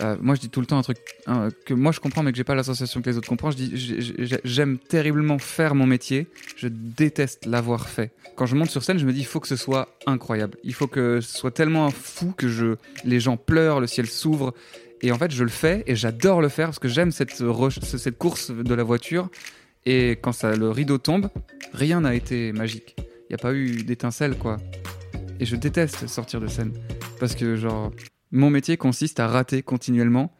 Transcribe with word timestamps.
Euh, 0.00 0.16
moi, 0.20 0.34
je 0.34 0.40
dis 0.40 0.48
tout 0.48 0.60
le 0.60 0.66
temps 0.66 0.78
un 0.78 0.82
truc 0.82 0.98
que 1.66 1.74
moi 1.74 1.92
je 1.92 2.00
comprends, 2.00 2.22
mais 2.22 2.32
que 2.32 2.36
j'ai 2.36 2.44
pas 2.44 2.54
l'association 2.54 3.02
que 3.02 3.10
les 3.10 3.16
autres 3.18 3.28
comprennent. 3.28 3.52
Je 3.52 3.56
dis, 3.56 3.70
j'ai- 3.74 4.00
j'ai- 4.00 4.40
j'aime 4.42 4.78
terriblement 4.78 5.38
faire 5.38 5.74
mon 5.74 5.86
métier. 5.86 6.26
Je 6.56 6.68
déteste 6.68 7.46
l'avoir 7.46 7.88
fait. 7.88 8.10
Quand 8.36 8.46
je 8.46 8.54
monte 8.56 8.70
sur 8.70 8.82
scène, 8.82 8.98
je 8.98 9.04
me 9.06 9.12
dis, 9.12 9.20
il 9.20 9.26
faut 9.26 9.40
que 9.40 9.48
ce 9.48 9.56
soit 9.56 9.88
incroyable. 10.06 10.56
Il 10.64 10.72
faut 10.74 10.86
que 10.86 11.20
ce 11.20 11.36
soit 11.38 11.50
tellement 11.50 11.90
fou 11.90 12.32
que 12.36 12.48
je, 12.48 12.76
les 13.04 13.20
gens 13.20 13.36
pleurent, 13.36 13.80
le 13.80 13.86
ciel 13.86 14.06
s'ouvre. 14.06 14.54
Et 15.02 15.12
en 15.12 15.18
fait, 15.18 15.30
je 15.30 15.42
le 15.42 15.50
fais 15.50 15.82
et 15.86 15.96
j'adore 15.96 16.40
le 16.40 16.48
faire 16.48 16.68
parce 16.68 16.78
que 16.78 16.88
j'aime 16.88 17.10
cette, 17.10 17.34
course 18.18 18.50
de 18.50 18.74
la 18.74 18.82
voiture. 18.84 19.28
Et 19.84 20.12
quand 20.22 20.42
le 20.44 20.70
rideau 20.70 20.96
tombe, 20.98 21.28
rien 21.74 22.00
n'a 22.00 22.14
été 22.14 22.52
magique. 22.52 22.94
Il 22.98 23.04
n'y 23.30 23.34
a 23.34 23.38
pas 23.38 23.52
eu 23.52 23.82
d'étincelle, 23.82 24.36
quoi. 24.38 24.58
Et 25.40 25.44
je 25.44 25.56
déteste 25.56 26.06
sortir 26.06 26.40
de 26.40 26.46
scène. 26.46 26.72
Parce 27.18 27.34
que, 27.34 27.56
genre, 27.56 27.90
mon 28.32 28.48
métier 28.48 28.78
consiste 28.78 29.20
à 29.20 29.28
rater 29.28 29.62
continuellement 29.62 30.34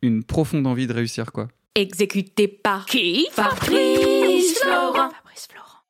une 0.00 0.22
profonde 0.22 0.66
envie 0.66 0.86
de 0.86 0.92
réussir, 0.92 1.32
quoi. 1.32 1.48
Exécuté 1.74 2.46
par 2.48 2.86
qui 2.86 3.26
Fabrice 3.32 4.58
Florent. 4.60 5.10
Fabrice 5.10 5.48
Florent. 5.50 5.82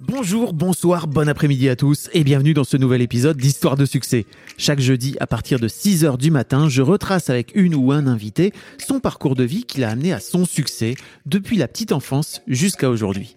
Bonjour, 0.00 0.54
bonsoir, 0.54 1.06
bon 1.06 1.28
après-midi 1.28 1.68
à 1.68 1.76
tous 1.76 2.08
et 2.14 2.24
bienvenue 2.24 2.54
dans 2.54 2.64
ce 2.64 2.78
nouvel 2.78 3.02
épisode 3.02 3.36
d'Histoire 3.36 3.76
de 3.76 3.84
succès. 3.84 4.24
Chaque 4.56 4.80
jeudi 4.80 5.16
à 5.20 5.26
partir 5.26 5.60
de 5.60 5.68
6h 5.68 6.16
du 6.16 6.30
matin, 6.30 6.70
je 6.70 6.80
retrace 6.80 7.28
avec 7.28 7.52
une 7.54 7.74
ou 7.74 7.92
un 7.92 8.06
invité 8.06 8.52
son 8.78 8.98
parcours 8.98 9.36
de 9.36 9.44
vie 9.44 9.64
qui 9.64 9.80
l'a 9.80 9.90
amené 9.90 10.12
à 10.12 10.20
son 10.20 10.46
succès 10.46 10.94
depuis 11.26 11.58
la 11.58 11.68
petite 11.68 11.92
enfance 11.92 12.40
jusqu'à 12.48 12.88
aujourd'hui. 12.88 13.36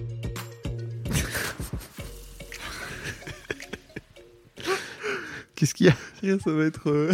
Qu'est-ce 5.61 5.75
qu'il 5.75 5.85
y 6.23 6.31
a 6.31 6.39
Ça 6.39 6.51
va 6.51 6.63
être. 6.65 6.89
euh, 6.89 7.11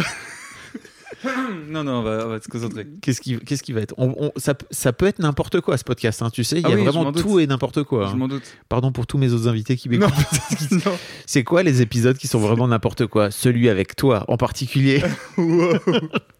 non, 1.68 1.84
non, 1.84 1.98
on 1.98 2.02
va, 2.02 2.26
on 2.26 2.28
va 2.30 2.40
se 2.40 2.48
concentrer. 2.48 2.86
Qu'est-ce 3.02 3.20
qui, 3.20 3.38
qu'est-ce 3.38 3.62
qui 3.62 3.74
va 3.74 3.82
être? 3.82 3.94
On- 3.98 4.14
on- 4.18 4.32
ça, 4.38 4.54
ça 4.70 4.94
peut 4.94 5.06
être 5.06 5.18
n'importe 5.18 5.60
quoi 5.60 5.76
ce 5.76 5.84
podcast, 5.84 6.22
hein, 6.22 6.30
tu 6.30 6.44
sais, 6.44 6.56
il 6.56 6.62
y 6.62 6.64
Ah 6.64 6.68
a 6.68 6.74
oui, 6.74 6.78
je 6.84 6.88
vraiment 6.90 7.12
doute. 7.12 7.22
tout 7.22 7.38
et 7.40 7.46
n'importe 7.46 7.82
quoi. 7.82 8.06
Je 8.06 8.12
hein. 8.12 8.16
m'en 8.16 8.26
doute. 8.28 8.44
Pardon 8.70 8.90
pour 8.90 9.06
tous 9.06 9.18
mes 9.18 9.32
autres 9.34 9.48
invités 9.48 9.76
qui 9.76 9.90
Non, 9.90 10.06
m'écoutent. 10.08 10.70
non. 10.86 10.96
C'est 11.26 11.44
quoi 11.44 11.62
les 11.62 11.82
épisodes 11.82 12.16
qui 12.16 12.26
sont 12.26 12.38
vraiment 12.38 12.68
n'importe 12.68 13.06
quoi? 13.06 13.30
Celui 13.30 13.68
avec 13.68 13.96
toi 13.96 14.24
en 14.28 14.38
particulier. 14.38 15.02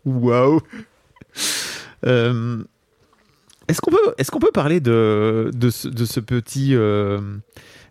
Waouh. 0.06 0.60
Euh, 2.06 2.62
Est-ce 3.68 3.80
qu'on 3.82 3.90
peut, 3.90 4.14
est-ce 4.16 4.30
qu'on 4.30 4.38
peut 4.38 4.52
parler 4.52 4.80
de, 4.80 5.50
de, 5.54 5.68
ce, 5.70 5.88
de 5.88 6.04
ce 6.06 6.20
petit. 6.20 6.74
euh, 6.74 7.20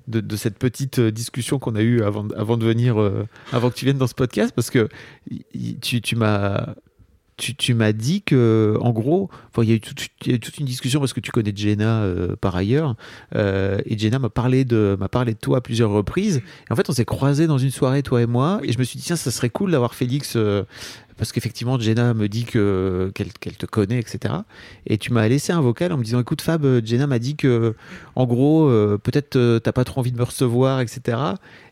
de, 0.08 0.20
de 0.22 0.36
cette 0.36 0.58
petite 0.58 1.00
discussion 1.00 1.60
qu'on 1.60 1.76
a 1.76 1.82
eue 1.82 2.02
avant, 2.02 2.24
de- 2.24 2.36
avant 2.36 2.58
de 2.58 2.66
venir, 2.66 3.00
euh, 3.02 3.28
avant 3.52 3.70
que 3.70 3.76
tu 3.76 3.86
viennes 3.86 3.98
dans 3.98 4.08
ce 4.08 4.16
podcast, 4.16 4.52
parce 4.56 4.70
que 4.70 4.88
tu, 5.82 6.02
tu 6.02 6.16
m'as, 6.16 6.74
tu, 7.38 7.56
tu 7.56 7.74
m'as 7.74 7.92
dit 7.92 8.22
que, 8.24 8.76
en 8.82 8.92
gros, 8.92 9.30
il 9.60 9.66
y, 9.66 9.72
a 9.72 9.76
eu 9.76 9.80
toute- 9.80 10.08
il 10.26 10.30
y 10.30 10.32
a 10.32 10.36
eu 10.36 10.40
toute 10.40 10.58
une 10.58 10.66
discussion 10.66 11.00
parce 11.00 11.14
que 11.14 11.20
tu 11.20 11.32
connais 11.32 11.54
Jenna 11.56 12.02
euh, 12.04 12.36
par 12.40 12.56
ailleurs, 12.56 12.96
euh, 13.36 13.78
et 13.86 13.98
Jenna 13.98 14.18
m'a 14.20 14.30
parlé 14.30 14.66
de, 14.66 14.96
m'a 15.00 15.08
parlé 15.10 15.34
de 15.34 15.40
toi 15.40 15.58
à 15.58 15.62
plusieurs 15.62 15.92
reprises. 15.92 16.38
Et 16.70 16.74
en 16.74 16.76
fait, 16.76 16.90
on 16.90 16.94
s'est 16.94 17.06
croisés 17.06 17.46
dans 17.48 17.58
une 17.60 17.70
soirée, 17.72 18.02
toi 18.02 18.22
et 18.22 18.26
moi, 18.28 18.60
et 18.64 18.72
je 18.72 18.80
me 18.80 18.84
suis 18.84 18.98
dit 18.98 19.06
tiens, 19.06 19.16
ça 19.16 19.30
serait 19.32 19.50
cool 19.50 19.72
d'avoir 19.72 19.94
Félix. 19.94 20.34
euh, 20.36 20.64
parce 21.18 21.32
qu'effectivement, 21.32 21.80
Jenna 21.80 22.14
me 22.14 22.28
dit 22.30 22.46
que 22.46 23.12
qu'elle 23.16 23.32
te 23.58 23.66
connaît, 23.66 24.00
etc. 24.00 24.34
Et 24.86 24.98
tu 24.98 25.12
m'as 25.14 25.28
laissé 25.28 25.52
un 25.52 25.62
vocal 25.62 25.92
en 25.92 25.98
me 25.98 26.04
disant 26.04 26.20
écoute 26.20 26.42
Fab, 26.42 26.66
Jenna 26.86 27.08
m'a 27.08 27.20
dit 27.20 27.36
que 27.36 27.76
en 28.16 28.26
gros 28.26 28.68
euh, 28.70 28.98
peut-être 29.02 29.36
euh, 29.36 29.60
t'as 29.60 29.72
pas 29.72 29.84
trop 29.84 30.00
envie 30.02 30.12
de 30.12 30.18
me 30.18 30.24
recevoir, 30.24 30.80
etc. 30.82 31.18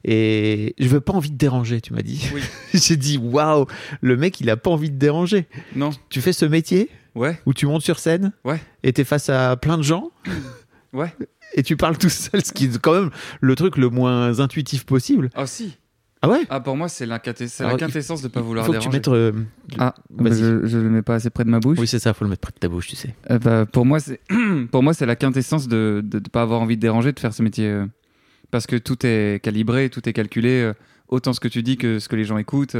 Et 0.04 0.74
je 0.80 0.88
veux 0.88 1.02
pas 1.02 1.14
envie 1.14 1.32
de 1.32 1.38
déranger, 1.38 1.82
tu 1.82 1.94
m'as 1.94 2.02
dit. 2.02 2.30
Oui. 2.34 2.42
J'ai 2.74 2.98
dit 2.98 3.18
waouh, 3.18 3.66
le 4.02 4.18
mec 4.18 4.40
il 4.42 4.50
a 4.50 4.58
pas 4.58 4.70
envie 4.72 4.92
de 4.92 4.98
déranger. 4.98 5.48
Non, 5.76 5.92
Tu 6.10 6.22
fais 6.22 6.34
ce 6.34 6.46
métier 6.46 6.90
ouais, 7.16 7.40
où 7.46 7.54
tu 7.54 7.66
montes 7.66 7.84
sur 7.84 8.00
scène 8.00 8.32
Ouais. 8.44 8.60
et 8.84 8.94
t'es 8.94 9.04
face 9.04 9.30
à 9.30 9.56
plein 9.58 9.78
de 9.78 9.84
gens 9.84 10.12
ouais. 10.94 11.14
et 11.54 11.64
tu 11.64 11.78
parles 11.78 11.98
tout 11.98 12.10
seul, 12.10 12.44
ce 12.44 12.52
qui 12.52 12.66
est 12.66 12.78
quand 12.80 12.94
même 12.94 13.10
le 13.42 13.56
truc 13.56 13.78
le 13.78 13.90
moins 13.90 14.40
intuitif 14.40 14.86
possible. 14.86 15.30
Ah, 15.36 15.48
si. 15.48 15.78
Ah 16.26 16.30
ouais. 16.30 16.46
Ah, 16.50 16.60
pour 16.60 16.76
moi, 16.76 16.90
c'est 16.90 17.06
la, 17.06 17.16
il- 17.18 17.22
quintessence 17.22 18.22
de 18.22 18.28
pas 18.28 18.40
Il 18.42 18.46
vouloir 18.46 18.66
faut 18.66 18.72
que 18.74 18.78
déranger. 18.78 19.02
tu 19.02 19.10
mettes. 19.12 19.18
euh, 19.18 19.32
Ah, 19.80 19.94
bah, 20.10 20.30
je, 20.32 20.66
je 20.66 20.78
le 20.78 20.90
mets 20.90 21.02
pas 21.02 21.16
assez 21.16 21.30
près 21.30 21.44
de 21.46 21.50
ma 21.50 21.60
bouche. 21.60 21.78
Oui 21.80 21.88
c'est 21.88 22.00
ça, 22.00 22.14
faut 22.14 22.26
le 22.26 22.30
mettre 22.30 22.42
près 22.42 22.52
de 22.54 22.60
ta 22.60 22.68
bouche, 22.68 22.88
tu 22.88 22.96
sais. 22.96 23.16
Euh, 23.32 23.40
bah, 23.40 23.66
pour 23.66 23.86
moi, 23.86 24.00
c'est 24.00 24.20
pour 24.72 24.84
moi, 24.84 24.94
c'est 24.94 25.06
la 25.06 25.16
quintessence 25.16 25.68
de 25.68 26.04
ne 26.14 26.20
pas 26.20 26.42
avoir 26.42 26.62
envie 26.62 26.76
de 26.78 26.82
déranger, 26.82 27.12
de 27.12 27.20
faire 27.20 27.34
ce 27.34 27.44
métier, 27.44 27.68
euh, 27.68 27.86
parce 28.52 28.68
que 28.68 28.76
tout 28.76 29.06
est 29.06 29.42
calibré, 29.44 29.90
tout 29.90 30.08
est 30.10 30.14
calculé, 30.14 30.62
euh, 30.62 30.74
autant 31.08 31.34
ce 31.34 31.40
que 31.40 31.48
tu 31.48 31.62
dis 31.64 31.78
que 31.78 32.00
ce 32.00 32.10
que 32.10 32.16
les 32.16 32.26
gens 32.26 32.38
écoutent. 32.38 32.76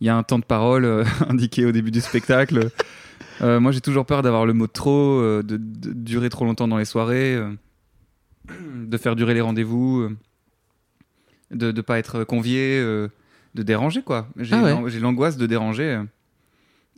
Il 0.00 0.06
y 0.06 0.10
a 0.10 0.16
un 0.16 0.22
temps 0.22 0.38
de 0.38 0.44
parole 0.44 1.04
indiqué 1.28 1.64
au 1.64 1.72
début 1.72 1.90
du 1.90 2.00
spectacle. 2.00 2.68
Moi, 3.40 3.70
j'ai 3.72 3.80
toujours 3.80 4.04
peur 4.06 4.22
d'avoir 4.22 4.44
le 4.46 4.52
mot 4.54 4.66
de 4.66 4.72
trop, 4.72 5.20
de, 5.22 5.42
de 5.42 5.92
durer 5.92 6.28
trop 6.30 6.44
longtemps 6.44 6.68
dans 6.68 6.76
les 6.78 6.84
soirées, 6.84 7.38
de 8.76 8.96
faire 8.98 9.16
durer 9.16 9.34
les 9.34 9.40
rendez-vous, 9.40 10.08
de 11.50 11.72
ne 11.72 11.80
pas 11.80 11.98
être 11.98 12.24
convié, 12.24 12.78
euh, 12.80 13.08
de 13.54 13.62
déranger 13.62 14.02
quoi. 14.02 14.28
J'ai 14.36 14.54
Ah 14.56 14.62
ouais. 14.82 14.90
j'ai 14.90 15.00
l'angoisse 15.00 15.36
de 15.36 15.46
déranger. 15.46 16.02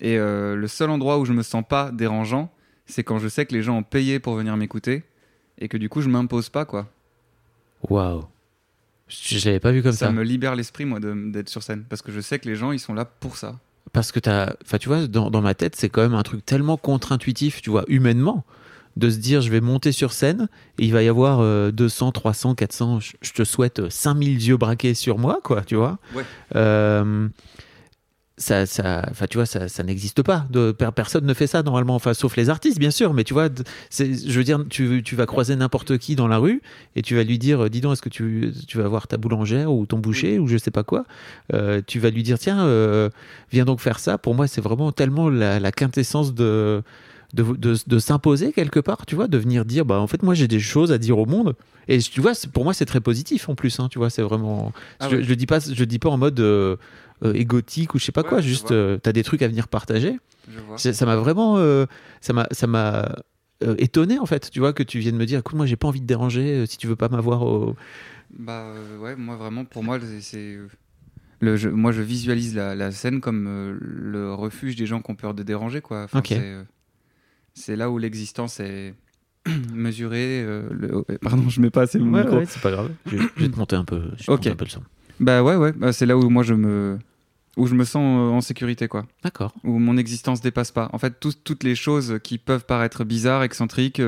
et 0.01 0.17
euh, 0.19 0.57
le 0.57 0.69
seul 0.69 0.91
endroit 0.91 1.19
où 1.19 1.25
je 1.25 1.33
me 1.33 1.43
sens 1.43 1.65
pas 1.69 1.91
dérangeant, 1.93 2.53
c'est 2.87 3.05
quand 3.05 3.19
je 3.19 3.29
sais 3.29 3.47
que 3.47 3.55
les 3.55 3.63
gens 3.63 3.77
ont 3.79 3.83
payé 3.83 4.19
pour 4.19 4.35
venir 4.35 4.57
m'écouter 4.57 5.05
et 5.59 5.69
que 5.69 5.77
du 5.77 5.89
coup 5.89 6.01
je 6.01 6.09
m'impose 6.09 6.49
pas 6.49 6.65
quoi. 6.65 6.89
Waouh. 7.89 8.25
Je, 9.09 9.39
je 9.39 9.47
l'avais 9.47 9.61
pas 9.61 9.73
vu 9.73 9.83
comme 9.83 9.93
Ça, 9.93 10.07
ça. 10.07 10.13
me 10.13 10.23
libère 10.23 10.55
l'esprit 10.55 10.85
moi 10.85 10.99
d'être 11.01 11.49
sur 11.49 11.63
scène 11.63 11.85
parce 11.89 12.03
que 12.03 12.13
je 12.13 12.21
sais 12.21 12.39
que 12.39 12.49
les 12.49 12.57
gens 12.57 12.73
ils 12.73 12.81
sont 12.81 12.95
là 12.95 13.05
pour 13.05 13.37
ça. 13.37 13.59
Parce 13.93 14.13
que 14.13 14.21
t'as, 14.21 14.53
enfin, 14.63 14.77
tu 14.77 14.89
vois, 14.89 15.07
dans, 15.07 15.31
dans 15.31 15.41
ma 15.41 15.55
tête, 15.55 15.75
c'est 15.75 15.89
quand 15.89 16.03
même 16.03 16.13
un 16.13 16.23
truc 16.23 16.45
tellement 16.45 16.77
contre-intuitif, 16.77 17.63
tu 17.63 17.71
vois, 17.71 17.85
humainement, 17.89 18.45
de 18.99 19.09
se 19.11 19.17
dire, 19.19 19.41
je 19.41 19.51
vais 19.51 19.61
monter 19.61 19.93
sur 19.93 20.13
scène 20.13 20.49
et 20.79 20.85
il 20.85 20.93
va 20.93 21.03
y 21.03 21.09
avoir 21.09 21.41
euh, 21.41 21.71
200, 21.71 22.13
300, 22.13 22.55
400, 22.55 23.01
je, 23.01 23.13
je 23.23 23.33
te 23.33 23.45
souhaite 23.45 23.79
euh, 23.79 23.91
5000 23.91 24.47
yeux 24.49 24.57
braqués 24.57 24.95
sur 24.95 25.19
moi, 25.19 25.41
quoi, 25.43 25.63
tu 25.63 25.77
vois. 25.77 25.99
Ouais. 26.15 26.25
Euh, 26.57 27.29
ça, 28.37 28.67
ça, 28.67 29.03
tu 29.29 29.37
vois, 29.37 29.47
ça, 29.47 29.69
ça 29.69 29.83
n'existe 29.83 30.23
pas. 30.23 30.47
De, 30.51 30.71
per- 30.71 30.91
personne 30.95 31.27
ne 31.27 31.35
fait 31.35 31.49
ça 31.49 31.65
normalement, 31.65 31.97
enfin, 31.97 32.15
sauf 32.15 32.37
les 32.37 32.51
artistes, 32.51 32.79
bien 32.79 32.93
sûr. 32.93 33.13
Mais 33.13 33.25
tu 33.25 33.35
vois, 33.35 33.49
je 33.91 34.39
veux 34.39 34.45
dire, 34.45 34.65
tu, 34.71 35.03
tu 35.03 35.17
vas 35.17 35.27
croiser 35.27 35.57
n'importe 35.57 35.99
qui 35.99 36.15
dans 36.15 36.29
la 36.29 36.39
rue 36.39 36.63
et 36.95 37.03
tu 37.03 37.17
vas 37.17 37.25
lui 37.25 37.39
dire, 37.39 37.65
euh, 37.65 37.69
dis 37.69 37.81
donc, 37.81 37.95
est-ce 37.95 38.03
que 38.03 38.09
tu, 38.09 38.53
tu 38.69 38.79
vas 38.79 38.87
voir 38.87 39.09
ta 39.09 39.17
boulangère 39.17 39.73
ou 39.73 39.87
ton 39.87 39.99
boucher 39.99 40.39
ou 40.39 40.47
je 40.47 40.57
sais 40.57 40.71
pas 40.71 40.85
quoi. 40.85 41.05
Euh, 41.53 41.83
tu 41.85 41.99
vas 41.99 42.11
lui 42.11 42.23
dire, 42.23 42.39
tiens, 42.39 42.65
euh, 42.65 43.11
viens 43.51 43.65
donc 43.65 43.81
faire 43.81 43.99
ça. 43.99 44.19
Pour 44.19 44.37
moi, 44.37 44.47
c'est 44.47 44.61
vraiment 44.61 44.93
tellement 44.93 45.29
la, 45.31 45.59
la 45.59 45.73
quintessence 45.73 46.33
de 46.33 46.83
de, 47.35 47.43
de, 47.43 47.77
de 47.87 47.99
s'imposer 47.99 48.53
quelque 48.53 48.81
part, 48.81 49.05
tu 49.07 49.15
vois, 49.15 49.29
de 49.29 49.37
venir 49.39 49.65
dire, 49.65 49.85
bah 49.85 50.01
en 50.01 50.07
fait, 50.07 50.23
moi 50.23 50.35
j'ai 50.35 50.49
des 50.49 50.61
choses 50.61 50.93
à 50.93 50.99
dire 50.99 51.19
au 51.19 51.27
monde. 51.27 51.55
Et 51.89 51.99
tu 51.99 52.21
vois, 52.21 52.33
pour 52.53 52.65
moi, 52.65 52.75
c'est 52.75 52.85
très 52.87 53.01
positif 53.01 53.49
en 53.49 53.55
plus, 53.55 53.79
hein, 53.81 53.89
tu 53.91 53.99
vois, 53.99 54.11
c'est 54.11 54.23
vraiment. 54.23 54.73
Ah 55.01 55.09
je, 55.11 55.17
ouais. 55.17 55.23
le 55.23 55.37
dis 55.37 55.47
pas, 55.47 55.59
je 55.61 55.85
dis 55.85 55.99
pas 55.99 56.09
en 56.11 56.19
mode 56.19 56.39
euh, 56.41 56.77
euh, 57.25 57.33
égotique 57.35 57.95
ou 57.95 57.99
je 57.99 58.05
sais 58.05 58.13
pas 58.13 58.23
Ouais, 58.23 58.29
quoi, 58.29 58.41
juste 58.41 58.71
euh, 58.73 58.99
t'as 58.99 59.13
des 59.13 59.23
trucs 59.25 59.43
à 59.43 59.49
venir 59.49 59.69
partager. 59.69 60.19
Je 60.79 60.93
Ça 60.93 61.05
m'a 61.07 61.17
vraiment, 61.17 61.59
euh, 61.59 61.85
ça 62.21 62.33
m'a, 62.33 62.47
ça 62.53 62.67
m'a 62.67 63.15
étonné 63.79 64.19
en 64.19 64.27
fait, 64.27 64.51
tu 64.51 64.61
vois, 64.61 64.73
que 64.73 64.83
tu 64.83 64.99
viennes 64.99 65.17
me 65.17 65.27
dire, 65.27 65.41
écoute, 65.41 65.57
moi 65.57 65.67
j'ai 65.67 65.77
pas 65.77 65.89
envie 65.89 66.01
de 66.01 66.07
déranger, 66.07 66.65
si 66.67 66.79
tu 66.79 66.87
veux 66.87 66.97
pas 66.97 67.09
m'avoir 67.09 67.43
au. 67.43 67.75
Bah 68.31 68.73
ouais, 69.01 69.17
moi 69.17 69.37
vraiment, 69.37 69.65
pour 69.65 69.83
moi, 69.83 69.99
c'est- 70.21 70.59
le, 71.41 71.57
je- 71.57 71.69
moi, 71.69 71.93
je 71.93 72.03
visualise 72.03 72.55
la, 72.55 72.75
la 72.75 72.91
scène 72.91 73.21
comme 73.21 73.47
euh, 73.47 73.77
le 73.81 74.35
refuge 74.35 74.77
des 74.77 74.87
gens 74.87 75.01
qui 75.01 75.11
ont 75.11 75.15
peur 75.15 75.35
de 75.35 75.43
déranger, 75.43 75.81
quoi. 75.81 76.05
Enfin, 76.05 76.19
euh, 76.33 76.65
C'est 77.59 77.77
là 77.77 77.91
où 77.91 77.99
l'existence 77.99 78.61
est 78.61 78.95
mesurée. 79.75 80.43
euh, 80.45 80.63
le- 80.71 81.05
Pardon, 81.19 81.49
je 81.49 81.61
mets 81.61 81.71
pas 81.71 81.83
assez 81.83 81.99
le 81.99 82.05
Ouais, 82.05 82.23
micro. 82.23 82.37
ouais, 82.39 82.47
c'est 82.47 82.63
pas 82.63 82.71
grave. 82.71 82.91
Je, 83.07 83.17
vais- 83.17 83.25
je 83.37 83.43
vais 83.45 83.49
te 83.51 83.57
monter 83.59 83.77
un 83.77 83.85
peu, 83.85 84.03
je 84.19 84.31
vais 84.31 84.39
te 84.39 84.49
un 84.49 84.57
peu 84.57 84.65
le 84.65 84.71
son. 84.71 84.83
Bah 85.21 85.43
ouais, 85.43 85.57
ouais. 85.57 85.73
bah, 85.73 85.93
c'est 85.93 86.07
là 86.07 86.17
où 86.17 86.29
moi 86.31 86.43
je 86.45 86.55
me, 86.55 86.99
où 87.57 87.67
je 87.67 87.75
me 87.75 87.85
sens 87.85 88.03
euh, 88.03 88.35
en 88.37 88.41
sécurité, 88.41 88.87
quoi. 88.89 89.07
D'accord. 89.25 89.53
où 89.65 89.79
mon 89.79 89.97
existence 89.97 90.41
dépasse 90.41 90.71
pas. 90.71 90.89
En 90.93 90.99
fait, 90.99 91.19
tous- 91.21 91.43
toutes 91.43 91.65
les 91.65 91.75
choses 91.75 92.19
qui 92.23 92.39
peuvent 92.39 92.65
paraître 92.67 93.05
bizarres, 93.05 93.43
excentriques, 93.43 94.01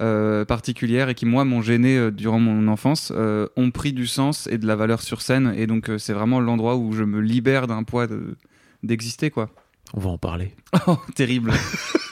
euh, 0.00 0.44
particulières 0.44 1.08
et 1.08 1.14
qui, 1.14 1.26
moi, 1.26 1.44
m'ont 1.44 1.60
gêné 1.60 1.98
euh, 1.98 2.10
durant 2.10 2.38
mon 2.38 2.68
enfance, 2.68 3.12
euh, 3.14 3.48
ont 3.56 3.70
pris 3.72 3.92
du 3.92 4.06
sens 4.06 4.46
et 4.46 4.56
de 4.56 4.66
la 4.66 4.76
valeur 4.76 5.02
sur 5.02 5.20
scène. 5.22 5.52
Et 5.56 5.66
donc, 5.66 5.90
c'est 5.98 6.12
vraiment 6.12 6.40
l'endroit 6.40 6.76
où 6.76 6.92
je 6.92 7.02
me 7.04 7.20
libère 7.20 7.66
d'un 7.66 7.82
poids 7.82 8.06
de- 8.06 8.36
d'exister, 8.84 9.30
quoi. 9.30 9.50
On 9.94 10.00
va 10.00 10.10
en 10.10 10.18
parler. 10.18 10.54
Oh, 10.86 10.98
terrible. 11.14 11.52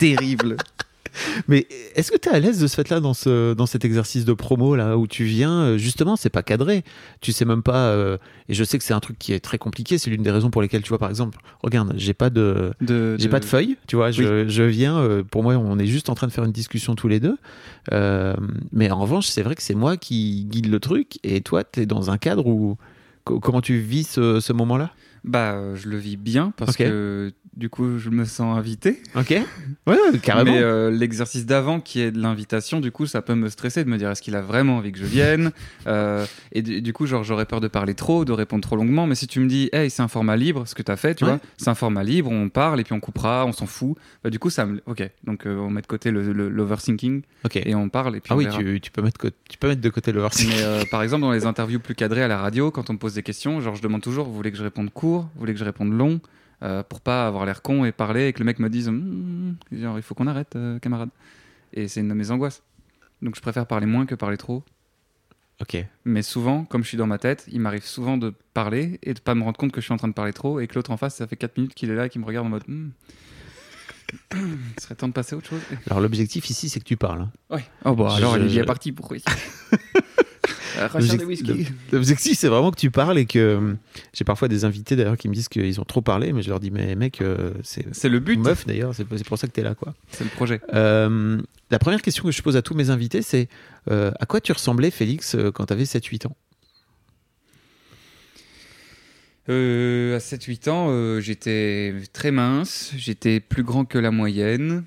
terrible. 0.00 0.56
Mais 1.48 1.66
est-ce 1.96 2.12
que 2.12 2.16
tu 2.16 2.28
es 2.28 2.32
à 2.32 2.38
l'aise 2.38 2.60
de 2.60 2.68
ce 2.68 2.76
fait-là 2.76 3.00
dans, 3.00 3.14
ce, 3.14 3.52
dans 3.54 3.66
cet 3.66 3.84
exercice 3.84 4.24
de 4.24 4.32
promo 4.32 4.76
là 4.76 4.96
où 4.96 5.08
tu 5.08 5.24
viens 5.24 5.62
euh, 5.62 5.76
Justement, 5.76 6.14
c'est 6.14 6.30
pas 6.30 6.44
cadré. 6.44 6.84
Tu 7.20 7.32
sais 7.32 7.44
même 7.44 7.64
pas. 7.64 7.86
euh, 7.88 8.16
et 8.48 8.54
je 8.54 8.62
sais 8.62 8.78
que 8.78 8.84
c'est 8.84 8.94
un 8.94 9.00
truc 9.00 9.18
qui 9.18 9.32
est 9.32 9.40
très 9.40 9.58
compliqué. 9.58 9.98
C'est 9.98 10.08
l'une 10.10 10.22
des 10.22 10.30
raisons 10.30 10.50
pour 10.50 10.62
lesquelles 10.62 10.82
tu 10.82 10.88
vois, 10.90 10.98
par 10.98 11.08
exemple, 11.10 11.38
regarde, 11.64 11.94
j'ai 11.96 12.14
pas 12.14 12.30
de. 12.30 12.72
De, 12.80 13.16
J'ai 13.18 13.28
pas 13.28 13.40
de 13.40 13.44
feuille, 13.44 13.76
tu 13.88 13.96
vois. 13.96 14.12
Je, 14.12 14.48
je 14.48 14.62
viens. 14.62 14.98
euh, 14.98 15.24
pour 15.24 15.42
moi, 15.42 15.54
on 15.56 15.80
est 15.80 15.86
juste 15.86 16.10
en 16.10 16.14
train 16.14 16.28
de 16.28 16.32
faire 16.32 16.44
une 16.44 16.52
discussion 16.52 16.94
tous 16.94 17.08
les 17.08 17.18
deux. 17.18 17.36
Euh, 17.92 18.34
mais 18.70 18.88
en 18.92 19.00
revanche, 19.00 19.26
c'est 19.26 19.42
vrai 19.42 19.56
que 19.56 19.62
c'est 19.62 19.74
moi 19.74 19.96
qui 19.96 20.44
guide 20.48 20.70
le 20.70 20.78
truc. 20.78 21.18
Et 21.24 21.40
toi, 21.40 21.64
tu 21.64 21.80
es 21.80 21.86
dans 21.86 22.10
un 22.12 22.18
cadre 22.18 22.46
où. 22.46 22.76
co- 23.24 23.40
Comment 23.40 23.60
tu 23.62 23.78
vis 23.80 24.04
ce, 24.04 24.38
ce 24.38 24.52
moment-là? 24.52 24.92
Bah, 25.24 25.52
euh, 25.52 25.76
je 25.76 25.88
le 25.88 25.96
vis 25.98 26.16
bien 26.16 26.52
parce 26.56 26.76
que 26.76 27.32
du 27.56 27.68
coup, 27.68 27.98
je 27.98 28.08
me 28.10 28.24
sens 28.24 28.56
invité. 28.56 29.02
Ok. 29.16 29.34
Ouais, 29.86 29.96
carrément. 30.22 30.52
Mais 30.52 30.60
euh, 30.62 30.90
l'exercice 30.90 31.46
d'avant, 31.46 31.80
qui 31.80 32.00
est 32.00 32.12
de 32.12 32.20
l'invitation, 32.20 32.80
du 32.80 32.92
coup, 32.92 33.06
ça 33.06 33.22
peut 33.22 33.34
me 33.34 33.48
stresser 33.48 33.82
de 33.82 33.88
me 33.88 33.96
dire 33.96 34.08
est-ce 34.10 34.22
qu'il 34.22 34.36
a 34.36 34.40
vraiment 34.40 34.76
envie 34.76 34.92
que 34.92 34.98
je 34.98 35.04
vienne 35.04 35.50
Euh, 35.86 36.24
Et 36.52 36.62
du, 36.62 36.92
coup, 36.92 37.06
genre, 37.06 37.24
j'aurais 37.24 37.46
peur 37.46 37.60
de 37.60 37.66
parler 37.66 37.94
trop, 37.94 38.24
de 38.24 38.32
répondre 38.32 38.62
trop 38.62 38.76
longuement. 38.76 39.06
Mais 39.06 39.14
si 39.16 39.26
tu 39.26 39.40
me 39.40 39.48
dis, 39.48 39.68
hey, 39.72 39.90
c'est 39.90 40.02
un 40.02 40.08
format 40.08 40.36
libre, 40.36 40.66
ce 40.68 40.74
que 40.74 40.82
tu 40.82 40.92
as 40.92 40.96
fait, 40.96 41.14
tu 41.16 41.24
Ouais. 41.24 41.30
vois, 41.30 41.40
c'est 41.56 41.68
un 41.68 41.74
format 41.74 42.04
libre, 42.04 42.30
on 42.30 42.48
parle 42.50 42.78
et 42.80 42.84
puis 42.84 42.92
on 42.92 43.00
coupera, 43.00 43.44
on 43.46 43.52
s'en 43.52 43.66
fout. 43.66 43.96
Bah, 44.22 44.30
du 44.30 44.38
coup, 44.38 44.50
ça 44.50 44.66
me. 44.66 44.80
Ok, 44.86 45.02
donc 45.24 45.46
euh, 45.46 45.56
on 45.56 45.70
met 45.70 45.80
de 45.82 45.86
côté 45.86 46.10
le- 46.10 46.32
le- 46.32 46.48
l'overthinking 46.50 47.22
ok. 47.44 47.56
et 47.56 47.74
on 47.74 47.88
parle 47.88 48.16
et 48.16 48.20
puis 48.20 48.28
Ah 48.30 48.34
on 48.34 48.38
oui, 48.38 48.44
verra. 48.44 48.58
tu, 48.58 48.80
tu 48.80 48.90
peux 48.90 49.02
mettre, 49.02 49.18
tu 49.48 49.58
peux 49.58 49.68
mettre 49.68 49.80
de 49.80 49.88
côté 49.88 50.12
le 50.12 50.20
hors 50.20 50.30
Mais 50.46 50.84
par 50.90 51.02
exemple, 51.02 51.22
dans 51.22 51.32
les 51.32 51.46
interviews 51.46 51.80
plus 51.80 51.94
cadrées 51.94 52.22
à 52.22 52.28
la 52.28 52.38
radio, 52.38 52.70
quand 52.70 52.90
on 52.90 52.92
me 52.92 52.98
pose 52.98 53.14
des 53.14 53.22
questions, 53.22 53.60
genre 53.60 53.74
je 53.74 53.82
demande 53.82 54.02
toujours, 54.02 54.26
vous 54.26 54.34
voulez 54.34 54.52
que 54.52 54.58
je 54.58 54.62
réponde 54.62 54.90
court, 54.92 55.09
vous 55.18 55.28
voulez 55.40 55.52
que 55.52 55.58
je 55.58 55.64
réponde 55.64 55.92
long, 55.92 56.20
euh, 56.62 56.82
pour 56.82 57.00
pas 57.00 57.26
avoir 57.26 57.44
l'air 57.46 57.62
con 57.62 57.84
et 57.84 57.92
parler 57.92 58.28
et 58.28 58.32
que 58.32 58.38
le 58.38 58.44
mec 58.44 58.58
me 58.58 58.68
dise, 58.70 58.88
Hmm, 58.88 59.54
genre 59.72 59.98
il 59.98 60.02
faut 60.02 60.14
qu'on 60.14 60.26
arrête, 60.26 60.56
euh, 60.56 60.78
camarade. 60.78 61.10
Et 61.72 61.88
c'est 61.88 62.00
une 62.00 62.08
de 62.08 62.14
mes 62.14 62.30
angoisses. 62.30 62.62
Donc 63.22 63.36
je 63.36 63.40
préfère 63.40 63.66
parler 63.66 63.86
moins 63.86 64.06
que 64.06 64.14
parler 64.14 64.36
trop. 64.36 64.62
Ok. 65.60 65.76
Mais 66.06 66.22
souvent, 66.22 66.64
comme 66.64 66.82
je 66.82 66.88
suis 66.88 66.96
dans 66.96 67.06
ma 67.06 67.18
tête, 67.18 67.44
il 67.52 67.60
m'arrive 67.60 67.84
souvent 67.84 68.16
de 68.16 68.32
parler 68.54 68.98
et 69.02 69.12
de 69.12 69.20
pas 69.20 69.34
me 69.34 69.42
rendre 69.42 69.58
compte 69.58 69.72
que 69.72 69.80
je 69.82 69.84
suis 69.84 69.92
en 69.92 69.98
train 69.98 70.08
de 70.08 70.14
parler 70.14 70.32
trop 70.32 70.58
et 70.58 70.66
que 70.66 70.74
l'autre 70.74 70.90
en 70.90 70.96
face, 70.96 71.16
ça 71.16 71.26
fait 71.26 71.36
4 71.36 71.58
minutes 71.58 71.74
qu'il 71.74 71.90
est 71.90 71.94
là 71.94 72.06
et 72.06 72.08
qu'il 72.08 72.20
me 72.22 72.26
regarde 72.26 72.46
en 72.46 72.50
mode, 72.50 72.64
il 74.34 74.80
serait 74.80 74.94
temps 74.94 75.08
de 75.08 75.12
passer 75.12 75.34
à 75.34 75.38
autre 75.38 75.48
chose. 75.50 75.60
Alors 75.88 76.00
l'objectif 76.00 76.48
ici, 76.50 76.68
c'est 76.68 76.80
que 76.80 76.84
tu 76.84 76.96
parles. 76.96 77.20
hein. 77.22 77.30
Ouais. 77.50 77.64
Oh 77.84 77.94
bah 77.94 78.08
Je- 78.12 78.16
alors, 78.16 78.36
elle 78.36 78.44
est 78.46 78.48
je- 78.48 78.60
partie 78.62 78.92
pour 78.92 79.08
des 79.10 79.20
L'objectif- 81.92 82.36
c'est 82.38 82.48
vraiment 82.48 82.70
que 82.70 82.78
tu 82.78 82.90
parles 82.90 83.18
et 83.18 83.26
que 83.26 83.38
euh, 83.38 83.74
j'ai 84.14 84.24
parfois 84.24 84.48
des 84.48 84.64
invités 84.64 84.96
d'ailleurs 84.96 85.16
qui 85.16 85.28
me 85.28 85.34
disent 85.34 85.48
qu'ils 85.48 85.80
ont 85.80 85.84
trop 85.84 86.00
parlé, 86.02 86.32
mais 86.32 86.42
je 86.42 86.48
leur 86.48 86.60
dis 86.60 86.70
mais 86.70 86.94
mec, 86.94 87.20
euh, 87.20 87.52
c'est 87.62 87.84
C'est 87.94 88.08
le 88.08 88.18
but, 88.20 88.38
meuf 88.38 88.66
d'ailleurs, 88.66 88.94
c'est 88.94 89.04
pour 89.24 89.38
ça 89.38 89.46
que 89.46 89.52
t'es 89.52 89.62
là 89.62 89.74
quoi. 89.74 89.94
c'est 90.10 90.24
le 90.24 90.30
projet. 90.30 90.60
Euh, 90.74 91.40
la 91.70 91.78
première 91.78 92.02
question 92.02 92.24
que 92.24 92.32
je 92.32 92.42
pose 92.42 92.56
à 92.56 92.62
tous 92.62 92.74
mes 92.74 92.90
invités, 92.90 93.22
c'est 93.22 93.48
euh, 93.90 94.10
à 94.20 94.26
quoi 94.26 94.40
tu 94.40 94.52
ressemblais 94.52 94.90
Félix 94.90 95.36
quand 95.54 95.66
t'avais 95.66 95.84
7-8 95.84 96.26
ans? 96.28 96.36
Euh, 99.48 100.16
à 100.16 100.18
7-8 100.18 100.68
ans, 100.70 100.86
euh, 100.90 101.20
j'étais 101.20 101.94
très 102.12 102.30
mince, 102.30 102.92
j'étais 102.96 103.40
plus 103.40 103.62
grand 103.64 103.84
que 103.84 103.98
la 103.98 104.10
moyenne, 104.10 104.84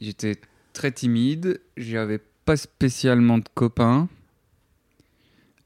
j'étais 0.00 0.36
très 0.72 0.92
timide, 0.92 1.60
j'avais 1.76 2.20
pas 2.44 2.56
spécialement 2.56 3.38
de 3.38 3.44
copains, 3.54 4.08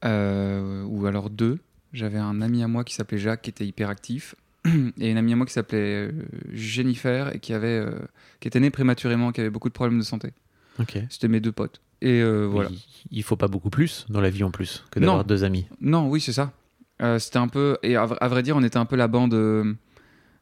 ou 0.08 1.06
alors 1.06 1.30
deux. 1.30 1.58
J'avais 1.92 2.18
un 2.18 2.40
ami 2.42 2.62
à 2.62 2.68
moi 2.68 2.84
qui 2.84 2.94
s'appelait 2.94 3.18
Jacques, 3.18 3.42
qui 3.42 3.50
était 3.50 3.66
hyperactif, 3.66 4.34
et 5.00 5.10
une 5.10 5.16
amie 5.16 5.32
à 5.32 5.36
moi 5.36 5.46
qui 5.46 5.52
s'appelait 5.52 6.08
euh, 6.08 6.12
Jennifer, 6.52 7.34
et 7.34 7.38
qui, 7.38 7.52
avait, 7.52 7.78
euh, 7.78 7.92
qui 8.40 8.48
était 8.48 8.60
née 8.60 8.70
prématurément, 8.70 9.32
qui 9.32 9.40
avait 9.40 9.50
beaucoup 9.50 9.68
de 9.68 9.74
problèmes 9.74 9.98
de 9.98 10.04
santé. 10.04 10.32
Ok. 10.80 10.98
C'était 11.08 11.28
mes 11.28 11.40
deux 11.40 11.52
potes. 11.52 11.80
Et 12.02 12.20
euh, 12.20 12.44
voilà. 12.44 12.68
Il, 13.10 13.22
faut 13.22 13.36
pas 13.36 13.48
beaucoup 13.48 13.70
plus 13.70 14.04
dans 14.10 14.20
la 14.20 14.28
vie 14.28 14.42
en 14.44 14.50
plus 14.50 14.84
que 14.90 15.00
d'avoir 15.00 15.24
deux 15.24 15.44
amis. 15.44 15.66
Non, 15.80 16.08
oui, 16.10 16.20
c'est 16.20 16.34
ça. 16.34 16.52
Euh, 17.00 17.18
c'était 17.18 17.38
un 17.38 17.48
peu. 17.48 17.78
Et 17.82 17.96
à, 17.96 18.04
vra- 18.04 18.18
à 18.20 18.28
vrai 18.28 18.42
dire, 18.42 18.56
on 18.56 18.62
était 18.62 18.76
un 18.76 18.84
peu 18.84 18.96
la 18.96 19.08
bande. 19.08 19.32
euh, 19.32 19.72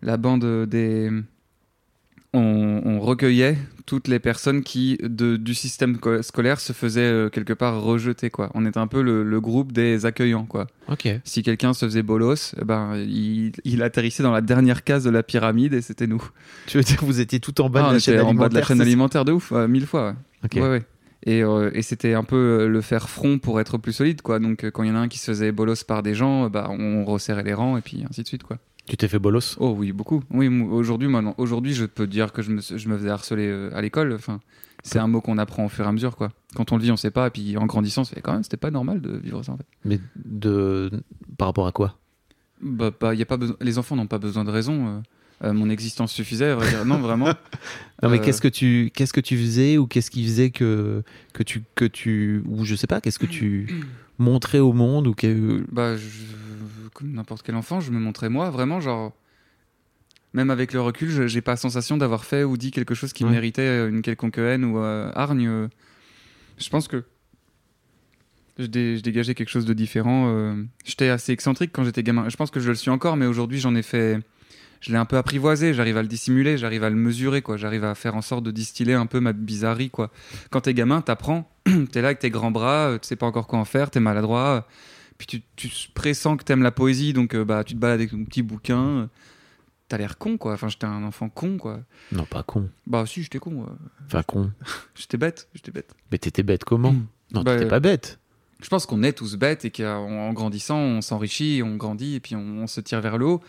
la 0.03 0.17
bande 0.17 0.67
des. 0.67 1.11
On, 2.37 2.83
on 2.85 3.01
recueillait 3.01 3.57
toutes 3.87 4.09
les 4.09 4.19
personnes 4.19 4.63
qui, 4.63 4.99
de, 5.03 5.37
du 5.37 5.55
système 5.55 5.99
co- 5.99 6.21
scolaire, 6.23 6.59
se 6.59 6.73
faisaient 6.73 7.01
euh, 7.03 7.29
quelque 7.29 7.53
part 7.53 7.81
rejeter, 7.81 8.29
quoi. 8.31 8.51
On 8.55 8.67
était 8.67 8.79
un 8.79 8.87
peu 8.89 9.03
le, 9.03 9.23
le 9.23 9.41
groupe 9.41 9.71
des 9.73 10.05
accueillants, 10.05 10.45
quoi. 10.47 10.67
Si 11.25 11.43
quelqu'un 11.43 11.75
se 11.75 11.87
faisait 11.87 12.03
bolos, 12.03 12.55
eh 12.61 12.65
ben, 12.65 12.97
il, 12.97 13.53
il 13.65 13.83
atterrissait 13.83 14.23
dans 14.25 14.33
la 14.33 14.41
dernière 14.41 14.83
case 14.85 15.05
de 15.05 15.11
la 15.11 15.23
pyramide 15.23 15.75
et 15.75 15.81
c'était 15.81 16.07
nous. 16.09 16.23
Tu 16.67 16.77
veux 16.79 16.83
dire 16.83 16.97
que 16.97 17.05
vous 17.05 17.21
étiez 17.21 17.39
tout 17.41 17.61
en 17.61 17.71
bas 17.71 17.81
Ah, 17.81 17.83
de 17.85 17.89
on 17.89 17.93
la 17.93 17.99
chaîne 18.01 18.21
en 18.21 18.35
bas 18.35 18.49
de 18.49 18.55
la 18.55 18.59
alimentaire, 18.61 18.67
chaîne 18.69 18.81
alimentaire 18.81 19.25
de 19.25 19.33
ouf, 19.33 19.53
euh, 19.53 19.69
mille 19.69 19.87
fois, 19.87 20.09
ouais. 20.09 20.15
Ok. 20.47 20.55
Ouais, 20.57 20.69
ouais. 20.71 20.83
Et, 21.27 21.43
euh, 21.43 21.71
et 21.73 21.81
c'était 21.83 22.13
un 22.15 22.25
peu 22.25 22.37
euh, 22.37 22.69
le 22.69 22.81
faire 22.83 23.09
front 23.09 23.39
pour 23.39 23.61
être 23.61 23.79
plus 23.79 23.93
solide, 23.93 24.21
quoi. 24.23 24.39
Donc, 24.41 24.69
quand 24.73 24.83
il 24.83 24.89
y 24.89 24.93
en 24.93 24.97
a 24.97 24.99
un 24.99 25.09
qui 25.09 25.19
se 25.19 25.31
faisait 25.31 25.53
bolos 25.53 25.85
par 25.87 26.03
des 26.03 26.15
gens, 26.15 26.51
bah, 26.51 26.67
on 26.71 27.05
resserrait 27.05 27.45
les 27.45 27.55
rangs 27.55 27.77
et 27.79 27.81
puis 27.81 28.05
ainsi 28.09 28.23
de 28.23 28.27
suite, 28.27 28.43
quoi. 28.43 28.59
Tu 28.87 28.97
t'es 28.97 29.09
fait 29.09 29.19
bolos? 29.19 29.57
Oh 29.61 29.75
oui, 29.79 29.93
beaucoup. 29.93 30.23
Oui, 30.31 30.49
aujourd'hui, 30.49 31.09
maintenant, 31.09 31.35
aujourd'hui, 31.39 31.73
je 31.73 31.87
peux 31.87 32.07
dire 32.07 32.33
que 32.33 32.43
je 32.43 32.51
me, 32.51 32.61
je 32.61 32.89
me 32.89 32.99
faisais 32.99 33.09
harceler 33.11 33.47
euh, 33.49 33.71
à 33.75 33.81
l'école. 33.81 34.13
Enfin, 34.13 34.41
c'est 34.83 34.99
un 34.99 35.07
mot 35.07 35.21
qu'on 35.23 35.39
apprend 35.39 35.65
au 35.65 35.69
fur 35.71 35.87
et 35.87 35.89
à 35.89 35.93
mesure, 35.93 36.17
quoi. 36.17 36.33
Quand 36.55 36.71
on 36.73 36.77
le 36.77 36.83
vit, 36.83 36.91
on 36.93 36.97
sait 36.97 37.11
pas. 37.11 37.29
Et 37.29 37.31
puis, 37.31 37.57
en 37.57 37.65
grandissant, 37.65 38.05
c'est 38.05 38.21
quand 38.21 38.35
même, 38.35 38.43
c'était 38.43 38.59
pas 38.59 38.71
normal 38.71 39.01
de 39.01 39.17
vivre 39.17 39.43
ça, 39.43 39.53
en 39.53 39.57
fait. 39.57 39.67
Mais 39.87 39.99
de 40.17 40.91
par 41.39 41.49
rapport 41.49 41.67
à 41.67 41.73
quoi? 41.73 41.99
Bah, 42.61 42.91
bah, 42.99 43.15
y 43.15 43.23
a 43.23 43.27
pas 43.27 43.39
besoin. 43.39 43.57
Les 43.63 43.79
enfants 43.79 43.97
n'ont 43.97 44.07
pas 44.07 44.19
besoin 44.19 44.45
de 44.45 44.51
raison. 44.51 44.87
euh. 44.89 45.01
Euh, 45.43 45.53
mon 45.53 45.69
existence 45.69 46.13
suffisait, 46.13 46.51
à 46.51 46.55
vrai 46.55 46.69
dire. 46.69 46.85
Non, 46.85 46.99
vraiment. 47.01 47.27
Non 48.03 48.11
mais 48.11 48.19
Euh, 48.19 48.23
qu'est-ce 48.23 48.41
que 48.43 48.49
tu 48.49 48.91
qu'est-ce 48.95 49.13
que 49.13 49.21
tu 49.21 49.37
faisais 49.39 49.79
ou 49.79 49.87
qu'est-ce 49.87 50.11
qui 50.11 50.25
faisait 50.25 50.51
que 50.51 51.03
que 51.33 51.43
tu 51.43 51.63
que 51.75 51.85
tu 51.87 52.43
ou 52.47 52.65
je 52.65 52.75
sais 52.75 52.87
pas 52.89 53.01
qu'est-ce 53.01 53.19
que 53.21 53.25
tu 53.27 53.67
montrais 54.19 54.59
au 54.59 54.73
monde 54.73 55.07
ou 55.07 55.15
que 55.15 55.65
Bah, 55.73 55.97
je- 55.97 56.09
comme 56.95 57.13
n'importe 57.13 57.43
quel 57.45 57.55
enfant, 57.57 57.81
je 57.81 57.91
me 57.91 57.99
montrais 58.01 58.29
moi, 58.31 58.49
vraiment, 58.51 58.81
genre. 58.81 59.13
Même 60.33 60.51
avec 60.51 60.73
le 60.73 60.81
recul, 60.81 61.11
je- 61.11 61.27
j'ai 61.29 61.41
pas 61.43 61.53
la 61.53 61.57
sensation 61.57 61.97
d'avoir 61.97 62.25
fait 62.25 62.43
ou 62.43 62.57
dit 62.57 62.71
quelque 62.73 62.95
chose 62.95 63.13
qui 63.13 63.25
Ouais. 63.25 63.31
méritait 63.31 63.87
une 63.89 64.01
quelconque 64.03 64.39
haine 64.39 64.65
ou 64.65 64.79
euh, 64.79 65.11
hargne. 65.15 65.47
euh. 65.47 65.69
Je 66.59 66.69
pense 66.71 66.89
que 66.89 67.05
je, 68.59 68.67
dé- 68.67 68.97
je 68.97 69.03
dégageais 69.03 69.35
quelque 69.35 69.49
chose 69.49 69.65
de 69.67 69.75
différent. 69.75 70.27
euh. 70.29 70.63
J'étais 70.85 71.09
assez 71.09 71.33
excentrique 71.33 71.71
quand 71.73 71.85
j'étais 71.85 72.03
gamin. 72.03 72.29
Je 72.29 72.37
pense 72.37 72.51
que 72.51 72.61
je 72.61 72.69
le 72.69 72.75
suis 72.75 72.91
encore, 72.91 73.17
mais 73.17 73.27
aujourd'hui, 73.27 73.59
j'en 73.61 73.75
ai 73.75 73.83
fait. 73.83 74.19
Je 74.81 74.91
l'ai 74.93 74.99
un 74.99 75.05
peu 75.07 75.17
apprivoisé, 75.17 75.73
j'arrive 75.73 75.97
à 75.97 76.03
le 76.03 76.09
dissimuler, 76.09 76.59
j'arrive 76.59 76.85
à 76.85 76.91
le 76.91 76.97
mesurer, 76.97 77.41
quoi. 77.41 77.57
J'arrive 77.57 77.85
à 77.85 77.95
faire 77.95 78.17
en 78.17 78.21
sorte 78.23 78.45
de 78.45 78.51
distiller 78.51 78.93
un 78.95 79.07
peu 79.07 79.19
ma 79.19 79.33
bizarrerie, 79.33 79.89
quoi. 79.91 80.11
Quand 80.51 80.61
t'es 80.63 80.75
gamin, 80.75 81.01
t'apprends, 81.01 81.51
t'es 81.93 82.03
là 82.03 82.09
avec 82.09 82.19
tes 82.19 82.29
grands 82.31 82.51
bras, 82.51 82.89
euh, 82.91 82.99
tu 82.99 83.07
sais 83.09 83.17
pas 83.17 83.27
encore 83.27 83.47
quoi 83.47 83.59
en 83.61 83.65
faire, 83.65 83.91
t'es 83.91 84.01
maladroit, 84.01 84.49
euh, 84.49 84.61
puis 85.19 85.27
tu, 85.27 85.43
tu 85.57 85.69
pressens 85.95 86.37
que 86.37 86.45
t'aimes 86.45 86.63
la 86.63 86.71
poésie, 86.73 87.13
donc 87.13 87.35
euh, 87.35 87.45
bah 87.45 87.65
tu 87.65 87.75
te 87.75 87.79
balades 87.79 88.01
avec 88.01 88.11
ton 88.11 88.25
petit 88.25 88.43
bouquin. 88.43 88.83
euh, 88.83 89.07
T'as 89.87 89.99
l'air 89.99 90.17
con, 90.17 90.39
quoi. 90.39 90.55
Enfin, 90.55 90.69
j'étais 90.69 90.87
un 90.87 91.03
enfant 91.05 91.29
con, 91.29 91.59
quoi. 91.59 91.81
non 92.11 92.25
pas 92.25 92.43
con 92.43 92.71
Bah 92.87 93.05
si, 93.07 93.23
j'étais 93.23 93.39
con. 93.39 93.65
euh. 93.65 93.67
enfin 94.07 94.23
con 94.23 94.51
J'étais 94.95 95.19
bête, 95.19 95.49
j'étais 95.55 95.71
bête. 95.73 95.95
mais 96.11 96.17
t'étais 96.19 96.43
bête 96.43 96.65
comment? 96.65 96.95
Non 97.33 97.43
Bah, 97.43 97.53
t'étais 97.53 97.67
euh, 97.67 97.69
pas 97.69 97.81
bête 97.81 98.19
Je 98.63 98.69
pense 98.69 98.87
qu'on 98.87 99.03
est 99.03 99.13
tous 99.13 99.37
bêtes 99.37 99.65
et 99.67 99.71
qu'en 99.71 100.33
grandissant, 100.33 100.79
on 100.79 101.01
s'enrichit, 101.03 101.61
on 101.63 101.77
grandit 101.77 102.15
et 102.15 102.21
puis 102.21 102.35
on, 102.35 102.63
on 102.63 102.67
se 102.67 102.81
tire 102.81 103.01
vers 103.03 103.19
le 103.19 103.27
haut. 103.27 103.43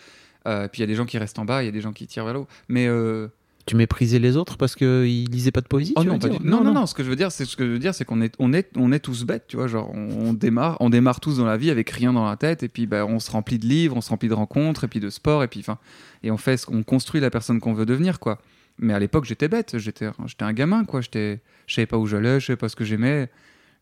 Euh, 0.46 0.68
puis 0.68 0.80
il 0.80 0.84
y 0.84 0.84
a 0.84 0.88
des 0.88 0.96
gens 0.96 1.06
qui 1.06 1.18
restent 1.18 1.40
en 1.40 1.46
bas, 1.46 1.64
il 1.64 1.68
y 1.68 1.70
a 1.70 1.72
des 1.72 1.82
gens 1.82 1.94
qui 1.94 2.06
tirent 2.06 2.26
vers 2.26 2.34
le 2.34 2.40
haut. 2.42 2.48
Mais 2.68 2.86
euh, 2.88 3.30
tu 3.66 3.76
méprisais 3.76 4.20
les 4.20 4.38
autres 4.38 4.58
parce 4.58 4.76
que 4.76 5.06
ils 5.08 5.26
lisaient 5.30 5.52
pas 5.52 5.62
de 5.62 5.68
poésie 5.68 5.94
Oh 5.96 6.02
tu 6.02 6.08
non, 6.08 6.20
pas 6.20 6.30
du- 6.30 6.38
non, 6.46 6.64
non, 6.64 6.72
non, 6.74 6.86
Ce 6.86 6.94
que 6.94 7.04
je 7.04 7.10
veux 7.10 7.16
dire, 7.16 7.32
c'est 7.32 7.46
ce 7.46 7.56
que 7.58 7.66
je 7.66 7.72
veux 7.72 7.80
dire, 7.80 7.96
c'est 7.96 8.06
qu'on 8.06 8.22
est, 8.22 8.34
on 8.38 8.54
est, 8.54 8.70
on 8.78 8.92
est 8.92 9.00
tous 9.00 9.24
bêtes, 9.26 9.46
tu 9.48 9.58
vois. 9.58 9.66
Genre, 9.68 9.90
on, 9.94 10.28
on 10.30 10.34
démarre, 10.34 10.78
on 10.82 10.90
démarre 10.92 11.20
tous 11.20 11.38
dans 11.38 11.46
la 11.46 11.58
vie 11.58 11.72
avec 11.72 11.90
rien 11.90 12.14
dans 12.14 12.26
la 12.30 12.38
tête, 12.38 12.62
et 12.64 12.68
puis 12.70 12.86
bah, 12.86 13.06
on 13.08 13.20
se 13.20 13.32
remplit 13.32 13.58
de 13.58 13.66
livres, 13.66 13.96
on 13.98 14.02
se 14.02 14.10
remplit 14.10 14.30
de 14.30 14.34
rencontres, 14.36 14.84
et 14.84 14.88
puis 14.88 15.00
de 15.00 15.10
sport, 15.10 15.44
et 15.44 15.48
puis 15.48 15.62
enfin, 15.62 15.80
et 16.24 16.30
on 16.32 16.38
fait, 16.38 16.58
ce 16.58 16.66
qu'on 16.68 16.84
construit 16.84 17.22
la 17.22 17.30
personne 17.32 17.60
qu'on 17.60 17.74
veut 17.74 17.86
devenir, 17.88 18.20
quoi. 18.20 18.40
Mais 18.78 18.94
à 18.94 19.00
l'époque, 19.00 19.26
j'étais 19.26 19.48
bête, 19.48 19.78
j'étais, 19.80 20.10
j'étais 20.28 20.44
un 20.44 20.54
gamin, 20.54 20.84
quoi. 20.86 21.02
J'étais, 21.02 21.42
je 21.66 21.76
savais 21.76 21.86
pas 21.88 21.98
où 21.98 22.06
j'allais, 22.06 22.40
je 22.40 22.46
savais 22.48 22.58
pas 22.58 22.70
ce 22.70 22.76
que 22.76 22.84
j'aimais. 22.86 23.30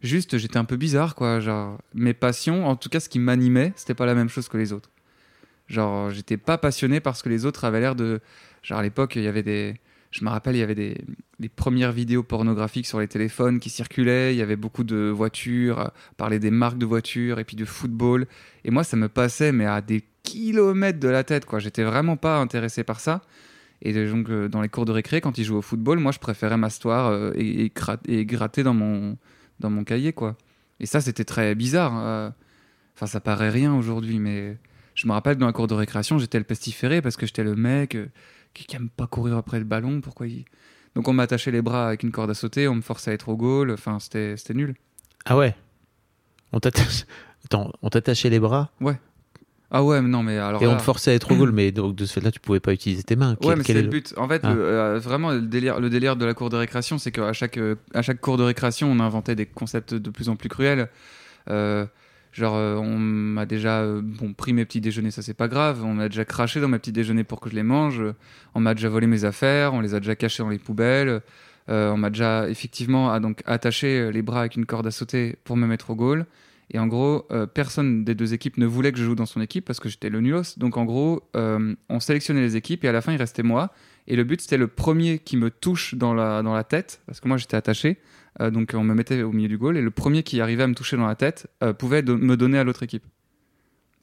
Juste, 0.02 0.38
j'étais 0.38 0.58
un 0.58 0.66
peu 0.66 0.76
bizarre, 0.78 1.16
quoi. 1.16 1.40
Genre, 1.40 1.78
mes 1.94 2.14
passions, 2.14 2.68
en 2.68 2.76
tout 2.76 2.90
cas, 2.90 3.00
ce 3.00 3.10
qui 3.10 3.20
m'animait, 3.20 3.74
c'était 3.76 3.96
pas 3.96 4.06
la 4.06 4.16
même 4.16 4.30
chose 4.30 4.48
que 4.50 4.58
les 4.58 4.72
autres. 4.72 4.90
Genre, 5.68 6.10
j'étais 6.12 6.38
pas 6.38 6.58
passionné 6.58 7.00
parce 7.00 7.22
que 7.22 7.30
les 7.30 7.46
autres 7.46 7.64
avaient 7.66 7.80
l'air 7.80 7.96
de. 7.96 8.20
Genre, 8.64 8.80
à 8.80 8.82
l'époque, 8.82 9.16
il 9.16 9.24
y 9.24 9.28
avait 9.28 9.44
des. 9.44 9.76
Je 10.12 10.24
me 10.24 10.30
rappelle, 10.30 10.56
il 10.56 10.60
y 10.60 10.64
avait 10.64 10.76
des, 10.76 10.96
des 11.40 11.50
premières 11.50 11.92
vidéos 11.92 12.22
pornographiques 12.22 12.86
sur 12.86 13.00
les 13.00 13.08
téléphones 13.08 13.60
qui 13.60 13.70
circulaient. 13.70 14.34
Il 14.34 14.38
y 14.38 14.42
avait 14.42 14.56
beaucoup 14.56 14.84
de 14.84 15.10
voitures, 15.10 15.80
euh, 15.80 15.88
parler 16.18 16.40
des 16.40 16.52
marques 16.52 16.78
de 16.78 16.86
voitures 16.86 17.40
et 17.40 17.44
puis 17.44 17.56
de 17.56 17.66
football. 17.66 18.28
Et 18.64 18.72
moi, 18.72 18.84
ça 18.84 18.96
me 18.96 19.10
passait, 19.10 19.52
mais 19.52 19.66
à 19.66 19.82
des 19.82 20.04
kilomètres 20.22 21.00
de 21.00 21.08
la 21.08 21.24
tête, 21.24 21.46
quoi. 21.46 21.60
J'étais 21.60 21.84
vraiment 21.84 22.16
pas 22.16 22.38
intéressé 22.38 22.84
par 22.84 23.00
ça. 23.00 23.22
Et 23.82 23.92
donc, 24.08 24.30
euh, 24.30 24.48
dans 24.48 24.62
les 24.62 24.70
cours 24.70 24.86
de 24.86 24.92
récré, 24.92 25.20
quand 25.20 25.38
ils 25.38 25.44
jouaient 25.44 25.58
au 25.58 25.64
football, 25.64 26.00
moi, 26.00 26.12
je 26.12 26.20
préférais 26.20 26.58
m'asseoir 26.58 27.08
euh, 27.08 27.32
et, 27.36 27.66
et, 27.66 27.74
et 28.08 28.26
gratter 28.26 28.64
dans 28.64 28.76
mon, 28.76 29.18
dans 29.60 29.72
mon 29.72 29.84
cahier, 29.84 30.14
quoi. 30.14 30.38
Et 30.80 30.86
ça, 30.86 31.02
c'était 31.02 31.26
très 31.26 31.56
bizarre. 31.56 32.34
Enfin, 32.96 33.08
ça 33.08 33.20
paraît 33.20 33.50
rien 33.50 33.74
aujourd'hui, 33.74 34.20
mais 34.20 34.58
je 34.96 35.08
me 35.08 35.14
rappelle 35.14 35.38
dans 35.38 35.48
la 35.48 35.54
cour 35.54 35.68
de 35.68 35.74
récréation, 35.74 36.18
j'étais 36.20 36.38
le 36.38 36.44
pestiféré 36.44 37.02
parce 37.02 37.18
que 37.18 37.26
j'étais 37.26 37.44
le 37.44 37.56
mec 37.56 37.98
qui 38.54 38.66
qui 38.66 38.76
aime 38.76 38.90
pas 38.90 39.08
courir 39.08 39.38
après 39.38 39.60
le 39.60 39.66
ballon. 39.66 40.02
Pourquoi 40.02 40.28
il... 40.28 40.46
Donc, 40.96 41.08
on 41.08 41.14
m'attachait 41.14 41.52
les 41.52 41.62
bras 41.62 41.88
avec 41.88 42.04
une 42.04 42.12
corde 42.12 42.30
à 42.30 42.34
sauter, 42.36 42.68
on 42.68 42.76
me 42.76 42.82
forçait 42.82 43.12
à 43.12 43.14
être 43.16 43.30
au 43.30 43.36
goal. 43.36 43.72
Enfin, 43.72 43.98
c'était 44.00 44.36
nul. 44.54 44.76
Ah 45.26 45.38
ouais? 45.38 45.56
On 46.52 46.60
t'attache. 46.60 47.06
Attends, 47.46 47.72
on 47.82 47.90
t'attachait 47.90 48.30
les 48.30 48.40
bras? 48.40 48.70
Ah 49.76 49.84
ouais, 49.84 50.02
mais 50.04 50.08
non, 50.08 50.22
mais 50.22 50.38
alors. 50.38 50.62
et 50.62 50.68
on 50.68 50.78
te 50.78 50.84
forçait 50.84 51.10
à 51.10 51.14
être 51.16 51.32
au 51.32 51.36
goal, 51.36 51.52
mais 51.54 51.72
donc 51.72 51.96
de 51.96 52.06
ce 52.06 52.14
fait-là, 52.14 52.30
tu 52.30 52.40
pouvais 52.40 52.60
pas 52.60 52.74
utiliser 52.74 53.02
tes 53.02 53.16
mains. 53.16 53.32
Ouais, 53.32 53.38
Quel- 53.42 53.58
mais 53.58 53.64
quel 53.64 53.76
c'est 53.78 53.80
est 53.80 53.84
le 53.86 53.90
but. 53.90 54.14
En 54.18 54.28
fait, 54.28 54.42
Ah. 54.44 54.54
le- 54.54 54.62
euh, 54.64 55.00
vraiment, 55.00 55.32
le 55.32 55.42
délire, 55.42 55.80
le 55.80 55.90
délire 55.90 56.16
de 56.16 56.26
la 56.26 56.36
cour 56.36 56.50
de 56.52 56.58
récréation, 56.58 57.00
c'est 57.00 57.12
qu'à 57.12 57.34
chaque, 57.34 57.58
euh, 57.58 57.74
à 57.96 58.04
chaque 58.04 58.22
cours 58.22 58.38
de 58.38 58.44
récréation, 58.44 58.92
on 58.92 59.00
inventait 59.00 59.36
des 59.36 59.48
concepts 59.48 59.96
de 59.96 60.10
plus 60.12 60.30
en 60.30 60.36
plus 60.36 60.48
cruels. 60.50 60.90
Euh, 61.50 61.88
genre, 62.34 62.56
euh, 62.56 62.76
on 62.76 62.98
m'a 62.98 63.46
déjà 63.46 63.82
euh, 63.82 64.02
bon, 64.04 64.34
pris 64.34 64.54
mes 64.54 64.66
petits 64.66 64.82
déjeuners, 64.82 65.12
ça 65.12 65.22
c'est 65.22 65.34
pas 65.34 65.48
grave. 65.48 65.84
On 65.84 65.94
m'a 65.94 66.10
déjà 66.10 66.26
craché 66.26 66.60
dans 66.60 66.68
mes 66.68 66.80
petits 66.80 66.92
déjeuners 66.92 67.24
pour 67.24 67.40
que 67.40 67.50
je 67.50 67.56
les 67.56 67.64
mange. 67.64 68.02
On 68.56 68.60
m'a 68.60 68.74
déjà 68.74 68.90
volé 68.90 69.08
mes 69.08 69.26
affaires. 69.26 69.74
On 69.74 69.82
les 69.82 69.94
a 69.96 70.00
déjà 70.00 70.16
cachés 70.16 70.44
dans 70.44 70.50
les 70.50 70.60
poubelles. 70.60 71.22
Euh, 71.70 71.92
on 71.92 71.98
m'a 71.98 72.10
déjà 72.10 72.50
effectivement 72.50 73.12
ah, 73.12 73.20
donc, 73.20 73.42
attaché 73.46 74.12
les 74.12 74.22
bras 74.22 74.42
avec 74.42 74.56
une 74.56 74.66
corde 74.66 74.88
à 74.88 74.92
sauter 74.92 75.38
pour 75.44 75.56
me 75.56 75.68
mettre 75.68 75.92
au 75.92 75.96
goal. 75.96 76.26
Et 76.72 76.80
en 76.80 76.88
gros, 76.88 77.28
personne 77.54 78.04
des 78.04 78.16
deux 78.16 78.34
équipes 78.34 78.58
ne 78.58 78.66
voulait 78.66 78.92
que 78.92 78.98
je 78.98 79.04
joue 79.04 79.14
dans 79.14 79.28
son 79.28 79.42
équipe 79.42 79.66
parce 79.66 79.80
que 79.80 79.90
j'étais 79.90 80.10
le 80.10 80.22
nulos. 80.22 80.58
Donc 80.58 80.78
en 80.78 80.86
gros, 80.86 81.22
on 81.36 82.00
sélectionnait 82.00 82.42
les 82.42 82.56
équipes 82.56 82.84
et 82.84 82.88
à 82.88 82.92
la 82.92 83.02
fin, 83.02 83.12
il 83.12 83.18
restait 83.18 83.44
moi. 83.44 83.72
Et 84.08 84.16
le 84.16 84.24
but, 84.24 84.42
c'était 84.42 84.58
le 84.58 84.68
premier 84.68 85.20
qui 85.20 85.38
me 85.38 85.50
touche 85.50 85.96
dans 85.96 86.14
la, 86.14 86.42
dans 86.44 86.54
la 86.54 86.64
tête, 86.64 87.02
parce 87.06 87.20
que 87.20 87.28
moi, 87.28 87.38
j'étais 87.38 87.56
attaché. 87.58 87.98
Euh, 88.42 88.50
donc 88.50 88.72
on 88.74 88.84
me 88.84 88.94
mettait 88.96 89.22
au 89.22 89.32
milieu 89.32 89.48
du 89.48 89.58
goal. 89.58 89.78
Et 89.78 89.82
le 89.82 89.92
premier 89.92 90.24
qui 90.24 90.42
arrivait 90.42 90.64
à 90.64 90.68
me 90.68 90.74
toucher 90.76 90.98
dans 90.98 91.06
la 91.08 91.16
tête 91.16 91.48
euh, 91.64 91.72
pouvait 91.74 92.02
do- 92.02 92.18
me 92.18 92.36
donner 92.36 92.58
à 92.58 92.64
l'autre 92.64 92.84
équipe. 92.84 93.04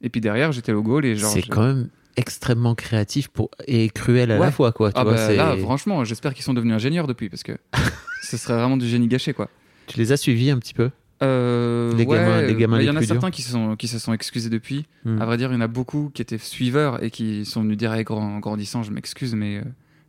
Et 0.01 0.09
puis 0.09 0.21
derrière, 0.21 0.51
j'étais 0.51 0.71
au 0.71 0.81
goal 0.81 1.05
et 1.05 1.15
genre. 1.15 1.31
C'est 1.31 1.41
quand 1.43 1.61
même 1.67 1.89
extrêmement 2.17 2.73
créatif 2.75 3.27
pour... 3.27 3.51
et 3.67 3.89
cruel 3.89 4.31
à 4.31 4.37
la 4.37 4.51
fois, 4.51 4.71
quoi. 4.71 4.91
Tu, 4.91 4.99
Ah 4.99 5.03
vois, 5.03 5.13
bah 5.15 5.33
là, 5.33 5.57
franchement, 5.57 6.03
j'espère 6.03 6.33
qu'ils 6.33 6.43
sont 6.43 6.53
devenus 6.53 6.73
ingénieurs 6.75 7.07
depuis, 7.07 7.29
parce 7.29 7.43
que 7.43 7.53
ce 8.23 8.37
serait 8.37 8.55
vraiment 8.55 8.77
du 8.77 8.87
génie 8.87 9.07
gâché, 9.07 9.33
quoi. 9.33 9.49
tu 9.87 9.97
les 9.99 10.11
as 10.11 10.17
suivis 10.17 10.49
un 10.49 10.57
petit 10.59 10.73
peu? 10.73 10.89
Euh, 11.23 11.93
Les 11.95 12.03
ouais, 12.05 12.17
gamins- 12.17 12.41
les 12.41 12.55
gamins 12.55 12.77
bah, 12.77 12.81
Il 12.83 12.85
y 12.85 12.91
les 12.91 12.97
en 12.97 12.99
a 12.99 13.03
certains 13.03 13.29
qui 13.31 13.43
se, 13.43 13.51
sont, 13.51 13.75
qui 13.75 13.87
se 13.87 13.99
sont 13.99 14.11
excusés 14.13 14.49
depuis. 14.49 14.87
Hmm. 15.05 15.21
À 15.21 15.25
vrai 15.25 15.37
dire, 15.37 15.51
il 15.51 15.53
y 15.53 15.57
en 15.57 15.61
a 15.61 15.67
beaucoup 15.67 16.09
qui 16.13 16.21
étaient 16.21 16.37
suiveurs 16.39 17.03
et 17.03 17.11
qui 17.11 17.45
sont 17.45 17.61
venus 17.61 17.77
dire 17.77 17.93
hey, 17.93 18.03
grand- 18.03 18.37
en 18.37 18.39
grandissant, 18.39 18.81
je 18.81 18.91
m'excuse, 18.91 19.35
mais 19.35 19.57
euh, 19.57 19.61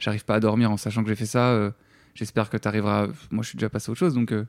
j'arrive 0.03 0.25
pas 0.25 0.35
à 0.35 0.41
dormir 0.41 0.71
en 0.71 0.77
sachant 0.77 1.03
que 1.03 1.09
j'ai 1.09 1.15
fait 1.17 1.27
ça. 1.27 1.51
euh, 1.53 1.71
j'espère 2.15 2.51
que 2.51 2.57
tu 2.57 2.67
arriveras. 2.69 3.07
Moi, 3.31 3.43
je 3.43 3.49
suis 3.51 3.57
déjà 3.57 3.71
passé 3.71 3.89
à 3.89 3.93
autre 3.93 3.99
chose, 4.01 4.15
donc 4.15 4.33
euh, 4.33 4.45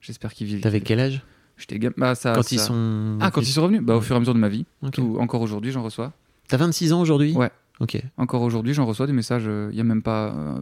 j'espère 0.00 0.32
qu'ils 0.32 0.46
vivent. 0.46 0.60
T'avais 0.60 0.80
quel 0.80 1.00
âge? 1.00 1.22
J'étais 1.58 1.78
bah, 1.96 2.14
ça, 2.14 2.32
Quand 2.34 2.42
ça- 2.42 2.54
ils 2.54 2.58
sont. 2.58 3.18
Ah, 3.20 3.30
quand 3.30 3.40
ils 3.42 3.46
sont 3.46 3.62
revenus 3.62 3.82
bah, 3.82 3.96
Au 3.96 4.00
fur 4.00 4.14
et 4.14 4.16
à 4.16 4.20
mesure 4.20 4.34
de 4.34 4.38
ma 4.38 4.48
vie. 4.48 4.64
Ok. 4.82 4.92
Tout- 4.92 5.16
encore 5.20 5.42
aujourd'hui, 5.42 5.70
j'en 5.72 5.82
reçois. 5.82 6.12
T'as 6.48 6.56
26 6.56 6.92
ans 6.92 7.00
aujourd'hui? 7.00 7.32
Ouais. 7.34 7.50
Ok. 7.80 8.00
Encore 8.16 8.42
aujourd'hui, 8.42 8.74
j'en 8.74 8.84
reçois 8.86 9.06
des 9.06 9.12
messages. 9.12 9.44
euh, 9.46 9.68
Il 9.72 9.76
y 9.76 9.80
a 9.80 9.84
même 9.84 10.02
pas 10.02 10.34
euh, 10.34 10.60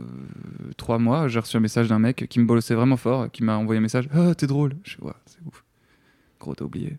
trois 0.76 0.98
mois, 0.98 1.28
j'ai 1.28 1.38
reçu 1.38 1.56
un 1.56 1.60
message 1.60 1.88
d'un 1.88 1.98
mec 1.98 2.26
qui 2.28 2.40
me 2.40 2.44
bolossait 2.46 2.74
vraiment 2.74 2.96
fort, 2.96 3.30
qui 3.30 3.42
m'a 3.44 3.56
envoyé 3.56 3.78
un 3.78 3.82
message. 3.82 4.08
Ah, 4.12 4.34
t'es 4.34 4.46
drôle. 4.46 4.74
Je 4.84 4.96
ouais, 5.00 5.12
c'est 5.26 5.38
ouf. 5.46 5.64
Gros, 6.40 6.54
t'as 6.54 6.64
oublié. 6.64 6.96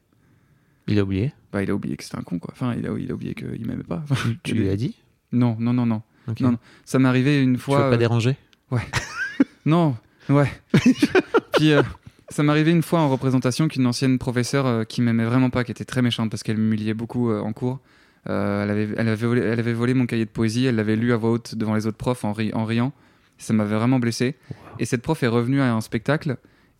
Il 0.88 1.00
a 1.00 1.04
oublié? 1.04 1.34
Bah, 1.52 1.64
il 1.64 1.70
a 1.70 1.76
oublié 1.76 1.96
que 1.98 2.04
c'était 2.04 2.18
un 2.18 2.22
con, 2.24 2.38
quoi. 2.40 2.52
Enfin, 2.54 2.76
il 2.76 2.86
a, 2.88 2.92
il 2.98 3.10
a 3.12 3.14
oublié 3.14 3.34
qu'il 3.34 3.66
m'aimait 3.66 3.84
pas. 3.84 4.04
Tu 4.44 4.54
lui 4.56 4.70
as 4.70 4.76
dit? 4.76 4.96
Non, 5.32 5.56
non, 5.60 5.74
non, 5.74 5.86
non. 5.86 6.02
Non, 6.40 6.52
non. 6.52 6.58
Ça 6.86 7.00
m'est 7.00 7.10
arrivé 7.10 7.42
une 7.42 7.56
Tu 7.56 7.62
fois. 7.62 7.78
veux 7.84 7.90
pas 7.90 7.96
euh, 7.96 7.98
déranger 7.98 8.36
Non, 9.66 9.96
ouais. 10.30 10.50
Puis 11.54 11.72
euh, 11.74 11.84
ça 12.30 12.42
m'est 12.44 12.52
arrivé 12.52 12.72
une 12.72 12.82
fois 12.82 13.00
en 13.00 13.10
représentation 13.10 13.68
qu'une 13.68 13.86
ancienne 13.86 14.18
professeure 14.18 14.66
euh, 14.66 14.84
qui 14.84 15.02
m'aimait 15.02 15.26
vraiment 15.26 15.50
pas, 15.50 15.64
qui 15.64 15.72
était 15.72 15.86
très 15.86 16.02
méchante 16.02 16.30
parce 16.32 16.44
qu'elle 16.44 16.58
m'humiliait 16.58 16.94
beaucoup 16.94 17.30
euh, 17.30 17.42
en 17.42 17.54
cours. 17.54 17.80
euh, 18.30 18.64
elle, 18.64 18.72
avait, 18.72 18.90
elle, 18.98 19.08
avait 19.08 19.26
volé, 19.28 19.42
elle 19.42 19.60
avait 19.60 19.74
volé 19.74 19.94
mon 19.94 20.06
cahier 20.06 20.26
de 20.26 20.30
poésie, 20.30 20.66
elle 20.66 20.76
l'avait 20.76 20.96
lu 20.96 21.14
à 21.14 21.18
voix 21.18 21.32
haute 21.32 21.56
devant 21.56 21.76
les 21.76 21.86
autres 21.88 21.98
profs 21.98 22.24
en, 22.26 22.34
ri- 22.34 22.52
en 22.54 22.66
riant. 22.66 22.92
Ça 23.38 23.54
m'avait 23.54 23.76
vraiment 23.76 24.00
blessé. 24.00 24.36
Et 24.80 24.86
cette 24.86 25.02
prof 25.02 25.22
est 25.24 25.28
revenue 25.28 25.62
à 25.62 25.74
un 25.74 25.82
spectacle. 25.82 26.38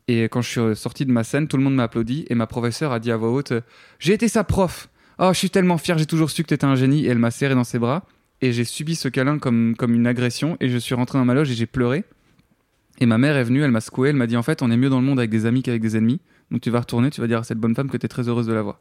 Et 0.08 0.24
quand 0.26 0.42
je 0.42 0.50
suis 0.50 0.76
sorti 0.76 1.06
de 1.06 1.12
ma 1.12 1.24
scène, 1.24 1.48
tout 1.48 1.58
le 1.58 1.64
monde 1.64 1.74
m'a 1.76 1.84
applaudi. 1.84 2.26
Et 2.30 2.36
ma 2.36 2.46
professeure 2.48 2.92
a 2.92 3.00
dit 3.00 3.12
à 3.12 3.18
voix 3.18 3.32
haute 3.32 3.54
J'ai 4.00 4.14
été 4.14 4.28
sa 4.28 4.44
prof 4.44 4.88
Oh, 5.20 5.30
je 5.34 5.38
suis 5.38 5.50
tellement 5.50 5.78
fier, 5.78 5.98
j'ai 5.98 6.06
toujours 6.06 6.30
su 6.32 6.42
que 6.44 6.48
t'étais 6.50 6.66
un 6.66 6.76
génie. 6.76 7.06
Et 7.06 7.10
elle 7.10 7.18
m'a 7.20 7.32
serré 7.32 7.56
dans 7.56 7.64
ses 7.64 7.80
bras. 7.80 8.06
Et 8.42 8.54
j'ai 8.54 8.64
subi 8.64 8.96
ce 8.96 9.08
câlin 9.08 9.38
comme, 9.38 9.76
comme 9.78 9.94
une 9.94 10.08
agression. 10.08 10.58
Et 10.60 10.70
je 10.70 10.78
suis 10.78 10.96
rentré 10.96 11.18
dans 11.18 11.26
ma 11.26 11.34
loge 11.34 11.52
et 11.52 11.54
j'ai 11.54 11.68
pleuré. 11.68 12.04
Et 13.00 13.06
ma 13.06 13.18
mère 13.18 13.36
est 13.36 13.44
venue, 13.44 13.64
elle 13.64 13.72
m'a 13.72 13.82
secoué, 13.82 14.10
elle 14.10 14.16
m'a 14.16 14.28
dit 14.28 14.38
en 14.38 14.44
fait, 14.44 14.62
on 14.62 14.70
est 14.70 14.78
mieux 14.78 14.90
dans 14.90 15.00
le 15.00 15.06
monde 15.06 15.20
avec 15.20 15.32
des 15.32 15.46
amis 15.46 15.64
qu'avec 15.64 15.82
des 15.82 15.98
ennemis. 15.98 16.20
Donc 16.52 16.62
tu 16.62 16.70
vas 16.70 16.80
retourner, 16.82 17.10
tu 17.10 17.22
vas 17.22 17.28
dire 17.28 17.40
à 17.40 17.44
cette 17.44 17.58
bonne 17.58 17.74
femme 17.74 17.90
que 17.90 17.98
tu 17.98 18.06
es 18.06 18.10
très 18.10 18.28
heureuse 18.28 18.46
de 18.46 18.54
la 18.54 18.62
voir. 18.62 18.80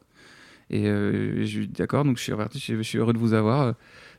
Et 0.68 0.86
euh, 0.86 1.44
je 1.46 1.58
lui 1.58 1.64
ai 1.64 1.66
dit 1.66 1.78
d'accord, 1.78 2.04
donc 2.04 2.18
je 2.18 2.22
suis 2.22 2.32
je 2.54 2.82
suis, 2.82 2.98
heureux 2.98 3.12
de 3.12 3.18
vous 3.18 3.32
avoir. 3.32 3.62
euh, 3.62 3.72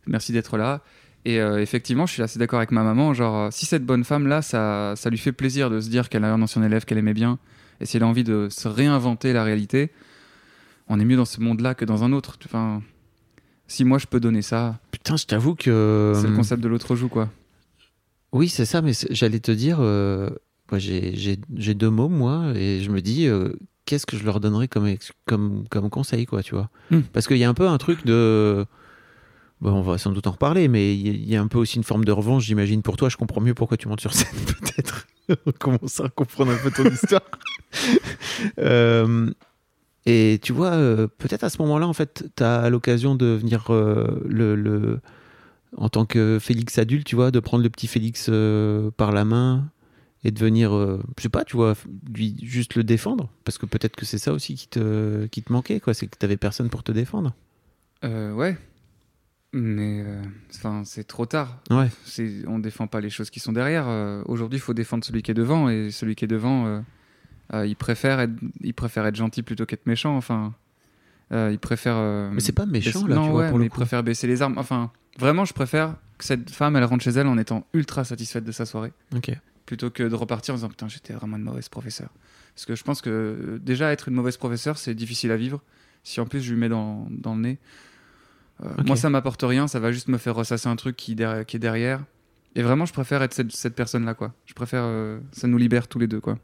merci 0.08 0.32
d'être 0.32 0.58
là. 0.58 0.82
Et 1.24 1.40
euh, 1.40 1.62
effectivement, 1.62 2.08
je 2.08 2.14
suis 2.14 2.24
assez 2.24 2.40
d'accord 2.40 2.58
avec 2.58 2.72
ma 2.72 2.84
maman. 2.84 3.14
Genre, 3.14 3.54
si 3.54 3.66
cette 3.66 3.86
bonne 3.86 4.04
femme-là, 4.04 4.42
ça, 4.42 4.94
ça 4.96 5.10
lui 5.10 5.20
fait 5.20 5.32
plaisir 5.32 5.70
de 5.70 5.80
se 5.80 5.90
dire 5.90 6.10
qu'elle 6.10 6.24
a 6.24 6.34
un 6.34 6.42
ancien 6.42 6.64
élève 6.64 6.86
qu'elle 6.86 6.98
aimait 6.98 7.14
bien, 7.14 7.38
et 7.80 7.86
si 7.86 7.98
elle 7.98 8.04
a 8.04 8.08
envie 8.08 8.24
de 8.24 8.48
se 8.50 8.68
réinventer 8.68 9.34
la 9.34 9.44
réalité, 9.44 9.92
on 10.88 11.00
est 11.00 11.06
mieux 11.06 11.16
dans 11.16 11.26
ce 11.26 11.42
monde-là 11.42 11.76
que 11.76 11.86
dans 11.86 12.04
un 12.04 12.12
autre. 12.12 12.38
Enfin, 12.46 12.82
si 13.72 13.86
moi 13.86 13.98
je 13.98 14.06
peux 14.08 14.20
donner 14.20 14.42
ça, 14.42 14.80
Putain, 14.92 15.16
je 15.18 15.26
t'avoue 15.26 15.56
que. 15.56 16.14
c'est 16.16 16.28
le 16.28 16.36
concept 16.36 16.62
de 16.62 16.68
l'autre 16.68 16.96
joue, 16.96 17.08
quoi. 17.10 17.30
Oui, 18.34 18.48
c'est 18.50 18.66
ça, 18.66 18.82
mais 18.82 18.92
j'allais 19.10 19.40
te 19.40 19.52
dire, 19.52 19.78
euh, 19.80 20.30
j'ai 20.78 21.74
deux 21.74 21.90
mots, 21.90 22.08
moi, 22.10 22.52
et 22.56 22.82
je 22.82 22.90
me 22.92 23.02
dis, 23.02 23.28
euh, 23.28 23.54
qu'est-ce 23.86 24.06
que 24.06 24.16
je 24.18 24.24
leur 24.24 24.40
donnerais 24.40 24.68
comme, 24.68 24.88
comme, 25.26 25.66
comme 25.70 25.90
conseil, 25.90 26.26
quoi, 26.26 26.44
tu 26.44 26.56
vois 26.56 26.70
Hmm. 26.92 27.02
Parce 27.14 27.28
qu'il 27.28 27.38
y 27.38 27.44
a 27.44 27.50
un 27.50 27.54
peu 27.54 27.68
un 27.68 27.78
truc 27.78 28.06
de. 28.06 28.66
Bon, 29.62 29.74
on 29.74 29.82
va 29.82 29.98
sans 30.00 30.12
doute 30.12 30.26
en 30.28 30.32
reparler, 30.32 30.68
mais 30.68 30.94
il 30.96 31.08
y 31.08 31.10
a- 31.10 31.14
il 31.14 31.30
y, 31.30 31.36
a 31.36 31.42
un 31.42 31.48
peu 31.48 31.58
aussi 31.60 31.78
une 31.78 31.84
forme 31.84 32.04
de 32.04 32.12
revanche, 32.12 32.46
j'imagine, 32.46 32.82
pour 32.82 32.98
toi. 32.98 33.10
Je 33.10 33.18
comprends 33.18 33.42
mieux 33.42 33.54
pourquoi 33.54 33.78
tu 33.78 33.88
montes 33.88 34.02
sur 34.02 34.12
scène, 34.14 34.28
peut-être. 34.48 35.08
on 35.46 35.52
commence 35.52 36.00
à 36.00 36.10
comprendre 36.10 36.52
un 36.52 36.58
peu 36.58 36.72
ton 36.72 36.90
histoire. 36.90 37.22
Euh, 38.60 39.30
et 40.06 40.40
tu 40.42 40.52
vois, 40.54 40.72
euh, 40.72 41.08
peut-être 41.08 41.44
à 41.44 41.50
ce 41.50 41.62
moment-là, 41.62 41.88
en 41.88 41.94
fait, 41.94 42.26
tu 42.36 42.44
as 42.44 42.70
l'occasion 42.70 43.16
de 43.16 43.28
venir 43.28 43.66
euh, 43.70 44.22
le, 44.28 44.56
le- 44.56 45.00
en 45.78 45.90
tant 45.90 46.06
que 46.06 46.38
Félix 46.42 46.78
adulte, 46.78 47.06
tu 47.06 47.16
vois, 47.16 47.32
de 47.32 47.40
prendre 47.40 47.64
le 47.64 47.70
petit 47.70 47.88
Félix 47.88 48.28
euh, 48.30 48.92
par 48.92 49.12
la 49.12 49.24
main 49.26 49.70
et 50.24 50.32
de 50.32 50.38
venir, 50.40 50.72
je 51.18 51.24
sais 51.24 51.30
pas, 51.30 51.44
tu 51.44 51.56
vois, 51.56 51.74
lui 52.14 52.36
juste 52.44 52.76
le 52.76 52.84
défendre. 52.84 53.30
Parce 53.44 53.58
que 53.58 53.66
peut-être 53.66 53.96
que 53.96 54.06
c'est 54.06 54.20
ça 54.20 54.34
aussi 54.34 54.54
qui 54.56 54.68
te, 54.68 55.26
qui 55.28 55.42
te 55.42 55.52
manquait, 55.52 55.80
quoi. 55.80 55.94
C'est 55.96 56.06
que 56.08 56.16
t'avais 56.18 56.38
personne 56.38 56.70
pour 56.70 56.84
te 56.84 56.92
défendre. 56.92 57.34
Euh, 58.04 58.32
ouais. 58.34 58.56
Mais 59.54 60.06
enfin, 60.56 60.84
c'est 60.86 61.06
trop 61.06 61.26
tard. 61.26 61.58
Ouais. 61.72 61.90
On 62.48 62.60
défend 62.60 62.88
pas 62.88 63.02
les 63.02 63.10
choses 63.10 63.30
qui 63.32 63.40
sont 63.40 63.52
derrière. 63.52 63.88
Aujourd'hui, 64.28 64.58
il 64.60 64.62
faut 64.62 64.74
défendre 64.76 65.04
celui 65.04 65.24
qui 65.24 65.32
est 65.32 65.36
devant. 65.36 65.70
Et 65.70 65.90
celui 65.92 66.16
qui 66.16 66.26
est 66.26 66.28
devant, 66.28 66.84
euh, 67.54 67.66
il, 67.68 67.76
préfère 67.76 68.20
être, 68.20 68.34
il 68.62 68.74
préfère 68.74 69.06
être 69.06 69.16
gentil 69.16 69.44
plutôt 69.44 69.66
qu'être 69.66 69.86
méchant. 69.86 70.16
Enfin, 70.18 70.54
euh, 71.32 71.50
il 71.52 71.60
préfère. 71.60 71.96
euh, 71.98 72.30
Mais 72.32 72.40
c'est 72.42 72.52
pas 72.52 72.66
méchant, 72.66 73.06
là, 73.08 73.16
non, 73.16 73.26
tu 73.26 73.30
vois, 73.32 73.42
ouais, 73.44 73.50
pour 73.50 73.58
mais 73.58 73.64
le 73.66 73.68
il 73.68 73.70
coup. 73.70 73.78
préfère 73.78 74.04
baisser 74.04 74.28
les 74.28 74.42
armes. 74.42 74.58
Enfin, 74.58 74.92
vraiment, 75.20 75.46
je 75.46 75.54
préfère 75.54 75.96
que 76.18 76.26
cette 76.26 76.50
femme, 76.52 76.76
elle 76.76 76.84
rentre 76.84 77.04
chez 77.04 77.12
elle 77.12 77.28
en 77.28 77.38
étant 77.38 77.66
ultra 77.74 78.04
satisfaite 78.04 78.44
de 78.44 78.52
sa 78.52 78.66
soirée. 78.66 78.94
Ok. 79.16 79.32
Plutôt 79.66 79.90
que 79.90 80.04
de 80.04 80.16
repartir 80.16 80.54
en 80.54 80.58
disant 80.58 80.70
Putain, 80.70 80.88
j'étais 80.88 81.14
vraiment 81.14 81.38
une 81.38 81.44
mauvaise 81.44 81.70
professeure. 81.70 82.10
Parce 82.56 82.66
que 82.66 82.76
je 82.76 82.84
pense 82.84 83.02
que 83.02 83.10
euh, 83.10 83.60
déjà, 83.62 83.92
être 83.92 84.10
une 84.10 84.16
mauvaise 84.16 84.38
professeure, 84.38 84.78
c'est 84.78 84.94
difficile 84.94 85.32
à 85.32 85.38
vivre. 85.38 85.62
Si 86.04 86.20
en 86.20 86.26
plus 86.26 86.42
je 86.42 86.52
lui 86.54 86.60
mets 86.60 86.70
dans, 86.70 87.08
dans 87.10 87.36
le 87.36 87.42
nez. 87.42 87.58
Euh. 88.64 88.70
Moi, 88.86 88.96
ça 88.96 89.10
m'apporte 89.10 89.42
rien, 89.44 89.68
ça 89.68 89.80
va 89.80 89.92
juste 89.92 90.08
me 90.08 90.18
faire 90.18 90.36
ressasser 90.36 90.68
un 90.68 90.76
truc 90.76 90.96
qui 90.98 91.14
est 91.14 91.60
derrière. 91.60 92.04
Et 92.56 92.62
vraiment, 92.64 92.86
je 92.86 92.92
préfère 92.94 93.24
être 93.24 93.34
cette, 93.34 93.52
cette 93.54 93.76
personne-là, 93.76 94.14
quoi. 94.14 94.34
Je 94.46 94.54
préfère. 94.54 94.82
euh, 94.84 95.20
ça 95.32 95.48
nous 95.48 95.58
libère 95.58 95.88
tous 95.88 96.00
les 96.00 96.08
deux, 96.08 96.20
quoi. 96.20 96.38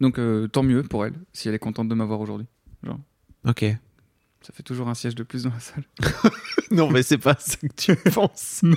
Donc, 0.00 0.18
euh, 0.18 0.48
tant 0.48 0.62
mieux 0.62 0.82
pour 0.82 1.04
elle, 1.06 1.14
si 1.32 1.48
elle 1.48 1.54
est 1.54 1.58
contente 1.58 1.88
de 1.88 1.94
m'avoir 1.94 2.20
aujourd'hui. 2.20 2.46
Ok. 3.46 3.64
Ça 4.40 4.52
fait 4.52 4.62
toujours 4.62 4.88
un 4.88 4.94
siège 4.94 5.14
de 5.14 5.22
plus 5.22 5.44
dans 5.44 5.50
la 5.50 5.60
salle. 5.60 5.84
non, 6.70 6.90
mais 6.90 7.02
c'est 7.02 7.18
pas 7.18 7.36
ça 7.38 7.56
que 7.56 7.66
tu 7.76 7.96
penses. 8.10 8.60
Non. 8.62 8.74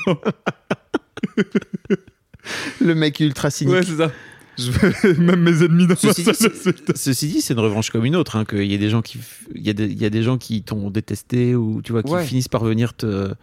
le 2.81 2.95
mec 2.95 3.19
ultra 3.19 3.49
cynique. 3.49 3.83
c'est 3.83 3.97
ça. 3.97 4.11
Je- 4.57 5.19
Même 5.21 5.41
mes 5.41 5.63
ennemis 5.63 5.83
dans 5.85 5.89
ma 5.93 5.95
Ceci 5.95 6.23
dit, 6.23 6.33
salle 6.33 6.51
c'est- 6.55 6.97
ceci 6.97 7.27
dit, 7.27 7.41
c'est 7.41 7.53
une 7.53 7.59
revanche 7.59 7.91
comme 7.91 8.05
une 8.05 8.15
autre. 8.15 8.35
Hein, 8.35 8.45
qu'il 8.45 8.63
y 8.65 8.73
ait 8.73 8.77
des 8.79 8.89
gens 8.89 9.01
qui, 9.01 9.19
il 9.53 9.61
y 9.65 9.69
a 9.69 9.73
des, 9.73 9.85
il 9.85 10.01
y 10.01 10.05
a 10.05 10.09
des 10.09 10.23
gens 10.23 10.37
qui 10.37 10.63
t'ont 10.63 10.89
détesté 10.89 11.55
ou 11.55 11.81
tu 11.83 11.91
vois 11.91 12.01
qui 12.03 12.11
Ouais. 12.11 12.25
finissent 12.25 12.47
par 12.47 12.63
venir 12.63 12.93
te, 12.95 13.33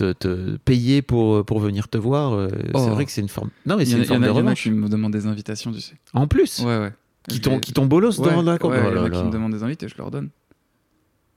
te, 0.00 0.12
te 0.12 0.56
payer 0.58 1.02
pour 1.02 1.44
pour 1.44 1.60
venir 1.60 1.88
te 1.88 1.98
voir. 1.98 2.32
euh, 2.34 2.48
C'est 2.50 2.70
Oh. 2.74 2.88
vrai 2.90 3.04
que 3.06 3.12
c'est 3.12 3.20
une 3.20 3.28
forme. 3.28 3.50
Non, 3.66 3.76
mais 3.76 3.84
c'est 3.84 3.96
une 3.98 4.04
forme 4.04 4.20
de 4.20 4.26
il 4.26 4.28
y 4.28 4.32
en 4.32 4.34
a 4.36 4.38
revanche. 4.40 4.62
qui 4.62 4.70
me 4.70 4.88
demandent 4.88 5.12
des 5.12 5.26
invitations, 5.26 5.72
tu 5.72 5.80
sais. 5.80 5.94
En 6.14 6.26
plus, 6.26 6.60
Ouais, 6.60 6.78
ouais. 6.78 6.92
qui 7.28 7.40
t'ont 7.40 7.86
bolos 7.86 8.18
Ouais, 8.18 8.30
dans 8.34 8.42
la 8.42 8.52
ouais, 8.54 8.58
Oh 8.62 8.70
là 8.70 9.10
qui 9.10 9.22
me 9.22 9.30
demandent 9.30 9.52
des 9.52 9.62
invités, 9.62 9.88
je 9.88 9.96
leur 9.98 10.10
donne. 10.10 10.30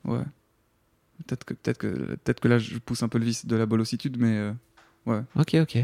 Ouais. 0.05 0.23
Peut-être 1.27 1.43
que, 1.45 1.53
peut-être 1.53 1.77
que, 1.77 1.87
peut-être 1.87 2.39
que 2.39 2.47
là, 2.47 2.57
je 2.59 2.77
pousse 2.79 3.03
un 3.03 3.07
peu 3.07 3.17
le 3.17 3.25
vice 3.25 3.45
de 3.45 3.55
la 3.55 3.65
bolossitude, 3.65 4.17
mais 4.19 4.51
euh, 5.07 5.21
Ok, 5.35 5.55
ok. 5.61 5.75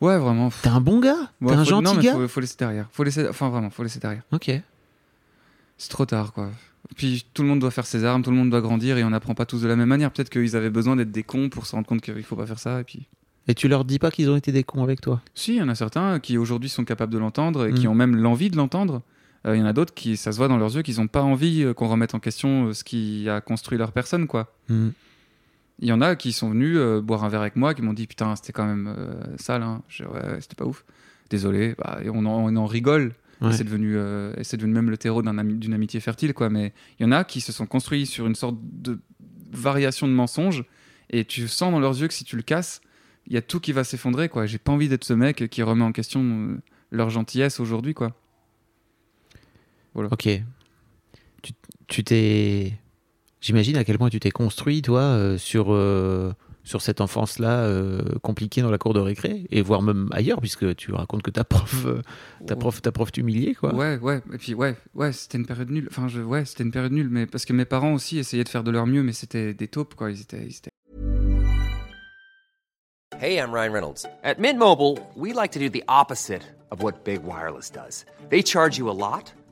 ouais, 0.00 0.18
vraiment. 0.18 0.50
T'es 0.62 0.68
un 0.68 0.80
bon 0.80 1.00
gars? 1.00 1.16
ouais, 1.40 1.48
T'es 1.48 1.54
un 1.54 1.64
faut- 1.64 1.70
gentil 1.70 1.84
non, 1.84 1.94
mais 1.94 2.02
gars? 2.02 2.12
Faut, 2.14 2.28
faut 2.28 2.40
laisser 2.40 2.56
derrière. 2.58 2.88
Faut 2.92 3.02
laisser, 3.04 3.26
enfin 3.28 3.48
vraiment, 3.48 3.70
faut 3.70 3.82
laisser 3.82 3.98
derrière. 4.00 4.22
Ok. 4.32 4.50
C'est 5.78 5.88
trop 5.90 6.06
tard, 6.06 6.32
quoi. 6.32 6.50
Puis 6.96 7.24
tout 7.32 7.42
le 7.42 7.48
monde 7.48 7.60
doit 7.60 7.70
faire 7.70 7.86
ses 7.86 8.04
armes, 8.04 8.22
tout 8.22 8.30
le 8.30 8.36
monde 8.36 8.50
doit 8.50 8.60
grandir 8.60 8.98
et 8.98 9.04
on 9.04 9.10
n'apprend 9.10 9.34
pas 9.34 9.46
tous 9.46 9.62
de 9.62 9.68
la 9.68 9.76
même 9.76 9.88
manière. 9.88 10.10
Peut-être 10.10 10.30
qu'ils 10.30 10.56
avaient 10.56 10.70
besoin 10.70 10.96
d'être 10.96 11.10
des 11.12 11.22
cons 11.22 11.48
pour 11.48 11.66
se 11.66 11.74
rendre 11.74 11.86
compte 11.86 12.00
qu'il 12.02 12.22
faut 12.22 12.36
pas 12.36 12.46
faire 12.46 12.58
ça. 12.58 12.80
Et 12.80 12.84
puis, 12.84 13.06
Et 13.48 13.54
tu 13.54 13.66
leur 13.68 13.84
dis 13.84 13.98
pas 13.98 14.10
qu'ils 14.10 14.28
ont 14.30 14.36
été 14.36 14.52
des 14.52 14.62
cons 14.64 14.82
avec 14.82 15.00
toi? 15.00 15.20
si, 15.34 15.54
il 15.54 15.58
y 15.58 15.62
en 15.62 15.68
a 15.68 15.74
certains 15.74 16.20
qui 16.20 16.36
aujourd'hui 16.38 16.68
sont 16.68 16.84
capables 16.84 17.12
de 17.12 17.18
l'entendre 17.18 17.66
et 17.66 17.72
qui 17.74 17.86
Mm. 17.86 17.90
ont 17.90 17.94
même 17.94 18.16
l'envie 18.16 18.50
de 18.50 18.56
l'entendre. 18.56 19.02
Euh, 19.46 19.56
Il 19.56 19.60
y 19.60 19.62
en 19.62 19.66
a 19.66 19.72
d'autres 19.72 19.94
qui, 19.94 20.16
ça 20.16 20.30
se 20.32 20.36
voit 20.36 20.48
dans 20.48 20.58
leurs 20.58 20.74
yeux, 20.76 20.82
qu'ils 20.82 20.98
n'ont 20.98 21.08
pas 21.08 21.22
envie 21.22 21.62
euh, 21.64 21.72
qu'on 21.74 21.88
remette 21.88 22.14
en 22.14 22.20
question 22.20 22.66
euh, 22.68 22.72
ce 22.74 22.84
qui 22.84 23.28
a 23.28 23.40
construit 23.40 23.78
leur 23.78 23.90
personne, 23.92 24.26
quoi. 24.26 24.54
Hmm. 24.68 24.90
Il 25.80 25.88
y 25.88 25.92
en 25.92 26.00
a 26.00 26.14
qui 26.14 26.30
sont 26.32 26.50
venus 26.50 26.76
euh, 26.78 27.00
boire 27.00 27.24
un 27.24 27.28
verre 27.28 27.40
avec 27.40 27.56
moi, 27.56 27.74
qui 27.74 27.82
m'ont 27.82 27.92
dit 27.94 28.06
putain 28.06 28.36
c'était 28.36 28.52
quand 28.52 28.66
même 28.66 28.94
euh, 28.96 29.14
sale, 29.38 29.62
hein. 29.62 29.82
Je 29.88 30.04
ouais, 30.04 30.10
ouais, 30.12 30.40
c'était 30.40 30.54
pas 30.54 30.66
ouf. 30.66 30.84
Désolé, 31.30 31.74
Bah, 31.78 31.98
et 32.04 32.10
on, 32.10 32.18
en, 32.26 32.26
on 32.52 32.54
en 32.56 32.66
rigole. 32.66 33.14
Et 33.42 33.46
Ouais. 33.46 33.52
C'est 33.52 33.64
devenu, 33.64 33.96
euh, 33.96 34.32
et 34.36 34.44
c'est 34.44 34.56
devenu 34.56 34.72
même 34.72 34.88
le 34.90 34.96
terreau 34.96 35.20
d'un 35.22 35.36
ami- 35.36 35.54
d'une 35.58 35.74
amitié 35.74 35.98
fertile, 36.00 36.32
quoi. 36.32 36.48
Mais 36.48 36.72
il 36.98 37.02
y 37.02 37.06
en 37.06 37.12
a 37.12 37.24
qui 37.24 37.40
se 37.40 37.52
sont 37.52 37.66
construits 37.66 38.06
sur 38.06 38.26
une 38.26 38.34
sorte 38.36 38.56
de 38.62 39.00
variation 39.52 40.06
de 40.08 40.12
mensonge, 40.12 40.64
et 41.10 41.24
tu 41.24 41.48
sens 41.48 41.72
dans 41.72 41.80
leurs 41.80 42.00
yeux 42.00 42.08
que 42.08 42.14
si 42.14 42.24
tu 42.24 42.36
le 42.36 42.42
casses, 42.42 42.80
il 43.26 43.32
y 43.34 43.36
a 43.36 43.42
tout 43.42 43.60
qui 43.60 43.72
va 43.72 43.84
s'effondrer, 43.84 44.28
quoi. 44.28 44.46
J'ai 44.46 44.58
pas 44.58 44.72
envie 44.72 44.88
d'être 44.88 45.04
ce 45.04 45.12
mec 45.12 45.48
qui 45.50 45.62
remet 45.62 45.84
en 45.84 45.92
question 45.92 46.22
euh, 46.22 46.56
leur 46.90 47.10
gentillesse 47.10 47.60
aujourd'hui, 47.60 47.94
quoi. 47.94 48.16
Ok. 50.12 50.28
Tu- 51.42 51.52
Tu 51.88 52.04
t'es. 52.04 52.72
J'imagine 53.40 53.76
à 53.76 53.84
quel 53.84 53.98
point 53.98 54.08
tu 54.08 54.20
t'es 54.20 54.30
construit, 54.30 54.82
toi, 54.82 55.00
euh, 55.00 55.36
sur, 55.36 55.66
euh, 55.72 56.32
sur 56.64 56.80
cette 56.82 57.00
enfance-là 57.00 57.60
euh, 57.60 58.02
compliquée 58.22 58.62
dans 58.62 58.70
la 58.70 58.78
cour 58.78 58.94
de 58.94 59.00
récré, 59.00 59.46
et 59.50 59.62
voire 59.62 59.82
même 59.82 60.08
ailleurs, 60.12 60.40
puisque 60.40 60.74
tu 60.76 60.92
racontes 60.92 61.22
que 61.22 61.30
ta 61.30 61.44
prof, 61.44 61.84
euh, 61.86 62.02
ta 62.46 62.56
prof, 62.56 62.80
ta 62.80 62.92
prof 62.92 63.10
t'humiliait, 63.10 63.54
quoi. 63.54 63.74
Ouais, 63.74 63.98
ouais, 63.98 64.20
et 64.32 64.38
puis 64.38 64.54
ouais, 64.54 64.76
ouais, 64.94 65.12
c'était 65.12 65.38
une 65.38 65.46
période 65.46 65.70
nulle. 65.70 65.88
Enfin, 65.90 66.08
je, 66.08 66.20
ouais, 66.20 66.44
c'était 66.44 66.64
une 66.64 66.70
période 66.70 66.92
nulle, 66.92 67.08
mais 67.10 67.26
parce 67.26 67.44
que 67.44 67.52
mes 67.52 67.64
parents 67.64 67.92
aussi 67.92 68.18
essayaient 68.18 68.44
de 68.44 68.48
faire 68.48 68.64
de 68.64 68.70
leur 68.70 68.86
mieux, 68.86 69.02
mais 69.02 69.12
c'était 69.12 69.54
des 69.54 69.68
taupes, 69.68 69.94
quoi. 69.94 70.10
Ils 70.10 70.20
étaient, 70.20 70.44
ils 70.44 70.56
étaient 70.56 70.70
Hey, 73.22 73.38
I'm 73.38 73.52
Ryan 73.52 73.72
Reynolds. 73.72 74.04
At 74.24 74.40
Mint 74.40 74.58
Mobile, 74.58 74.98
we 75.14 75.32
like 75.32 75.52
to 75.52 75.60
do 75.60 75.68
the 75.68 75.84
opposite 75.88 76.42
of 76.72 76.82
what 76.82 77.04
Big 77.04 77.22
Wireless 77.22 77.70
does. 77.70 78.04
They 78.30 78.42
charge 78.42 78.78
you 78.78 78.90
a 78.90 78.96
lot, 78.98 79.32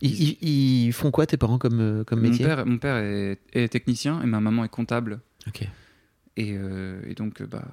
Ils, 0.00 0.36
ils- 0.42 0.86
ils 0.86 0.92
font 0.92 1.10
quoi, 1.10 1.26
tes 1.26 1.36
parents, 1.36 1.58
comme, 1.58 1.80
euh, 1.80 2.04
comme 2.04 2.20
Mon 2.20 2.28
métier 2.30 2.44
père, 2.44 2.66
mon 2.66 2.78
père 2.78 2.96
est, 2.96 3.38
est 3.52 3.68
technicien 3.68 4.20
et 4.22 4.26
ma 4.26 4.40
maman 4.40 4.64
est 4.64 4.68
comptable. 4.68 5.20
Ok. 5.48 5.62
Et, 6.36 6.54
euh, 6.58 7.00
et 7.06 7.14
donc, 7.14 7.40
euh, 7.40 7.46
bah, 7.46 7.64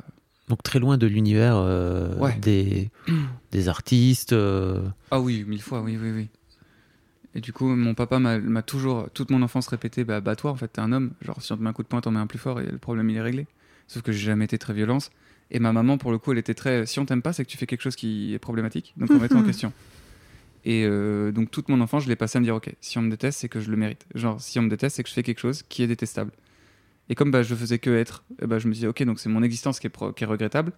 Donc 0.47 0.63
très 0.63 0.79
loin 0.79 0.97
de 0.97 1.05
l'univers 1.07 1.55
euh, 1.57 2.15
Ouais. 2.17 2.37
des, 2.41 2.91
des 3.51 3.67
artistes. 3.67 4.33
euh, 4.33 4.81
ah 5.11 5.19
oui, 5.19 5.43
mille 5.47 5.61
fois, 5.61 5.81
oui, 5.81 5.97
oui, 6.01 6.11
oui. 6.11 6.29
Et 7.35 7.41
du 7.41 7.51
coup, 7.51 7.67
mon 7.67 7.95
papa 7.95 8.19
m'a 8.19 8.61
toujours, 8.61 9.09
toute 9.11 9.31
mon 9.31 9.41
enfance 9.41 9.67
répété, 9.67 10.03
bah, 10.03 10.21
bats-toi, 10.21 10.51
en 10.51 10.55
fait, 10.55 10.67
t'es 10.67 10.81
un 10.81 10.91
homme. 10.91 11.13
Genre, 11.21 11.41
si 11.41 11.51
on 11.51 11.57
te 11.57 11.63
met 11.63 11.69
un 11.69 11.73
coup 11.73 11.81
de 11.83 11.87
poing, 11.87 11.99
t'en 11.99 12.11
mets 12.11 12.19
un 12.19 12.27
plus 12.27 12.37
fort 12.39 12.61
et 12.61 12.65
le 12.67 12.77
problème, 12.77 13.09
il 13.09 13.17
est 13.17 13.21
réglé. 13.21 13.47
Sauf 13.87 14.03
que 14.03 14.11
j'ai 14.11 14.25
jamais 14.25 14.45
été 14.45 14.57
très 14.59 14.73
violence. 14.73 15.09
Et 15.51 15.59
ma 15.59 15.73
maman, 15.73 15.97
pour 15.97 16.11
le 16.11 16.19
coup, 16.19 16.31
elle 16.31 16.37
était 16.37 16.53
très. 16.53 16.85
Si 16.85 16.99
on 16.99 17.05
t'aime 17.05 17.21
pas, 17.23 17.33
c'est 17.33 17.43
que 17.43 17.49
tu 17.49 17.57
fais 17.57 17.65
quelque 17.65 17.81
chose 17.81 17.95
qui 17.95 18.33
est 18.33 18.39
problématique. 18.39 18.93
Donc, 18.97 19.09
remets-toi 19.09 19.39
en 19.39 19.43
question. 19.45 19.73
Et 20.65 20.85
euh, 20.85 21.31
donc, 21.31 21.51
toute 21.51 21.69
mon 21.69 21.81
enfance, 21.81 22.03
je 22.03 22.09
l'ai 22.09 22.15
passé 22.15 22.37
à 22.37 22.39
me 22.39 22.45
dire, 22.45 22.55
ok, 22.55 22.73
si 22.79 22.97
on 22.97 23.01
me 23.01 23.09
déteste, 23.09 23.39
c'est 23.39 23.49
que 23.49 23.59
je 23.59 23.69
le 23.69 23.77
mérite. 23.77 24.05
Genre, 24.15 24.39
si 24.39 24.59
on 24.59 24.61
me 24.63 24.69
déteste, 24.69 24.95
c'est 24.95 25.03
que 25.03 25.09
je 25.09 25.13
fais 25.13 25.23
quelque 25.23 25.39
chose 25.39 25.63
qui 25.63 25.83
est 25.83 25.87
détestable. 25.87 26.31
Et 27.09 27.15
comme 27.15 27.31
bah, 27.31 27.43
je 27.43 27.53
faisais 27.53 27.79
que 27.79 27.89
être, 27.89 28.23
bah, 28.41 28.59
je 28.59 28.67
me 28.67 28.73
disais, 28.73 28.87
ok, 28.87 29.03
donc 29.03 29.19
c'est 29.19 29.29
mon 29.29 29.43
existence 29.43 29.79
qui 29.79 29.87
est, 29.87 30.25
regrettable. 30.25 30.71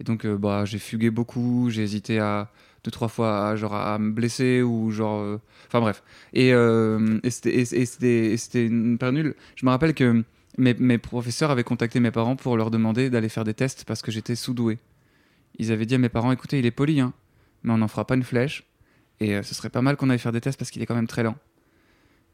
Et 0.00 0.04
donc, 0.04 0.24
euh, 0.24 0.38
bah, 0.38 0.64
j'ai 0.64 0.78
fugué 0.78 1.10
beaucoup, 1.10 1.68
j'ai 1.68 1.82
hésité 1.82 2.18
à 2.18 2.50
deux, 2.82 2.90
trois 2.90 3.08
fois 3.08 3.48
à, 3.50 3.56
genre, 3.56 3.74
à 3.74 3.98
me 3.98 4.10
blesser 4.10 4.62
ou 4.62 4.90
genre. 4.90 5.20
euh, 5.20 5.38
Enfin, 5.66 5.80
bref. 5.80 6.02
Et, 6.32 6.48
et 6.48 7.30
c'était- 7.30 8.66
une 8.66 8.96
période 8.96 9.14
nulle. 9.14 9.34
Je 9.56 9.66
me 9.66 9.70
rappelle 9.70 9.92
que 9.92 10.24
mes, 10.56 10.74
mes 10.74 10.96
professeurs 10.98 11.50
avaient 11.50 11.62
contacté 11.64 12.00
mes 12.00 12.10
parents 12.10 12.36
pour 12.36 12.56
leur 12.56 12.70
demander 12.70 13.10
d'aller 13.10 13.28
faire 13.28 13.44
des 13.44 13.54
tests 13.54 13.84
parce 13.84 14.00
que 14.02 14.10
j'étais 14.10 14.34
sous-doué. 14.34 14.78
Ils 15.58 15.72
avaient 15.72 15.86
dit 15.86 15.94
à 15.94 15.98
mes 15.98 16.08
parents 16.08 16.32
écoutez, 16.32 16.58
il 16.58 16.66
est 16.66 16.70
poli, 16.70 17.00
hein, 17.00 17.12
mais 17.62 17.72
on 17.72 17.78
n'en 17.78 17.88
fera 17.88 18.06
pas 18.06 18.14
une 18.14 18.22
flèche. 18.22 18.64
Et 19.20 19.36
euh, 19.36 19.42
ce 19.42 19.54
serait 19.54 19.70
pas 19.70 19.82
mal 19.82 19.96
qu'on 19.96 20.10
aille 20.10 20.18
faire 20.18 20.32
des 20.32 20.40
tests 20.40 20.58
parce 20.58 20.70
qu'il 20.70 20.82
est 20.82 20.86
quand 20.86 20.94
même 20.94 21.06
très 21.06 21.22
lent. 21.22 21.36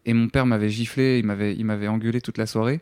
Et 0.04 0.14
mon 0.14 0.28
père 0.28 0.46
m'avait 0.46 0.70
giflé, 0.70 1.18
il 1.18 1.26
m'avait, 1.26 1.54
il 1.54 1.64
m'avait 1.64 1.88
engueulé 1.88 2.20
toute 2.20 2.38
la 2.38 2.46
soirée. 2.46 2.80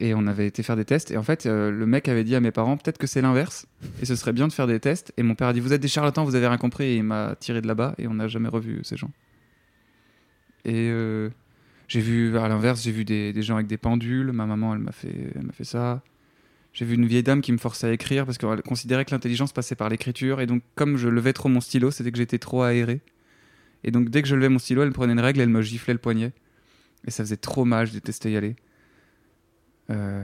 Et 0.00 0.14
on 0.14 0.26
avait 0.26 0.46
été 0.46 0.62
faire 0.62 0.76
des 0.76 0.84
tests. 0.84 1.10
Et 1.10 1.16
en 1.16 1.22
fait, 1.22 1.46
euh, 1.46 1.70
le 1.70 1.86
mec 1.86 2.08
avait 2.08 2.24
dit 2.24 2.34
à 2.34 2.40
mes 2.40 2.50
parents 2.50 2.76
peut-être 2.76 2.98
que 2.98 3.06
c'est 3.06 3.20
l'inverse. 3.20 3.66
Et 4.02 4.06
ce 4.06 4.16
serait 4.16 4.32
bien 4.32 4.48
de 4.48 4.52
faire 4.52 4.66
des 4.66 4.80
tests. 4.80 5.12
Et 5.16 5.22
mon 5.22 5.34
père 5.34 5.48
a 5.48 5.52
dit 5.52 5.60
vous 5.60 5.72
êtes 5.72 5.82
des 5.82 5.88
charlatans, 5.88 6.24
vous 6.24 6.34
avez 6.34 6.48
rien 6.48 6.58
compris. 6.58 6.84
Et 6.84 6.96
il 6.96 7.04
m'a 7.04 7.36
tiré 7.38 7.60
de 7.60 7.68
là-bas. 7.68 7.94
Et 7.98 8.08
on 8.08 8.14
n'a 8.14 8.26
jamais 8.26 8.48
revu 8.48 8.80
ces 8.82 8.96
gens. 8.96 9.10
Et 10.64 10.88
euh, 10.90 11.30
j'ai 11.86 12.00
vu, 12.00 12.36
à 12.36 12.48
l'inverse, 12.48 12.82
j'ai 12.82 12.92
vu 12.92 13.04
des, 13.04 13.32
des 13.32 13.42
gens 13.42 13.54
avec 13.54 13.66
des 13.66 13.78
pendules. 13.78 14.32
Ma 14.32 14.46
maman, 14.46 14.74
elle 14.74 14.80
m'a 14.80 14.92
fait, 14.92 15.32
elle 15.34 15.42
m'a 15.42 15.52
fait 15.52 15.64
ça. 15.64 16.02
J'ai 16.72 16.84
vu 16.84 16.94
une 16.94 17.06
vieille 17.06 17.22
dame 17.22 17.40
qui 17.40 17.52
me 17.52 17.58
forçait 17.58 17.88
à 17.88 17.92
écrire 17.92 18.24
parce 18.26 18.38
qu'elle 18.38 18.62
considérait 18.62 19.04
que 19.04 19.10
l'intelligence 19.10 19.52
passait 19.52 19.74
par 19.74 19.88
l'écriture. 19.88 20.40
Et 20.40 20.46
donc, 20.46 20.62
comme 20.76 20.96
je 20.96 21.08
levais 21.08 21.32
trop 21.32 21.48
mon 21.48 21.60
stylo, 21.60 21.90
c'était 21.90 22.10
que 22.10 22.18
j'étais 22.18 22.38
trop 22.38 22.62
aéré. 22.62 23.00
Et 23.84 23.90
donc, 23.90 24.10
dès 24.10 24.22
que 24.22 24.28
je 24.28 24.36
levais 24.36 24.48
mon 24.48 24.58
stylo, 24.58 24.82
elle 24.82 24.88
me 24.88 24.94
prenait 24.94 25.12
une 25.12 25.20
règle 25.20 25.40
elle 25.40 25.48
me 25.48 25.62
giflait 25.62 25.94
le 25.94 25.98
poignet. 25.98 26.32
Et 27.06 27.10
ça 27.10 27.24
faisait 27.24 27.36
trop 27.36 27.64
mal, 27.64 27.86
je 27.86 27.92
détestais 27.92 28.30
y 28.30 28.36
aller. 28.36 28.56
Euh, 29.90 30.22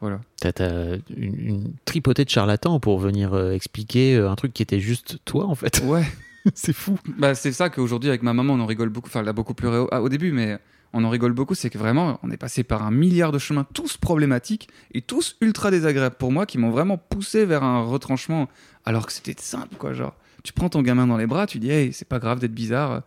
voilà. 0.00 0.20
T'as 0.40 0.96
une, 1.16 1.40
une 1.40 1.72
tripotée 1.84 2.24
de 2.24 2.30
charlatans 2.30 2.80
pour 2.80 2.98
venir 2.98 3.34
euh, 3.34 3.52
expliquer 3.52 4.16
euh, 4.16 4.30
un 4.30 4.34
truc 4.36 4.52
qui 4.52 4.62
était 4.62 4.80
juste 4.80 5.18
toi, 5.24 5.46
en 5.46 5.54
fait. 5.54 5.82
Ouais. 5.84 6.04
c'est 6.54 6.72
fou. 6.72 6.98
Bah, 7.18 7.34
c'est 7.34 7.52
ça 7.52 7.70
qu'aujourd'hui, 7.70 8.10
avec 8.10 8.22
ma 8.22 8.32
maman, 8.32 8.54
on 8.54 8.60
en 8.60 8.66
rigole 8.66 8.88
beaucoup. 8.88 9.08
Enfin, 9.08 9.20
elle 9.20 9.28
a 9.28 9.32
beaucoup 9.32 9.54
pleuré 9.54 9.78
au, 9.78 9.88
ah, 9.92 10.02
au 10.02 10.08
début, 10.08 10.32
mais 10.32 10.58
on 10.92 11.04
en 11.04 11.10
rigole 11.10 11.32
beaucoup. 11.32 11.54
C'est 11.54 11.70
que 11.70 11.78
vraiment, 11.78 12.18
on 12.22 12.30
est 12.30 12.36
passé 12.36 12.64
par 12.64 12.82
un 12.82 12.90
milliard 12.90 13.32
de 13.32 13.38
chemins, 13.38 13.66
tous 13.72 13.96
problématiques 13.96 14.68
et 14.92 15.02
tous 15.02 15.36
ultra 15.40 15.70
désagréables 15.70 16.16
pour 16.16 16.32
moi, 16.32 16.46
qui 16.46 16.58
m'ont 16.58 16.70
vraiment 16.70 16.98
poussé 16.98 17.44
vers 17.44 17.62
un 17.62 17.82
retranchement, 17.82 18.48
alors 18.84 19.06
que 19.06 19.12
c'était 19.12 19.34
simple, 19.38 19.76
quoi. 19.76 19.92
Genre, 19.92 20.14
tu 20.44 20.52
prends 20.52 20.68
ton 20.68 20.82
gamin 20.82 21.06
dans 21.08 21.16
les 21.16 21.26
bras, 21.26 21.46
tu 21.48 21.58
dis, 21.58 21.70
hey, 21.70 21.92
c'est 21.92 22.06
pas 22.08 22.20
grave 22.20 22.38
d'être 22.38 22.54
bizarre, 22.54 23.02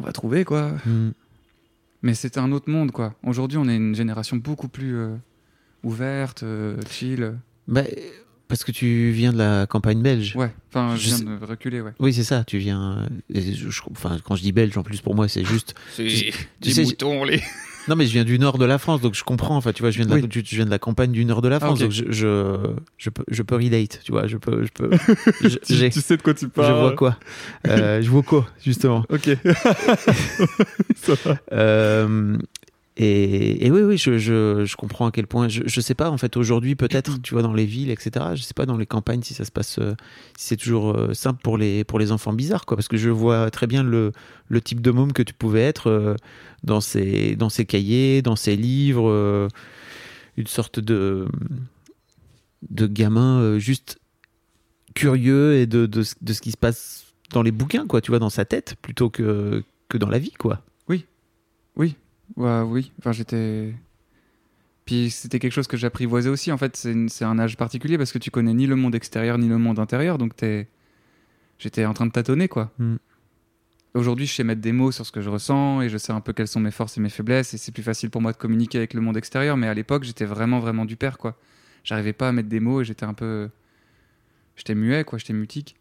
on 0.00 0.04
va 0.04 0.12
trouver, 0.12 0.44
quoi. 0.44 0.72
Hmm. 0.86 1.10
Mais 2.02 2.14
c'était 2.14 2.38
un 2.38 2.52
autre 2.52 2.70
monde, 2.70 2.92
quoi. 2.92 3.14
Aujourd'hui, 3.24 3.58
on 3.58 3.68
est 3.68 3.76
une 3.76 3.94
génération 3.94 4.36
beaucoup 4.36 4.68
plus 4.68 4.96
euh, 4.96 5.16
ouverte, 5.82 6.44
euh, 6.44 6.80
chill. 6.88 7.34
Bah, 7.66 7.82
parce 8.46 8.62
que 8.64 8.70
tu 8.72 9.10
viens 9.10 9.32
de 9.32 9.38
la 9.38 9.66
campagne 9.66 10.00
belge. 10.00 10.34
Ouais, 10.36 10.50
enfin, 10.70 10.94
je 10.96 11.02
Je 11.02 11.06
viens 11.08 11.16
sais- 11.18 11.24
de 11.24 11.44
reculer, 11.44 11.80
ouais. 11.80 11.92
Oui, 11.98 12.14
c'est 12.14 12.24
ça. 12.24 12.44
Tu 12.44 12.56
viens. 12.58 12.98
euh, 13.02 13.06
et 13.34 13.52
je- 13.52 13.68
je- 13.68 13.82
enfin, 13.90 14.16
quand 14.24 14.36
je 14.36 14.42
dis 14.42 14.52
belge, 14.52 14.78
en 14.78 14.82
plus 14.84 15.00
pour 15.02 15.14
moi, 15.16 15.28
c'est 15.28 15.44
juste. 15.44 15.74
C'est 15.92 16.32
tu 16.60 16.70
sais, 16.70 16.84
moutons, 16.84 17.24
les. 17.24 17.42
Non, 17.88 17.96
mais 17.96 18.06
je 18.06 18.12
viens 18.12 18.24
du 18.24 18.38
nord 18.38 18.58
de 18.58 18.64
la 18.64 18.78
France, 18.78 19.00
donc 19.00 19.14
je 19.14 19.24
comprends. 19.24 19.56
Enfin, 19.56 19.72
tu 19.72 19.82
vois, 19.82 19.90
je 19.90 19.96
viens 19.96 20.04
de 20.06 20.10
la, 20.10 20.16
Oui. 20.16 20.28
tu- 20.28 20.42
viens 20.56 20.66
de 20.66 20.70
la 20.70 20.78
campagne 20.78 21.10
du 21.10 21.24
nord 21.24 21.40
de 21.42 21.48
la 21.48 21.56
Ah, 21.56 21.60
France, 21.60 21.78
donc 21.80 21.90
je, 21.90 22.04
je, 22.10 22.56
je 22.98 23.10
peux, 23.10 23.24
je 23.30 23.42
peux 23.42 23.56
relate. 23.56 24.00
Tu 24.04 24.12
vois, 24.12 24.26
je 24.26 24.36
peux, 24.36 24.64
je 24.64 24.70
peux. 24.72 24.90
je- 25.42 25.56
j'ai- 25.68 25.90
sais 25.90 26.16
de 26.16 26.22
quoi 26.22 26.34
tu 26.34 26.46
je 26.54 26.60
vois 26.72 26.92
quoi 26.94 27.16
Euh, 27.66 28.02
Je 28.02 28.10
vois 28.10 28.22
quoi, 28.22 28.46
justement 28.64 29.04
Ok. 29.10 29.30
Euh, 31.52 32.36
Et, 33.00 33.64
et 33.64 33.70
oui, 33.70 33.82
oui, 33.82 33.96
je, 33.96 34.18
je, 34.18 34.64
je 34.64 34.76
comprends 34.76 35.06
à 35.06 35.12
quel 35.12 35.28
point. 35.28 35.46
Je, 35.48 35.62
je 35.64 35.80
sais 35.80 35.94
pas, 35.94 36.10
en 36.10 36.18
fait, 36.18 36.36
aujourd'hui, 36.36 36.74
peut-être, 36.74 37.18
tu 37.22 37.32
vois, 37.34 37.42
dans 37.42 37.52
les 37.54 37.64
villes, 37.64 37.90
etc. 37.90 38.34
Je 38.34 38.42
sais 38.42 38.54
pas 38.54 38.66
dans 38.66 38.76
les 38.76 38.86
campagnes 38.86 39.22
si 39.22 39.34
ça 39.34 39.44
se 39.44 39.52
passe, 39.52 39.78
euh, 39.78 39.94
si 40.36 40.48
c'est 40.48 40.56
toujours 40.56 40.90
euh, 40.96 41.14
simple 41.14 41.40
pour 41.42 41.56
les, 41.58 41.84
pour 41.84 42.00
les 42.00 42.10
enfants 42.10 42.32
bizarres, 42.32 42.66
quoi. 42.66 42.76
Parce 42.76 42.88
que 42.88 42.96
je 42.96 43.08
vois 43.08 43.50
très 43.52 43.68
bien 43.68 43.84
le, 43.84 44.10
le 44.48 44.60
type 44.60 44.80
de 44.80 44.90
môme 44.90 45.12
que 45.12 45.22
tu 45.22 45.32
pouvais 45.32 45.62
être 45.62 45.86
euh, 45.88 46.16
dans, 46.64 46.80
ces, 46.80 47.36
dans 47.36 47.48
ces 47.50 47.64
cahiers, 47.66 48.20
dans 48.20 48.34
ces 48.36 48.56
livres. 48.56 49.48
une 50.36 50.46
sorte 50.48 50.80
de, 50.80 51.26
de 52.68 52.86
gamin 52.88 53.58
juste 53.58 53.98
curieux 54.94 55.54
et 55.54 55.66
de, 55.66 55.86
de, 55.86 56.02
ce- 56.02 56.14
de 56.20 56.32
ce 56.32 56.40
qui 56.40 56.50
se 56.50 56.56
passe 56.56 57.04
dans 57.30 57.42
les 57.42 57.52
bouquins, 57.52 57.86
quoi, 57.86 58.00
tu 58.00 58.10
vois, 58.10 58.18
dans 58.18 58.30
sa 58.30 58.44
tête, 58.44 58.74
plutôt 58.82 59.10
que, 59.10 59.62
que 59.88 59.98
dans 59.98 60.08
la 60.08 60.18
vie, 60.18 60.32
quoi. 60.32 60.62
Ouais, 60.88 61.04
oui. 61.76 61.94
Enfin, 62.36 63.12
j'étais. 63.12 63.74
Puis 64.84 65.10
c'était 65.10 65.38
quelque 65.38 65.52
chose 65.52 65.66
que 65.66 65.76
j'apprivoisais 65.76 66.30
aussi. 66.30 66.50
En 66.52 66.56
fait, 66.58 66.76
c'est 66.76 66.92
une- 66.92 67.08
un 67.20 67.38
âge 67.38 67.56
particulier 67.56 67.98
parce 67.98 68.12
que 68.12 68.18
tu 68.18 68.30
connais 68.30 68.54
ni 68.54 68.66
le 68.66 68.76
monde 68.76 68.94
extérieur 68.94 69.36
ni 69.38 69.48
le 69.48 69.58
monde 69.58 69.78
intérieur. 69.78 70.18
Donc 70.18 70.34
t'es. 70.36 70.68
J'étais 71.58 71.84
en 71.84 71.92
train 71.92 72.06
de 72.06 72.12
tâtonner, 72.12 72.46
quoi. 72.48 72.70
Mm. 72.78 72.96
Aujourd'hui, 73.94 74.26
je 74.26 74.32
sais 74.34 74.44
mettre 74.44 74.60
des 74.60 74.70
mots 74.72 74.92
sur 74.92 75.04
ce 75.04 75.10
que 75.10 75.20
je 75.20 75.28
ressens 75.28 75.80
et 75.82 75.88
je 75.88 75.98
sais 75.98 76.12
un 76.12 76.20
peu 76.20 76.32
quelles 76.32 76.46
sont 76.46 76.60
mes 76.60 76.70
forces 76.70 76.96
et 76.98 77.00
mes 77.00 77.08
faiblesses. 77.08 77.52
Et 77.54 77.58
c'est 77.58 77.72
plus 77.72 77.82
facile 77.82 78.10
pour 78.10 78.20
moi 78.22 78.32
de 78.32 78.36
communiquer 78.36 78.78
avec 78.78 78.94
le 78.94 79.00
monde 79.00 79.16
extérieur. 79.16 79.56
Mais 79.56 79.66
à 79.66 79.74
l'époque, 79.74 80.04
j'étais 80.04 80.24
vraiment, 80.24 80.60
vraiment 80.60 80.84
du 80.84 80.96
père, 80.96 81.18
quoi. 81.18 81.36
J'arrivais 81.82 82.12
pas 82.12 82.28
à 82.28 82.32
mettre 82.32 82.48
des 82.48 82.60
mots 82.60 82.80
et 82.80 82.84
j'étais 82.84 83.04
un 83.04 83.14
peu. 83.14 83.48
J'étais 84.56 84.74
muet, 84.76 85.04
quoi. 85.04 85.18
J'étais 85.18 85.32
mutique. 85.32 85.74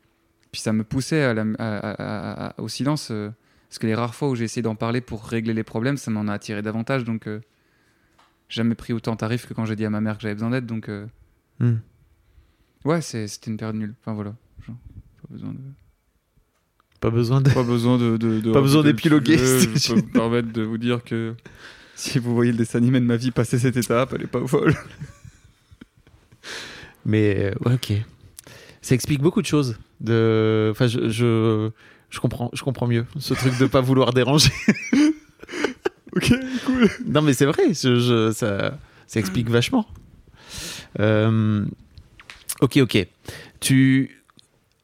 Puis 0.51 0.61
ça 0.61 0.73
me 0.73 0.83
poussait 0.83 1.21
à 1.23 1.33
la- 1.33 1.41
à- 1.59 1.77
à- 1.77 1.91
à- 1.91 2.47
à- 2.49 2.61
au 2.61 2.67
silence. 2.67 3.09
euh, 3.11 3.29
parce 3.69 3.79
que 3.79 3.87
les 3.87 3.95
rares 3.95 4.15
fois 4.15 4.29
où 4.29 4.35
j'ai 4.35 4.45
essayé 4.45 4.61
d'en 4.61 4.75
parler 4.75 5.01
pour 5.01 5.23
régler 5.25 5.53
les 5.53 5.63
problèmes, 5.63 5.97
ça 5.97 6.09
m'en 6.11 6.27
a 6.27 6.33
attiré 6.33 6.61
davantage. 6.61 7.03
Donc, 7.03 7.27
euh, 7.27 7.41
jamais 8.49 8.75
pris 8.75 8.93
autant 8.93 9.15
tarif 9.15 9.45
que 9.47 9.53
quand 9.53 9.65
j'ai 9.65 9.75
dit 9.75 9.85
à 9.85 9.89
ma 9.89 10.01
mère 10.01 10.15
que 10.17 10.21
j'avais 10.23 10.35
besoin 10.35 10.49
d'aide. 10.51 10.65
Donc, 10.65 10.89
euh, 10.89 11.05
Hmm. 11.59 11.77
ouais, 12.85 13.01
c'était 13.01 13.49
une 13.51 13.57
période 13.57 13.75
nulle. 13.77 13.95
Enfin, 14.01 14.13
voilà. 14.13 14.35
Genre, 14.65 14.75
pas 15.21 15.27
besoin 15.33 15.49
de. 15.53 15.59
Pas 16.99 17.09
besoin 17.09 17.41
de. 17.41 17.49
Pas 17.51 17.63
besoin 17.63 17.97
de. 17.97 18.17
de- 18.17 18.39
de 18.41 18.51
Pas 18.53 18.83
d'épiloguer, 18.83 19.37
Je 19.37 19.89
peux 19.93 19.95
me 19.95 20.01
permettre 20.11 20.51
de 20.53 20.61
vous 20.63 20.77
dire 20.77 21.03
que 21.03 21.35
si 21.95 22.19
vous 22.19 22.33
voyez 22.35 22.51
le 22.51 22.57
dessin 22.59 22.77
animé 22.77 22.99
de 22.99 23.05
ma 23.05 23.17
vie 23.17 23.31
passer 23.31 23.57
cette 23.59 23.75
étape, 23.77 24.13
elle 24.15 24.23
est 24.23 24.27
pas 24.27 24.45
folle. 24.47 24.75
Mais 27.05 27.37
euh, 27.45 27.51
ouais, 27.65 27.73
ok. 27.75 27.93
Ça 28.81 28.95
explique 28.95 29.21
beaucoup 29.21 29.41
de 29.41 29.47
choses. 29.47 29.77
De... 29.99 30.69
Enfin, 30.71 30.87
je, 30.87 31.09
je, 31.09 31.69
je, 32.09 32.19
comprends, 32.19 32.49
je 32.53 32.63
comprends 32.63 32.87
mieux 32.87 33.05
ce 33.19 33.33
truc 33.33 33.57
de 33.57 33.65
pas 33.65 33.81
vouloir 33.81 34.13
déranger. 34.13 34.51
ok, 36.15 36.33
cool. 36.65 36.89
non, 37.05 37.21
mais 37.21 37.33
c'est 37.33 37.45
vrai, 37.45 37.73
je, 37.73 37.99
je- 37.99 38.31
ça, 38.31 38.77
ça 39.07 39.19
explique 39.19 39.49
vachement. 39.49 39.85
Euh, 40.99 41.65
ok, 42.61 42.77
ok. 42.77 43.07
Tu. 43.59 44.23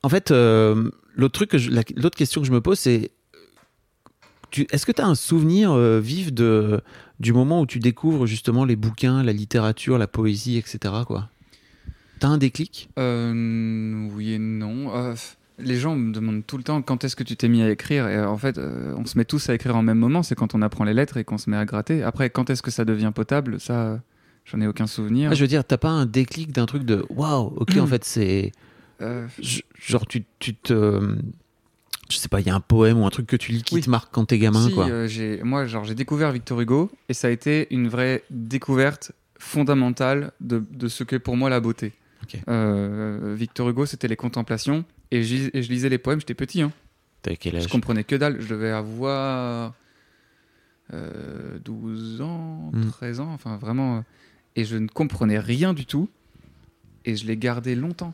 En 0.03 0.09
fait, 0.09 0.31
euh, 0.31 0.89
l'autre 1.15 1.33
truc 1.33 1.49
que 1.51 1.57
je- 1.57 1.71
la- 1.71 1.83
l'autre 1.95 2.17
question 2.17 2.41
que 2.41 2.47
je 2.47 2.51
me 2.51 2.61
pose, 2.61 2.77
c'est. 2.79 3.11
tu- 4.51 4.67
Est-ce 4.71 4.85
que 4.85 4.91
tu 4.91 5.01
as 5.01 5.07
un 5.07 5.15
souvenir 5.15 5.71
euh, 5.71 5.99
vif 5.99 6.33
de, 6.33 6.81
du 7.19 7.33
moment 7.33 7.61
où 7.61 7.65
tu 7.65 7.79
découvres 7.79 8.25
justement 8.27 8.65
les 8.65 8.75
bouquins, 8.75 9.23
la 9.23 9.33
littérature, 9.33 9.97
la 9.97 10.07
poésie, 10.07 10.57
etc. 10.57 10.93
quoi? 11.07 11.29
T'as 12.19 12.27
un 12.27 12.37
déclic? 12.37 12.89
Euh, 12.99 14.07
oui 14.13 14.33
et 14.33 14.39
non. 14.39 14.95
Euh, 14.95 15.15
les 15.59 15.75
gens 15.77 15.95
me 15.95 16.11
demandent 16.13 16.45
tout 16.45 16.57
le 16.57 16.63
temps 16.63 16.81
quand 16.81 17.03
est-ce 17.03 17.15
que 17.15 17.23
tu 17.23 17.35
t'es 17.35 17.47
mis 17.47 17.61
à 17.61 17.69
écrire. 17.69 18.07
Et 18.07 18.19
en 18.19 18.37
fait, 18.37 18.57
euh, 18.57 18.93
on 18.97 19.05
se 19.05 19.17
met 19.17 19.25
tous 19.25 19.49
à 19.49 19.53
écrire 19.53 19.75
en 19.75 19.83
même 19.83 19.99
moment. 19.99 20.23
C'est 20.23 20.35
quand 20.35 20.55
on 20.55 20.61
apprend 20.61 20.83
les 20.83 20.93
lettres 20.93 21.17
et 21.17 21.23
qu'on 21.23 21.37
se 21.37 21.49
met 21.49 21.57
à 21.57 21.65
gratter. 21.65 22.03
Après, 22.03 22.29
quand 22.29 22.49
est-ce 22.49 22.61
que 22.61 22.71
ça 22.71 22.85
devient 22.85 23.11
potable? 23.13 23.59
Ça, 23.59 24.01
j'en 24.45 24.59
ai 24.61 24.67
aucun 24.67 24.87
souvenir. 24.87 25.29
Ah, 25.31 25.35
Je 25.35 25.41
veux 25.41 25.47
dire, 25.47 25.63
t'as 25.63 25.77
pas 25.77 25.89
un 25.89 26.05
déclic 26.05 26.51
d'un 26.51 26.65
truc 26.65 26.83
de 26.83 27.05
waouh, 27.09 27.53
ok, 27.57 27.77
en 27.77 27.87
fait, 27.87 28.03
c'est. 28.03 28.51
Euh, 29.01 29.27
Genre, 29.79 30.05
tu, 30.07 30.23
tu 30.39 30.55
te. 30.55 31.15
Je 32.09 32.17
sais 32.17 32.27
pas, 32.29 32.41
il 32.41 32.47
y 32.47 32.49
a 32.49 32.55
un 32.55 32.59
poème 32.59 32.99
ou 32.99 33.05
un 33.05 33.09
truc 33.09 33.27
que 33.27 33.35
tu 33.35 33.51
lis 33.51 33.63
qui 33.63 33.75
Oui. 33.75 33.81
te 33.81 33.89
marque 33.89 34.09
quand 34.13 34.25
t'es 34.25 34.37
gamin, 34.37 34.67
si, 34.67 34.73
quoi. 34.73 34.87
euh, 34.89 35.07
j'ai- 35.07 35.41
moi, 35.43 35.65
genre, 35.65 35.83
j'ai 35.85 35.95
découvert 35.95 36.31
Victor 36.31 36.59
Hugo 36.59 36.91
et 37.09 37.13
ça 37.13 37.27
a 37.27 37.31
été 37.31 37.67
une 37.73 37.87
vraie 37.87 38.23
découverte 38.29 39.13
fondamentale 39.39 40.31
de, 40.41 40.63
de 40.71 40.87
ce 40.89 41.03
qu'est 41.03 41.19
pour 41.19 41.37
moi 41.37 41.49
la 41.49 41.59
beauté. 41.59 41.93
Euh, 42.49 43.33
Victor 43.37 43.69
Hugo, 43.69 43.85
c'était 43.85 44.07
les 44.07 44.15
contemplations 44.15 44.85
et, 45.17 45.23
je 45.23 45.69
lisais 45.69 45.89
les 45.89 45.97
poèmes. 45.97 46.19
J'étais 46.19 46.33
petit, 46.33 46.61
hein. 46.61 46.71
T'as 47.21 47.35
quel 47.35 47.55
âge? 47.55 47.63
Je 47.63 47.69
comprenais 47.69 48.03
que 48.03 48.15
dalle. 48.15 48.41
Je 48.41 48.47
devais 48.49 48.71
avoir 48.71 49.73
euh, 50.93 51.57
12 51.59 52.21
ans, 52.21 52.71
Mm. 52.73 52.89
13 52.89 53.19
ans, 53.19 53.31
enfin 53.33 53.57
vraiment. 53.57 53.97
euh, 53.97 54.01
Et 54.55 54.65
je 54.65 54.77
ne 54.77 54.87
comprenais 54.87 55.39
rien 55.39 55.73
du 55.73 55.85
tout. 55.85 56.09
Et 57.05 57.15
je 57.15 57.25
l'ai 57.25 57.37
gardé 57.37 57.75
longtemps. 57.75 58.13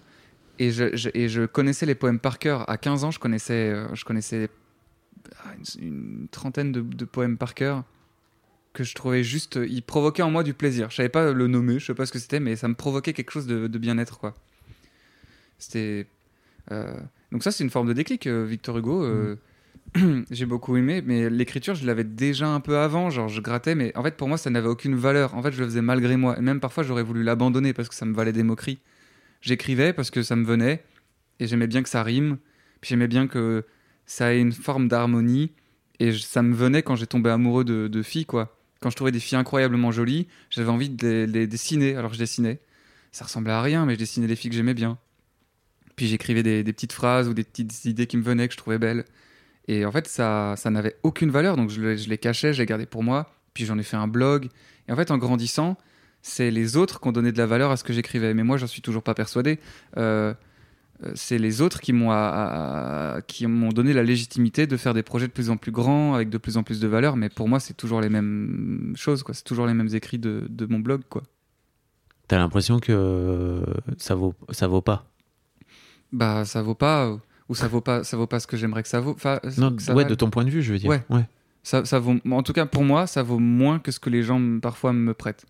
Et 0.58 0.72
je, 0.72 0.96
je- 0.96 1.10
et 1.14 1.30
je 1.30 1.46
connaissais 1.46 1.86
les 1.86 1.96
poèmes 1.96 2.20
par 2.20 2.40
cœur. 2.40 2.70
À 2.70 2.78
15 2.78 3.04
ans, 3.04 3.12
je 3.12 3.20
connaissais, 3.20 3.70
euh, 3.72 3.94
je 3.96 4.04
connaissais 4.06 4.50
ah, 5.44 5.54
une, 5.80 5.88
une 5.88 6.28
trentaine 6.30 6.72
de, 6.72 6.82
de 6.82 7.06
poèmes 7.06 7.38
par 7.38 7.54
cœur 7.56 7.84
que 8.74 8.84
je 8.84 8.94
trouvais 8.96 9.24
juste. 9.24 9.58
euh, 9.58 9.68
Ils 9.68 9.82
provoquaient 9.84 10.22
en 10.24 10.32
moi 10.32 10.44
du 10.44 10.54
plaisir. 10.54 10.90
Je 10.92 10.96
savais 10.98 11.10
pas 11.10 11.32
le 11.34 11.48
nommer, 11.48 11.80
je 11.80 11.88
sais 11.88 11.94
pas 11.94 12.06
ce 12.06 12.12
que 12.12 12.20
c'était, 12.20 12.40
mais 12.40 12.56
ça 12.56 12.68
me 12.68 12.76
provoquait 12.76 13.14
quelque 13.14 13.32
chose 13.32 13.48
de, 13.48 13.68
de 13.68 13.78
bien-être, 13.80 14.20
quoi. 14.20 14.36
C'était. 15.58 16.08
Euh, 16.72 16.94
donc 17.32 17.44
ça, 17.44 17.52
c'est 17.52 17.64
une 17.64 17.70
forme 17.70 17.88
de 17.88 17.94
déclic, 17.94 18.28
euh, 18.28 18.46
Victor 18.46 18.78
Hugo. 18.78 19.04
euh, 19.04 19.36
j'ai 20.32 20.46
beaucoup 20.46 20.78
aimé, 20.78 21.02
mais 21.06 21.30
l'écriture, 21.30 21.74
je 21.76 21.86
l'avais 21.86 22.04
déjà 22.04 22.48
un 22.48 22.60
peu 22.60 22.78
avant. 22.78 23.10
Genre, 23.10 23.28
je 23.28 23.42
grattais, 23.42 23.76
mais 23.76 23.92
en 23.98 24.04
fait, 24.04 24.16
pour 24.18 24.28
moi, 24.28 24.38
ça 24.38 24.50
n'avait 24.50 24.68
aucune 24.68 24.96
valeur. 24.96 25.34
En 25.36 25.42
fait, 25.42 25.52
je 25.52 25.60
le 25.60 25.66
faisais 25.66 25.82
malgré 25.82 26.16
moi. 26.18 26.38
Et 26.38 26.42
même 26.42 26.60
parfois, 26.60 26.84
j'aurais 26.84 27.04
voulu 27.04 27.24
l'abandonner 27.24 27.74
parce 27.74 27.90
que 27.90 27.96
ça 27.96 28.06
me 28.06 28.14
valait 28.14 28.32
des 28.34 28.44
moqueries. 28.44 28.80
J'écrivais 29.42 29.94
parce 29.94 30.12
que 30.12 30.22
ça 30.22 30.36
me 30.36 30.46
venait 30.46 30.84
et 31.40 31.48
j'aimais 31.48 31.68
bien 31.68 31.82
que 31.82 31.90
ça 31.90 32.04
rime. 32.04 32.38
Puis 32.82 32.90
j'aimais 32.90 33.08
bien 33.08 33.28
que 33.28 33.66
ça 34.06 34.34
ait 34.34 34.40
une 34.42 34.52
forme 34.54 34.88
d'harmonie. 34.88 35.52
Et 36.00 36.12
je- 36.12 36.20
ça 36.22 36.42
me 36.42 36.54
venait 36.54 36.84
quand 36.84 36.96
j'ai 36.96 37.08
tombé 37.08 37.30
amoureux 37.30 37.64
de, 37.64 37.88
de 37.88 38.02
filles, 38.04 38.26
quoi. 38.26 38.56
Quand 38.82 38.90
je 38.90 38.96
trouvais 38.96 39.12
des 39.12 39.20
filles 39.20 39.38
incroyablement 39.38 39.92
jolies, 39.92 40.28
j'avais 40.50 40.70
envie 40.70 40.90
de 40.90 41.06
les, 41.08 41.28
les 41.28 41.48
dessiner. 41.48 41.96
Alors 41.96 42.14
je 42.14 42.20
dessinais. 42.20 42.60
Ça 43.12 43.26
ressemblait 43.26 43.52
à 43.54 43.62
rien, 43.62 43.86
mais 43.86 43.96
je 43.96 44.00
dessinais 44.00 44.28
les 44.28 44.36
filles 44.36 44.52
que 44.52 44.56
j'aimais 44.56 44.74
bien. 44.76 44.98
Puis 46.00 46.08
j'écrivais 46.08 46.44
des, 46.44 46.64
petites 46.64 46.94
phrases 46.94 47.28
ou 47.28 47.34
des 47.34 47.44
petites 47.44 47.84
idées 47.84 48.08
qui 48.08 48.16
me 48.16 48.24
venaient, 48.24 48.48
que 48.48 48.54
je 48.54 48.58
trouvais 48.58 48.78
belles. 48.78 49.04
Et 49.68 49.84
en 49.84 49.92
fait, 49.92 50.08
ça, 50.08 50.54
ça 50.56 50.70
n'avait 50.70 50.96
aucune 51.04 51.30
valeur, 51.30 51.58
donc 51.58 51.70
je, 51.72 51.82
le- 51.82 51.98
je 51.98 52.08
les 52.08 52.18
cachais, 52.18 52.54
je 52.54 52.60
les 52.60 52.66
gardais 52.66 52.86
pour 52.86 53.04
moi. 53.04 53.36
Puis 53.54 53.66
j'en 53.66 53.78
ai 53.78 53.84
fait 53.84 53.98
un 53.98 54.08
blog. 54.08 54.48
Et 54.88 54.94
en 54.94 54.96
fait, 54.96 55.12
en 55.12 55.18
grandissant, 55.18 55.78
c'est 56.22 56.52
les 56.52 56.78
autres 56.78 57.02
qui 57.02 57.08
ont 57.10 57.12
donné 57.12 57.34
de 57.34 57.38
la 57.38 57.46
valeur 57.46 57.70
à 57.70 57.76
ce 57.76 57.84
que 57.84 57.92
j'écrivais. 57.92 58.34
Mais 58.34 58.46
moi, 58.46 58.56
j'en 58.56 58.66
suis 58.68 58.82
toujours 58.82 59.04
pas 59.04 59.14
persuadé. 59.14 59.60
Euh, 59.98 60.34
euh, 61.04 61.12
c'est 61.16 61.38
les 61.38 61.60
autres 61.60 61.82
qui 61.82 61.92
m'ont, 61.92 62.12
qui 63.28 63.46
m'ont 63.46 63.74
donné 63.74 63.92
la 63.92 64.04
légitimité 64.04 64.68
de 64.68 64.78
faire 64.78 64.94
des 64.94 65.04
projets 65.04 65.28
de 65.28 65.34
plus 65.34 65.50
en 65.50 65.58
plus 65.58 65.74
grands, 65.74 66.14
avec 66.14 66.30
de 66.30 66.38
plus 66.38 66.56
en 66.56 66.64
plus 66.64 66.80
de 66.80 66.88
valeur. 66.88 67.18
Mais 67.18 67.28
pour 67.28 67.50
moi, 67.50 67.60
c'est 67.60 67.76
toujours 67.76 68.00
les 68.00 68.10
mêmes 68.10 68.94
choses, 68.96 69.22
quoi. 69.22 69.34
C'est 69.34 69.44
toujours 69.44 69.68
les 69.68 69.74
mêmes 69.74 69.94
écrits 69.94 70.18
de, 70.18 70.48
de 70.50 70.66
mon 70.66 70.80
blog, 70.80 71.02
quoi. 71.10 71.24
T'as 72.30 72.38
l'impression 72.38 72.80
que 72.80 73.62
ça 73.98 74.16
vaut, 74.16 74.34
ça 74.52 74.68
vaut 74.68 74.82
pas? 74.82 75.09
Bah, 76.12 76.46
ça 76.46 76.62
vaut 76.62 76.76
pas, 76.76 77.18
ou 77.50 77.56
ça 77.56 77.68
vaut 77.68 77.82
pas, 77.82 78.04
ça 78.04 78.18
vaut 78.18 78.28
pas 78.28 78.40
ce 78.40 78.48
que 78.48 78.58
j'aimerais 78.58 78.84
que 78.84 78.90
ça 78.90 79.00
vaut. 79.00 79.12
Enfin, 79.12 79.40
Non, 79.58 79.76
que 79.76 79.82
ça 79.82 79.94
ouais, 79.94 80.06
de 80.06 80.16
ton 80.16 80.30
point 80.30 80.44
de 80.46 80.50
vue, 80.50 80.62
je 80.64 80.72
veux 80.74 80.80
dire. 80.80 80.90
Ouais. 80.90 81.26
Ça, 81.64 81.86
ça 81.86 82.00
vaut, 82.00 82.16
en 82.32 82.44
tout 82.44 82.54
cas 82.54 82.66
pour 82.66 82.84
moi, 82.84 83.06
ça 83.06 83.22
vaut 83.22 83.38
moins 83.40 83.80
que 83.80 83.92
ce 83.92 84.00
que 84.00 84.10
les 84.10 84.24
gens 84.24 84.42
parfois 84.60 84.94
me 84.94 85.14
prêtent. 85.14 85.46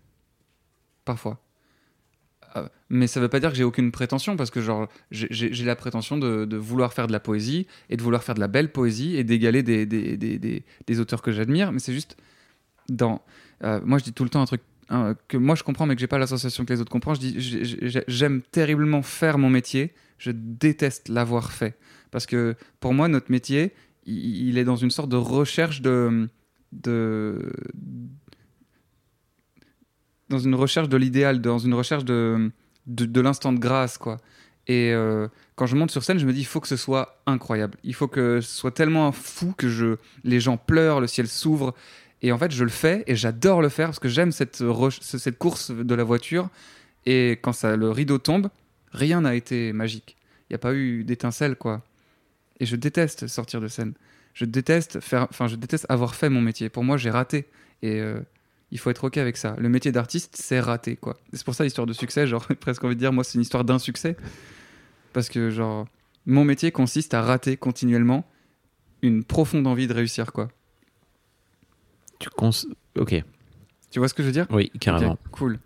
Parfois. 1.04 1.38
Euh, 2.56 2.68
mais 2.88 3.06
ça 3.06 3.20
veut 3.20 3.28
pas 3.28 3.38
dire 3.38 3.50
que 3.50 3.56
j'ai 3.56 3.62
aucune 3.64 3.92
prétention, 3.92 4.36
parce 4.36 4.50
que 4.50 4.60
genre 4.60 4.88
j'ai- 5.12 5.50
la 5.64 5.76
prétention 5.76 6.18
de, 6.18 6.44
de 6.44 6.56
vouloir 6.56 6.92
faire 6.92 7.06
de 7.06 7.12
la 7.12 7.20
poésie 7.20 7.66
et 7.90 7.96
de 7.96 8.02
vouloir 8.02 8.24
faire 8.24 8.34
de 8.34 8.40
la 8.40 8.48
belle 8.48 8.72
poésie 8.72 9.16
et 9.16 9.22
d'égaler 9.24 9.62
des, 9.62 9.86
des, 9.86 10.16
des, 10.16 10.38
des- 10.38 10.64
des 10.86 11.00
auteurs 11.00 11.22
que 11.22 11.30
j'admire. 11.30 11.70
Mais 11.72 11.78
c'est 11.78 11.92
juste 11.92 12.16
dans. 12.88 13.22
euh, 13.62 13.80
moi, 13.84 13.98
je 13.98 14.04
dis 14.04 14.12
tout 14.12 14.24
le 14.24 14.30
temps 14.30 14.42
un 14.42 14.46
truc 14.46 14.62
hein, 14.88 15.14
que 15.28 15.36
moi 15.36 15.54
je 15.54 15.62
comprends, 15.62 15.86
mais 15.86 15.94
que 15.94 16.00
j'ai 16.00 16.08
pas 16.08 16.18
l'association 16.18 16.64
que 16.64 16.72
les 16.72 16.80
autres 16.80 16.90
comprennent. 16.90 17.14
Je 17.14 17.20
dis 17.20 17.34
j'ai- 17.40 17.64
j'ai- 17.88 18.04
j'aime 18.08 18.42
terriblement 18.50 19.02
faire 19.02 19.38
mon 19.38 19.48
métier. 19.48 19.94
Je 20.20 20.30
déteste 20.30 21.08
l'avoir 21.08 21.50
fait, 21.50 21.78
parce 22.10 22.26
que 22.26 22.54
pour 22.78 22.92
moi, 22.92 23.08
notre 23.08 23.30
métier, 23.32 23.72
il, 24.04 24.58
est 24.58 24.64
dans 24.64 24.76
une 24.76 24.90
sorte 24.90 25.08
de 25.08 25.16
recherche 25.16 25.80
de, 25.80 26.28
dans 30.28 30.38
une 30.38 30.54
recherche 30.54 30.90
de 30.90 30.96
l'idéal, 30.98 31.40
dans 31.40 31.58
une 31.58 31.72
recherche 31.72 32.04
de, 32.04 32.52
de, 32.86 33.20
l'instant 33.22 33.52
de 33.52 33.58
grâce, 33.58 33.96
quoi. 33.96 34.18
Et 34.66 34.92
euh, 34.92 35.26
quand 35.56 35.64
je 35.64 35.74
monte 35.74 35.90
sur 35.90 36.04
scène, 36.04 36.18
je 36.18 36.26
me 36.26 36.34
dis, 36.34 36.40
il 36.40 36.46
faut 36.46 36.60
que 36.60 36.68
ce 36.68 36.76
soit 36.76 37.22
incroyable. 37.26 37.78
Il 37.82 37.94
faut 37.94 38.06
que 38.06 38.42
ce 38.42 38.56
soit 38.58 38.72
tellement 38.72 39.10
fou 39.12 39.54
que 39.56 39.70
je, 39.70 39.96
les 40.22 40.38
gens 40.38 40.58
pleurent, 40.58 41.00
le 41.00 41.06
ciel 41.06 41.28
s'ouvre. 41.28 41.74
Et 42.20 42.30
en 42.30 42.38
fait, 42.38 42.52
je 42.52 42.62
le 42.62 42.70
fais 42.70 43.02
et 43.06 43.16
j'adore 43.16 43.62
le 43.62 43.70
faire 43.70 43.88
parce 43.88 43.98
que 43.98 44.10
j'aime 44.10 44.32
cette, 44.32 44.62
cette 45.00 45.38
course 45.38 45.70
de 45.70 45.94
la 45.94 46.04
voiture. 46.04 46.50
Et 47.06 47.38
quand 47.42 47.54
ça, 47.54 47.74
le 47.74 47.90
rideau 47.90 48.18
tombe, 48.18 48.50
rien 48.92 49.20
n'a 49.22 49.34
été 49.34 49.72
magique. 49.72 50.16
Il 50.48 50.52
n'y 50.52 50.56
a 50.56 50.58
pas 50.58 50.74
eu 50.74 51.04
d'étincelle, 51.04 51.56
quoi. 51.56 51.82
Et 52.58 52.66
je 52.66 52.76
déteste 52.76 53.26
sortir 53.26 53.60
de 53.60 53.68
scène. 53.68 53.94
Je 54.34 54.44
déteste 54.44 55.00
faire, 55.00 55.26
enfin, 55.30 55.46
je 55.46 55.56
déteste 55.56 55.86
avoir 55.88 56.14
fait 56.14 56.28
mon 56.28 56.40
métier. 56.40 56.68
Pour 56.68 56.84
moi, 56.84 56.96
j'ai 56.96 57.10
raté. 57.10 57.46
Et 57.82 58.00
euh, 58.00 58.20
Il 58.70 58.78
faut 58.78 58.90
être 58.90 59.04
OK 59.04 59.16
avec 59.16 59.36
ça. 59.36 59.56
Le 59.58 59.68
métier 59.68 59.90
d'artiste, 59.92 60.36
c'est 60.36 60.60
raté, 60.60 60.96
quoi. 60.96 61.18
C'est 61.32 61.44
pour 61.44 61.54
ça 61.54 61.64
l'histoire 61.64 61.86
de 61.86 61.92
succès, 61.92 62.26
genre, 62.26 62.46
presque 62.60 62.84
envie 62.84 62.94
de 62.94 63.00
dire, 63.00 63.12
moi, 63.12 63.24
c'est 63.24 63.34
une 63.34 63.42
histoire 63.42 63.64
d'insuccès. 63.64 64.16
Parce 65.12 65.28
que, 65.28 65.50
genre, 65.50 65.88
mon 66.26 66.44
métier 66.44 66.70
consiste 66.70 67.14
à 67.14 67.22
rater 67.22 67.56
continuellement 67.56 68.24
une 69.02 69.24
profonde 69.24 69.66
envie 69.66 69.86
de 69.88 69.94
réussir, 69.94 70.32
quoi. 70.32 70.48
Tu 72.18 72.28
cons... 72.30 72.50
Ok, 72.98 73.14
Tu 73.90 73.98
vois 73.98 74.08
ce 74.08 74.14
que 74.14 74.22
je 74.22 74.26
veux 74.28 74.32
dire? 74.32 74.46
Oui, 74.50 74.70
carrément. 74.78 75.18
Cool. 75.32 75.58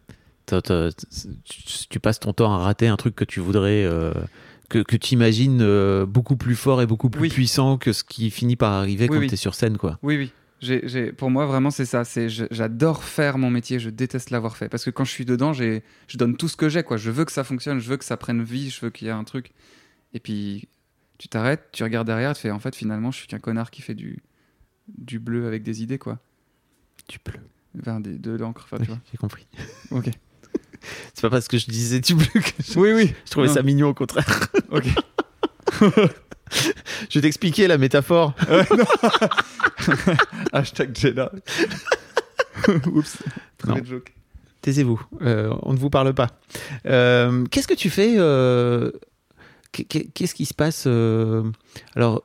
Tu, 0.47 1.89
tu 1.89 2.01
passes 2.01 2.21
ton 2.21 2.33
temps 2.33 2.53
à 2.55 2.59
rater 2.59 2.87
un 2.89 2.97
truc 2.97 3.15
que 3.15 3.25
tu 3.25 3.41
voudrais, 3.41 3.85
euh, 3.85 4.13
que, 4.69 4.79
que 4.81 4.97
tu 4.97 5.15
imagines 5.15 5.61
euh, 5.63 6.07
beaucoup 6.07 6.37
plus 6.37 6.55
fort 6.57 6.83
et 6.83 6.87
beaucoup 6.87 7.11
plus 7.11 7.23
Oui. 7.23 7.29
puissant 7.31 7.79
que 7.79 7.93
ce 7.93 8.05
qui 8.05 8.31
finit 8.31 8.57
par 8.57 8.73
arriver 8.73 9.07
Oui, 9.09 9.17
quand 9.17 9.21
oui. 9.21 9.29
tu 9.29 9.35
es 9.35 9.39
sur 9.39 9.55
scène, 9.55 9.79
quoi. 9.79 9.99
Oui, 10.03 10.17
oui. 10.17 10.31
Pour 11.19 11.31
moi, 11.31 11.45
vraiment, 11.45 11.71
c'est 11.71 11.85
ça. 11.85 12.05
C'est, 12.05 12.29
j'adore 12.31 13.05
faire 13.05 13.37
mon 13.37 13.51
métier. 13.51 13.79
Je 13.79 13.91
déteste 13.91 14.31
l'avoir 14.31 14.57
fait. 14.57 14.69
Parce 14.71 14.83
que 14.85 14.91
quand 14.91 15.05
je 15.05 15.11
suis 15.11 15.27
dedans, 15.27 15.53
je 15.53 15.81
donne 16.15 16.37
tout 16.39 16.49
ce 16.49 16.57
que 16.57 16.71
j'ai. 16.71 16.83
Quoi. 16.83 16.97
Je 16.97 17.11
veux 17.11 17.27
que 17.27 17.33
ça 17.33 17.45
fonctionne. 17.45 17.81
Je 17.81 17.89
veux 17.89 17.99
que 17.99 18.05
ça 18.05 18.17
prenne 18.17 18.43
vie. 18.43 18.71
Je 18.71 18.81
veux 18.81 18.91
qu'il 18.91 19.07
y 19.07 19.11
ait 19.11 19.13
un 19.15 19.25
truc. 19.25 19.51
Et 20.15 20.21
puis, 20.21 20.69
tu 21.19 21.29
t'arrêtes, 21.29 21.69
tu 21.73 21.83
regardes 21.83 22.07
derrière, 22.07 22.35
tu 22.35 22.41
fais 22.43 22.51
en 22.51 22.61
fait, 22.61 22.75
finalement, 22.75 23.11
je 23.11 23.19
suis 23.19 23.27
qu'un 23.27 23.41
connard 23.41 23.71
qui 23.71 23.83
fait 23.83 23.95
du, 23.95 24.23
du 24.97 25.19
bleu 25.19 25.47
avec 25.47 25.63
des 25.65 25.83
idées, 25.83 25.99
quoi. 25.99 26.19
Tu 27.09 27.19
peux. 27.19 27.33
Enfin, 27.81 28.01
des, 28.01 28.17
de 28.17 28.31
l'encre. 28.33 28.63
Enfin, 28.65 28.77
Oui, 28.79 28.85
tu 28.87 28.91
vois. 28.91 29.01
j'ai 29.13 29.19
compris. 29.19 29.47
Ok. 29.91 30.09
C'est 31.15 31.23
pas 31.23 31.31
parce 31.31 31.49
que 31.49 31.59
je 31.59 31.67
disais 31.67 32.01
tu 32.01 32.15
peux 32.17 32.41
que 32.41 32.51
je, 32.67 32.79
Oui, 32.79 32.93
oui. 32.93 33.15
je 33.25 33.31
trouvais 33.31 33.49
Non. 33.49 33.55
ça 33.55 33.63
mignon 33.63 33.89
au 33.89 33.95
contraire. 33.95 34.27
Ok. 34.71 34.85
Je 37.11 37.19
vais 37.19 37.23
t'expliquer 37.23 37.67
la 37.67 37.79
métaphore. 37.79 38.33
Hashtag 40.53 40.97
Jenna. 40.97 41.31
Oups. 42.87 43.19
Très 43.59 43.85
joke. 43.85 44.13
Taisez-vous, 44.61 45.01
euh, 45.23 45.53
on 45.63 45.73
ne 45.73 45.79
vous 45.79 45.91
parle 45.91 46.15
pas. 46.15 46.29
Euh, 46.87 47.45
Qu'est-ce 47.51 47.69
que 47.69 47.75
tu 47.75 47.91
fais 47.91 48.15
euh, 48.17 48.91
qu'est- 49.73 49.85
qu'est- 49.85 50.09
Qu'est-ce 50.15 50.35
qui 50.35 50.47
se 50.47 50.55
passe 50.55 50.85
euh, 50.87 51.43
Alors, 51.97 52.23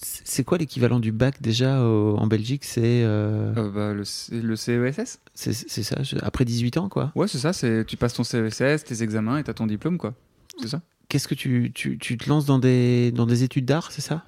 c'est 0.00 0.44
quoi 0.44 0.58
l'équivalent 0.58 1.00
du 1.00 1.10
bac 1.12 1.42
déjà 1.42 1.82
au- 1.84 2.16
en 2.16 2.26
Belgique 2.28 2.64
C'est 2.64 3.02
euh, 3.04 3.52
Euh, 3.56 3.70
bah, 3.70 3.92
le, 3.94 4.04
le 4.40 4.56
CESS 4.56 5.18
c'est 5.34 5.52
ça, 5.82 5.96
après 6.22 6.44
18 6.44 6.76
ans, 6.76 6.88
quoi. 6.88 7.10
Ouais, 7.16 7.26
c'est 7.28 7.38
ça. 7.38 7.52
Tu 7.84 7.96
passes 7.96 8.14
ton 8.14 8.22
CESS, 8.24 8.84
tes 8.84 9.02
examens 9.02 9.38
et 9.38 9.44
t'as 9.44 9.54
ton 9.54 9.66
diplôme, 9.66 9.98
quoi. 9.98 10.14
C'est 10.60 10.68
ça 10.68 10.82
Qu'est-ce 11.08 11.26
que 11.26 11.34
tu, 11.34 11.72
tu, 11.74 11.98
tu 11.98 12.16
te 12.18 12.28
lances 12.28 12.44
dans 12.46 12.58
des, 12.58 13.10
dans 13.12 13.26
des 13.26 13.42
études 13.42 13.64
d'art, 13.64 13.90
c'est 13.92 14.02
ça? 14.02 14.24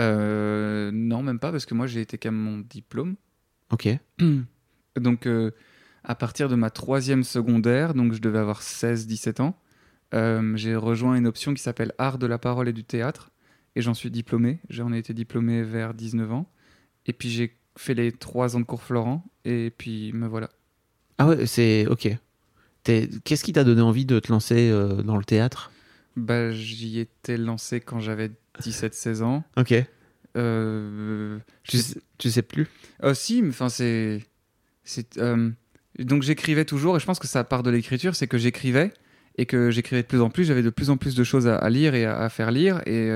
Euh, 0.00 0.90
non, 0.92 1.22
même 1.22 1.38
pas, 1.38 1.52
parce 1.52 1.66
que 1.66 1.74
moi 1.74 1.86
j'ai 1.86 2.00
été 2.00 2.18
qu'à 2.18 2.30
mon 2.30 2.58
diplôme. 2.58 3.14
Ok. 3.70 3.88
Donc, 4.96 5.26
euh, 5.26 5.50
à 6.04 6.14
partir 6.14 6.48
de 6.48 6.54
ma 6.54 6.70
troisième 6.70 7.24
secondaire, 7.24 7.94
donc 7.94 8.12
je 8.12 8.20
devais 8.20 8.38
avoir 8.38 8.62
16-17 8.62 9.40
ans, 9.42 9.56
euh, 10.14 10.56
j'ai 10.56 10.76
rejoint 10.76 11.16
une 11.16 11.26
option 11.26 11.52
qui 11.54 11.62
s'appelle 11.62 11.92
Art 11.98 12.18
de 12.18 12.26
la 12.26 12.38
parole 12.38 12.68
et 12.68 12.72
du 12.72 12.84
théâtre, 12.84 13.30
et 13.76 13.82
j'en 13.82 13.94
suis 13.94 14.10
diplômé. 14.10 14.60
J'en 14.70 14.92
ai 14.92 14.98
été 14.98 15.14
diplômé 15.14 15.62
vers 15.62 15.94
19 15.94 16.32
ans, 16.32 16.50
et 17.06 17.12
puis 17.12 17.30
j'ai 17.30 17.56
fait 17.76 17.94
les 17.94 18.12
trois 18.12 18.56
ans 18.56 18.60
de 18.60 18.64
cours 18.64 18.82
Florent, 18.82 19.24
et 19.44 19.72
puis 19.76 20.12
me 20.12 20.26
voilà. 20.26 20.50
Ah 21.18 21.26
ouais, 21.28 21.46
c'est 21.46 21.86
ok. 21.86 22.08
Qu'est-ce 22.84 23.44
qui 23.44 23.52
t'a 23.52 23.64
donné 23.64 23.80
envie 23.80 24.04
de 24.04 24.18
te 24.20 24.30
lancer 24.30 24.68
euh, 24.70 25.02
dans 25.02 25.16
le 25.16 25.24
théâtre? 25.24 25.72
Bah, 26.16 26.50
j'y 26.52 26.98
étais 27.00 27.36
lancé 27.38 27.80
quand 27.80 27.98
j'avais 27.98 28.30
17-16 28.60 29.22
ans. 29.22 29.42
Ok. 29.56 29.74
Euh, 30.36 31.38
Tu, 31.62 31.78
sais- 31.78 32.00
tu 32.18 32.30
sais 32.30 32.42
plus? 32.42 32.66
Euh, 33.02 33.14
si, 33.14 33.42
mais 33.42 33.48
enfin 33.50 33.68
c'est, 33.68 34.22
c'est 34.82 35.16
euh, 35.18 35.50
donc 35.98 36.22
j'écrivais 36.22 36.64
toujours 36.64 36.96
et 36.96 37.00
je 37.00 37.06
pense 37.06 37.18
que 37.18 37.26
ça 37.26 37.44
part 37.44 37.62
de 37.62 37.70
l'écriture, 37.70 38.14
c'est 38.16 38.26
que 38.26 38.38
j'écrivais 38.38 38.92
et 39.38 39.46
que 39.46 39.70
j'écrivais 39.70 40.02
de 40.02 40.06
plus 40.08 40.20
en 40.20 40.30
plus, 40.30 40.44
j'avais 40.44 40.62
de 40.62 40.70
plus 40.70 40.90
en 40.90 40.96
plus 40.96 41.14
de 41.14 41.24
choses 41.24 41.46
à, 41.46 41.56
à 41.56 41.70
lire 41.70 41.94
et 41.94 42.04
à, 42.04 42.18
à 42.20 42.28
faire 42.28 42.50
lire 42.50 42.80
et 42.86 43.08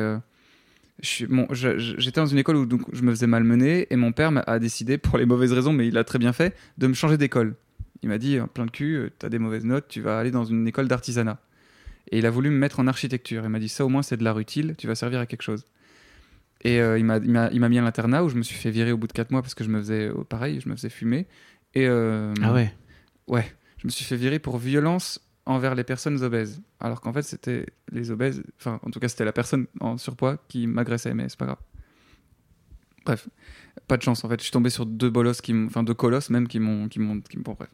euh, 1.02 1.26
bon, 1.28 1.46
j'étais 1.52 2.20
dans 2.20 2.26
une 2.26 2.38
école 2.38 2.56
où 2.56 2.66
donc 2.66 2.82
je 2.92 3.02
me 3.02 3.10
faisais 3.10 3.26
malmener 3.26 3.86
et 3.90 3.96
mon 3.96 4.12
père 4.12 4.32
m'a- 4.32 4.40
a 4.40 4.58
décidé 4.58 4.98
pour 4.98 5.18
les 5.18 5.26
mauvaises 5.26 5.52
raisons, 5.52 5.72
mais 5.72 5.86
il 5.88 5.96
a 5.98 6.04
très 6.04 6.18
bien 6.18 6.32
fait, 6.32 6.56
de 6.78 6.86
me 6.86 6.94
changer 6.94 7.16
d'école. 7.16 7.54
Il 8.02 8.08
m'a 8.08 8.18
dit 8.18 8.38
plein 8.54 8.66
de 8.66 8.70
cul, 8.70 8.94
euh, 8.96 9.10
t'as 9.18 9.28
des 9.28 9.38
mauvaises 9.38 9.64
notes, 9.64 9.86
tu 9.88 10.00
vas 10.00 10.18
aller 10.18 10.30
dans 10.30 10.44
une 10.44 10.66
école 10.68 10.88
d'artisanat. 10.88 11.40
Et 12.10 12.18
il 12.18 12.26
a 12.26 12.30
voulu 12.30 12.48
me 12.50 12.56
mettre 12.56 12.80
en 12.80 12.86
architecture. 12.86 13.42
Il 13.44 13.48
m'a 13.50 13.58
dit 13.58 13.68
ça 13.68 13.84
au 13.84 13.88
moins 13.88 14.02
c'est 14.02 14.16
de 14.16 14.24
l'art 14.24 14.38
utile, 14.38 14.74
tu 14.78 14.86
vas 14.86 14.94
servir 14.94 15.20
à 15.20 15.26
quelque 15.26 15.42
chose. 15.42 15.66
Et 16.64 16.80
euh, 16.80 16.98
il 16.98 17.04
m'a- 17.04 17.20
mis 17.20 17.78
à 17.78 17.82
l'internat 17.82 18.24
où 18.24 18.28
je 18.28 18.34
me 18.36 18.42
suis 18.42 18.56
fait 18.56 18.70
virer 18.70 18.90
au 18.92 18.96
bout 18.96 19.06
de 19.06 19.12
4 19.12 19.30
mois 19.30 19.42
parce 19.42 19.54
que 19.54 19.62
je 19.64 19.68
me 19.68 19.78
faisais 19.78 20.08
euh, 20.08 20.24
pareil, 20.28 20.60
je 20.60 20.68
me 20.68 20.74
faisais 20.74 20.88
fumer. 20.88 21.26
Et 21.74 21.86
euh, 21.86 22.34
Ah 22.42 22.52
ouais. 22.52 22.72
ouais, 23.28 23.44
je 23.76 23.86
me 23.86 23.90
suis 23.90 24.04
fait 24.04 24.16
virer 24.16 24.38
pour 24.38 24.58
violence 24.58 25.20
envers 25.48 25.74
les 25.74 25.82
personnes 25.82 26.22
obèses. 26.22 26.60
Alors 26.78 27.00
qu'en 27.00 27.12
fait 27.12 27.22
c'était 27.22 27.66
les 27.90 28.10
obèses, 28.10 28.42
enfin 28.58 28.78
en 28.84 28.90
tout 28.90 29.00
cas 29.00 29.08
c'était 29.08 29.24
la 29.24 29.32
personne 29.32 29.66
en 29.80 29.96
surpoids 29.96 30.36
qui 30.46 30.66
m'agressait, 30.66 31.14
mais 31.14 31.28
c'est 31.28 31.38
pas 31.38 31.46
grave. 31.46 31.58
Bref, 33.06 33.28
pas 33.86 33.96
de 33.96 34.02
chance 34.02 34.22
en 34.24 34.28
fait. 34.28 34.38
Je 34.38 34.44
suis 34.44 34.52
tombé 34.52 34.68
sur 34.68 34.84
deux 34.84 35.08
bolosses 35.08 35.40
qui, 35.40 35.54
enfin 35.66 35.82
deux 35.82 35.94
colosses 35.94 36.28
même 36.28 36.46
qui 36.46 36.60
m'ont, 36.60 36.88
qui 36.88 37.00
m'ont, 37.00 37.20
qui 37.20 37.38
bon, 37.38 37.54
bref. 37.58 37.70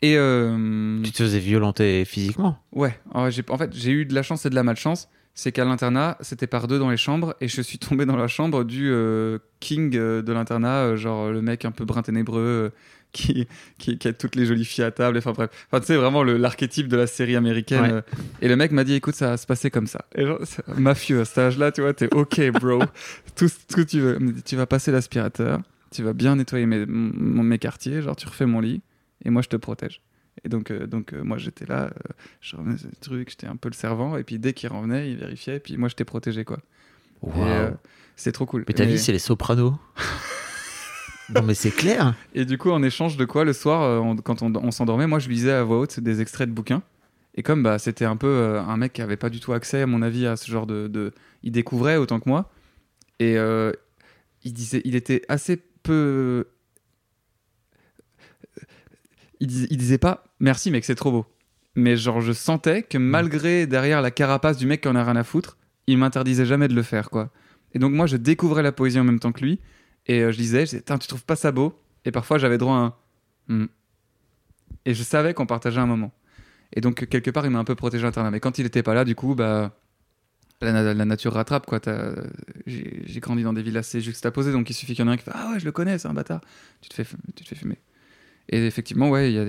Et 0.00 0.16
euh, 0.16 1.02
Tu 1.02 1.12
te 1.12 1.22
faisais 1.22 1.38
violenter 1.38 2.06
physiquement? 2.06 2.58
Ouais, 2.72 2.98
en 3.12 3.30
fait, 3.30 3.74
j'ai 3.74 3.92
eu 3.92 4.06
de 4.06 4.14
la 4.14 4.22
chance 4.22 4.46
et 4.46 4.50
de 4.50 4.54
la 4.54 4.62
malchance. 4.62 5.08
C'est 5.34 5.52
qu'à 5.52 5.64
l'internat, 5.64 6.16
c'était 6.20 6.48
par 6.48 6.66
deux 6.66 6.80
dans 6.80 6.90
les 6.90 6.96
chambres, 6.96 7.36
et 7.40 7.46
je 7.46 7.60
suis 7.60 7.78
tombé 7.78 8.06
dans 8.06 8.16
la 8.16 8.26
chambre 8.26 8.64
du 8.64 8.90
euh, 8.90 9.38
king 9.60 9.94
euh, 9.94 10.22
de 10.22 10.32
l'internat, 10.32 10.96
genre 10.96 11.30
le 11.30 11.42
mec 11.42 11.64
un 11.64 11.70
peu 11.70 11.84
brun 11.84 12.02
ténébreux, 12.02 12.72
qui, 13.12 13.46
qui, 13.78 13.98
qui 13.98 14.08
a 14.08 14.12
toutes 14.12 14.36
les 14.36 14.46
jolies 14.46 14.64
filles 14.64 14.84
à 14.84 14.90
table, 14.90 15.18
enfin 15.18 15.32
bref. 15.32 15.50
Enfin, 15.70 15.80
tu 15.80 15.86
sais, 15.86 15.96
vraiment 15.96 16.22
le- 16.22 16.36
l'archétype 16.36 16.88
de 16.88 16.96
la 16.96 17.06
série 17.06 17.36
américaine. 17.36 17.80
Ouais. 17.80 17.92
euh, 17.92 18.00
et 18.40 18.48
le 18.48 18.56
mec 18.56 18.70
m'a 18.72 18.84
dit, 18.84 18.94
écoute, 18.94 19.14
ça 19.14 19.30
va 19.30 19.36
se 19.36 19.46
passer 19.46 19.70
comme 19.70 19.86
ça. 19.86 20.04
Et 20.14 20.24
genre, 20.26 20.40
mafieux 20.76 21.20
à 21.20 21.24
cet 21.24 21.38
âge-là, 21.38 21.72
tu 21.72 21.80
vois, 21.80 21.94
t'es 21.94 22.12
ok, 22.14 22.50
bro. 22.52 22.82
tout 23.36 23.48
ce 23.48 23.74
que 23.74 23.82
tu 23.82 24.00
veux. 24.00 24.18
Tu 24.44 24.56
vas 24.56 24.66
passer 24.66 24.92
l'aspirateur, 24.92 25.60
tu 25.90 26.02
vas 26.02 26.12
bien 26.12 26.36
nettoyer 26.36 26.66
mes, 26.66 27.58
quartiers, 27.58 28.02
genre 28.02 28.16
tu 28.16 28.26
refais 28.28 28.46
mon 28.46 28.60
lit, 28.60 28.82
et 29.24 29.30
moi 29.30 29.42
je 29.42 29.48
te 29.48 29.56
protège. 29.56 30.00
Et 30.44 30.48
donc, 30.48 30.70
euh, 30.70 30.86
donc 30.86 31.12
euh, 31.12 31.22
moi 31.24 31.36
j'étais 31.36 31.66
là, 31.66 31.86
euh, 31.86 32.12
je 32.40 32.56
revenais 32.56 32.76
ce 32.76 32.86
truc, 33.00 33.30
j'étais 33.30 33.48
un 33.48 33.56
peu 33.56 33.68
le 33.68 33.74
servant, 33.74 34.16
et 34.16 34.22
puis 34.22 34.38
dès 34.38 34.52
qu'il 34.52 34.68
revenait, 34.68 35.10
il 35.10 35.16
vérifiait, 35.16 35.56
et 35.56 35.60
puis 35.60 35.76
moi 35.76 35.88
je 35.88 35.96
t'ai 35.96 36.04
protégé 36.04 36.44
quoi. 36.44 36.58
Euh, 37.36 37.70
c'est 38.14 38.32
trop 38.32 38.46
cool. 38.46 38.64
Mais 38.68 38.74
ta 38.74 38.84
vie, 38.84 38.98
c'est 38.98 39.12
les 39.12 39.18
sopranos? 39.18 39.74
non, 41.34 41.42
mais 41.42 41.54
c'est 41.54 41.70
clair. 41.70 42.14
Et 42.34 42.44
du 42.44 42.58
coup, 42.58 42.70
en 42.70 42.82
échange 42.82 43.16
de 43.16 43.24
quoi, 43.24 43.44
le 43.44 43.52
soir, 43.52 43.82
euh, 43.82 44.14
quand 44.24 44.42
on, 44.42 44.70
s'endormait, 44.70 45.06
moi 45.06 45.18
je 45.18 45.28
lisais 45.28 45.52
à 45.52 45.62
voix 45.62 45.78
haute 45.78 46.00
des 46.00 46.20
extraits 46.20 46.48
de 46.48 46.54
bouquins. 46.54 46.82
Et 47.34 47.42
comme 47.42 47.62
bah, 47.62 47.78
c'était 47.78 48.04
un 48.04 48.16
peu 48.16 48.26
euh, 48.26 48.60
un 48.60 48.76
mec 48.76 48.92
qui 48.94 49.02
avait 49.02 49.16
pas 49.16 49.30
du 49.30 49.38
tout 49.38 49.52
accès, 49.52 49.82
à 49.82 49.86
mon 49.86 50.02
avis, 50.02 50.26
à 50.26 50.36
ce 50.36 50.50
genre 50.50 50.66
de. 50.66 51.12
Il 51.42 51.52
découvrait 51.52 51.96
autant 51.96 52.18
que 52.20 52.28
moi. 52.28 52.50
Et 53.20 53.36
euh, 53.36 53.72
il, 54.44 54.52
disait, 54.52 54.82
il 54.84 54.96
était 54.96 55.22
assez 55.28 55.56
peu. 55.82 56.46
Il, 59.40 59.46
dis- 59.46 59.68
disait 59.68 59.98
pas 59.98 60.24
merci, 60.40 60.70
mec, 60.70 60.84
c'est 60.84 60.94
trop 60.94 61.12
beau. 61.12 61.26
Mais 61.74 61.96
genre, 61.96 62.20
je 62.20 62.32
sentais 62.32 62.82
que 62.82 62.98
malgré 62.98 63.66
derrière 63.66 64.02
la 64.02 64.10
carapace 64.10 64.56
du 64.56 64.66
mec 64.66 64.80
qui 64.80 64.88
en 64.88 64.96
a 64.96 65.04
rien 65.04 65.16
à 65.16 65.24
foutre, 65.24 65.58
il 65.86 65.98
m'interdisait 65.98 66.46
jamais 66.46 66.68
de 66.68 66.74
le 66.74 66.82
faire, 66.82 67.10
quoi. 67.10 67.30
Et 67.74 67.78
donc, 67.78 67.92
moi, 67.92 68.06
je 68.06 68.16
découvrais 68.16 68.62
la 68.62 68.72
poésie 68.72 68.98
en 68.98 69.04
même 69.04 69.20
temps 69.20 69.32
que 69.32 69.42
lui. 69.44 69.60
Et 70.08 70.20
euh, 70.22 70.32
je 70.32 70.36
disais, 70.38 70.60
je 70.66 70.70
disais, 70.76 70.82
tu 70.82 71.06
trouves 71.08 71.24
pas 71.24 71.36
ça 71.36 71.52
beau? 71.52 71.78
Et 72.04 72.10
parfois, 72.10 72.38
j'avais 72.38 72.58
droit 72.58 72.74
à 72.76 72.78
un. 72.78 72.94
Hmm. 73.48 73.66
Et 74.84 74.94
je 74.94 75.02
savais 75.02 75.34
qu'on 75.34 75.46
partageait 75.46 75.80
un 75.80 75.86
moment. 75.86 76.12
Et 76.72 76.80
donc, 76.80 77.06
quelque 77.08 77.30
part, 77.30 77.44
il 77.46 77.50
m'a 77.50 77.58
un 77.58 77.64
peu 77.64 77.74
protégé 77.74 78.02
l'internat. 78.04 78.30
Mais 78.30 78.40
quand 78.40 78.58
il 78.58 78.66
était 78.66 78.82
pas 78.82 78.94
là, 78.94 79.04
du 79.04 79.14
coup, 79.14 79.34
bah. 79.34 79.76
La, 80.60 80.72
na- 80.72 80.92
la 80.94 81.04
nature 81.04 81.34
rattrape, 81.34 81.66
quoi. 81.66 81.78
J'ai 82.66 83.20
grandi 83.20 83.44
dans 83.44 83.52
des 83.52 83.62
villes 83.62 83.76
assez 83.76 84.00
juxtaposées, 84.00 84.50
donc 84.50 84.68
il 84.70 84.74
suffit 84.74 84.94
qu'il 84.94 85.04
y 85.04 85.08
en 85.08 85.10
ait 85.10 85.14
un 85.14 85.16
qui 85.16 85.22
fait 85.22 85.30
Ah 85.32 85.52
ouais, 85.52 85.60
je 85.60 85.64
le 85.64 85.70
connais, 85.70 85.98
c'est 85.98 86.08
un 86.08 86.14
bâtard. 86.14 86.40
Tu 86.80 86.88
te 86.88 86.94
fais, 86.94 87.04
tu 87.36 87.44
te 87.44 87.48
fais 87.48 87.54
fumer. 87.54 87.78
Et 88.48 88.66
effectivement, 88.66 89.08
ouais, 89.08 89.32
y 89.32 89.38
a, 89.38 89.42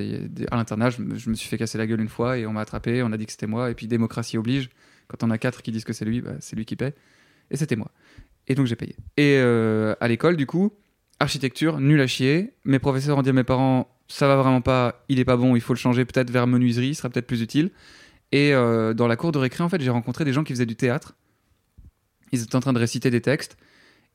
à 0.52 0.58
l'internat, 0.58 0.92
je, 0.92 1.02
me- 1.02 1.16
je 1.18 1.30
me 1.32 1.36
suis 1.36 1.50
fait 1.50 1.58
casser 1.58 1.80
la 1.80 1.88
gueule 1.88 2.02
une 2.02 2.10
fois 2.10 2.38
et 2.38 2.46
on 2.46 2.54
m'a 2.54 2.62
attrapé, 2.62 3.02
on 3.02 3.12
a 3.12 3.18
dit 3.18 3.26
que 3.26 3.32
c'était 3.32 3.48
moi. 3.48 3.72
Et 3.72 3.74
puis, 3.74 3.88
démocratie 3.88 4.38
oblige. 4.38 4.70
Quand 5.08 5.24
on 5.24 5.32
a 5.32 5.40
quatre 5.40 5.64
qui 5.64 5.72
disent 5.72 5.84
que 5.84 5.94
c'est 5.94 6.06
lui, 6.06 6.22
bah, 6.22 6.34
c'est 6.42 6.56
lui 6.56 6.66
qui 6.66 6.76
paie. 6.76 6.94
Et 7.50 7.58
c'était 7.58 7.76
moi. 7.76 7.90
Et 8.50 8.56
donc, 8.56 8.66
j'ai 8.66 8.76
payé. 8.76 8.96
Et 9.16 9.38
euh, 9.38 9.96
à 10.02 10.08
l'école, 10.08 10.36
du 10.36 10.48
coup, 10.48 10.74
architecture, 11.20 11.80
nul 11.80 12.02
à 12.02 12.08
chier. 12.08 12.54
Mes 12.66 12.80
professeurs 12.80 13.18
ont 13.18 13.22
dit 13.22 13.30
à 13.30 13.34
mes 13.34 13.44
parents, 13.44 13.96
ça 14.08 14.28
va 14.28 14.36
vraiment 14.36 14.62
pas, 14.62 15.06
il 15.08 15.20
est 15.20 15.26
pas 15.26 15.38
bon, 15.38 15.56
il 15.56 15.62
faut 15.62 15.74
le 15.74 15.80
changer 15.80 16.04
peut-être 16.04 16.32
vers 16.32 16.48
menuiserie, 16.48 16.90
il 16.90 16.96
sera 16.96 17.10
peut-être 17.10 17.28
plus 17.28 17.42
utile. 17.42 17.70
Et 18.32 18.54
euh, 18.54 18.94
dans 18.94 19.08
la 19.08 19.16
cour 19.16 19.32
de 19.32 19.38
récré, 19.38 19.64
en 19.64 19.70
fait, 19.70 19.80
j'ai 19.82 19.92
rencontré 19.92 20.26
des 20.26 20.34
gens 20.34 20.44
qui 20.44 20.54
faisaient 20.54 20.66
du 20.66 20.76
théâtre. 20.76 21.14
Ils 22.32 22.42
étaient 22.42 22.56
en 22.56 22.60
train 22.60 22.74
de 22.74 22.80
réciter 22.80 23.12
des 23.12 23.22
textes. 23.22 23.58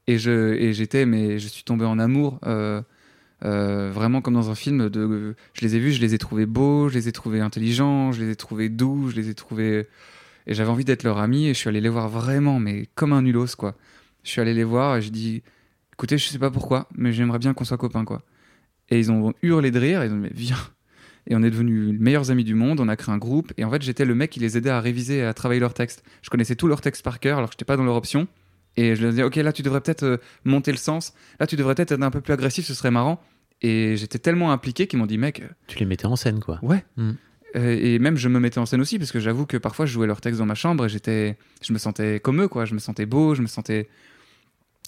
Et 0.06 0.18
j'étais, 0.18 1.06
mais 1.06 1.38
je 1.38 1.48
suis 1.48 1.64
tombé 1.64 1.86
en 1.86 1.98
amour, 1.98 2.38
euh, 2.44 2.82
vraiment 3.40 4.20
comme 4.20 4.34
dans 4.34 4.50
un 4.50 4.54
film. 4.54 4.90
Je 4.92 5.60
les 5.62 5.76
ai 5.76 5.78
vus, 5.78 5.92
je 5.92 6.00
les 6.00 6.14
ai 6.14 6.18
trouvés 6.18 6.44
beaux, 6.44 6.88
je 6.90 6.94
les 6.94 7.08
ai 7.08 7.12
trouvés 7.12 7.40
intelligents, 7.40 8.12
je 8.12 8.20
les 8.20 8.32
ai 8.32 8.36
trouvés 8.36 8.68
doux, 8.68 9.08
je 9.10 9.16
les 9.16 9.30
ai 9.30 9.34
trouvés. 9.34 9.86
Et 10.46 10.52
j'avais 10.52 10.68
envie 10.68 10.84
d'être 10.84 11.04
leur 11.04 11.18
ami 11.18 11.46
et 11.46 11.54
je 11.54 11.58
suis 11.58 11.68
allé 11.70 11.80
les 11.80 11.88
voir 11.88 12.08
vraiment, 12.08 12.60
mais 12.60 12.86
comme 12.94 13.14
un 13.14 13.22
nulos, 13.22 13.56
quoi. 13.56 13.76
Je 14.24 14.30
suis 14.30 14.40
allé 14.40 14.54
les 14.54 14.64
voir 14.64 14.96
et 14.96 15.02
je 15.02 15.10
dis, 15.10 15.42
écoutez, 15.92 16.18
je 16.18 16.26
sais 16.26 16.38
pas 16.38 16.50
pourquoi, 16.50 16.88
mais 16.96 17.12
j'aimerais 17.12 17.38
bien 17.38 17.54
qu'on 17.54 17.64
soit 17.64 17.78
copains, 17.78 18.04
quoi. 18.04 18.22
Et 18.90 18.98
ils 18.98 19.10
ont 19.10 19.32
hurlé 19.42 19.70
de 19.70 19.78
rire. 19.78 20.04
Ils 20.04 20.12
ont 20.12 20.16
dit, 20.16 20.22
mais 20.22 20.32
viens. 20.34 20.58
Et 21.26 21.34
on 21.34 21.42
est 21.42 21.50
devenus 21.50 21.92
les 21.92 21.98
meilleurs 21.98 22.30
amis 22.30 22.44
du 22.44 22.54
monde. 22.54 22.80
On 22.80 22.88
a 22.88 22.96
créé 22.96 23.14
un 23.14 23.18
groupe. 23.18 23.52
Et 23.56 23.64
en 23.64 23.70
fait, 23.70 23.82
j'étais 23.82 24.04
le 24.04 24.14
mec 24.14 24.30
qui 24.30 24.40
les 24.40 24.56
aidait 24.58 24.70
à 24.70 24.80
réviser 24.80 25.18
et 25.18 25.24
à 25.24 25.32
travailler 25.32 25.60
leurs 25.60 25.74
textes. 25.74 26.02
Je 26.22 26.30
connaissais 26.30 26.56
tous 26.56 26.66
leurs 26.66 26.80
textes 26.80 27.02
par 27.02 27.20
cœur 27.20 27.38
alors 27.38 27.48
que 27.48 27.54
j'étais 27.54 27.64
pas 27.64 27.76
dans 27.76 27.84
leur 27.84 27.96
option. 27.96 28.28
Et 28.76 28.94
je 28.94 29.02
leur 29.02 29.10
disais, 29.10 29.22
ok, 29.22 29.36
là, 29.36 29.52
tu 29.52 29.62
devrais 29.62 29.80
peut-être 29.80 30.02
euh, 30.02 30.16
monter 30.44 30.72
le 30.72 30.78
sens. 30.78 31.14
Là, 31.38 31.46
tu 31.46 31.56
devrais 31.56 31.74
peut-être 31.74 31.92
être 31.92 32.02
un 32.02 32.10
peu 32.10 32.20
plus 32.20 32.32
agressif, 32.32 32.66
ce 32.66 32.74
serait 32.74 32.90
marrant. 32.90 33.22
Et 33.62 33.96
j'étais 33.96 34.18
tellement 34.18 34.52
impliqué 34.52 34.86
qu'ils 34.86 34.98
m'ont 34.98 35.06
dit, 35.06 35.16
mec, 35.16 35.40
euh, 35.40 35.48
Tu 35.68 35.78
les 35.78 35.86
mettais 35.86 36.06
en 36.06 36.16
scène, 36.16 36.40
quoi. 36.40 36.58
ouais. 36.62 36.84
Mm. 36.96 37.12
Euh, 37.56 37.78
et 37.80 38.00
même, 38.00 38.16
je 38.16 38.28
me 38.28 38.40
mettais 38.40 38.58
en 38.58 38.66
scène 38.66 38.80
aussi, 38.80 38.98
parce 38.98 39.12
que 39.12 39.20
j'avoue 39.20 39.46
que 39.46 39.56
parfois, 39.56 39.86
je 39.86 39.92
jouais 39.92 40.08
leurs 40.08 40.20
textes 40.20 40.40
dans 40.40 40.46
ma 40.46 40.56
chambre 40.56 40.86
et 40.86 40.88
j'étais, 40.88 41.38
je 41.62 41.72
me 41.72 41.78
sentais 41.78 42.18
comme 42.18 42.42
eux, 42.42 42.48
quoi. 42.48 42.64
Je 42.64 42.74
me 42.74 42.80
sentais 42.80 43.06
beau, 43.06 43.34
je 43.36 43.42
me 43.42 43.46
sentais. 43.46 43.88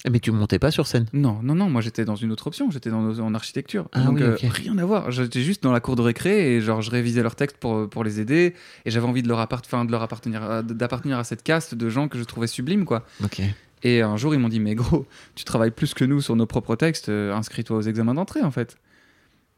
Mais 0.09 0.19
tu 0.19 0.31
montais 0.31 0.59
pas 0.59 0.71
sur 0.71 0.85
scène. 0.87 1.05
Non, 1.11 1.39
non, 1.41 1.55
non, 1.55 1.69
moi 1.69 1.81
j'étais 1.81 2.05
dans 2.05 2.15
une 2.15 2.31
autre 2.31 2.47
option, 2.47 2.69
j'étais 2.71 2.89
dans, 2.91 3.19
en 3.19 3.33
architecture. 3.33 3.89
Ah 3.93 4.03
Donc 4.03 4.17
oui, 4.17 4.23
euh, 4.23 4.37
rien 4.43 4.77
à 4.77 4.85
voir. 4.85 5.11
J'étais 5.11 5.41
juste 5.41 5.63
dans 5.63 5.71
la 5.71 5.79
cour 5.79 5.95
de 5.95 6.01
récré 6.01 6.55
et 6.55 6.61
genre 6.61 6.81
je 6.81 6.91
révisais 6.91 7.23
leurs 7.23 7.35
textes 7.35 7.57
pour, 7.57 7.89
pour 7.89 8.03
les 8.03 8.19
aider 8.21 8.53
et 8.85 8.91
j'avais 8.91 9.07
envie 9.07 9.23
de 9.23 9.27
leur, 9.27 9.39
appart- 9.39 9.85
de 9.85 9.91
leur 9.91 10.01
appartenir, 10.03 10.63
d'appartenir 10.63 11.17
à 11.17 11.23
cette 11.23 11.43
caste 11.43 11.73
de 11.75 11.89
gens 11.89 12.07
que 12.07 12.17
je 12.19 12.23
trouvais 12.23 12.47
sublimes, 12.47 12.85
quoi. 12.85 13.05
Ok. 13.23 13.41
Et 13.83 14.01
un 14.01 14.17
jour 14.17 14.33
ils 14.33 14.39
m'ont 14.39 14.49
dit 14.49 14.59
mais 14.59 14.75
gros, 14.75 15.05
tu 15.35 15.43
travailles 15.43 15.71
plus 15.71 15.93
que 15.93 16.05
nous 16.05 16.21
sur 16.21 16.35
nos 16.35 16.45
propres 16.45 16.75
textes, 16.75 17.09
euh, 17.09 17.33
inscris-toi 17.33 17.77
aux 17.77 17.81
examens 17.81 18.13
d'entrée 18.13 18.43
en 18.43 18.51
fait. 18.51 18.77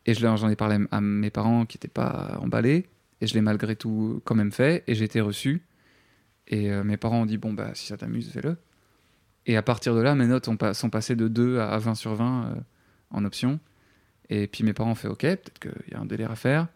Et 0.06 0.14
je 0.14 0.22
j'en 0.22 0.50
ai 0.50 0.56
parlé 0.56 0.78
à 0.92 1.02
mes 1.02 1.30
parents 1.30 1.66
qui 1.66 1.76
n'étaient 1.78 1.88
pas 1.90 2.40
emballés 2.42 2.88
et 3.22 3.28
je 3.28 3.34
l'ai 3.34 3.42
malgré 3.42 3.76
tout 3.76 4.22
quand 4.24 4.36
même 4.36 4.52
fait 4.54 4.84
et 4.88 4.96
j'ai 4.96 5.04
été 5.06 5.20
reçu. 5.22 5.62
Et 6.48 6.72
euh, 6.72 6.84
mes 6.84 6.98
parents 6.98 7.22
ont 7.22 7.26
dit 7.26 7.38
bon 7.38 7.54
bah 7.54 7.72
si 7.76 7.88
ça 7.88 7.98
t'amuse 7.98 8.32
fais-le. 8.32 8.56
Et 9.46 9.58
à 9.58 9.62
partir 9.62 9.96
de 9.96 10.02
là, 10.02 10.16
mes 10.16 10.28
notes 10.28 10.46
sont 10.74 10.90
passées 10.90 11.16
de 11.16 11.28
2 11.28 11.60
à 11.60 11.78
20 11.78 11.96
sur 11.96 12.14
20 12.14 12.44
euh, 12.44 12.56
en 13.12 13.26
option. 13.26 13.60
Et 14.30 14.48
puis 14.48 14.64
mes 14.64 14.74
parents 14.74 14.92
ont 14.92 14.96
fait 14.96 15.08
OK, 15.08 15.22
peut-être 15.22 15.60
qu'il 15.60 15.92
y 15.92 15.96
a 15.96 16.00
un 16.00 16.06
délire 16.06 16.32
à 16.32 16.36
faire. 16.36 16.68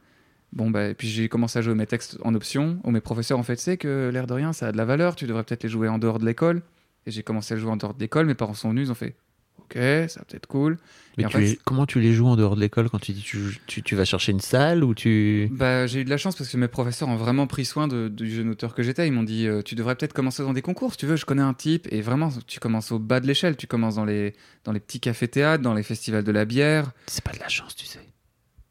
Bon, 0.53 0.69
bah, 0.69 0.89
et 0.89 0.93
puis 0.93 1.07
j'ai 1.07 1.29
commencé 1.29 1.59
à 1.59 1.61
jouer 1.61 1.75
mes 1.75 1.87
textes 1.87 2.17
en 2.23 2.33
option. 2.35 2.79
Où 2.83 2.91
mes 2.91 3.01
professeurs 3.01 3.39
ont 3.39 3.43
fait, 3.43 3.55
tu 3.55 3.63
sais 3.63 3.77
que 3.77 4.09
l'air 4.11 4.27
de 4.27 4.33
rien, 4.33 4.53
ça 4.53 4.67
a 4.67 4.71
de 4.71 4.77
la 4.77 4.85
valeur, 4.85 5.15
tu 5.15 5.25
devrais 5.25 5.43
peut-être 5.43 5.63
les 5.63 5.69
jouer 5.69 5.87
en 5.87 5.99
dehors 5.99 6.19
de 6.19 6.25
l'école. 6.25 6.61
Et 7.05 7.11
j'ai 7.11 7.23
commencé 7.23 7.53
à 7.53 7.57
jouer 7.57 7.71
en 7.71 7.77
dehors 7.77 7.93
de 7.93 7.99
l'école. 7.99 8.25
Mes 8.25 8.35
parents 8.35 8.53
sont 8.53 8.69
venus, 8.69 8.87
ils 8.87 8.91
ont 8.91 8.95
fait 8.95 9.15
OK, 9.59 9.73
ça 9.75 10.19
va 10.19 10.25
peut-être 10.27 10.47
cool. 10.47 10.77
Mais 11.17 11.25
tu 11.25 11.37
fait, 11.37 11.59
comment 11.63 11.85
tu 11.85 11.99
les 11.99 12.11
joues 12.13 12.25
en 12.27 12.35
dehors 12.35 12.55
de 12.55 12.61
l'école 12.61 12.89
quand 12.89 12.99
tu 12.99 13.11
dis 13.11 13.21
tu, 13.21 13.37
tu, 13.67 13.83
tu 13.83 13.95
vas 13.95 14.03
chercher 14.03 14.31
une 14.31 14.39
salle 14.39 14.83
ou 14.83 14.93
tu. 14.95 15.47
Bah, 15.51 15.85
j'ai 15.87 16.01
eu 16.01 16.03
de 16.05 16.09
la 16.09 16.17
chance 16.17 16.35
parce 16.35 16.49
que 16.49 16.57
mes 16.57 16.67
professeurs 16.67 17.07
ont 17.07 17.15
vraiment 17.15 17.45
pris 17.45 17.65
soin 17.65 17.87
de- 17.87 18.07
du 18.07 18.29
jeune 18.33 18.49
auteur 18.49 18.73
que 18.73 18.81
j'étais. 18.81 19.07
Ils 19.07 19.11
m'ont 19.13 19.21
dit 19.23 19.45
euh, 19.47 19.61
Tu 19.61 19.75
devrais 19.75 19.95
peut-être 19.95 20.13
commencer 20.13 20.41
dans 20.43 20.53
des 20.53 20.63
concours, 20.63 20.91
si 20.91 20.97
tu 20.97 21.05
veux. 21.05 21.15
Je 21.15 21.25
connais 21.25 21.43
un 21.43 21.53
type. 21.53 21.87
Et 21.91 22.01
vraiment, 22.01 22.29
tu 22.47 22.59
commences 22.59 22.91
au 22.91 22.97
bas 22.99 23.19
de 23.19 23.27
l'échelle. 23.27 23.55
Tu 23.55 23.67
commences 23.67 23.95
dans 23.95 24.05
les, 24.05 24.33
dans 24.63 24.71
les 24.71 24.79
petits 24.79 24.99
cafés-théâtres, 24.99 25.61
dans 25.63 25.75
les 25.75 25.83
festivals 25.83 26.23
de 26.23 26.31
la 26.31 26.45
bière. 26.45 26.91
C'est 27.05 27.23
pas 27.23 27.31
de 27.33 27.39
la 27.39 27.47
chance, 27.49 27.75
tu 27.75 27.85
sais. 27.85 27.99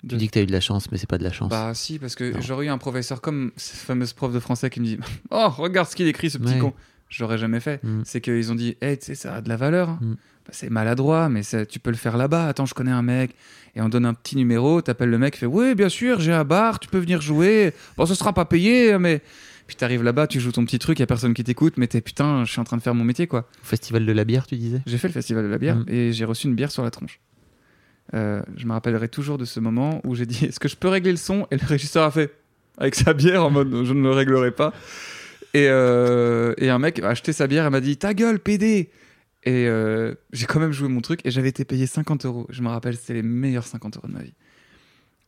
De- 0.03 0.09
Tu 0.11 0.17
dis 0.17 0.27
que 0.27 0.33
t'as 0.33 0.43
eu 0.43 0.47
de 0.47 0.53
la 0.53 0.61
chance, 0.61 0.91
mais 0.91 0.99
c'est 0.99 1.09
pas 1.09 1.19
de 1.19 1.23
la 1.25 1.31
chance. 1.33 1.49
Bah 1.49 1.73
si, 1.75 2.01
parce 2.01 2.17
que 2.17 2.41
j'aurais 2.41 2.67
eu 2.67 2.71
un 2.71 2.79
professeur 2.79 3.21
comme 3.21 3.53
cette 3.57 3.79
fameuse 3.81 4.13
prof 4.15 4.33
de 4.33 4.41
français 4.41 4.69
qui 4.69 4.81
me 4.81 4.85
dit 4.87 4.99
Oh, 5.31 5.49
regarde 5.49 5.89
ce 5.89 5.95
qu'il 5.95 6.09
écrit, 6.09 6.29
ce 6.29 6.39
petit 6.39 6.55
Ouais. 6.55 6.59
con. 6.59 6.75
J'aurais 7.09 7.39
jamais 7.39 7.61
fait. 7.61 7.85
Mm. 7.85 8.03
C'est 8.05 8.21
qu'ils 8.21 8.51
ont 8.51 8.57
dit 8.57 8.77
Hey, 8.81 8.99
tu 8.99 9.05
sais, 9.07 9.15
ça 9.15 9.37
a 9.37 9.41
de 9.43 9.49
la 9.49 9.57
valeur. 9.57 9.91
Mm. 10.01 10.17
Bah, 10.47 10.51
c'est 10.53 10.71
maladroit, 10.71 11.29
mais 11.29 11.43
tu 11.69 11.79
peux 11.79 11.91
le 11.91 11.97
faire 11.97 12.17
là-bas. 12.17 12.49
Attends, 12.49 12.67
je 12.67 12.75
connais 12.75 12.91
un 12.91 13.03
mec. 13.03 13.35
Et 13.75 13.81
on 13.81 13.89
donne 13.89 14.05
un 14.05 14.13
petit 14.15 14.37
numéro, 14.37 14.83
t'appelles 14.83 15.09
le 15.11 15.19
mec, 15.19 15.37
fait 15.37 15.47
Oui, 15.47 15.75
bien 15.75 15.89
sûr, 15.89 16.21
j'ai 16.21 16.33
un 16.33 16.45
bar, 16.45 16.79
tu 16.79 16.89
peux 16.89 16.99
venir 16.99 17.21
jouer. 17.23 17.73
Bon, 17.97 18.05
ce 18.07 18.15
sera 18.15 18.33
pas 18.33 18.45
payé, 18.45 18.99
mais. 18.99 19.21
Puis 19.67 19.77
t'arrives 19.77 20.03
là-bas, 20.03 20.27
tu 20.27 20.41
joues 20.41 20.53
ton 20.53 20.65
petit 20.65 20.79
truc, 20.79 20.99
y 20.99 21.03
a 21.03 21.07
personne 21.07 21.33
qui 21.33 21.45
t'écoute, 21.45 21.75
mais 21.79 21.87
t'es 21.87 22.01
putain, 22.03 22.45
je 22.45 22.51
suis 22.51 22.61
en 22.61 22.65
train 22.65 22.77
de 22.77 22.83
faire 22.83 22.95
mon 22.95 23.05
métier, 23.05 23.27
quoi. 23.29 23.49
Au 23.63 23.65
Festival 23.65 24.05
de 24.05 24.13
la 24.13 24.25
bière, 24.25 24.47
tu 24.47 24.57
disais? 24.57 24.83
J'ai 24.85 24.99
fait 24.99 25.07
le 25.09 25.13
festival 25.15 25.45
de 25.45 25.49
la 25.49 25.57
bière 25.59 25.77
Mm. 25.77 25.85
et 25.89 26.13
j'ai 26.13 26.25
reçu 26.27 26.49
une 26.49 26.55
bière 26.55 26.71
sur 26.73 26.83
la 26.83 26.91
tronche. 26.91 27.21
Euh, 28.15 28.43
je 28.57 28.67
me 28.67 28.73
rappellerai 28.73 29.09
toujours 29.09 29.39
de 29.39 29.45
ce 29.47 29.61
moment 29.61 30.01
où 30.05 30.15
j'ai 30.15 30.27
dit 30.27 30.45
Est-ce 30.45 30.61
que 30.61 30.69
je 30.69 30.77
peux 30.77 30.89
régler 30.89 31.13
le 31.13 31.17
son? 31.17 31.47
Et 31.51 31.57
le 31.57 31.65
régisseur 31.67 32.05
a 32.05 32.11
fait 32.11 32.35
avec 32.77 32.95
sa 32.97 33.15
bière 33.15 33.45
en 33.47 33.51
mode 33.51 33.71
Je 33.85 33.93
ne 33.95 34.03
le 34.03 34.11
réglerai 34.11 34.51
pas. 34.51 34.75
Et, 35.55 35.67
euh, 35.69 36.53
et 36.59 36.69
un 36.69 36.79
mec 36.79 36.99
a 36.99 37.09
acheté 37.09 37.33
sa 37.33 37.47
bière 37.47 37.65
et 37.65 37.71
m'a 37.71 37.81
dit 37.81 37.97
Ta 37.97 38.13
gueule, 38.13 38.41
PD 38.41 38.91
Et 39.45 39.67
euh, 39.67 40.15
j'ai 40.33 40.47
quand 40.47 40.61
même 40.61 40.73
joué 40.73 40.89
mon 40.89 41.01
truc 41.01 41.21
et 41.25 41.31
j'avais 41.31 41.49
été 41.49 41.65
payé 41.65 41.87
50 41.87 42.27
euros. 42.27 42.47
Je 42.49 42.63
me 42.63 42.69
rappelle, 42.69 42.97
c'était 42.97 43.15
les 43.15 43.23
meilleurs 43.23 43.67
50 43.67 43.97
euros 43.97 44.07
de 44.07 44.13
ma 44.13 44.23
vie. 44.23 44.35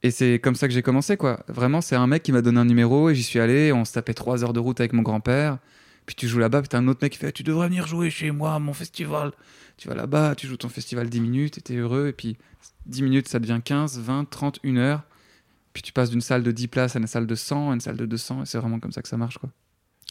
Et 0.03 0.11
c'est 0.11 0.38
comme 0.38 0.55
ça 0.55 0.68
que 0.68 0.74
j'ai 0.74 0.83
commencé, 0.83 1.16
quoi. 1.16 1.42
Vraiment, 1.48 1.81
c'est 1.81 1.96
un 1.96 2.07
mec 2.07 2.22
qui 2.22 2.31
m'a 2.31 2.42
donné 2.42 2.61
un 2.61 2.64
numéro 2.64 3.11
et 3.11 3.14
j'y 3.14 3.22
suis 3.22 3.40
allé. 3.40 3.72
On 3.72 3.85
se 3.85 3.92
tapait 3.92 4.14
3 4.14 4.44
heures 4.44 4.53
de 4.53 4.61
route 4.61 4.79
avec 4.79 4.92
mon 4.92 5.03
grand-père. 5.03 5.59
Puis 6.07 6.14
tu 6.14 6.29
joues 6.29 6.38
là-bas, 6.38 6.61
puis 6.61 6.68
t'as 6.68 6.79
un 6.79 6.88
autre 6.88 7.00
mec 7.03 7.12
qui 7.12 7.18
fait 7.18 7.33
Tu 7.33 7.42
devrais 7.42 7.68
venir 7.68 7.87
jouer 7.87 8.11
chez 8.11 8.31
moi, 8.31 8.55
à 8.55 8.59
mon 8.59 8.74
festival. 8.74 9.33
Tu 9.79 9.88
vas 9.88 9.94
là-bas, 9.94 10.35
tu 10.35 10.46
joues 10.46 10.59
ton 10.59 10.68
festival 10.68 11.09
10 11.09 11.20
minutes, 11.20 11.59
et 11.59 11.61
t'es 11.62 11.77
heureux. 11.77 12.09
Et 12.09 12.12
puis 12.12 12.37
10 12.87 13.03
minutes, 13.03 13.29
ça 13.29 13.38
devient 13.38 13.61
15, 13.64 13.98
20, 13.98 14.29
30, 14.29 14.61
1 14.62 14.77
heure. 14.77 15.03
Puis 15.72 15.83
tu 15.83 15.92
passes 15.92 16.11
d'une 16.11 16.20
salle 16.20 16.42
de 16.42 16.53
10 16.53 16.68
places 16.68 16.96
à 16.96 16.98
une 16.98 17.07
salle 17.07 17.27
de 17.27 17.35
100, 17.35 17.70
à 17.70 17.74
une 17.74 17.81
salle 17.81 17.96
de 17.96 18.07
200. 18.07 18.42
Et 18.42 18.46
c'est 18.46 18.59
vraiment 18.59 18.79
comme 18.79 18.92
ça 18.92 19.00
que 19.00 19.09
ça 19.09 19.16
marche, 19.16 19.38
quoi. 19.38 19.48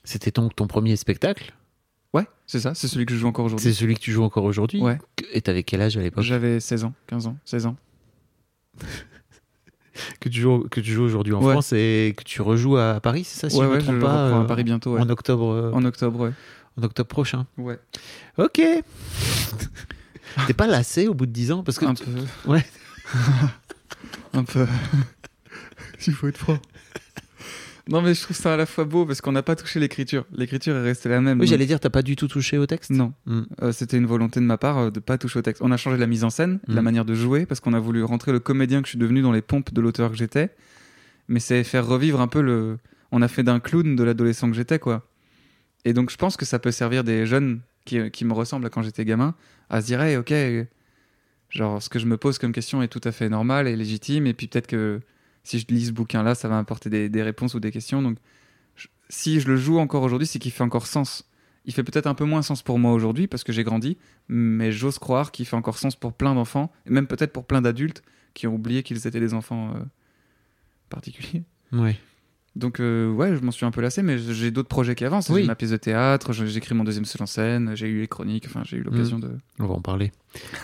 C'était 0.03 0.31
ton, 0.31 0.49
ton 0.49 0.67
premier 0.67 0.95
spectacle? 0.95 1.53
Ouais, 2.13 2.27
c'est 2.45 2.59
ça, 2.59 2.73
c'est 2.75 2.87
celui 2.87 3.05
que 3.05 3.13
je 3.13 3.19
joue 3.19 3.27
encore 3.27 3.45
C'est 3.47 3.53
aujourd'hui. 3.55 3.73
celui 3.73 3.95
que 3.95 3.99
tu 3.99 4.11
joues 4.11 4.23
encore 4.23 4.43
aujourd'hui 4.43 4.81
Ouais. 4.81 4.99
Et 5.31 5.41
t'avais 5.41 5.63
quel 5.63 5.81
âge 5.81 5.97
à 5.97 6.01
l'époque? 6.01 6.23
J'avais 6.23 6.59
16 6.59 6.83
ans, 6.85 6.93
15 7.07 7.27
ans, 7.27 7.37
16 7.45 7.65
ans. 7.65 7.75
que 10.19 10.29
tu 10.29 10.41
joues, 10.41 10.67
que 10.69 10.79
tu 10.79 10.91
joues 10.91 11.03
aujourd'hui 11.03 11.33
en 11.33 11.41
Ouais. 11.43 11.53
France 11.53 11.73
et 11.73 12.13
que 12.17 12.23
tu 12.23 12.41
rejoues 12.41 12.77
à 12.77 12.99
Paris, 12.99 13.23
c'est 13.23 13.39
ça 13.39 13.49
si 13.49 13.57
ouais, 13.57 13.63
je 13.63 13.67
me 13.69 13.73
ouais, 13.75 13.79
je 13.79 13.85
trompe 13.85 13.95
le 13.95 14.01
pas 14.01 14.27
euh, 14.29 14.41
à 14.41 14.45
Paris 14.45 14.63
bientôt, 14.63 14.93
ouais. 14.95 15.01
En 15.01 15.09
octobre, 15.09 15.49
euh, 15.51 15.71
En 15.71 15.83
octobre, 15.85 16.31
en 16.77 16.83
octobre 16.83 17.07
prochain. 17.07 17.45
Ouais. 17.57 17.79
Ok. 18.37 18.61
T'es 20.47 20.53
pas 20.53 20.67
lassé 20.67 21.07
au 21.07 21.13
bout 21.13 21.25
de 21.27 21.31
10 21.31 21.51
ans 21.51 21.63
parce 21.63 21.77
que 21.77 21.85
Un 21.85 21.93
tu- 21.93 22.03
peu. 22.05 22.11
Ouais. 22.51 22.65
un 24.33 24.43
peu. 24.43 24.65
Il 26.07 26.13
faut 26.13 26.27
être 26.27 26.37
franc. 26.37 26.57
Non, 27.89 28.01
mais 28.01 28.13
je 28.13 28.21
trouve 28.21 28.37
ça 28.37 28.53
à 28.53 28.57
la 28.57 28.65
fois 28.65 28.85
beau 28.85 29.05
parce 29.05 29.19
qu'on 29.19 29.33
n'a 29.33 29.43
pas 29.43 29.57
touché 29.57 29.77
l'écriture. 29.79 30.25
L'écriture 30.33 30.73
est 30.75 30.81
restée 30.83 31.09
la 31.09 31.19
même. 31.19 31.39
Oui, 31.41 31.47
j'allais 31.47 31.65
dire, 31.65 31.81
t'as 31.81 31.89
pas 31.89 32.01
du 32.01 32.15
tout 32.15 32.29
touché 32.29 32.57
au 32.57 32.65
texte? 32.65 32.91
Non. 32.91 33.13
Mm. 33.25 33.41
Euh, 33.61 33.71
C'était 33.73 33.97
une 33.97 34.05
volonté 34.05 34.39
de 34.39 34.45
ma 34.45 34.57
part 34.57 34.77
euh, 34.77 34.89
de 34.89 35.01
pas 35.01 35.17
toucher 35.17 35.39
au 35.39 35.41
texte. 35.41 35.61
On 35.61 35.71
a 35.71 35.75
changé 35.77 35.97
la 35.97 36.07
mise 36.07 36.23
en 36.23 36.29
scène, 36.29 36.59
la 36.67 36.81
Mm. 36.81 36.85
manière 36.85 37.05
de 37.05 37.13
jouer, 37.13 37.45
parce 37.45 37.59
qu'on 37.59 37.73
a 37.73 37.79
voulu 37.79 38.01
rentrer 38.03 38.31
le 38.31 38.39
comédien 38.39 38.81
que 38.81 38.87
je 38.87 38.91
suis 38.91 38.99
devenu 38.99 39.21
dans 39.21 39.33
les 39.33 39.41
pompes 39.41 39.73
de 39.73 39.81
l'auteur 39.81 40.11
que 40.11 40.15
j'étais. 40.17 40.49
Mais 41.27 41.41
c'est 41.41 41.63
faire 41.65 41.85
revivre 41.85 42.21
un 42.21 42.27
peu 42.29 42.41
le. 42.41 42.77
On 43.11 43.21
a 43.21 43.27
fait 43.27 43.43
d'un 43.43 43.59
clown 43.59 43.95
de 43.97 44.03
l'adolescent 44.03 44.49
que 44.49 44.55
j'étais, 44.55 44.79
quoi. 44.79 45.05
Et 45.85 45.91
donc 45.93 46.09
je 46.09 46.15
pense 46.15 46.37
que 46.37 46.45
ça 46.45 46.59
peut 46.59 46.71
servir 46.71 47.03
des 47.03 47.25
jeunes 47.25 47.59
qui, 47.83 48.09
qui 48.11 48.23
me 48.23 48.31
ressemblent 48.33 48.65
à 48.65 48.69
quand 48.69 48.81
j'étais 48.81 49.03
gamin 49.03 49.35
à 49.69 49.81
se 49.81 49.87
dire, 49.87 50.01
hey, 50.01 50.15
ok, 50.15 50.33
genre 51.49 51.81
ce 51.83 51.89
que 51.89 51.99
je 51.99 52.05
me 52.05 52.15
pose 52.17 52.37
comme 52.39 52.51
question 52.53 52.81
est 52.81 52.87
tout 52.87 53.01
à 53.03 53.11
fait 53.11 53.27
normal 53.29 53.67
et 53.67 53.75
légitime. 53.75 54.25
Et 54.25 54.33
puis 54.33 54.47
peut-être 54.47 54.67
que 54.67 55.01
si 55.43 55.59
je 55.59 55.65
lis 55.69 55.87
ce 55.87 55.91
bouquin-là, 55.91 56.35
ça 56.35 56.47
va 56.47 56.55
m'apporter 56.55 56.89
des, 56.89 57.09
des 57.09 57.21
réponses 57.23 57.53
ou 57.53 57.59
des 57.59 57.71
questions. 57.71 58.01
Donc 58.01 58.17
je- 58.75 58.87
si 59.09 59.39
je 59.39 59.47
le 59.47 59.57
joue 59.57 59.77
encore 59.79 60.03
aujourd'hui, 60.03 60.27
c'est 60.27 60.39
qu'il 60.39 60.51
fait 60.51 60.63
encore 60.63 60.87
sens. 60.87 61.29
Il 61.65 61.73
fait 61.73 61.83
peut-être 61.83 62.07
un 62.07 62.13
peu 62.13 62.25
moins 62.25 62.41
sens 62.41 62.61
pour 62.61 62.77
moi 62.79 62.91
aujourd'hui 62.91 63.27
parce 63.27 63.43
que 63.45 63.53
j'ai 63.53 63.63
grandi, 63.63 63.97
mais 64.27 64.71
j'ose 64.71 64.99
croire 64.99 65.31
qu'il 65.31 65.45
fait 65.45 65.55
encore 65.55 65.77
sens 65.77 65.95
pour 65.95 66.11
plein 66.13 66.33
d'enfants, 66.35 66.71
et 66.85 66.89
même 66.89 67.07
peut-être 67.07 67.31
pour 67.31 67.45
plein 67.45 67.61
d'adultes 67.61 68.03
qui 68.33 68.47
ont 68.47 68.55
oublié 68.55 68.83
qu'ils 68.83 69.05
étaient 69.07 69.19
des 69.21 69.33
enfants 69.33 69.73
euh, 69.75 69.79
particuliers. 70.89 71.43
Ouais. 71.71 71.97
Donc 72.55 72.79
euh, 72.79 73.09
ouais, 73.11 73.35
je 73.35 73.41
m'en 73.41 73.51
suis 73.51 73.65
un 73.65 73.71
peu 73.71 73.81
lassé, 73.81 74.03
mais 74.03 74.17
j'ai 74.17 74.51
d'autres 74.51 74.67
projets 74.69 74.93
qui 74.93 75.05
avancent. 75.05 75.29
Oui. 75.29 75.41
J'ai 75.41 75.47
ma 75.47 75.55
pièce 75.55 75.71
de 75.71 75.77
théâtre, 75.77 76.33
j'écris 76.33 76.75
mon 76.75 76.83
deuxième 76.83 77.05
seul 77.05 77.21
en 77.23 77.25
scène, 77.25 77.71
j'ai 77.75 77.87
eu 77.87 78.01
les 78.01 78.07
chroniques, 78.07 78.45
enfin 78.47 78.61
j'ai 78.65 78.77
eu 78.77 78.83
l'occasion 78.83 79.17
de... 79.17 79.31
On 79.59 79.65
va 79.65 79.73
en 79.75 79.81
parler. 79.81 80.11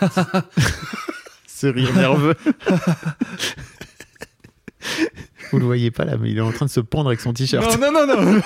Ce 1.46 1.66
rire 1.66 1.94
nerveux. 1.94 2.34
Vous 5.52 5.58
le 5.58 5.64
voyez 5.64 5.90
pas 5.90 6.04
là, 6.04 6.16
mais 6.16 6.30
il 6.30 6.38
est 6.38 6.42
en 6.42 6.52
train 6.52 6.66
de 6.66 6.70
se 6.70 6.80
pendre 6.80 7.08
avec 7.08 7.20
son 7.20 7.32
t-shirt. 7.32 7.78
non, 7.80 7.92
non, 7.92 8.06
non, 8.06 8.40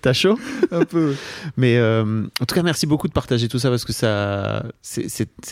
T'as 0.00 0.12
chaud? 0.12 0.38
Un 0.70 0.84
peu. 0.84 1.14
Mais 1.56 1.76
euh, 1.76 2.24
en 2.40 2.44
tout 2.46 2.54
cas, 2.54 2.62
merci 2.62 2.86
beaucoup 2.86 3.08
de 3.08 3.12
partager 3.12 3.48
tout 3.48 3.58
ça 3.58 3.68
parce 3.70 3.84
que 3.84 3.92
ça, 3.92 4.64
c'est- 4.82 5.06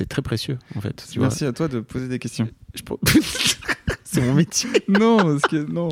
très 0.08 0.22
précieux 0.22 0.58
en 0.76 0.80
fait. 0.80 1.04
tu 1.10 1.18
vois. 1.18 1.28
Merci 1.28 1.44
à 1.44 1.52
toi 1.52 1.68
de 1.68 1.80
poser 1.80 2.08
des 2.08 2.18
questions. 2.18 2.48
Je 2.74 2.82
c'est 4.04 4.20
mon 4.20 4.34
métier. 4.34 4.70
non, 4.88 5.16
parce 5.18 5.42
que 5.42 5.56
non. 5.70 5.88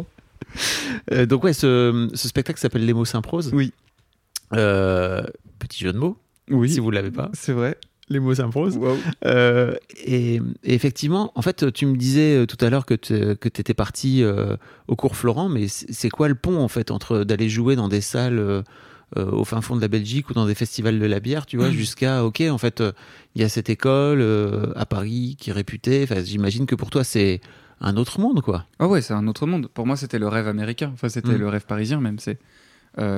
Euh, 1.12 1.26
donc 1.26 1.44
ouais, 1.44 1.52
ce, 1.52 2.08
ce 2.14 2.28
spectacle 2.28 2.58
s'appelle 2.58 2.84
Les 2.84 2.92
mots 2.94 3.04
s'improsent. 3.04 3.50
Oui. 3.52 3.72
Euh, 4.54 5.22
petit 5.58 5.84
jeu 5.84 5.92
de 5.92 5.98
mots, 5.98 6.18
Oui, 6.50 6.70
si 6.70 6.80
vous 6.80 6.90
l'avez 6.90 7.10
pas. 7.10 7.30
c'est 7.34 7.52
vrai. 7.52 7.76
Les 8.10 8.18
mots 8.18 8.34
s'improsent. 8.34 8.76
Waouh. 8.76 8.98
Euh, 9.24 9.74
et, 10.04 10.34
et 10.64 10.74
effectivement, 10.74 11.30
en 11.36 11.42
fait, 11.42 11.72
tu 11.72 11.86
me 11.86 11.96
disais 11.96 12.38
euh, 12.42 12.46
tout 12.46 12.62
à 12.64 12.68
l'heure 12.68 12.84
que 12.84 12.94
tu 12.94 13.14
étais 13.60 13.72
parti 13.74 14.22
euh, 14.24 14.56
au 14.88 14.96
cours 14.96 15.14
Florent, 15.16 15.48
mais 15.48 15.68
c'est 15.68 16.10
quoi 16.10 16.28
le 16.28 16.34
pont 16.34 16.58
en 16.58 16.66
fait 16.68 16.90
entre 16.90 17.22
d'aller 17.22 17.48
jouer 17.48 17.76
dans 17.76 17.88
des 17.88 18.00
salles 18.00 18.38
euh, 18.40 18.62
au 19.16 19.44
fin 19.44 19.60
fond 19.60 19.76
de 19.76 19.80
la 19.80 19.88
Belgique 19.88 20.28
ou 20.30 20.34
dans 20.34 20.46
des 20.46 20.54
festivals 20.56 20.98
de 20.98 21.06
la 21.06 21.20
bière, 21.20 21.46
tu 21.46 21.56
vois, 21.56 21.70
jusqu'à 21.70 22.24
ok, 22.24 22.42
en 22.50 22.58
fait, 22.58 22.82
il 23.34 23.42
y 23.42 23.44
a 23.44 23.48
cette 23.48 23.68
école 23.70 24.24
à 24.76 24.86
Paris 24.86 25.36
qui 25.38 25.50
est 25.50 25.52
réputée. 25.52 26.02
Enfin, 26.04 26.22
j'imagine 26.22 26.66
que 26.66 26.74
pour 26.76 26.90
toi, 26.90 27.02
c'est 27.04 27.40
un 27.80 27.96
autre 27.96 28.20
monde, 28.20 28.40
quoi. 28.40 28.66
Ah 28.78 28.86
ouais, 28.86 29.02
c'est 29.02 29.14
un 29.14 29.26
autre 29.26 29.46
monde. 29.46 29.68
Pour 29.72 29.86
moi, 29.86 29.96
c'était 29.96 30.18
le 30.20 30.28
rêve 30.28 30.46
américain. 30.46 30.90
Enfin, 30.94 31.08
c'était 31.08 31.30
Mm. 31.32 31.38
le 31.38 31.48
rêve 31.48 31.64
parisien 31.66 32.00
même. 32.00 32.18
C'est, 32.20 32.38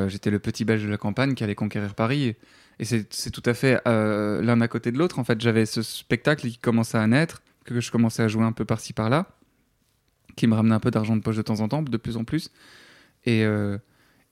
j'étais 0.09 0.31
le 0.31 0.39
petit 0.39 0.65
belge 0.65 0.83
de 0.85 0.89
la 0.89 0.97
campagne 0.99 1.35
qui 1.35 1.45
allait 1.45 1.55
conquérir 1.55 1.95
Paris. 1.95 2.25
Et 2.25 2.37
c'est, 2.85 3.13
c'est 3.13 3.31
tout 3.31 3.43
à 3.47 3.55
fait 3.55 3.81
euh, 3.87 4.43
l'un 4.43 4.61
à 4.61 4.69
côté 4.69 4.93
de 4.93 4.99
l'autre. 4.99 5.19
En 5.19 5.25
fait, 5.25 5.41
j'avais 5.41 5.67
ce 5.67 5.83
spectacle 5.83 6.49
qui 6.49 6.59
commençait 6.59 6.99
à 6.99 7.07
naître. 7.07 7.43
que 7.65 7.81
je 7.81 7.91
commençais 7.91 8.23
à 8.23 8.29
jouer 8.29 8.45
un 8.45 8.53
peu 8.53 8.65
par-ci 8.65 8.93
par-là, 8.93 9.27
qui 10.37 10.47
me 10.47 10.55
ramenait 10.55 10.75
un 10.75 10.81
peu 10.81 10.91
d'argent 10.91 11.17
de 11.17 11.23
poche 11.23 11.37
de 11.37 11.43
temps 11.43 11.61
en 11.61 11.69
temps, 11.69 11.83
de 11.83 11.97
plus 11.97 12.17
en 12.17 12.25
plus. 12.25 12.51
Et, 13.25 13.45
euh, 13.45 13.79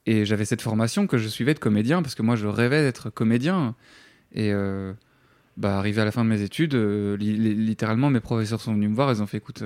et 0.07 0.25
j'avais 0.25 0.45
cette 0.45 0.63
formation 0.63 1.07
que 1.07 1.19
je 1.19 1.29
suivais 1.29 1.55
de 1.55 1.59
comédien, 1.59 2.03
parce 2.03 2.15
que 2.15 2.23
moi 2.23 2.37
je 2.37 2.47
rêvais 2.47 2.83
d'être 2.83 3.11
comédien. 3.11 3.75
Et 4.33 4.53
euh, 4.53 4.93
bah, 5.57 5.79
arrivé 5.79 6.01
à 6.01 6.05
la 6.05 6.11
fin 6.11 6.25
de 6.25 6.29
mes 6.29 6.43
études, 6.43 6.75
li- 6.75 7.37
li- 7.37 7.55
littéralement 7.55 8.11
mes 8.11 8.21
professeurs 8.21 8.61
sont 8.61 8.75
venus 8.75 8.91
me 8.91 8.95
voir, 8.95 9.13
ils 9.13 9.23
ont 9.23 9.27
fait 9.27 9.37
écoute, 9.37 9.63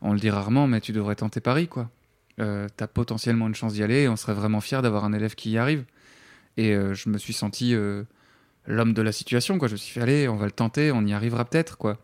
on 0.00 0.12
le 0.12 0.18
dit 0.20 0.30
rarement, 0.30 0.66
mais 0.66 0.80
tu 0.80 0.92
devrais 0.92 1.16
tenter 1.16 1.40
Paris, 1.40 1.68
quoi. 1.68 1.90
T'as 2.38 2.86
potentiellement 2.86 3.48
une 3.48 3.54
chance 3.54 3.74
d'y 3.74 3.82
aller, 3.82 4.02
et 4.02 4.08
on 4.08 4.16
serait 4.16 4.32
vraiment 4.32 4.62
fier 4.62 4.80
d'avoir 4.80 5.04
un 5.04 5.12
élève 5.12 5.34
qui 5.34 5.50
y 5.50 5.58
arrive. 5.58 5.84
Et 6.56 6.74
euh, 6.74 6.94
je 6.94 7.08
me 7.08 7.18
suis 7.18 7.32
senti 7.32 7.74
euh, 7.74 8.04
l'homme 8.66 8.92
de 8.92 9.02
la 9.02 9.12
situation, 9.12 9.58
quoi. 9.58 9.68
Je 9.68 9.74
me 9.74 9.78
suis 9.78 9.92
fait 9.92 10.00
allez, 10.00 10.28
on 10.28 10.36
va 10.36 10.46
le 10.46 10.52
tenter, 10.52 10.92
on 10.92 11.04
y 11.06 11.12
arrivera 11.12 11.44
peut-être, 11.44 11.78
quoi. 11.78 11.98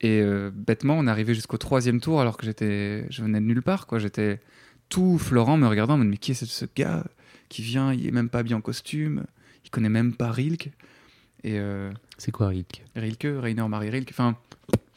Et 0.00 0.20
euh, 0.20 0.50
bêtement, 0.54 0.94
on 0.98 1.06
est 1.06 1.10
arrivé 1.10 1.34
jusqu'au 1.34 1.56
troisième 1.56 2.00
tour 2.00 2.20
alors 2.20 2.36
que 2.36 2.46
j'étais, 2.46 3.06
je 3.10 3.22
venais 3.22 3.40
de 3.40 3.46
nulle 3.46 3.62
part, 3.62 3.86
quoi. 3.86 3.98
J'étais 3.98 4.40
tout 4.88 5.18
Florent 5.18 5.56
me 5.56 5.66
regardant, 5.66 5.94
en 5.94 5.98
mode, 5.98 6.08
mais 6.08 6.16
qui 6.16 6.32
est 6.32 6.34
ce, 6.34 6.46
ce 6.46 6.64
gars 6.74 7.04
qui 7.48 7.62
vient, 7.62 7.92
il 7.92 8.06
est 8.06 8.12
même 8.12 8.28
pas 8.28 8.42
bien 8.42 8.58
en 8.58 8.60
costume, 8.60 9.24
il 9.64 9.70
connaît 9.70 9.88
même 9.88 10.14
pas 10.14 10.30
Rilke. 10.30 10.70
Et 11.44 11.58
C'est 12.18 12.32
quoi, 12.32 12.48
Rick 12.48 12.84
Rilke, 12.96 13.28
Rainer 13.40 13.68
Marie 13.68 13.90
Rilke, 13.90 14.10
enfin, 14.10 14.36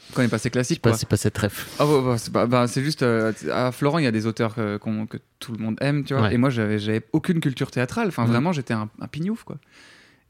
on 0.10 0.14
connaît 0.14 0.28
pas 0.28 0.38
ces 0.40 0.50
classiques, 0.50 0.82
Bah, 0.84 0.90
quoi. 0.92 0.98
C'est 0.98 1.08
pas 1.08 1.18
cette 1.18 1.38
ref. 1.38 1.76
Ah 1.80 1.86
ouais, 1.86 2.02
bah, 2.04 2.18
c'est 2.18 2.32
bah, 2.32 2.68
c'est 2.68 2.84
juste 2.84 3.04
euh, 3.04 3.32
à 3.52 3.72
Florent, 3.72 4.00
il 4.00 4.04
y 4.04 4.08
a 4.08 4.12
des 4.12 4.26
auteurs 4.26 4.56
que, 4.56 4.78
qu'on- 4.78 5.06
que 5.06 5.18
tout 5.40 5.52
le 5.54 5.60
monde 5.60 5.78
aime, 5.82 6.04
tu 6.04 6.14
vois. 6.14 6.24
Ouais. 6.24 6.34
Et 6.34 6.38
moi, 6.38 6.50
j'avais, 6.50 6.80
j'avais 6.80 7.02
aucune 7.14 7.40
culture 7.40 7.72
théâtrale. 7.72 8.08
Enfin, 8.10 8.26
vraiment, 8.26 8.52
j'étais 8.52 8.74
un, 8.74 8.90
un 9.00 9.08
pignouf, 9.08 9.44
quoi. 9.44 9.58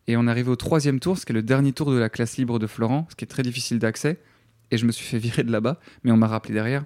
Et 0.07 0.17
on 0.17 0.28
est 0.28 0.32
arrivé 0.32 0.49
au 0.49 0.55
troisième 0.55 0.99
tour, 0.99 1.17
ce 1.17 1.26
qui 1.26 1.32
est 1.32 1.36
le 1.36 1.41
dernier 1.43 1.74
tour 1.74 1.91
de 1.91 1.97
la 1.97 2.09
classe 2.09 2.38
libre 2.38 2.59
de 2.59 2.67
Florent, 2.67 3.07
ce 3.09 3.15
qui 3.15 3.24
est 3.24 3.28
très 3.28 3.43
difficile 3.43 3.80
d'accès. 3.80 4.17
Et 4.72 4.78
je 4.78 4.86
me 4.86 4.91
suis 4.91 5.05
fait 5.05 5.17
virer 5.17 5.43
de 5.43 5.51
là-bas, 5.51 5.80
mais 6.03 6.11
on 6.11 6.17
m'a 6.17 6.28
rappelé 6.28 6.53
derrière. 6.53 6.86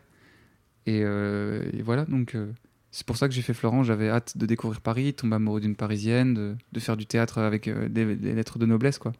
Et, 0.85 1.01
euh, 1.03 1.63
et 1.73 1.81
voilà, 1.81 2.05
donc 2.05 2.35
euh, 2.35 2.51
c'est 2.91 3.05
pour 3.05 3.17
ça 3.17 3.27
que 3.27 3.33
j'ai 3.33 3.41
fait 3.41 3.53
Florent. 3.53 3.83
J'avais 3.83 4.09
hâte 4.09 4.37
de 4.37 4.45
découvrir 4.45 4.81
Paris, 4.81 5.13
tomber 5.13 5.35
amoureux 5.35 5.59
d'une 5.61 5.75
Parisienne, 5.75 6.33
de, 6.33 6.55
de 6.71 6.79
faire 6.79 6.97
du 6.97 7.05
théâtre 7.05 7.39
avec 7.39 7.67
euh, 7.67 7.87
des, 7.89 8.15
des 8.15 8.33
lettres 8.33 8.59
de 8.59 8.65
noblesse, 8.65 8.99
quoi. 8.99 9.11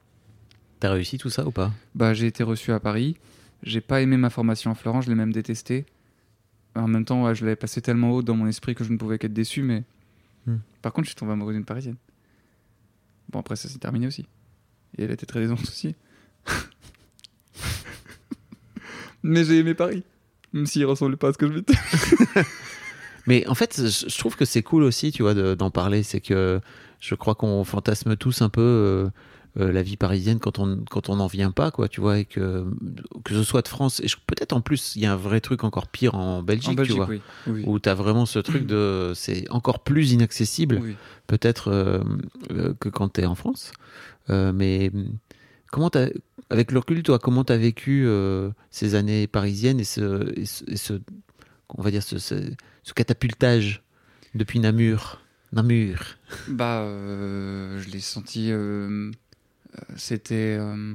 T'as 0.80 0.91
réussi 0.91 1.18
tout 1.18 1.30
ça 1.30 1.45
ou 1.45 1.51
pas? 1.51 1.72
Bah, 1.95 2.13
j'ai 2.13 2.28
été 2.28 2.43
reçu 2.43 2.72
à 2.72 2.80
Paris. 2.80 3.16
J'ai 3.64 3.82
pas 3.82 4.01
aimé 4.01 4.18
ma 4.18 4.30
formation 4.30 4.72
à 4.72 4.76
Florent, 4.76 5.01
je 5.01 5.10
l'ai 5.10 5.16
même 5.16 5.34
détesté. 5.34 5.86
En 6.76 6.88
même 6.88 7.06
temps, 7.06 7.24
ouais, 7.24 7.36
je 7.36 7.45
l'avais 7.45 7.56
passé 7.56 7.82
tellement 7.82 8.12
haut 8.12 8.22
dans 8.22 8.36
mon 8.36 8.47
esprit 8.47 8.76
que 8.76 8.84
je 8.84 8.91
ne 8.91 8.97
pouvais 8.97 9.18
qu'être 9.18 9.34
déçu, 9.34 9.64
mais. 9.64 9.84
Hmm. 10.45 10.58
Par 10.82 10.93
contre, 10.93 11.06
je 11.06 11.12
suis 11.12 11.16
tombé 11.16 11.32
amoureux 11.32 11.53
d'une 11.53 11.66
parisienne. 11.66 11.95
Bon, 13.30 13.39
après, 13.39 13.56
ça 13.56 13.70
s'est 13.70 13.80
terminé 13.80 14.08
aussi. 14.08 14.28
Et 14.97 15.03
elle 15.03 15.12
était 15.12 15.26
très 15.26 15.39
décevante 15.39 15.64
aussi. 15.64 15.95
mais 19.24 19.43
j'ai 19.43 19.60
aimé 19.60 19.74
Paris. 19.74 20.03
Même 20.53 20.66
s'il 20.66 20.86
ressemblait 20.86 21.18
pas 21.18 21.30
à 21.30 21.34
ce 21.34 21.38
que 21.38 21.47
je 21.47 21.53
m'étais. 21.53 21.74
Mais 23.28 23.47
en 23.47 23.56
fait, 23.56 23.82
je 23.82 24.18
trouve 24.18 24.36
que 24.36 24.45
c'est 24.45 24.62
cool 24.62 24.84
aussi, 24.84 25.12
tu 25.12 25.24
vois, 25.24 25.34
de- 25.34 25.56
d'en 25.56 25.72
parler. 25.72 26.03
C'est 26.03 26.22
que 26.22 26.62
je 26.99 27.16
crois 27.16 27.36
qu'on 27.36 27.64
fantasme 27.64 28.16
tous 28.16 28.41
un 28.41 28.49
peu 28.49 28.62
euh, 28.62 29.10
euh, 29.58 29.72
la 29.72 29.82
vie 29.84 29.95
parisienne 29.97 30.39
quand 30.39 30.60
on 30.60 30.84
quand 30.89 31.10
on 31.10 31.16
n'en 31.18 31.28
vient 31.28 31.51
pas, 31.51 31.72
quoi, 31.72 31.88
tu 31.88 32.01
vois, 32.01 32.20
et 32.20 32.26
que 32.26 32.66
que 33.24 33.34
ce 33.34 33.43
soit 33.43 33.62
de 33.62 33.68
France 33.68 33.99
et 34.01 34.08
peut-être 34.28 34.53
en 34.53 34.62
plus 34.62 34.95
il 34.95 35.01
y 35.01 35.06
a 35.06 35.14
un 35.14 35.18
vrai 35.18 35.39
truc 35.41 35.64
encore 35.64 35.88
pire 35.88 36.16
en 36.16 36.43
Belgique, 36.43 36.80
En 36.80 36.84
tu 36.84 36.91
vois, 36.93 37.08
oui. 37.08 37.22
Oui. 37.47 37.64
où 37.66 37.80
t'as 37.80 37.93
vraiment 37.93 38.26
ce 38.26 38.39
truc 38.39 38.66
de 38.66 39.14
c'est 39.16 39.49
encore 39.49 39.80
plus 39.84 40.12
inaccessible, 40.12 40.80
Oui. 40.84 40.95
peut-être 41.28 41.70
euh, 41.70 42.03
euh, 42.51 42.74
que 42.80 42.89
quand 42.89 43.10
t'es 43.10 43.26
en 43.26 43.36
France. 43.36 43.72
Mais 44.30 44.91
comment 45.72 45.89
t'as 45.89 46.08
avec 46.49 46.72
le 46.72 46.80
recul, 46.80 47.01
toi, 47.03 47.18
comment 47.20 47.43
t'as 47.43 47.58
vécu 47.58 48.03
euh, 48.06 48.49
ces 48.72 48.95
années 48.95 49.28
parisiennes 49.28 49.80
et 49.80 49.84
ce, 49.84 50.32
et 50.39 50.45
ce, 50.45 50.64
et 50.70 50.78
ce- 50.78 51.01
on 51.70 51.82
va 51.82 51.91
dire 51.91 52.03
ce, 52.03 52.18
ce, 52.20 52.36
ce 52.84 52.93
catapultage 52.93 53.84
depuis 54.36 54.60
Namur, 54.60 55.22
Namur. 55.53 55.99
Bah, 56.49 56.84
je 56.88 57.89
l'ai 57.89 57.99
senti. 57.99 58.51
C'était. 59.95 60.57
euh, 60.59 60.93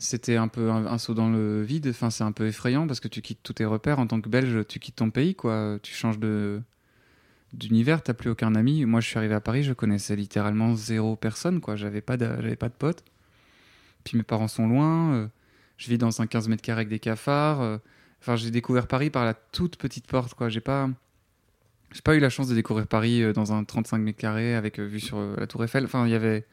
c'était 0.00 0.36
un 0.36 0.46
peu 0.46 0.70
un, 0.70 0.96
saut 0.98 1.14
dans 1.14 1.28
le 1.28 1.62
vide. 1.62 1.88
Enfin, 1.90 2.10
c'est 2.10 2.22
un 2.22 2.30
peu 2.32 2.46
effrayant 2.46 2.86
parce 2.86 3.00
que 3.00 3.08
tu 3.08 3.20
quittes 3.20 3.40
tous 3.42 3.54
tes 3.54 3.64
repères. 3.64 3.98
En 3.98 4.06
tant 4.06 4.20
que 4.20 4.28
Belge, 4.28 4.64
tu 4.68 4.78
quittes 4.78 4.96
ton 4.96 5.10
pays, 5.10 5.34
quoi. 5.34 5.78
Tu 5.82 5.92
changes 5.92 6.18
de 6.20 6.62
d'univers, 7.52 8.02
t'as 8.02 8.14
plus 8.14 8.30
aucun 8.30 8.54
ami. 8.54 8.84
Moi, 8.84 9.00
je 9.00 9.08
suis 9.08 9.18
arrivé 9.18 9.34
à 9.34 9.40
Paris, 9.40 9.62
je 9.64 9.72
connaissais 9.72 10.14
littéralement 10.16 10.74
zéro 10.76 11.16
personne, 11.16 11.60
quoi. 11.60 11.76
J'avais 11.76 12.00
pas 12.02 12.16
de, 12.16 12.26
j'avais 12.26 12.56
pas 12.56 12.68
de 12.68 12.74
potes. 12.74 13.02
Puis 14.04 14.16
mes 14.16 14.22
parents 14.24 14.48
sont 14.48 14.68
loin. 14.68 15.14
euh, 15.14 15.28
je 15.78 15.88
vis 15.90 15.98
dans 15.98 16.20
un 16.22 16.26
15 16.26 16.48
mètres 16.48 16.62
carrés 16.62 16.80
avec 16.82 16.88
des 16.88 16.98
cafards. 17.00 17.60
euh, 17.62 17.78
Enfin, 18.20 18.36
j'ai 18.36 18.50
découvert 18.50 18.86
Paris 18.88 19.10
par 19.10 19.24
la 19.24 19.34
toute 19.34 19.76
petite 19.78 20.06
porte, 20.06 20.34
quoi. 20.34 20.48
J'ai 20.48 20.60
pas. 20.60 20.88
J'ai 21.92 22.02
pas 22.02 22.14
eu 22.16 22.20
la 22.20 22.28
chance 22.30 22.48
de 22.48 22.54
découvrir 22.54 22.86
Paris 22.86 23.32
dans 23.32 23.52
un 23.52 23.64
35 23.64 23.98
mètres 23.98 24.18
carrés 24.18 24.54
avec 24.54 24.78
vue 24.78 25.00
sur 25.00 25.18
la 25.38 25.46
Tour 25.46 25.64
Eiffel. 25.64 25.84
Enfin, 25.84 26.06
il 26.06 26.10
y 26.12 26.14
avait. 26.14 26.46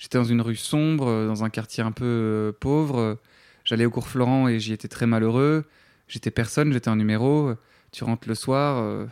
J'étais 0.00 0.16
dans 0.16 0.24
une 0.24 0.40
rue 0.40 0.56
sombre, 0.56 1.06
euh, 1.08 1.26
dans 1.26 1.44
un 1.44 1.50
quartier 1.50 1.84
un 1.84 1.92
peu 1.92 2.04
euh, 2.06 2.52
pauvre. 2.58 3.18
J'allais 3.64 3.84
au 3.84 3.90
cours 3.90 4.08
Florent 4.08 4.48
et 4.48 4.58
j'y 4.58 4.72
étais 4.72 4.88
très 4.88 5.06
malheureux. 5.06 5.66
J'étais 6.08 6.30
personne, 6.30 6.72
j'étais 6.72 6.88
un 6.88 6.96
numéro. 6.96 7.52
Tu 7.92 8.02
rentres 8.02 8.26
le 8.26 8.34
soir. 8.34 8.78
euh, 8.78 9.06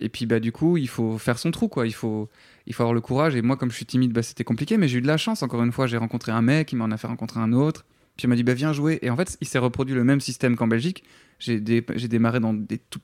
et 0.00 0.10
puis, 0.10 0.26
bah, 0.26 0.38
du 0.38 0.52
coup, 0.52 0.76
il 0.76 0.86
faut 0.86 1.16
faire 1.16 1.38
son 1.38 1.50
trou, 1.50 1.68
quoi. 1.68 1.86
Il 1.86 1.94
faut, 1.94 2.28
il 2.66 2.74
faut 2.74 2.82
avoir 2.82 2.92
le 2.94 3.00
courage. 3.00 3.34
Et 3.34 3.42
moi, 3.42 3.56
comme 3.56 3.70
je 3.70 3.76
suis 3.76 3.86
timide, 3.86 4.12
bah, 4.12 4.22
c'était 4.22 4.44
compliqué. 4.44 4.76
Mais 4.76 4.86
j'ai 4.86 4.98
eu 4.98 5.00
de 5.00 5.06
la 5.06 5.16
chance. 5.16 5.42
Encore 5.42 5.64
une 5.64 5.72
fois, 5.72 5.86
j'ai 5.86 5.96
rencontré 5.96 6.30
un 6.30 6.42
mec, 6.42 6.70
il 6.72 6.76
m'en 6.76 6.90
a 6.90 6.96
fait 6.98 7.06
rencontrer 7.06 7.40
un 7.40 7.54
autre. 7.54 7.86
Puis 8.18 8.26
il 8.26 8.28
m'a 8.28 8.36
dit, 8.36 8.44
bah, 8.44 8.52
viens 8.54 8.74
jouer. 8.74 8.98
Et 9.00 9.08
en 9.08 9.16
fait, 9.16 9.38
il 9.40 9.48
s'est 9.48 9.58
reproduit 9.58 9.94
le 9.94 10.04
même 10.04 10.20
système 10.20 10.54
qu'en 10.56 10.68
Belgique. 10.68 11.04
J'ai 11.38 11.58
dé- 11.58 11.80
démarré 11.80 12.38
dans 12.38 12.52
des 12.52 12.78
tout 12.78 13.00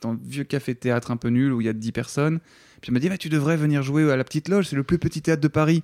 dans 0.00 0.14
vieux 0.14 0.44
café-théâtre 0.44 1.10
un 1.10 1.16
peu 1.16 1.28
nul 1.28 1.52
où 1.52 1.60
il 1.60 1.64
y 1.64 1.68
a 1.68 1.72
10 1.72 1.90
personnes. 1.90 2.38
Puis 2.80 2.90
il 2.90 2.92
m'a 2.92 3.00
dit, 3.00 3.08
bah, 3.08 3.18
tu 3.18 3.28
devrais 3.28 3.56
venir 3.56 3.82
jouer 3.82 4.08
à 4.10 4.16
la 4.16 4.22
Petite 4.22 4.48
Loge, 4.48 4.68
c'est 4.68 4.76
le 4.76 4.84
plus 4.84 4.98
petit 4.98 5.20
théâtre 5.20 5.42
de 5.42 5.48
Paris. 5.48 5.82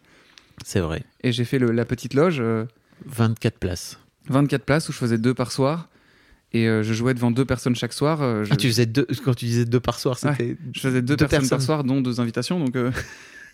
C'est 0.64 0.80
vrai. 0.80 1.02
Et 1.22 1.32
j'ai 1.32 1.44
fait 1.44 1.58
le- 1.58 1.70
la 1.72 1.84
Petite 1.84 2.14
Loge, 2.14 2.38
euh, 2.40 2.64
24 3.06 3.58
places. 3.58 3.98
24 4.28 4.64
places 4.64 4.88
où 4.88 4.92
je 4.92 4.98
faisais 4.98 5.18
deux 5.18 5.34
par 5.34 5.50
soir. 5.52 5.88
Et 6.52 6.68
euh, 6.68 6.82
je 6.84 6.92
jouais 6.94 7.14
devant 7.14 7.30
deux 7.32 7.44
personnes 7.44 7.74
chaque 7.74 7.92
soir. 7.92 8.22
euh, 8.22 8.44
je, 8.44 8.52
Ah, 8.52 8.56
tu 8.56 8.68
faisais 8.68 8.86
deux, 8.86 9.06
quand 9.24 9.34
tu 9.34 9.44
disais 9.46 9.64
deux 9.64 9.80
par 9.80 9.98
soir, 9.98 10.16
c'était. 10.18 10.56
je 10.72 10.80
faisais 10.80 11.02
deux, 11.02 11.16
deux 11.16 11.26
personnes, 11.26 11.48
par 11.48 11.60
soir, 11.60 11.82
dont 11.84 12.00
deux 12.00 12.20
invitations. 12.20 12.60
Donc, 12.60 12.76
euh, 12.76 12.92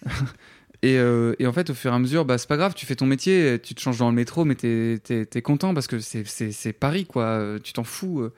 et, 0.82 0.98
euh, 0.98 1.34
et 1.38 1.46
en 1.46 1.53
fait, 1.53 1.70
au 1.70 1.74
fur 1.74 1.92
et 1.92 1.94
à 1.94 1.98
mesure, 1.98 2.24
bah, 2.24 2.38
c'est 2.38 2.48
pas 2.48 2.57
grave, 2.57 2.74
tu 2.74 2.86
fais 2.86 2.94
ton 2.96 3.07
métier, 3.07 3.59
tu 3.62 3.74
te 3.74 3.80
changes 3.80 3.98
dans 3.98 4.11
le 4.11 4.14
métro, 4.14 4.44
mais 4.44 4.55
t'es 4.55 5.01
es, 5.11 5.42
content 5.42 5.72
parce 5.74 5.86
que 5.86 5.98
c'est- 6.01 6.72
Paris, 6.78 7.07
quoi. 7.07 7.24
euh, 7.24 7.59
Tu 7.62 7.72
t'en 7.72 7.84
fous. 7.84 8.20
euh. 8.20 8.32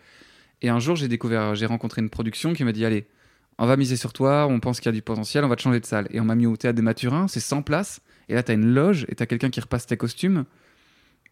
Et 0.62 0.68
un 0.68 0.78
jour, 0.78 0.94
j'ai 0.94 1.08
découvert, 1.08 1.54
j'ai 1.56 1.66
rencontré 1.66 2.00
une 2.02 2.10
production 2.10 2.52
qui 2.54 2.62
m'a 2.62 2.70
dit 2.72 2.84
Allez, 2.84 3.06
on 3.62 3.66
va 3.66 3.76
miser 3.76 3.94
sur 3.94 4.12
toi, 4.12 4.48
on 4.48 4.58
pense 4.58 4.80
qu'il 4.80 4.86
y 4.86 4.88
a 4.88 4.92
du 4.92 5.02
potentiel, 5.02 5.44
on 5.44 5.48
va 5.48 5.54
te 5.54 5.62
changer 5.62 5.78
de 5.78 5.86
salle. 5.86 6.08
Et 6.10 6.18
on 6.18 6.24
m'a 6.24 6.34
mis 6.34 6.46
au 6.46 6.56
théâtre 6.56 6.74
des 6.74 6.82
Mathurins, 6.82 7.28
c'est 7.28 7.38
100 7.38 7.62
places. 7.62 8.00
Et 8.28 8.34
là, 8.34 8.42
t'as 8.42 8.54
une 8.54 8.74
loge 8.74 9.06
et 9.08 9.14
t'as 9.14 9.24
quelqu'un 9.24 9.50
qui 9.50 9.60
repasse 9.60 9.86
tes 9.86 9.96
costumes. 9.96 10.46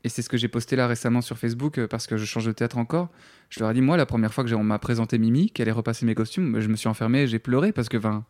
Et 0.05 0.09
c'est 0.09 0.23
ce 0.23 0.29
que 0.29 0.37
j'ai 0.37 0.47
posté 0.47 0.77
là 0.77 0.87
récemment 0.87 1.23
sur 1.23 1.39
Facebook 1.39 1.79
euh, 1.79 1.89
parce 1.89 2.07
que 2.07 2.17
je 2.17 2.25
change 2.25 2.47
de 2.47 2.53
théâtre 2.53 2.79
encore. 2.79 3.09
Je 3.49 3.59
leur 3.59 3.73
ai 3.73 3.75
dit, 3.75 3.81
moi, 3.81 3.97
la 3.97 4.07
première 4.07 4.33
fois 4.33 4.45
que 4.45 4.55
on 4.55 4.63
m'a 4.63 4.79
présenté 4.79 5.19
Mimi, 5.19 5.51
qu'elle 5.51 5.65
allait 5.65 5.73
repasser 5.73 6.07
mes 6.07 6.15
costumes, 6.15 6.61
je 6.61 6.69
me 6.69 6.77
suis 6.77 6.87
enfermé 6.87 7.27
j'ai 7.27 7.41
pleuré 7.41 7.73
parce 7.73 7.89
que 7.89 7.97
ben, 7.97 8.25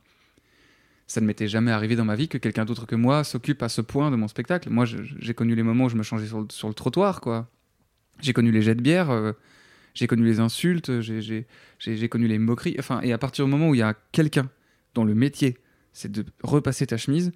ça 1.07 1.21
ne 1.21 1.27
m'était 1.27 1.47
jamais 1.47 1.71
arrivé 1.71 1.95
dans 1.95 2.07
ma 2.07 2.15
vie 2.15 2.29
que 2.29 2.39
quelqu'un 2.39 2.65
d'autre 2.65 2.87
que 2.87 2.97
moi 2.97 3.23
s'occupe 3.23 3.63
à 3.63 3.69
ce 3.69 3.83
point 3.83 4.11
de 4.11 4.17
mon 4.17 4.29
spectacle. 4.29 4.71
Moi, 4.71 4.87
j'ai 4.87 5.35
connu 5.35 5.55
les 5.55 5.63
moments 5.63 5.85
où 5.85 5.89
je 5.91 5.97
me 5.97 6.03
changeais 6.03 6.27
sur 6.27 6.41
le, 6.41 6.47
sur 6.49 6.69
le 6.69 6.75
trottoir, 6.75 7.21
quoi. 7.21 7.51
J'ai 8.23 8.33
connu 8.33 8.51
les 8.51 8.63
jets 8.63 8.77
de 8.77 8.81
bière, 8.81 9.11
euh, 9.11 9.33
j'ai 9.95 10.07
connu 10.07 10.25
les 10.25 10.41
insultes, 10.41 11.01
j'ai- 11.01 11.47
connu 12.09 12.27
les 12.27 12.39
moqueries. 12.39 12.77
Enfin, 12.79 13.01
et 13.03 13.13
à 13.13 13.19
partir 13.19 13.45
du 13.45 13.51
moment 13.51 13.69
où 13.71 13.75
il 13.75 13.79
y 13.79 13.83
a 13.83 13.95
quelqu'un 14.13 14.49
dont 14.95 15.05
le 15.05 15.15
métier, 15.15 15.59
c'est 15.93 16.11
de 16.11 16.25
repasser 16.43 16.87
ta 16.87 16.97
chemise, 16.97 17.33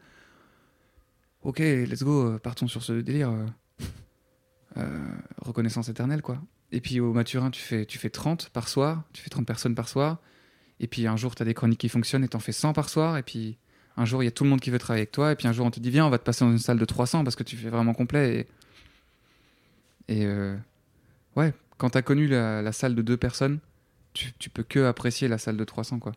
ok, 1.42 1.58
let's 1.58 2.02
go, 2.02 2.26
euh, 2.34 2.38
partons 2.38 2.66
sur 2.68 2.82
ce 2.82 2.92
délire. 2.92 3.30
euh, 3.30 3.46
euh, 4.76 4.98
reconnaissance 5.42 5.88
éternelle, 5.88 6.20
quoi. 6.22 6.42
Et 6.72 6.80
puis 6.80 6.98
au 6.98 7.12
Maturin, 7.12 7.50
tu 7.50 7.60
fais, 7.60 7.86
tu 7.86 7.98
fais 7.98 8.10
30 8.10 8.48
par 8.50 8.66
soir, 8.68 9.04
tu 9.12 9.22
fais 9.22 9.30
30 9.30 9.46
personnes 9.46 9.74
par 9.76 9.88
soir. 9.88 10.18
Et 10.80 10.88
puis 10.88 11.06
un 11.06 11.16
jour, 11.16 11.34
tu 11.36 11.42
as 11.42 11.46
des 11.46 11.54
chroniques 11.54 11.78
qui 11.78 11.88
fonctionnent 11.88 12.24
et 12.24 12.28
t'en 12.28 12.40
fais 12.40 12.50
100 12.50 12.72
par 12.72 12.88
soir. 12.88 13.16
Et 13.16 13.22
puis 13.22 13.56
un 13.96 14.04
jour, 14.04 14.22
il 14.22 14.26
y 14.26 14.28
a 14.28 14.32
tout 14.32 14.42
le 14.42 14.50
monde 14.50 14.60
qui 14.60 14.70
veut 14.70 14.78
travailler 14.78 15.02
avec 15.02 15.12
toi. 15.12 15.30
Et 15.30 15.36
puis 15.36 15.46
un 15.46 15.52
jour, 15.52 15.64
on 15.66 15.70
te 15.70 15.78
dit, 15.78 15.90
viens, 15.90 16.04
on 16.06 16.10
va 16.10 16.18
te 16.18 16.24
passer 16.24 16.44
dans 16.44 16.50
une 16.50 16.58
salle 16.58 16.78
de 16.80 16.84
300 16.84 17.22
parce 17.22 17.36
que 17.36 17.44
tu 17.44 17.56
fais 17.56 17.68
vraiment 17.70 17.94
complet. 17.94 18.48
Et, 20.08 20.22
et, 20.22 20.26
ouais, 21.36 21.52
quand 21.84 21.90
tu 21.90 21.98
as 21.98 22.02
connu 22.02 22.26
la, 22.28 22.62
la 22.62 22.72
salle 22.72 22.94
de 22.94 23.02
deux 23.02 23.18
personnes, 23.18 23.58
tu, 24.14 24.32
tu 24.38 24.48
peux 24.48 24.62
que 24.62 24.86
apprécier 24.86 25.28
la 25.28 25.36
salle 25.36 25.58
de 25.58 25.64
300, 25.64 25.98
quoi. 25.98 26.12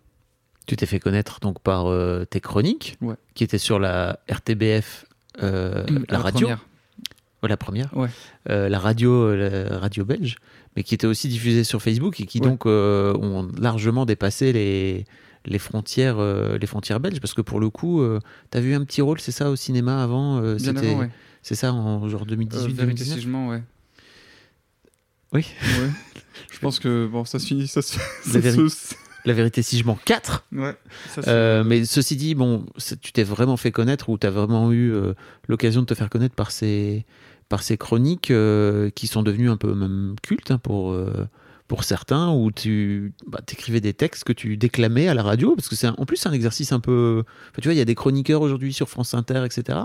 Tu 0.66 0.78
t'es 0.78 0.86
fait 0.86 1.00
connaître 1.02 1.42
donc 1.42 1.60
par 1.62 1.88
euh, 1.88 2.24
tes 2.24 2.40
chroniques, 2.40 2.98
Ouais. 3.02 3.16
qui 3.34 3.44
étaient 3.44 3.58
sur 3.58 3.78
la 3.78 4.20
RTBF, 4.30 5.06
euh, 5.44 5.86
la, 6.08 6.20
radio, 6.20 6.48
première. 6.48 6.66
La 7.44 7.58
première, 7.58 7.98
Ouais. 7.98 8.08
Euh, 8.50 8.70
la 8.70 8.80
radio, 8.80 9.12
euh, 9.12 9.70
la 9.70 9.78
radio 9.80 10.06
belge, 10.06 10.38
mais 10.78 10.84
qui 10.84 10.96
était 10.96 11.08
aussi 11.08 11.28
diffusée 11.28 11.66
sur 11.66 11.82
Facebook 11.82 12.22
et 12.22 12.26
qui 12.28 12.40
Ouais. 12.40 12.48
donc 12.48 12.66
euh, 12.66 13.14
ont 13.18 13.50
largement 13.60 14.06
dépassé 14.06 14.54
les 14.54 15.04
les 15.46 15.60
frontières, 15.60 16.18
euh, 16.20 16.58
les 16.58 16.68
frontières 16.68 17.00
belges, 17.02 17.20
parce 17.20 17.34
que 17.34 17.42
pour 17.42 17.60
le 17.60 17.70
coup, 17.70 18.02
tu 18.52 18.58
as 18.58 18.62
vu 18.62 18.74
un 18.74 18.86
petit 18.86 19.02
rôle, 19.02 19.20
c'est 19.20 19.32
ça, 19.34 19.50
au 19.52 19.58
cinéma 19.58 20.02
avant, 20.02 20.40
euh, 20.42 20.58
c'était, 20.58 20.96
ouais. 20.96 21.10
c'est 21.42 21.56
ça, 21.56 21.74
en 21.74 22.08
genre 22.10 22.22
Euh, 22.24 22.26
2018, 22.26 22.62
vérité 22.74 22.84
2019. 23.04 23.18
si 23.18 23.22
je 23.24 23.30
mens, 23.30 23.50
ouais. 23.50 23.56
Ouais, 23.58 23.64
Oui. 25.38 25.46
Ouais. 25.62 25.90
Je 26.52 26.60
pense 26.60 26.80
que 26.80 27.06
bon, 27.08 27.24
ça 27.26 27.38
se 27.40 27.46
finit, 27.46 27.68
ça 27.68 27.82
se. 27.82 27.98
La 28.34 28.42
se- 28.70 28.96
La 29.26 29.34
vérité, 29.34 29.62
si 29.62 29.78
je 29.78 29.84
mens 29.86 30.00
4. 30.06 30.46
Ouais. 30.54 30.76
ça 31.14 31.22
se- 31.22 31.30
Euh, 31.30 31.64
mais 31.64 31.86
ceci 31.86 32.16
dit, 32.16 32.34
bon, 32.34 32.66
tu 33.02 33.12
t'es 33.12 33.24
vraiment 33.24 33.58
fait 33.58 33.72
connaître 33.72 34.10
ou 34.10 34.18
tu 34.18 34.26
as 34.26 34.32
vraiment 34.32 34.72
eu 34.72 34.92
euh, 34.94 35.14
l'occasion 35.48 35.82
de 35.82 35.86
te 35.86 35.94
faire 35.94 36.10
connaître 36.10 36.34
par 36.36 36.50
ces, 36.52 37.06
par 37.50 37.62
ces 37.62 37.78
chroniques 37.78 38.32
euh, 38.32 38.90
qui 38.96 39.06
sont 39.08 39.22
devenues 39.24 39.50
un 39.50 39.58
peu 39.58 39.74
même 39.76 40.16
cultes 40.24 40.50
hein, 40.52 40.58
pour, 40.60 40.94
pour 41.68 41.84
certains, 41.84 42.32
où 42.32 42.52
tu 42.52 43.14
bah, 43.26 43.42
écrivais 43.52 43.82
des 43.82 43.94
textes 43.94 44.24
que 44.24 44.32
tu 44.32 44.56
déclamais 44.56 45.08
à 45.08 45.14
la 45.14 45.24
radio, 45.24 45.56
parce 45.56 45.68
que 45.68 45.76
c'est 45.76 45.88
en 45.88 46.06
plus 46.06 46.26
un 46.26 46.32
exercice 46.32 46.72
un 46.72 46.80
peu... 46.80 47.24
enfin, 47.52 47.62
tu 47.62 47.68
vois, 47.68 47.74
il 47.74 47.78
y 47.78 47.82
a 47.82 47.86
des 47.86 47.96
chroniqueurs 47.96 48.42
aujourd'hui 48.42 48.72
sur 48.72 48.88
France 48.88 49.14
Inter, 49.14 49.44
etc., 49.46 49.80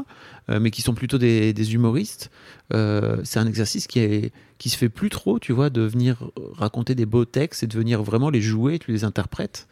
euh, 0.49 0.61
mais 0.61 0.71
qui 0.71 0.83
sont 0.83 0.95
plutôt 0.95 1.19
des, 1.19 1.75
humoristes. 1.75 2.31
Euh, 2.73 3.21
c'est 3.25 3.41
un 3.41 3.47
exercice 3.47 3.89
qui, 3.89 4.31
se 4.65 4.77
fait 4.77 4.89
plus 4.89 5.11
trop, 5.11 5.41
tu 5.41 5.53
vois, 5.53 5.71
de 5.71 5.83
venir 5.83 6.31
raconter 6.55 6.95
des 6.95 7.07
beaux 7.07 7.25
textes 7.25 7.65
et 7.65 7.67
de 7.67 7.77
venir 7.77 8.03
vraiment 8.03 8.31
les 8.31 8.41
jouer, 8.41 8.79
tu 8.79 8.93
les 8.93 9.03
interprètes. 9.03 9.67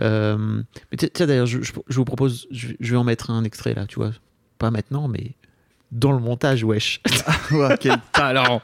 Euh, 0.00 0.62
tiens, 0.96 1.26
d'ailleurs, 1.26 1.46
je, 1.46 1.60
vous 1.88 2.04
propose, 2.04 2.46
je, 2.50 2.68
je 2.78 2.90
vais 2.90 2.98
en 2.98 3.04
mettre 3.04 3.30
un 3.30 3.42
extrait 3.44 3.72
là, 3.74 3.86
tu 3.86 3.96
vois. 3.96 4.12
Pas 4.58 4.70
maintenant, 4.70 5.08
mais 5.08 5.32
dans 5.92 6.12
le 6.12 6.18
montage, 6.18 6.62
wesh. 6.62 7.00
Quel 7.80 8.00
talent 8.12 8.60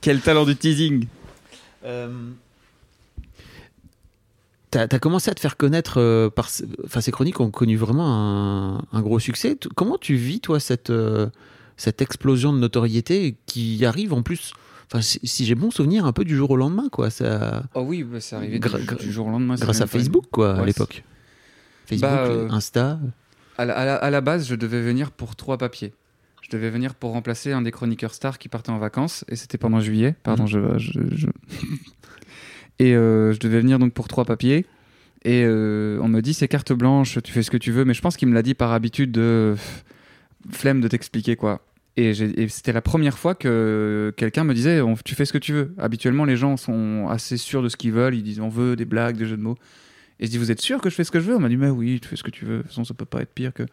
Quel 0.00 0.20
talent 0.20 0.44
du 0.44 0.56
teasing 0.56 1.06
T'as 4.70 4.82
as 4.88 4.98
commencé 5.00 5.30
à 5.30 5.34
te 5.34 5.40
faire 5.40 5.56
connaître 5.56 5.98
euh, 5.98 6.30
par. 6.30 6.48
Enfin, 6.84 7.00
ces 7.00 7.10
chroniques 7.10 7.40
ont 7.40 7.50
connu 7.50 7.76
vraiment 7.76 8.06
un, 8.06 8.84
un 8.92 9.00
gros 9.02 9.18
succès. 9.18 9.56
T- 9.56 9.68
Comment 9.74 9.98
tu 9.98 10.14
vis, 10.14 10.38
toi, 10.40 10.60
cette, 10.60 10.90
euh, 10.90 11.26
cette 11.76 12.00
explosion 12.02 12.52
de 12.52 12.58
notoriété 12.58 13.36
qui 13.46 13.84
arrive 13.84 14.12
en 14.12 14.22
plus. 14.22 14.52
Enfin, 14.86 15.02
si, 15.02 15.18
si 15.24 15.44
j'ai 15.44 15.56
bon 15.56 15.72
souvenir, 15.72 16.06
un 16.06 16.12
peu 16.12 16.24
du 16.24 16.36
jour 16.36 16.50
au 16.52 16.56
lendemain, 16.56 16.88
quoi. 16.90 17.10
Ça, 17.10 17.64
Oh 17.74 17.80
oui, 17.82 18.04
bah, 18.04 18.20
c'est 18.20 18.36
arrivé 18.36 18.60
Gra- 18.60 18.96
du, 18.98 19.10
jour 19.10 19.26
au 19.26 19.30
lendemain. 19.30 19.56
grâce 19.56 19.80
à 19.80 19.86
Facebook, 19.88 20.26
quoi, 20.30 20.54
à 20.56 20.64
l'époque. 20.64 21.02
Facebook, 21.86 22.08
Bah, 22.10 22.26
euh, 22.26 22.48
Insta. 22.50 23.00
À 23.58 23.64
la, 23.64 23.76
à 23.76 23.84
la- 23.84 23.96
à 23.96 24.10
la 24.10 24.20
base, 24.20 24.46
je 24.46 24.54
devais 24.54 24.80
venir 24.80 25.10
pour 25.10 25.34
trois 25.34 25.58
papiers. 25.58 25.92
Je 26.50 26.56
devais 26.56 26.70
venir 26.70 26.96
pour 26.96 27.12
remplacer 27.12 27.52
un 27.52 27.62
des 27.62 27.70
chroniqueurs 27.70 28.12
stars 28.12 28.36
qui 28.38 28.48
partait 28.48 28.70
en 28.70 28.78
vacances, 28.78 29.24
et 29.28 29.36
c'était 29.36 29.56
pendant 29.58 29.78
juillet. 29.78 30.16
Pardon, 30.24 30.42
Mhm. 30.44 30.48
je, 30.48 30.78
je- 30.78 31.16
je- 31.16 31.26
et 32.80 32.94
euh, 32.96 33.32
je 33.32 33.38
devais 33.38 33.60
venir 33.60 33.78
donc 33.78 33.92
pour 33.92 34.08
trois 34.08 34.24
papiers. 34.24 34.66
Et 35.24 35.44
euh, 35.44 35.98
on 36.02 36.08
me 36.08 36.20
dit 36.22 36.34
c'est 36.34 36.48
carte 36.48 36.72
blanche, 36.72 37.18
tu 37.22 37.30
fais 37.32 37.42
ce 37.44 37.50
que 37.52 37.56
tu 37.56 37.70
veux, 37.70 37.84
mais 37.84 37.94
je 37.94 38.00
pense 38.00 38.16
qu'il 38.16 38.26
me 38.28 38.34
l'a 38.34 38.42
dit 38.42 38.54
par 38.54 38.72
habitude 38.72 39.12
de 39.12 39.54
flemme 40.50 40.80
de 40.80 40.88
t'expliquer 40.88 41.36
quoi. 41.36 41.64
Et, 41.96 42.14
c'était 42.48 42.72
la 42.72 42.80
première 42.82 43.18
fois 43.18 43.34
que 43.34 44.12
quelqu'un 44.16 44.42
me 44.44 44.54
disait 44.54 44.80
on- 44.80 44.94
tu 44.96 45.14
fais 45.14 45.26
ce 45.26 45.32
que 45.32 45.38
tu 45.38 45.52
veux. 45.52 45.74
Habituellement, 45.78 46.24
les 46.24 46.36
gens 46.36 46.56
sont 46.56 47.06
assez 47.10 47.36
sûrs 47.36 47.62
de 47.62 47.68
ce 47.68 47.76
qu'ils 47.76 47.92
veulent, 47.92 48.14
ils 48.14 48.22
disent 48.22 48.40
on 48.40 48.48
veut 48.48 48.74
des 48.74 48.86
blagues, 48.86 49.16
des 49.16 49.26
jeux 49.26 49.36
de 49.36 49.42
mots. 49.42 49.56
Et 50.18 50.26
je 50.26 50.30
dis 50.30 50.38
vous 50.38 50.50
êtes 50.50 50.60
sûr 50.60 50.80
que 50.80 50.90
je 50.90 50.94
fais 50.96 51.04
ce 51.04 51.10
que 51.12 51.20
je 51.20 51.26
veux? 51.26 51.36
On 51.36 51.40
m'a 51.40 51.48
dit 51.48 51.56
mais 51.58 51.68
oui, 51.70 52.00
tu 52.00 52.08
fais 52.08 52.16
ce 52.16 52.22
que 52.24 52.30
tu 52.30 52.44
veux. 52.44 52.56
De 52.58 52.62
toute 52.62 52.68
façon, 52.70 52.84
ça 52.84 52.94
peut 52.94 53.04
pas 53.04 53.20
être 53.20 53.32
pire 53.34 53.52
que. 53.52 53.64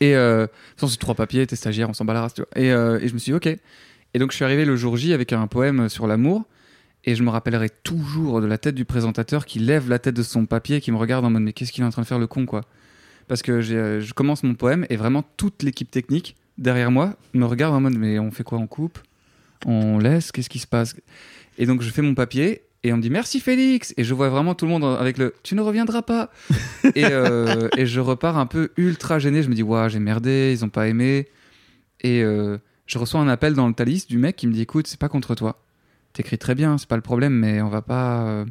Et 0.00 0.14
euh, 0.16 0.46
façon, 0.76 0.88
c'est 0.88 0.98
trois 0.98 1.14
papiers, 1.14 1.46
t'es 1.46 1.56
stagiaire, 1.56 1.88
on 1.88 1.94
s'en 1.94 2.04
bat 2.04 2.14
la 2.14 2.22
race. 2.22 2.34
Et, 2.56 2.72
euh, 2.72 2.98
et 3.00 3.08
je 3.08 3.14
me 3.14 3.18
suis 3.18 3.30
dit, 3.30 3.36
ok. 3.36 3.46
Et 3.46 4.18
donc, 4.18 4.30
je 4.30 4.36
suis 4.36 4.44
arrivé 4.44 4.64
le 4.64 4.76
jour 4.76 4.96
J 4.96 5.12
avec 5.12 5.32
un 5.32 5.46
poème 5.46 5.88
sur 5.88 6.06
l'amour. 6.06 6.44
Et 7.06 7.14
je 7.14 7.22
me 7.22 7.30
rappellerai 7.30 7.68
toujours 7.82 8.40
de 8.40 8.46
la 8.46 8.56
tête 8.56 8.74
du 8.74 8.84
présentateur 8.84 9.44
qui 9.44 9.58
lève 9.58 9.90
la 9.90 9.98
tête 9.98 10.14
de 10.14 10.22
son 10.22 10.46
papier 10.46 10.76
et 10.76 10.80
qui 10.80 10.90
me 10.90 10.96
regarde 10.96 11.24
en 11.24 11.30
mode, 11.30 11.42
mais 11.42 11.52
qu'est-ce 11.52 11.70
qu'il 11.70 11.84
est 11.84 11.86
en 11.86 11.90
train 11.90 12.02
de 12.02 12.06
faire 12.06 12.18
le 12.18 12.26
con, 12.26 12.46
quoi? 12.46 12.62
Parce 13.28 13.42
que 13.42 13.52
euh, 13.52 14.00
je 14.00 14.14
commence 14.14 14.42
mon 14.42 14.54
poème 14.54 14.86
et 14.88 14.96
vraiment 14.96 15.22
toute 15.36 15.62
l'équipe 15.62 15.90
technique 15.90 16.36
derrière 16.56 16.90
moi 16.90 17.16
me 17.32 17.44
regarde 17.44 17.74
en 17.74 17.80
mode, 17.80 17.96
mais 17.96 18.18
on 18.18 18.30
fait 18.30 18.44
quoi 18.44 18.58
On 18.58 18.66
coupe 18.66 18.98
On 19.66 19.98
laisse? 19.98 20.32
Qu'est-ce 20.32 20.48
qui 20.48 20.58
se 20.58 20.66
passe? 20.66 20.94
Et 21.58 21.66
donc, 21.66 21.82
je 21.82 21.90
fais 21.90 22.02
mon 22.02 22.14
papier. 22.14 22.62
Et 22.86 22.92
on 22.92 22.98
me 22.98 23.02
dit 23.02 23.08
merci 23.10 23.40
Félix 23.40 23.94
et 23.96 24.04
je 24.04 24.12
vois 24.14 24.28
vraiment 24.28 24.54
tout 24.54 24.66
le 24.66 24.70
monde 24.70 24.84
avec 24.84 25.16
le 25.18 25.34
tu 25.42 25.54
ne 25.54 25.62
reviendras 25.62 26.02
pas 26.02 26.30
et, 26.94 27.06
euh, 27.06 27.68
et 27.78 27.86
je 27.86 27.98
repars 27.98 28.36
un 28.38 28.44
peu 28.46 28.70
ultra 28.76 29.18
gêné. 29.18 29.42
Je 29.42 29.48
me 29.48 29.54
dis, 29.54 29.62
waouh, 29.62 29.88
j'ai 29.88 29.98
merdé, 30.00 30.52
ils 30.52 30.64
ont 30.64 30.68
pas 30.68 30.86
aimé. 30.86 31.26
Et 32.02 32.22
euh, 32.22 32.58
je 32.86 32.98
reçois 32.98 33.20
un 33.20 33.28
appel 33.28 33.54
dans 33.54 33.66
le 33.66 33.72
Thalys 33.74 34.06
du 34.06 34.18
mec 34.18 34.36
qui 34.36 34.46
me 34.46 34.52
dit, 34.52 34.60
écoute, 34.60 34.86
c'est 34.86 35.00
pas 35.00 35.08
contre 35.08 35.34
toi. 35.34 35.64
T'écris 36.12 36.36
très 36.38 36.54
bien, 36.54 36.76
c'est 36.76 36.88
pas 36.88 36.96
le 36.96 37.02
problème, 37.02 37.32
mais 37.32 37.62
on 37.62 37.70
va 37.70 37.80
pas. 37.80 38.22
euh, 38.26 38.44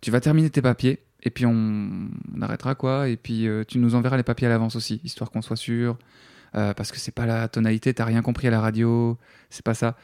Tu 0.00 0.10
vas 0.10 0.20
terminer 0.20 0.50
tes 0.50 0.60
papiers 0.60 0.98
et 1.22 1.30
puis 1.30 1.46
on, 1.46 1.52
on 2.36 2.42
arrêtera 2.42 2.74
quoi. 2.74 3.08
Et 3.08 3.16
puis 3.16 3.46
tu 3.68 3.78
nous 3.78 3.94
enverras 3.94 4.16
les 4.16 4.24
papiers 4.24 4.48
à 4.48 4.50
l'avance 4.50 4.74
aussi, 4.74 5.00
histoire 5.04 5.30
qu'on 5.30 5.42
soit 5.42 5.56
sûr. 5.56 5.96
Parce 6.52 6.92
que 6.92 6.98
c'est 6.98 7.14
pas 7.14 7.26
la 7.26 7.48
tonalité, 7.48 7.94
t'as 7.94 8.04
rien 8.04 8.20
compris 8.22 8.46
à 8.48 8.50
la 8.50 8.60
radio, 8.60 9.16
c'est 9.50 9.64
pas 9.64 9.74
ça. 9.74 9.96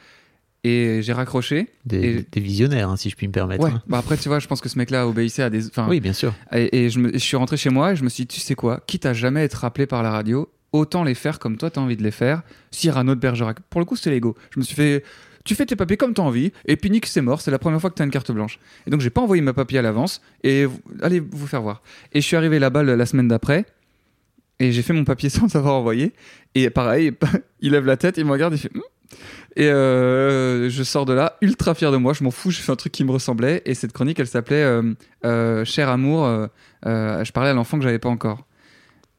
Et 0.63 1.01
j'ai 1.01 1.13
raccroché. 1.13 1.69
Des, 1.85 1.97
et- 2.19 2.25
des 2.31 2.39
visionnaires, 2.39 2.89
hein, 2.89 2.95
si 2.97 3.09
je 3.09 3.15
puis 3.15 3.27
me 3.27 3.31
permettre. 3.31 3.63
Ouais. 3.63 3.71
hein. 3.71 3.81
Bah 3.87 3.97
après, 3.97 4.15
tu 4.17 4.29
vois, 4.29 4.39
je 4.39 4.47
pense 4.47 4.61
que 4.61 4.69
ce 4.69 4.77
mec-là 4.77 5.07
obéissait 5.07 5.41
à 5.43 5.49
des. 5.49 5.67
enfin, 5.67 5.87
Oui, 5.89 5.99
bien 5.99 6.13
sûr. 6.13 6.33
et, 6.53 6.85
et 6.85 6.89
je, 6.89 6.99
me- 6.99 7.11
je 7.13 7.17
suis 7.17 7.35
rentré 7.37 7.57
chez 7.57 7.69
moi 7.71 7.93
et 7.93 7.95
je 7.95 8.03
me 8.03 8.09
suis 8.09 8.23
dit, 8.25 8.35
tu 8.35 8.39
sais 8.41 8.53
quoi, 8.55 8.81
quitte 8.85 9.05
à 9.07 9.13
jamais 9.13 9.43
être 9.43 9.55
rappelé 9.55 9.87
par 9.87 10.03
la 10.03 10.11
radio, 10.11 10.51
autant 10.71 11.03
les 11.03 11.15
faire 11.15 11.39
comme 11.39 11.57
toi 11.57 11.69
t'as 11.71 11.81
envie 11.81 11.97
de 11.97 12.03
les 12.03 12.11
faire. 12.11 12.43
Cyrano 12.69 13.15
de 13.15 13.19
Bergerac. 13.19 13.57
Pour 13.71 13.81
le 13.81 13.85
coup, 13.85 13.95
c'était 13.95 14.11
l'ego. 14.11 14.35
Je 14.53 14.59
me 14.59 14.63
suis 14.63 14.75
fait, 14.75 15.03
tu 15.43 15.55
fais 15.55 15.65
tes 15.65 15.75
papiers 15.75 15.97
comme 15.97 16.13
t'as 16.13 16.21
envie, 16.21 16.51
et 16.65 16.75
puis 16.77 16.91
Nick, 16.91 17.07
c'est 17.07 17.21
mort, 17.21 17.41
c'est 17.41 17.49
la 17.49 17.57
première 17.59 17.81
fois 17.81 17.89
que 17.89 17.95
t'as 17.95 18.05
une 18.05 18.11
carte 18.11 18.31
blanche. 18.31 18.59
Et 18.85 18.91
donc, 18.91 19.01
j'ai 19.01 19.09
pas 19.09 19.21
envoyé 19.21 19.41
mes 19.41 19.53
papiers 19.53 19.79
à 19.79 19.81
l'avance, 19.81 20.21
et 20.43 20.67
allez 21.01 21.19
vous 21.19 21.47
faire 21.47 21.63
voir. 21.63 21.81
Et 22.13 22.21
je 22.21 22.27
suis 22.27 22.35
arrivé 22.35 22.59
là-bas 22.59 22.83
la 22.83 23.05
semaine 23.07 23.27
d'après, 23.27 23.65
et 24.59 24.71
j'ai 24.71 24.83
fait 24.83 24.93
mon 24.93 25.05
papier 25.05 25.29
sans 25.31 25.55
avoir 25.55 25.73
envoyé. 25.73 26.13
Et 26.53 26.69
pareil, 26.69 27.13
il 27.61 27.71
lève 27.71 27.87
la 27.87 27.97
tête, 27.97 28.17
il 28.19 28.25
me 28.25 28.31
regarde, 28.31 28.53
il 28.53 28.59
fait. 28.59 28.69
Et 29.55 29.67
euh, 29.67 30.69
je 30.69 30.83
sors 30.83 31.05
de 31.05 31.13
là 31.13 31.37
ultra 31.41 31.75
fier 31.75 31.91
de 31.91 31.97
moi, 31.97 32.13
je 32.13 32.23
m'en 32.23 32.31
fous, 32.31 32.51
j'ai 32.51 32.61
fait 32.61 32.71
un 32.71 32.77
truc 32.77 32.93
qui 32.93 33.03
me 33.03 33.11
ressemblait. 33.11 33.61
Et 33.65 33.73
cette 33.73 33.91
chronique, 33.91 34.19
elle 34.19 34.27
s'appelait 34.27 34.63
euh, 34.63 34.93
euh, 35.25 35.65
Cher 35.65 35.89
amour, 35.89 36.25
je 36.85 37.31
parlais 37.31 37.49
à 37.49 37.53
l'enfant 37.53 37.77
que 37.77 37.83
j'avais 37.83 37.99
pas 37.99 38.09
encore. 38.09 38.45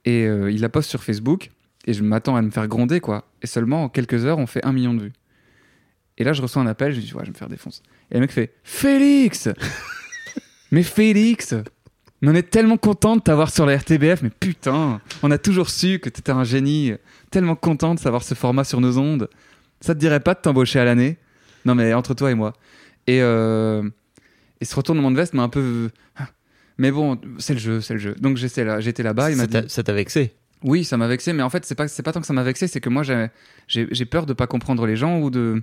Et 0.05 0.25
il 0.25 0.61
la 0.61 0.69
poste 0.69 0.91
sur 0.91 1.03
Facebook, 1.03 1.51
et 1.87 1.93
je 1.93 2.03
m'attends 2.03 2.37
à 2.37 2.43
me 2.43 2.51
faire 2.51 2.67
gronder, 2.67 3.01
quoi. 3.01 3.25
Et 3.43 3.47
seulement 3.47 3.85
en 3.85 3.89
quelques 3.89 4.25
heures, 4.25 4.39
on 4.39 4.47
fait 4.47 4.65
un 4.65 4.73
million 4.73 4.95
de 4.95 5.03
vues. 5.03 5.13
Et 6.19 6.25
là, 6.25 6.33
je 6.33 6.43
reçois 6.43 6.63
un 6.63 6.67
appel, 6.67 6.93
je 6.93 7.01
dis, 7.01 7.15
ouais, 7.15 7.21
je 7.23 7.27
vais 7.27 7.33
me 7.33 7.39
faire 7.39 7.49
défoncer. 7.49 7.83
Et 8.11 8.15
le 8.15 8.21
mec 8.21 8.33
fait, 8.33 8.55
Félix 8.65 9.49
Mais 10.71 10.83
Félix 10.83 11.55
mais 12.23 12.31
on 12.31 12.35
est 12.35 12.49
tellement 12.49 12.77
content 12.77 13.17
de 13.17 13.21
t'avoir 13.21 13.51
sur 13.51 13.67
la 13.67 13.77
RTBF, 13.77 14.23
mais 14.23 14.31
putain, 14.31 15.01
on 15.25 15.33
a 15.33 15.39
toujours 15.39 15.69
su 15.69 15.99
que 15.99 16.09
t'étais 16.09 16.31
un 16.31 16.45
génie. 16.45 16.93
Tellement 17.33 17.57
content 17.57 17.97
de 17.97 17.99
savoir 17.99 18.23
ce 18.23 18.35
format 18.35 18.63
sur 18.63 18.81
nos 18.81 18.97
ondes. 18.97 19.29
Ça 19.83 19.95
te 19.95 20.01
dirait 20.01 20.21
pas 20.21 20.33
de 20.35 20.41
t'embaucher 20.41 20.79
à 20.79 20.85
l'année? 20.85 21.19
Non, 21.67 21.75
mais 21.75 21.93
entre 21.93 22.15
toi 22.15 22.31
et 22.31 22.35
moi. 22.35 22.55
Et, 23.07 23.21
euh, 23.21 23.83
et 24.61 24.65
ce 24.65 24.75
retournement 24.75 25.11
de 25.11 25.17
veste 25.17 25.35
m'a 25.35 25.43
un 25.43 25.49
peu. 25.49 25.91
Mais 26.79 26.91
bon, 26.91 27.21
c'est 27.39 27.53
le 27.53 27.59
jeu, 27.61 27.81
c'est 27.81 27.95
le 27.95 28.01
jeu. 28.01 28.15
Donc 28.19 28.37
j'étais 28.39 28.65
là, 28.65 28.81
j'étais 28.81 29.03
là-bas. 29.03 29.31
Il 29.31 29.37
m'a 29.37 29.43
Ça 29.43 29.47
dit. 29.47 29.53
t'a- 29.53 29.69
ça 29.69 29.83
t'a 29.83 29.93
vexé? 29.93 30.33
Oui, 30.65 30.85
ça 30.85 30.97
m'a 30.97 31.09
vexé, 31.09 31.33
mais 31.33 31.43
en 31.43 31.51
fait, 31.51 31.65
c'est 31.67 31.75
pas, 31.75 31.89
c'est 31.89 32.03
pas 32.03 32.13
tant 32.13 32.21
que 32.21 32.27
ça 32.27 32.33
m'a 32.33 32.45
vexé, 32.45 32.69
c'est 32.69 32.81
que 32.81 32.89
moi, 32.89 33.03
j'ai, 33.03 34.07
peur 34.07 34.27
de 34.27 34.33
pas 34.33 34.47
comprendre 34.47 34.87
les 34.87 34.97
gens 34.97 35.19
ou 35.21 35.29
de. 35.31 35.63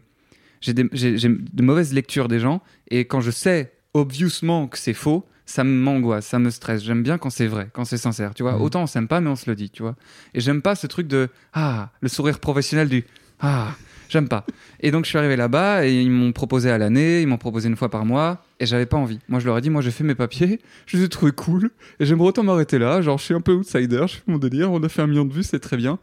J'ai, 0.62 0.74
des- 0.74 0.90
j'ai, 0.92 1.18
j'ai 1.18 1.30
de 1.30 1.64
mauvaises 1.64 1.94
lectures 1.94 2.28
des 2.28 2.40
gens, 2.40 2.62
et 2.92 3.06
quand 3.06 3.22
je 3.22 3.32
sais, 3.32 3.72
obviously, 3.94 4.68
que 4.70 4.78
c'est 4.78 4.94
faux, 4.94 5.26
ça 5.46 5.64
m'angoisse, 5.64 6.26
ça 6.28 6.38
me 6.38 6.50
stresse. 6.50 6.84
J'aime 6.84 7.02
bien 7.02 7.18
quand 7.18 7.30
c'est 7.30 7.48
vrai, 7.48 7.70
quand 7.72 7.86
c'est 7.86 7.98
sincère, 7.98 8.34
tu 8.34 8.44
vois. 8.44 8.56
Mhm. 8.56 8.62
Autant 8.62 8.84
on 8.84 8.88
s'aime 8.88 9.08
pas, 9.08 9.22
mais 9.22 9.30
on 9.30 9.38
se 9.38 9.50
le 9.50 9.56
dit, 9.56 9.70
tu 9.70 9.82
vois. 9.84 9.96
Et 10.34 10.42
j'aime 10.42 10.62
pas 10.62 10.76
ce 10.76 10.86
truc 10.86 11.08
de. 11.08 11.30
Ah, 11.54 11.92
le 12.02 12.10
sourire 12.10 12.40
professionnel 12.40 12.90
du. 12.90 13.06
Ah, 13.40 13.76
j'aime 14.10 14.28
pas. 14.28 14.46
Et 14.82 14.92
donc, 14.92 15.06
je 15.06 15.10
suis 15.10 15.18
arrivé 15.18 15.36
là-bas, 15.36 15.86
et 15.86 16.02
ils 16.02 16.12
m'ont 16.12 16.34
proposé 16.34 16.70
à 16.70 16.78
l'année, 16.78 17.22
ils 17.22 17.28
m'ont 17.28 17.38
proposé 17.38 17.70
une 17.70 17.78
fois 17.78 17.90
par 17.90 18.06
mois, 18.06 18.44
et 18.60 18.66
j'avais 18.66 18.86
pas 18.86 18.98
envie. 18.98 19.20
Moi, 19.30 19.40
je 19.40 19.46
leur 19.46 19.58
ai 19.58 19.62
dit, 19.62 19.70
moi, 19.70 19.82
j'ai 19.82 19.92
fait 19.92 20.04
mes 20.04 20.16
papiers, 20.16 20.60
je 20.86 20.98
les 20.98 21.04
ai 21.04 21.10
trouvés 21.10 21.32
cool, 21.32 21.72
et 22.00 22.06
j'aimerais 22.06 22.28
autant 22.28 22.44
m'arrêter 22.44 22.80
là. 22.80 23.02
Genre, 23.02 23.18
je 23.18 23.24
suis 23.24 23.34
un 23.34 23.42
peu 23.42 23.54
outsider, 23.54 24.06
je 24.08 24.16
fais 24.16 24.24
mon 24.28 24.38
délire, 24.38 24.72
on 24.72 24.84
a 24.84 24.90
fait 24.90 25.02
un 25.02 25.08
million 25.08 25.26
de 25.26 25.34
vues, 25.34 25.44
c'est 25.44 25.60
très 25.60 25.78
bien. 25.78 26.00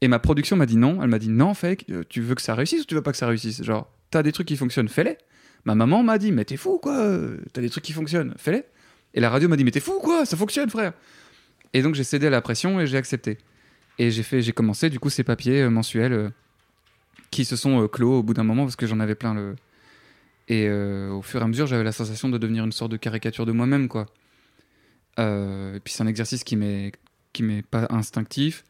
Et 0.00 0.08
ma 0.08 0.18
production 0.18 0.56
m'a 0.56 0.66
dit 0.66 0.76
non. 0.76 1.02
Elle 1.02 1.08
m'a 1.08 1.18
dit 1.18 1.30
non, 1.30 1.54
fake, 1.54 1.86
euh, 1.90 2.02
tu 2.08 2.20
veux 2.20 2.34
que 2.34 2.42
ça 2.42 2.54
réussisse 2.54 2.82
ou 2.82 2.84
tu 2.84 2.94
veux 2.94 3.02
pas 3.02 3.12
que 3.12 3.16
ça 3.16 3.26
réussisse? 3.26 3.62
Genre, 3.62 3.90
t'as 4.10 4.22
des 4.22 4.32
trucs 4.32 4.48
qui 4.48 4.56
fonctionnent, 4.56 4.88
fais-les. 4.88 5.16
Ma 5.64 5.74
maman 5.74 6.02
m'a 6.02 6.18
dit, 6.18 6.30
mais 6.30 6.44
t'es 6.44 6.58
fou 6.58 6.78
quoi 6.78 6.98
euh, 6.98 7.38
T'as 7.52 7.62
des 7.62 7.70
trucs 7.70 7.84
qui 7.84 7.92
fonctionnent, 7.92 8.34
fais-les. 8.36 8.64
Et 9.14 9.20
la 9.20 9.30
radio 9.30 9.48
m'a 9.48 9.56
dit, 9.56 9.64
mais 9.64 9.70
t'es 9.70 9.80
fou 9.80 9.98
quoi 10.02 10.26
Ça 10.26 10.36
fonctionne, 10.36 10.68
frère. 10.68 10.92
Et 11.72 11.82
donc 11.82 11.94
j'ai 11.94 12.04
cédé 12.04 12.26
à 12.26 12.30
la 12.30 12.40
pression 12.40 12.80
et 12.80 12.86
j'ai 12.86 12.96
accepté. 12.96 13.38
Et 13.98 14.10
j'ai 14.10 14.42
j'ai 14.42 14.52
commencé 14.52 14.90
du 14.90 15.00
coup 15.00 15.08
ces 15.08 15.24
papiers 15.24 15.62
euh, 15.62 15.70
mensuels 15.70 16.32
qui 17.34 17.44
se 17.44 17.56
sont 17.56 17.82
euh, 17.82 17.88
clos 17.88 18.18
au 18.18 18.22
bout 18.22 18.34
d'un 18.34 18.44
moment 18.44 18.62
parce 18.64 18.76
que 18.76 18.86
j'en 18.86 19.00
avais 19.00 19.14
plein 19.14 19.34
le. 19.34 19.54
Et 20.48 20.66
euh, 20.68 21.10
au 21.10 21.22
fur 21.22 21.40
et 21.40 21.44
à 21.44 21.46
mesure, 21.46 21.66
j'avais 21.66 21.84
la 21.84 21.92
sensation 21.92 22.28
de 22.28 22.38
devenir 22.38 22.64
une 22.64 22.72
sorte 22.72 22.92
de 22.92 22.96
caricature 22.96 23.46
de 23.46 23.52
moi-même, 23.52 23.88
quoi. 23.88 24.06
Euh, 25.18 25.74
et 25.76 25.80
puis 25.80 25.92
c'est 25.94 26.02
un 26.02 26.06
exercice 26.06 26.44
qui 26.44 26.56
m'est 26.56 26.92
qui 27.32 27.42
m'est 27.42 27.62
pas 27.62 27.86
instinctif. 27.90 28.64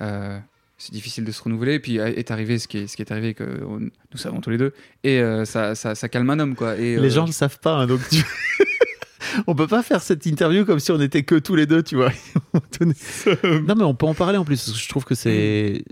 Euh, 0.00 0.38
c'est 0.78 0.92
difficile 0.92 1.24
de 1.24 1.32
se 1.32 1.42
renouveler. 1.42 1.74
Et 1.74 1.80
puis 1.80 1.96
est 1.98 2.30
arrivé 2.30 2.58
ce 2.58 2.68
qui 2.68 2.78
est, 2.78 2.86
ce 2.86 2.96
qui 2.96 3.02
est 3.02 3.10
arrivé 3.12 3.34
que 3.34 3.62
on- 3.64 3.80
nous 3.80 4.16
savons 4.18 4.40
tous 4.40 4.50
les 4.50 4.58
deux. 4.58 4.72
Et 5.04 5.20
euh, 5.20 5.44
ça, 5.44 5.74
ça, 5.74 5.94
ça 5.94 6.08
calme 6.08 6.30
un 6.30 6.38
homme, 6.38 6.54
quoi. 6.54 6.76
Et, 6.76 6.96
Les 6.96 7.10
euh, 7.10 7.10
gens 7.10 7.26
ne 7.26 7.32
savent 7.32 7.58
pas, 7.58 7.72
hein, 7.78 7.86
donc 7.86 8.00
tu- 8.08 8.22
on 9.46 9.54
peut 9.54 9.66
pas 9.66 9.82
faire 9.82 10.02
cette 10.02 10.26
interview 10.26 10.64
comme 10.64 10.80
si 10.80 10.90
on 10.92 11.00
était 11.00 11.22
que 11.22 11.34
tous 11.36 11.54
les 11.54 11.66
deux, 11.66 11.82
tu 11.82 11.96
vois. 11.96 12.10
non, 12.82 13.74
mais 13.76 13.84
on 13.84 13.94
peut 13.94 14.06
en 14.06 14.14
parler 14.14 14.38
en 14.38 14.44
plus. 14.44 14.64
parce 14.64 14.76
que 14.76 14.82
Je 14.82 14.88
trouve 14.88 15.04
que 15.04 15.14
c'est, 15.14 15.84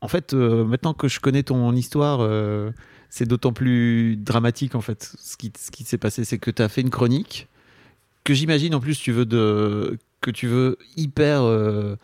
en 0.00 0.08
fait, 0.08 0.34
euh, 0.34 0.64
maintenant 0.64 0.94
que 0.94 1.08
je 1.08 1.20
connais 1.20 1.42
ton 1.42 1.72
histoire, 1.74 2.20
euh, 2.20 2.70
c'est 3.08 3.26
d'autant 3.26 3.52
plus 3.52 4.16
dramatique 4.16 4.74
en 4.74 4.80
fait. 4.80 5.12
Ce 5.20 5.36
qui, 5.36 5.52
ce 5.58 5.70
qui 5.70 5.84
s'est 5.84 5.98
passé, 5.98 6.24
c'est 6.24 6.38
que 6.38 6.50
tu 6.50 6.62
as 6.62 6.68
fait 6.68 6.80
une 6.80 6.90
chronique 6.90 7.48
que 8.24 8.34
j'imagine 8.34 8.74
en 8.74 8.80
plus 8.80 8.98
tu 8.98 9.12
veux 9.12 9.24
de 9.24 9.98
que 10.20 10.30
tu 10.30 10.46
veux 10.46 10.76
hyper 10.96 11.42
euh, 11.42 11.96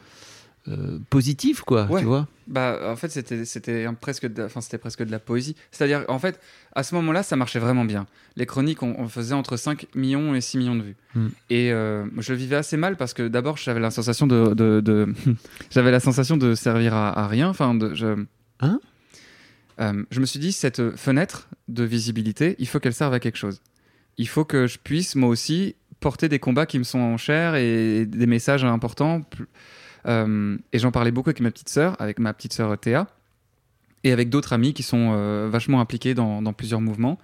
euh, 0.68 0.98
positive 1.10 1.62
quoi, 1.62 1.86
Ouais. 1.86 2.00
tu 2.00 2.06
vois. 2.06 2.26
Bah, 2.48 2.78
en 2.90 2.96
fait, 2.96 3.08
c'était 3.08 3.86
presque, 4.00 4.26
de, 4.26 4.44
enfin, 4.44 4.60
c'était 4.60 4.78
presque 4.78 5.02
de 5.04 5.10
la 5.10 5.18
poésie. 5.18 5.56
C'est-à-dire, 5.72 6.04
en 6.08 6.18
fait, 6.18 6.40
à 6.74 6.82
ce 6.82 6.94
moment-là, 6.94 7.22
ça 7.24 7.34
marchait 7.36 7.58
vraiment 7.58 7.84
bien. 7.84 8.06
Les 8.36 8.46
chroniques, 8.46 8.82
on, 8.82 8.94
on 8.98 9.08
faisait 9.08 9.34
entre 9.34 9.56
5 9.56 9.86
millions 9.96 10.34
et 10.34 10.40
6 10.40 10.58
millions 10.58 10.76
de 10.76 10.82
vues. 10.82 10.96
Mm. 11.14 11.26
Et 11.50 11.72
euh, 11.72 12.04
je 12.18 12.32
le 12.32 12.38
vivais 12.38 12.56
assez 12.56 12.76
mal 12.76 12.96
parce 12.96 13.14
que 13.14 13.26
d'abord, 13.26 13.56
j'avais 13.56 13.80
la 13.80 13.90
sensation 13.90 14.26
de, 14.26 14.54
de, 14.54 14.80
de- 14.80 15.12
j'avais 15.70 15.90
la 15.90 16.00
sensation 16.00 16.36
de 16.36 16.54
servir 16.54 16.94
à, 16.94 17.18
à 17.18 17.26
rien. 17.26 17.48
Enfin, 17.48 17.74
de, 17.74 17.94
je, 17.94 18.24
Hein? 18.60 18.80
Euh, 19.80 20.04
je 20.10 20.20
me 20.20 20.26
suis 20.26 20.38
dit, 20.38 20.52
cette 20.52 20.96
fenêtre 20.96 21.48
de 21.68 21.84
visibilité, 21.84 22.56
il 22.58 22.66
faut 22.68 22.78
qu'elle 22.80 22.94
serve 22.94 23.12
à 23.12 23.20
quelque 23.20 23.36
chose. 23.36 23.60
Il 24.18 24.28
faut 24.28 24.44
que 24.44 24.66
je 24.66 24.78
puisse, 24.78 25.14
moi 25.16 25.28
aussi, 25.28 25.74
porter 26.00 26.28
des 26.28 26.38
combats 26.38 26.64
qui 26.66 26.78
me 26.78 26.84
sont 26.84 27.16
chers 27.18 27.54
et 27.56 28.06
des 28.06 28.26
messages 28.26 28.64
importants. 28.64 29.20
Plus- 29.22 29.46
et 30.07 30.78
j'en 30.78 30.92
parlais 30.92 31.11
beaucoup 31.11 31.30
avec 31.30 31.40
ma 31.40 31.50
petite 31.50 31.68
sœur, 31.68 31.96
avec 32.00 32.18
ma 32.18 32.32
petite 32.32 32.52
sœur 32.52 32.78
Théa, 32.78 33.09
et 34.04 34.12
avec 34.12 34.30
d'autres 34.30 34.52
amis 34.52 34.72
qui 34.72 34.82
sont 34.82 35.12
euh, 35.14 35.48
vachement 35.50 35.80
impliqués 35.80 36.14
dans, 36.14 36.52
plusieurs 36.52 36.80
mouvements. 36.80 37.18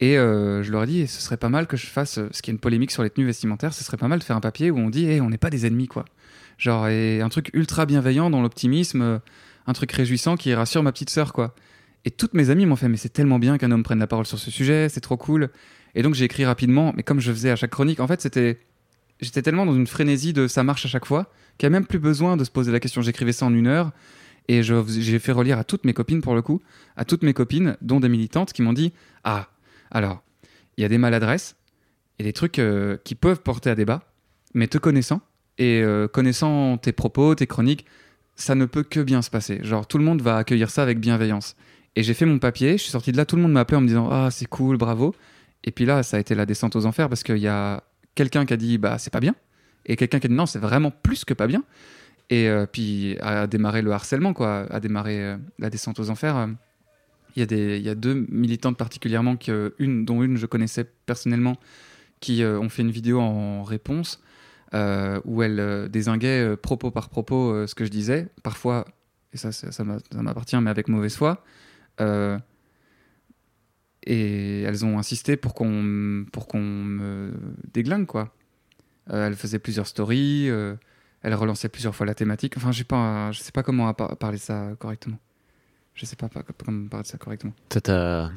Et 0.00 0.18
euh, 0.18 0.62
je 0.62 0.72
leur 0.72 0.82
ai 0.82 0.86
dit, 0.86 1.06
ce 1.06 1.20
serait 1.20 1.36
pas 1.36 1.48
mal 1.48 1.66
que 1.66 1.76
je 1.76 1.86
fasse, 1.86 2.18
euh, 2.18 2.28
ce 2.32 2.42
qui 2.42 2.50
est 2.50 2.54
une 2.54 2.58
polémique 2.58 2.90
sur 2.90 3.04
les 3.04 3.10
tenues 3.10 3.26
vestimentaires, 3.26 3.72
ce 3.72 3.84
serait 3.84 3.96
pas 3.96 4.08
mal 4.08 4.18
de 4.18 4.24
faire 4.24 4.36
un 4.36 4.40
papier 4.40 4.70
où 4.70 4.78
on 4.78 4.90
dit, 4.90 5.06
hey, 5.06 5.20
on 5.20 5.30
n'est 5.30 5.38
pas 5.38 5.50
des 5.50 5.64
ennemis, 5.64 5.86
quoi. 5.86 6.04
Genre, 6.58 6.88
et 6.88 7.20
un 7.20 7.28
truc 7.28 7.50
ultra 7.54 7.86
bienveillant 7.86 8.30
dans 8.30 8.42
l'optimisme, 8.42 9.02
euh, 9.02 9.18
un 9.66 9.72
truc 9.72 9.92
réjouissant 9.92 10.36
qui 10.36 10.54
rassure 10.54 10.82
ma 10.82 10.90
petite 10.90 11.10
sœur, 11.10 11.32
quoi. 11.32 11.54
Et 12.04 12.10
toutes 12.10 12.34
mes 12.34 12.50
amies 12.50 12.66
m'ont 12.66 12.76
fait, 12.76 12.88
mais 12.88 12.96
c'est 12.96 13.12
tellement 13.12 13.38
bien 13.38 13.58
qu'un 13.58 13.70
homme 13.70 13.84
prenne 13.84 14.00
la 14.00 14.08
parole 14.08 14.26
sur 14.26 14.38
ce 14.38 14.50
sujet, 14.50 14.88
c'est 14.88 15.00
trop 15.00 15.16
cool. 15.16 15.50
Et 15.94 16.02
donc 16.02 16.14
j'ai 16.14 16.24
écrit 16.24 16.44
rapidement, 16.44 16.92
mais 16.96 17.04
comme 17.04 17.20
je 17.20 17.30
faisais 17.30 17.50
à 17.50 17.56
chaque 17.56 17.70
chronique, 17.70 18.00
en 18.00 18.06
fait, 18.08 18.20
c'était. 18.20 18.58
J'étais 19.22 19.40
tellement 19.40 19.64
dans 19.64 19.74
une 19.74 19.86
frénésie 19.86 20.32
de 20.32 20.48
ça 20.48 20.64
marche 20.64 20.84
à 20.84 20.88
chaque 20.88 21.06
fois, 21.06 21.30
qu'il 21.56 21.68
n'y 21.68 21.74
a 21.74 21.78
même 21.78 21.86
plus 21.86 22.00
besoin 22.00 22.36
de 22.36 22.42
se 22.42 22.50
poser 22.50 22.72
la 22.72 22.80
question. 22.80 23.02
J'écrivais 23.02 23.32
ça 23.32 23.46
en 23.46 23.54
une 23.54 23.68
heure, 23.68 23.92
et 24.48 24.62
j'ai 24.64 25.18
fait 25.20 25.32
relire 25.32 25.58
à 25.58 25.64
toutes 25.64 25.84
mes 25.84 25.94
copines, 25.94 26.20
pour 26.20 26.34
le 26.34 26.42
coup, 26.42 26.60
à 26.96 27.04
toutes 27.04 27.22
mes 27.22 27.32
copines, 27.32 27.76
dont 27.80 28.00
des 28.00 28.08
militantes, 28.08 28.52
qui 28.52 28.62
m'ont 28.62 28.72
dit 28.72 28.92
Ah, 29.22 29.48
alors, 29.92 30.22
il 30.76 30.82
y 30.82 30.84
a 30.84 30.88
des 30.88 30.98
maladresses, 30.98 31.54
et 32.18 32.24
des 32.24 32.32
trucs 32.32 32.58
euh, 32.58 32.96
qui 33.04 33.14
peuvent 33.14 33.40
porter 33.42 33.70
à 33.70 33.76
débat, 33.76 34.02
mais 34.54 34.66
te 34.66 34.76
connaissant, 34.76 35.20
et 35.56 35.82
euh, 35.82 36.08
connaissant 36.08 36.76
tes 36.76 36.92
propos, 36.92 37.36
tes 37.36 37.46
chroniques, 37.46 37.86
ça 38.34 38.56
ne 38.56 38.64
peut 38.64 38.82
que 38.82 38.98
bien 38.98 39.22
se 39.22 39.30
passer. 39.30 39.60
Genre, 39.62 39.86
tout 39.86 39.98
le 39.98 40.04
monde 40.04 40.20
va 40.20 40.38
accueillir 40.38 40.70
ça 40.70 40.82
avec 40.82 40.98
bienveillance. 40.98 41.54
Et 41.94 42.02
j'ai 42.02 42.14
fait 42.14 42.26
mon 42.26 42.40
papier, 42.40 42.72
je 42.72 42.82
suis 42.82 42.90
sorti 42.90 43.12
de 43.12 43.16
là, 43.16 43.24
tout 43.24 43.36
le 43.36 43.42
monde 43.42 43.52
m'a 43.52 43.60
appelé 43.60 43.76
en 43.76 43.82
me 43.82 43.86
disant 43.86 44.08
Ah, 44.10 44.30
c'est 44.32 44.46
cool, 44.46 44.78
bravo. 44.78 45.14
Et 45.62 45.70
puis 45.70 45.84
là, 45.84 46.02
ça 46.02 46.16
a 46.16 46.20
été 46.20 46.34
la 46.34 46.46
descente 46.46 46.74
aux 46.74 46.86
enfers 46.86 47.08
parce 47.08 47.22
qu'il 47.22 47.36
y 47.36 47.46
a 47.46 47.84
quelqu'un 48.14 48.46
qui 48.46 48.52
a 48.54 48.56
dit 48.56 48.78
Bah, 48.78 48.98
c'est 48.98 49.12
pas 49.12 49.20
bien. 49.20 49.34
Et 49.86 49.96
quelqu'un 49.96 50.20
qui 50.20 50.26
a 50.26 50.28
dit 50.28 50.34
Non, 50.34 50.46
c'est 50.46 50.58
vraiment 50.58 50.90
plus 50.90 51.24
que 51.24 51.34
pas 51.34 51.46
bien. 51.46 51.62
Et 52.30 52.48
euh, 52.48 52.66
puis 52.66 53.18
a 53.20 53.46
démarré 53.46 53.82
le 53.82 53.92
harcèlement, 53.92 54.32
quoi, 54.32 54.66
a 54.70 54.80
démarré 54.80 55.22
euh, 55.22 55.36
la 55.58 55.70
descente 55.70 56.00
aux 56.00 56.10
enfers. 56.10 56.36
Euh, 56.36 56.46
Il 57.36 57.40
y, 57.40 57.42
a 57.42 57.46
des, 57.46 57.76
il 57.78 57.82
y 57.82 57.88
a 57.88 57.94
deux 57.94 58.26
militantes 58.28 58.76
particulièrement, 58.76 59.36
que, 59.36 59.74
une, 59.78 60.04
dont 60.04 60.22
une 60.22 60.36
je 60.36 60.46
connaissais 60.46 60.84
personnellement, 61.06 61.56
qui 62.20 62.44
ont 62.44 62.68
fait 62.68 62.82
une 62.82 62.90
vidéo 62.90 63.20
en 63.20 63.64
réponse 63.64 64.22
où 65.24 65.42
elles 65.42 65.90
désinguaient 65.90 66.52
euh, 66.52 66.56
propos 66.56 66.90
par 66.90 67.08
propos 67.08 67.66
ce 67.66 67.74
que 67.74 67.84
je 67.84 67.90
disais. 67.90 68.28
Parfois, 68.42 68.86
et 69.32 69.36
ça, 69.36 69.52
ça 69.52 69.84
m'appartient, 69.84 70.56
mais 70.56 70.70
avec 70.70 70.88
mauvaise 70.88 71.16
foi. 71.16 71.44
Et 74.04 74.62
elles 74.62 74.84
ont 74.84 74.98
insisté 74.98 75.36
pour 75.36 75.54
qu'on 75.54 76.24
pour 76.32 76.46
qu'on 76.48 76.60
me 76.60 77.32
déglingue 77.72 78.06
quoi. 78.06 78.34
Euh, 79.10 79.26
elles 79.28 79.36
faisaient 79.36 79.58
plusieurs 79.58 79.86
stories, 79.86 80.48
euh, 80.48 80.74
elles 81.22 81.34
relançaient 81.34 81.68
plusieurs 81.68 81.94
fois 81.94 82.06
la 82.06 82.14
thématique. 82.14 82.56
Enfin, 82.56 82.72
j'ai 82.72 82.84
pas, 82.84 83.30
je 83.32 83.40
sais 83.40 83.52
pas 83.52 83.62
comment 83.62 83.92
par- 83.94 84.16
parler 84.16 84.38
ça 84.38 84.70
correctement. 84.78 85.18
Je 85.94 86.06
sais 86.06 86.16
pas, 86.16 86.28
pas 86.28 86.42
comment 86.64 86.88
parler 86.88 87.06
ça 87.06 87.18
correctement. 87.18 87.52
Ça 87.72 87.80
t'a 87.80 88.32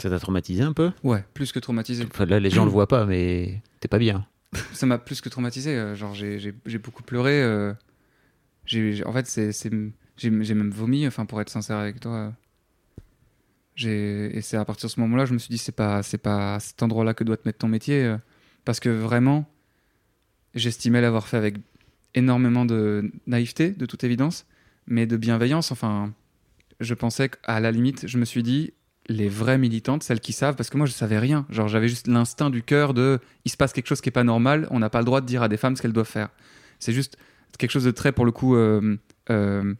ça 0.00 0.08
t'a 0.10 0.18
traumatisé 0.18 0.62
un 0.62 0.72
peu? 0.72 0.92
Ouais, 1.02 1.24
plus 1.34 1.50
que 1.52 1.58
traumatisé. 1.58 2.06
Enfin, 2.10 2.24
Là, 2.26 2.38
les 2.40 2.50
gens 2.50 2.64
le 2.64 2.70
voient 2.70 2.86
pas, 2.88 3.04
mais 3.06 3.62
t'es 3.80 3.88
pas 3.88 3.98
bien. 3.98 4.26
ça 4.72 4.86
m'a 4.86 4.98
plus 4.98 5.20
que 5.20 5.28
traumatisé. 5.28 5.76
euh, 5.76 5.94
Genre, 5.94 6.14
j'ai- 6.14 6.54
beaucoup 6.78 7.02
pleuré. 7.02 7.42
euh, 7.42 7.72
j'ai- 8.64 9.04
en 9.04 9.12
fait, 9.12 9.26
c'est 9.26 9.52
j'ai 10.16 10.30
même 10.30 10.70
vomi, 10.70 11.06
enfin, 11.06 11.26
pour 11.26 11.40
être 11.40 11.50
sincère 11.50 11.76
avec 11.76 12.00
toi. 12.00 12.32
Et 13.86 14.40
c'est 14.42 14.56
à 14.56 14.64
partir 14.64 14.88
de 14.88 14.92
ce 14.92 15.00
moment-là, 15.00 15.24
je 15.24 15.32
me 15.32 15.38
suis 15.38 15.50
dit, 15.50 15.58
c'est 15.58 15.72
pas, 15.72 16.02
c'est 16.02 16.18
pas 16.18 16.56
à 16.56 16.60
cet 16.60 16.82
endroit-là 16.82 17.14
que 17.14 17.24
doit 17.24 17.36
te 17.36 17.46
mettre 17.46 17.58
ton 17.58 17.68
métier. 17.68 18.04
euh, 18.04 18.18
parce 18.64 18.80
que 18.80 18.88
vraiment, 18.88 19.46
j'estimais 20.54 21.00
l'avoir 21.00 21.26
fait 21.26 21.36
avec 21.36 21.56
énormément 22.14 22.64
de 22.64 23.10
naïveté, 23.26 23.70
de 23.70 23.86
toute 23.86 24.04
évidence, 24.04 24.46
mais 24.86 25.06
de 25.06 25.16
bienveillance. 25.16 25.72
Enfin, 25.72 26.12
je 26.80 26.94
pensais 26.94 27.28
qu'à 27.28 27.60
la 27.60 27.70
limite, 27.70 28.06
je 28.06 28.18
me 28.18 28.24
suis 28.24 28.42
dit, 28.42 28.72
les 29.08 29.28
vraies 29.28 29.58
militantes, 29.58 30.02
celles 30.02 30.20
qui 30.20 30.32
savent, 30.32 30.54
parce 30.54 30.70
que 30.70 30.76
moi 30.76 30.86
je 30.86 30.92
savais 30.92 31.18
rien. 31.18 31.46
Genre 31.48 31.68
j'avais 31.68 31.88
juste 31.88 32.06
l'instinct 32.06 32.50
du 32.50 32.62
cœur 32.62 32.94
de, 32.94 33.20
il 33.44 33.50
se 33.50 33.56
passe 33.56 33.72
quelque 33.72 33.86
chose 33.86 34.00
qui 34.00 34.10
est 34.10 34.12
pas 34.12 34.24
normal, 34.24 34.66
on 34.70 34.78
n'a 34.78 34.90
pas 34.90 34.98
le 34.98 35.06
droit 35.06 35.20
de 35.20 35.26
dire 35.26 35.42
à 35.42 35.48
des 35.48 35.56
femmes 35.56 35.76
ce 35.76 35.82
qu'elles 35.82 35.92
doivent 35.92 36.06
faire. 36.06 36.28
C'est 36.78 36.92
juste 36.92 37.16
quelque 37.58 37.70
chose 37.70 37.84
de 37.84 37.90
très 37.90 38.12
pour 38.12 38.26
le 38.26 38.32
coup 38.32 38.54
euh, 38.54 38.96
euh, 39.30 39.74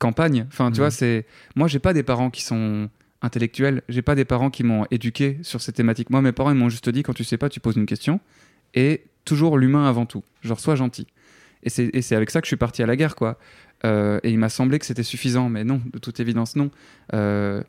campagne. 0.00 0.46
Enfin 0.48 0.72
tu 0.72 0.80
Mhm. 0.80 0.84
vois, 0.86 0.90
c'est 0.90 1.26
moi 1.54 1.68
j'ai 1.68 1.78
pas 1.78 1.92
des 1.92 2.02
parents 2.02 2.30
qui 2.30 2.42
sont 2.42 2.88
intellectuels, 3.22 3.82
j'ai 3.88 4.02
pas 4.02 4.14
des 4.16 4.24
parents 4.24 4.50
qui 4.50 4.64
m'ont 4.64 4.84
éduqué 4.90 5.38
sur 5.42 5.60
ces 5.60 5.72
thématiques. 5.72 6.10
Moi 6.10 6.22
mes 6.22 6.32
parents 6.32 6.50
ils 6.50 6.56
m'ont 6.56 6.68
juste 6.70 6.88
dit 6.88 7.04
quand 7.04 7.12
tu 7.14 7.22
sais 7.22 7.36
pas, 7.38 7.48
tu 7.48 7.60
poses 7.60 7.76
une 7.76 7.86
question 7.86 8.18
et 8.74 9.02
toujours 9.24 9.56
l'humain 9.58 9.86
avant 9.88 10.06
tout. 10.06 10.24
Genre 10.42 10.58
sois 10.58 10.74
gentil. 10.74 11.06
Et 11.62 11.68
c'est 11.70 11.90
et 11.94 12.02
c'est 12.02 12.16
avec 12.16 12.30
ça 12.30 12.40
que 12.40 12.46
je 12.46 12.50
suis 12.50 12.56
parti 12.56 12.82
à 12.82 12.86
la 12.86 12.96
guerre 12.96 13.14
quoi. 13.14 13.38
Euh, 13.84 14.18
et 14.24 14.30
il 14.30 14.38
m'a 14.38 14.48
semblé 14.48 14.78
que 14.78 14.86
c'était 14.86 15.02
suffisant, 15.02 15.48
mais 15.48 15.64
non, 15.64 15.80
de 15.92 15.98
toute 15.98 16.18
évidence 16.20 16.56
non. 16.56 16.70
Euh, 17.14 17.62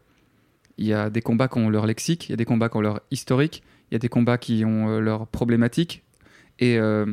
il 0.78 0.86
y 0.88 0.94
a 0.94 1.10
des 1.10 1.22
combats 1.22 1.48
qui 1.50 1.58
ont 1.60 1.70
leur 1.70 1.86
lexique, 1.86 2.28
il 2.30 2.32
y 2.32 2.34
a 2.34 2.38
des 2.38 2.46
combats 2.46 2.70
qui 2.70 2.78
ont 2.78 2.82
leur 2.82 3.02
historique, 3.12 3.62
il 3.90 3.94
y 3.94 3.98
a 3.98 4.00
des 4.00 4.10
combats 4.10 4.38
qui 4.38 4.64
ont 4.66 4.90
euh, 4.90 5.00
leur 5.00 5.28
problématique. 5.28 6.04
Et 6.60 6.78
euh, 6.80 7.06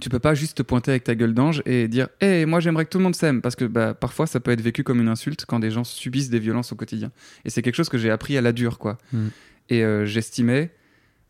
tu 0.00 0.08
peux 0.08 0.18
pas 0.18 0.34
juste 0.34 0.58
te 0.58 0.62
pointer 0.62 0.92
avec 0.92 1.04
ta 1.04 1.14
gueule 1.14 1.34
d'ange 1.34 1.62
et 1.66 1.88
dire 1.88 2.08
Hé, 2.20 2.46
moi 2.46 2.60
j'aimerais 2.60 2.84
que 2.84 2.90
tout 2.90 2.98
le 2.98 3.04
monde 3.04 3.16
s'aime. 3.16 3.40
Parce 3.42 3.56
que 3.56 3.64
bah, 3.64 3.94
parfois 3.94 4.26
ça 4.26 4.40
peut 4.40 4.50
être 4.50 4.60
vécu 4.60 4.84
comme 4.84 5.00
une 5.00 5.08
insulte 5.08 5.44
quand 5.46 5.58
des 5.58 5.70
gens 5.70 5.84
subissent 5.84 6.30
des 6.30 6.38
violences 6.38 6.72
au 6.72 6.76
quotidien. 6.76 7.10
Et 7.44 7.50
c'est 7.50 7.62
quelque 7.62 7.76
chose 7.76 7.88
que 7.88 7.98
j'ai 7.98 8.10
appris 8.10 8.36
à 8.36 8.40
la 8.40 8.52
dure, 8.52 8.78
quoi. 8.78 8.98
Mm. 9.12 9.28
Et 9.70 9.84
euh, 9.84 10.06
j'estimais 10.06 10.72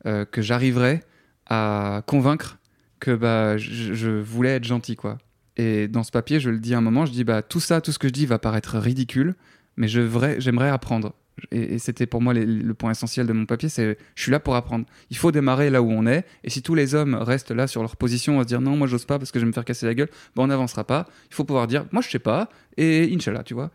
euh, 0.06 0.24
que 0.24 0.42
j'arriverais 0.42 1.02
à 1.46 2.02
convaincre 2.06 2.58
que 3.00 3.14
bah, 3.14 3.56
je, 3.56 3.94
je 3.94 4.10
voulais 4.10 4.56
être 4.56 4.64
gentil, 4.64 4.96
quoi. 4.96 5.18
Et 5.56 5.88
dans 5.88 6.04
ce 6.04 6.12
papier, 6.12 6.38
je 6.38 6.50
le 6.50 6.60
dis 6.60 6.74
à 6.74 6.78
un 6.78 6.80
moment, 6.80 7.04
je 7.04 7.12
dis 7.12 7.24
bah, 7.24 7.42
tout 7.42 7.60
ça, 7.60 7.80
tout 7.80 7.90
ce 7.90 7.98
que 7.98 8.08
je 8.08 8.12
dis 8.12 8.26
va 8.26 8.38
paraître 8.38 8.78
ridicule, 8.78 9.34
mais 9.76 9.88
j'aimerais 9.88 10.68
apprendre. 10.68 11.14
Et, 11.50 11.78
c'était 11.78 12.06
pour 12.06 12.20
moi 12.20 12.34
le 12.34 12.74
point 12.74 12.90
essentiel 12.90 13.26
de 13.26 13.32
mon 13.32 13.46
papier, 13.46 13.68
c'est 13.68 13.98
je 14.14 14.22
suis 14.22 14.32
là 14.32 14.40
pour 14.40 14.56
apprendre. 14.56 14.84
Il 15.10 15.16
faut 15.16 15.32
démarrer 15.32 15.70
là 15.70 15.82
où 15.82 15.90
on 15.90 16.06
est, 16.06 16.24
et 16.44 16.50
si 16.50 16.62
tous 16.62 16.74
les 16.74 16.94
hommes 16.94 17.14
restent 17.14 17.50
là 17.50 17.66
sur 17.66 17.82
leur 17.82 17.96
position 17.96 18.40
à 18.40 18.42
se 18.42 18.48
dire 18.48 18.60
non, 18.60 18.76
moi 18.76 18.86
j'ose 18.86 19.04
pas 19.04 19.18
parce 19.18 19.30
que 19.30 19.38
je 19.38 19.44
vais 19.44 19.48
me 19.48 19.52
faire 19.52 19.64
casser 19.64 19.86
la 19.86 19.94
gueule, 19.94 20.08
ben 20.36 20.44
on 20.44 20.46
n'avancera 20.48 20.84
pas. 20.84 21.06
Il 21.30 21.34
faut 21.34 21.44
pouvoir 21.44 21.66
dire 21.66 21.86
moi 21.92 22.02
je 22.02 22.08
sais 22.08 22.18
pas, 22.18 22.48
et 22.76 23.12
Inch'Allah, 23.14 23.42
tu 23.42 23.54
vois. 23.54 23.70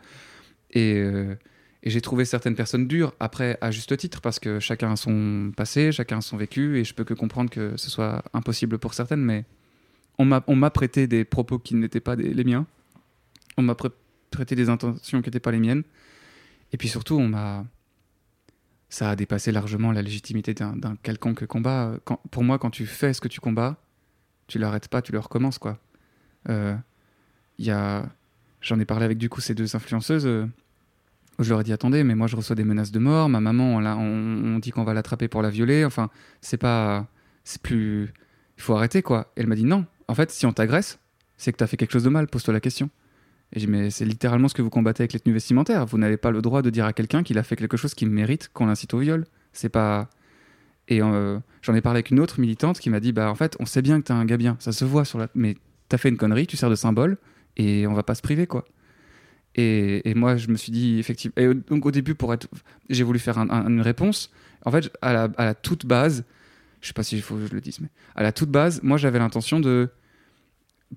Et, 0.71 0.95
euh, 0.95 1.35
j'ai 1.85 1.99
trouvé 1.99 2.23
certaines 2.23 2.55
personnes 2.55 2.87
dures, 2.87 3.13
après 3.19 3.57
à 3.59 3.69
juste 3.69 3.95
titre, 3.97 4.21
parce 4.21 4.39
que 4.39 4.59
chacun 4.59 4.93
a 4.93 4.95
son 4.95 5.51
passé, 5.55 5.91
chacun 5.91 6.19
a 6.19 6.21
son 6.21 6.37
vécu, 6.37 6.79
et 6.79 6.85
je 6.85 6.93
peux 6.93 7.03
que 7.03 7.13
comprendre 7.13 7.49
que 7.49 7.75
ce 7.75 7.89
soit 7.89 8.23
impossible 8.33 8.77
pour 8.79 8.93
certaines, 8.93 9.21
mais 9.21 9.43
on 10.17 10.25
m'a 10.25 10.69
prêté 10.69 11.07
des 11.07 11.25
propos 11.25 11.59
qui 11.59 11.75
n'étaient 11.75 11.99
pas 11.99 12.15
les 12.15 12.43
miens. 12.43 12.65
On 13.57 13.63
m'a 13.63 13.75
prêté 14.31 14.55
des 14.55 14.69
intentions 14.69 15.21
qui 15.21 15.27
n'étaient 15.27 15.39
pas 15.39 15.51
les 15.51 15.59
miennes. 15.59 15.83
Et 16.73 16.77
puis 16.77 16.89
surtout, 16.89 17.15
on 17.15 17.27
m'a. 17.27 17.65
Ça 18.89 19.09
a 19.09 19.15
dépassé 19.15 19.51
largement 19.51 19.91
la 19.91 20.01
légitimité 20.01 20.53
d'un 20.53 20.95
quelconque 21.01 21.45
combat. 21.45 21.93
Pour 22.29 22.43
moi, 22.43 22.59
quand 22.59 22.69
tu 22.69 22.85
fais 22.85 23.13
ce 23.13 23.21
que 23.21 23.27
tu 23.27 23.39
combats, 23.39 23.77
tu 24.47 24.59
l'arrêtes 24.59 24.87
pas, 24.87 25.01
tu 25.01 25.11
le 25.11 25.19
recommences, 25.19 25.57
quoi. 25.57 25.79
Euh, 26.49 26.75
a. 27.69 28.05
J'en 28.61 28.79
ai 28.79 28.85
parlé 28.85 29.05
avec 29.05 29.17
du 29.17 29.29
coup 29.29 29.41
ces 29.41 29.55
deux 29.55 29.75
influenceuses. 29.75 30.25
euh, 30.25 30.45
où 31.39 31.43
je 31.43 31.49
leur 31.49 31.61
ai 31.61 31.63
dit 31.63 31.73
attendez, 31.73 32.03
mais 32.03 32.13
moi 32.13 32.27
je 32.27 32.35
reçois 32.35 32.55
des 32.55 32.63
menaces 32.63 32.91
de 32.91 32.99
mort. 32.99 33.27
Ma 33.29 33.39
maman, 33.39 33.77
on, 33.77 34.55
on, 34.55 34.59
dit 34.59 34.69
qu'on 34.69 34.83
va 34.83 34.93
l'attraper 34.93 35.27
pour 35.27 35.41
la 35.41 35.49
violer. 35.49 35.85
Enfin, 35.85 36.09
c'est 36.41 36.57
pas. 36.57 37.07
C'est 37.43 37.61
plus. 37.61 38.13
Il 38.57 38.61
faut 38.63 38.75
arrêter, 38.75 39.01
quoi. 39.01 39.31
Elle 39.35 39.47
m'a 39.47 39.55
dit 39.55 39.65
non. 39.65 39.85
En 40.07 40.15
fait, 40.15 40.29
si 40.31 40.45
on 40.45 40.53
t'agresse, 40.53 40.99
c'est 41.37 41.51
que 41.51 41.57
t'as 41.57 41.67
fait 41.67 41.77
quelque 41.77 41.91
chose 41.91 42.03
de 42.03 42.09
mal. 42.09 42.27
Pose-toi 42.27 42.53
la 42.53 42.59
question. 42.59 42.89
Et 43.53 43.59
j'ai 43.59 43.67
dit, 43.67 43.71
mais 43.71 43.89
c'est 43.91 44.05
littéralement 44.05 44.47
ce 44.47 44.53
que 44.55 44.61
vous 44.61 44.69
combattez 44.71 45.03
avec 45.03 45.13
les 45.13 45.19
tenues 45.19 45.33
vestimentaires. 45.33 45.85
Vous 45.85 45.97
n'avez 45.97 46.17
pas 46.17 46.31
le 46.31 46.41
droit 46.41 46.61
de 46.61 46.69
dire 46.69 46.85
à 46.85 46.93
quelqu'un 46.93 47.21
qu'il 47.23 47.37
a 47.37 47.43
fait 47.43 47.55
quelque 47.55 47.77
chose 47.77 47.93
qui 47.93 48.05
mérite 48.05 48.49
qu'on 48.53 48.65
l'incite 48.65 48.93
au 48.93 48.99
viol. 48.99 49.25
C'est 49.53 49.69
pas. 49.69 50.09
Et 50.87 51.01
euh, 51.01 51.39
j'en 51.61 51.73
ai 51.75 51.81
parlé 51.81 51.97
avec 51.97 52.09
une 52.11 52.19
autre 52.19 52.39
militante 52.39 52.79
qui 52.79 52.89
m'a 52.89 52.99
dit, 52.99 53.11
bah 53.13 53.29
en 53.29 53.35
fait, 53.35 53.55
on 53.59 53.65
sait 53.65 53.81
bien 53.81 54.01
que 54.01 54.07
t'es 54.07 54.13
un 54.13 54.25
gars 54.25 54.37
bien, 54.37 54.57
ça 54.59 54.71
se 54.71 54.83
voit 54.85 55.05
sur 55.05 55.19
la. 55.19 55.27
Mais 55.35 55.55
t'as 55.87 55.97
fait 55.97 56.09
une 56.09 56.17
connerie, 56.17 56.47
tu 56.47 56.57
sers 56.57 56.69
de 56.69 56.75
symbole, 56.75 57.17
et 57.55 57.85
on 57.87 57.93
va 57.93 58.03
pas 58.03 58.15
se 58.15 58.21
priver, 58.23 58.47
quoi. 58.47 58.65
Et, 59.55 60.09
et 60.09 60.15
moi, 60.15 60.35
je 60.35 60.47
me 60.49 60.55
suis 60.55 60.71
dit, 60.71 60.97
effectivement. 60.97 61.33
Et 61.37 61.53
donc, 61.53 61.85
au 61.85 61.91
début, 61.91 62.15
pour 62.15 62.33
être. 62.33 62.47
J'ai 62.89 63.03
voulu 63.03 63.19
faire 63.19 63.37
un- 63.37 63.49
un- 63.49 63.67
une 63.69 63.81
réponse. 63.81 64.31
En 64.65 64.71
fait, 64.71 64.91
à 65.01 65.13
la, 65.13 65.29
à 65.37 65.45
la 65.45 65.53
toute 65.53 65.85
base, 65.85 66.23
je 66.81 66.87
sais 66.87 66.93
pas 66.93 67.03
s'il 67.03 67.21
faut 67.21 67.35
que 67.35 67.45
je 67.45 67.53
le 67.53 67.61
dise, 67.61 67.79
mais 67.79 67.89
à 68.15 68.23
la 68.23 68.31
toute 68.31 68.49
base, 68.49 68.81
moi, 68.81 68.97
j'avais 68.97 69.19
l'intention 69.19 69.59
de 69.59 69.89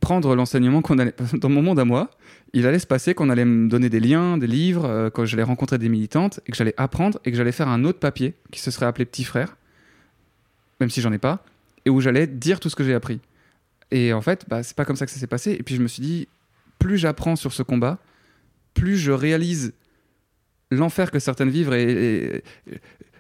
prendre 0.01 0.35
l'enseignement 0.35 0.83
qu'on 0.83 0.99
allait. 0.99 1.15
Dans 1.35 1.49
mon 1.49 1.63
monde 1.63 1.79
à 1.79 1.85
moi, 1.85 2.11
il 2.53 2.67
allait 2.67 2.79
se 2.79 2.87
passer 2.87 3.15
qu'on 3.15 3.31
allait 3.31 3.45
me 3.45 3.69
donner 3.69 3.89
des 3.89 4.01
liens, 4.01 4.39
des 4.39 4.47
livres, 4.47 4.85
euh, 4.85 5.11
quand 5.11 5.25
j'allais 5.25 5.43
rencontrer 5.43 5.79
des 5.79 5.89
militantes, 5.89 6.41
et 6.47 6.51
que 6.53 6.57
j'allais 6.57 6.75
apprendre, 6.77 7.19
et 7.25 7.31
que 7.31 7.37
j'allais 7.37 7.53
faire 7.53 7.69
un 7.69 7.85
autre 7.85 7.99
papier 7.99 8.35
qui 8.51 8.61
se 8.61 8.71
serait 8.71 8.87
appelé 8.87 9.05
Petit 9.05 9.25
Frère, 9.25 9.57
même 10.81 10.91
si 10.91 11.01
j'en 11.01 11.13
ai 11.13 11.19
pas, 11.19 11.45
et 11.85 11.91
où 11.91 12.01
j'allais 12.01 12.27
dire 12.27 12.61
tout 12.61 12.69
ce 12.69 12.77
que 12.77 12.85
j'ai 12.85 12.95
appris. 12.95 13.21
Et 13.91 14.13
en 14.13 14.21
fait, 14.21 14.45
bah, 14.49 14.63
c'est 14.63 14.77
pas 14.77 14.85
comme 14.85 14.97
ça 14.97 15.07
que 15.07 15.13
ça 15.13 15.19
s'est 15.21 15.27
passé. 15.27 15.53
Et 15.53 15.63
puis 15.63 15.77
je 15.77 15.83
me 15.83 15.89
suis 15.89 16.03
dit, 16.03 16.29
plus 16.79 16.99
j'apprends 16.99 17.37
sur 17.37 17.53
ce 17.53 17.63
combat, 17.63 17.99
plus 18.75 18.97
je 18.99 19.13
réalise 19.13 19.73
l'enfer 20.71 21.11
que 21.11 21.19
certaines 21.19 21.51
vivent. 21.51 21.73
Et, 21.73 22.37
et- 22.37 22.43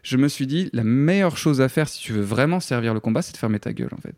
je 0.02 0.16
me 0.16 0.28
suis 0.28 0.46
dit, 0.46 0.70
la 0.72 0.84
meilleure 0.84 1.36
chose 1.36 1.60
à 1.60 1.68
faire 1.68 1.88
si 1.88 2.00
tu 2.00 2.12
veux 2.12 2.20
vraiment 2.22 2.60
servir 2.60 2.94
le 2.94 3.00
combat, 3.00 3.22
c'est 3.22 3.32
de 3.32 3.38
fermer 3.38 3.58
ta 3.58 3.72
gueule, 3.72 3.90
en 3.92 4.00
fait. 4.00 4.14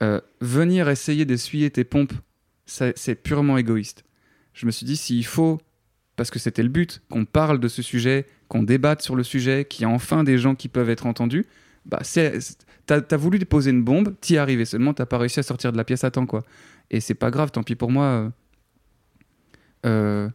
Euh, 0.00 0.20
venir 0.40 0.88
essayer 0.88 1.24
d'essuyer 1.24 1.70
tes 1.70 1.84
pompes, 1.84 2.14
c'est 2.66 3.14
purement 3.14 3.58
égoïste. 3.58 4.04
Je 4.54 4.66
me 4.66 4.70
suis 4.70 4.86
dit, 4.86 4.96
s'il 4.96 5.26
faut, 5.26 5.60
parce 6.16 6.30
que 6.30 6.38
c'était 6.38 6.62
le 6.62 6.68
but, 6.68 7.02
qu'on 7.10 7.24
parle 7.24 7.60
de 7.60 7.68
ce 7.68 7.82
sujet, 7.82 8.26
qu'on 8.48 8.62
débatte 8.62 9.02
sur 9.02 9.16
le 9.16 9.22
sujet, 9.22 9.64
qu'il 9.64 9.82
y 9.82 9.84
a 9.84 9.88
enfin 9.88 10.24
des 10.24 10.38
gens 10.38 10.54
qui 10.54 10.68
peuvent 10.68 10.90
être 10.90 11.06
entendus, 11.06 11.46
bah 11.84 12.00
c'est, 12.02 12.38
t'as, 12.86 13.16
voulu 13.16 13.38
déposer 13.38 13.70
une 13.70 13.82
bombe, 13.82 14.14
t'y 14.20 14.38
arrivé 14.38 14.64
seulement, 14.64 14.94
t'as 14.94 15.06
pas 15.06 15.18
réussi 15.18 15.40
à 15.40 15.42
sortir 15.42 15.72
de 15.72 15.76
la 15.76 15.84
pièce 15.84 16.04
à 16.04 16.10
temps, 16.10 16.26
quoi. 16.26 16.44
Et 16.90 17.00
c'est 17.00 17.14
pas 17.14 17.30
grave, 17.30 17.50
tant 17.50 17.62
pis 17.62 17.74
pour 17.74 17.90
moi. 17.90 18.04
euh, 18.04 18.30
euh, 19.86 20.28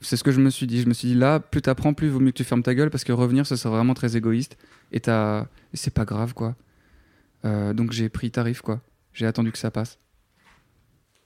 c'est 0.00 0.16
ce 0.16 0.24
que 0.24 0.32
je 0.32 0.40
me 0.40 0.50
suis 0.50 0.66
dit. 0.66 0.82
Je 0.82 0.86
me 0.86 0.92
suis 0.92 1.08
dit, 1.08 1.14
là, 1.14 1.40
plus 1.40 1.62
t'apprends, 1.62 1.94
plus 1.94 2.08
vaut 2.08 2.20
mieux 2.20 2.30
que 2.30 2.36
tu 2.36 2.44
fermes 2.44 2.62
ta 2.62 2.74
gueule, 2.74 2.90
parce 2.90 3.04
que 3.04 3.12
revenir, 3.12 3.46
ce 3.46 3.56
serait 3.56 3.74
vraiment 3.74 3.94
très 3.94 4.16
égoïste. 4.16 4.58
Et, 4.92 4.98
et 4.98 5.76
c'est 5.76 5.94
pas 5.94 6.04
grave, 6.04 6.34
quoi. 6.34 6.56
Donc 7.42 7.92
j'ai 7.92 8.08
pris 8.08 8.30
tarif, 8.30 8.60
quoi. 8.60 8.82
J'ai 9.14 9.26
attendu 9.26 9.50
que 9.52 9.58
ça 9.58 9.70
passe. 9.70 9.98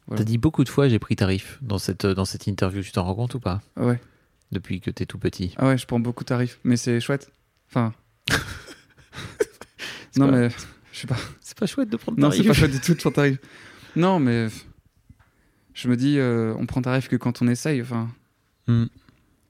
Voilà. 0.06 0.20
T'as 0.22 0.24
dit 0.24 0.38
beaucoup 0.38 0.62
de 0.64 0.68
fois 0.68 0.88
j'ai 0.88 0.98
pris 0.98 1.16
tarif 1.16 1.58
dans 1.60 1.78
cette, 1.78 2.06
dans 2.06 2.24
cette 2.24 2.46
interview, 2.46 2.82
tu 2.82 2.92
t'en 2.92 3.02
rends 3.04 3.14
compte 3.14 3.34
ou 3.34 3.40
pas? 3.40 3.60
Ah 3.76 3.84
ouais, 3.86 4.00
Depuis 4.52 4.80
que 4.80 4.90
t'es 4.90 5.04
tout 5.06 5.18
petit. 5.18 5.54
ah 5.58 5.66
ouais, 5.68 5.76
je 5.78 5.86
prends 5.86 6.00
beaucoup 6.00 6.24
tarif, 6.24 6.58
mais 6.64 6.76
c'est 6.76 7.00
chouette. 7.00 7.30
Enfin. 7.68 7.92
Non, 10.16 10.26
pas- 10.30 10.32
mais 10.36 10.48
je 10.92 11.00
sais 11.00 11.06
pas. 11.06 11.16
C'est 11.40 11.56
pas 11.56 11.66
chouette 11.66 11.90
de 11.90 11.96
prendre 11.96 12.18
Non, 12.18 12.28
tarif. 12.30 12.42
c'est 12.42 12.48
pas 12.48 12.54
chouette 12.54 12.70
du 12.72 12.80
tout 12.84 12.94
de 12.94 12.98
prendre 12.98 13.16
tarif. 13.16 13.38
Non, 13.96 14.18
mais 14.18 14.48
je 15.74 15.88
me 15.88 15.96
dis, 15.96 16.18
euh, 16.18 16.54
on 16.58 16.66
prend 16.66 16.82
tarif 16.82 17.08
que 17.08 17.16
quand 17.16 17.40
on 17.42 17.48
essaye. 17.48 17.80
Enfin. 17.82 18.08
Hmm. 18.66 18.86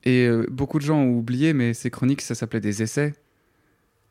Et 0.04 0.26
euh, 0.26 0.46
beaucoup 0.50 0.78
de 0.78 0.84
gens 0.84 0.98
ont 0.98 1.16
oublié, 1.16 1.52
mais 1.52 1.74
ces 1.74 1.90
chroniques, 1.90 2.20
ça 2.20 2.34
s'appelait 2.34 2.60
des 2.60 2.82
essais. 2.82 3.14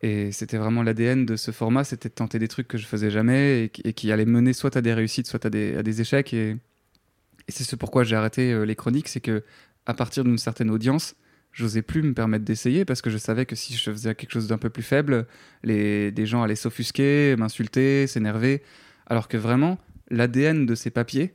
Et 0.01 0.31
c'était 0.31 0.57
vraiment 0.57 0.83
l'ADN 0.83 1.25
de 1.25 1.35
ce 1.35 1.51
format, 1.51 1.83
c'était 1.83 2.09
de 2.09 2.13
tenter 2.13 2.37
des 2.37 2.47
trucs 2.47 2.67
que 2.67 2.77
je 2.77 2.85
faisais 2.85 3.09
jamais 3.09 3.71
et, 3.83 3.93
qui- 3.93 4.11
allaient 4.11 4.25
mener 4.25 4.53
soit 4.53 4.77
à 4.77 4.81
des 4.81 4.93
réussites, 4.93 5.27
soit 5.27 5.45
à 5.45 5.49
des, 5.49 6.01
échecs. 6.01 6.33
Et, 6.33 6.51
et 6.51 7.51
c'est 7.51 7.63
ce 7.63 7.75
pourquoi 7.75 8.03
j'ai 8.03 8.15
arrêté 8.15 8.51
euh, 8.53 8.63
les 8.63 8.75
chroniques, 8.75 9.07
c'est 9.07 9.21
que 9.21 9.43
à 9.87 9.93
partir 9.93 10.23
d'une 10.23 10.37
certaine 10.37 10.69
audience, 10.69 11.15
j'osais 11.51 11.81
plus 11.81 12.03
me 12.03 12.13
permettre 12.13 12.45
d'essayer 12.45 12.85
parce 12.85 13.01
que 13.01 13.09
je 13.09 13.17
savais 13.17 13.45
que 13.45 13.55
si 13.55 13.73
je 13.73 13.91
faisais 13.91 14.13
quelque 14.13 14.31
chose 14.31 14.47
d'un 14.47 14.57
peu 14.59 14.69
plus 14.69 14.83
faible, 14.83 15.25
les, 15.63 16.11
des 16.11 16.25
gens 16.25 16.43
allaient 16.43 16.55
s'offusquer, 16.55 17.35
m'insulter, 17.37 18.05
s'énerver. 18.05 18.61
Alors 19.07 19.27
que 19.27 19.37
vraiment, 19.37 19.79
l'ADN 20.11 20.65
de 20.65 20.75
ces 20.75 20.91
papiers, 20.91 21.33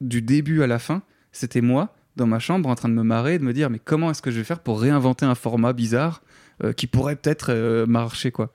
du 0.00 0.22
début 0.22 0.62
à 0.62 0.66
la 0.66 0.78
fin, 0.78 1.02
c'était 1.30 1.60
moi 1.60 1.94
dans 2.16 2.26
ma 2.26 2.40
chambre 2.40 2.68
en 2.68 2.74
train 2.74 2.88
de 2.88 2.94
me 2.94 3.02
marrer, 3.02 3.38
de 3.38 3.44
me 3.44 3.52
dire 3.52 3.70
mais 3.70 3.78
comment 3.78 4.10
est-ce 4.10 4.22
que 4.22 4.30
je 4.30 4.38
vais 4.38 4.44
faire 4.44 4.60
pour 4.60 4.80
réinventer 4.80 5.24
un 5.24 5.34
format 5.34 5.72
bizarre 5.72 6.22
euh, 6.64 6.72
qui 6.72 6.86
pourrait 6.86 7.16
peut-être 7.16 7.50
euh, 7.50 7.86
marcher 7.86 8.30
quoi. 8.30 8.52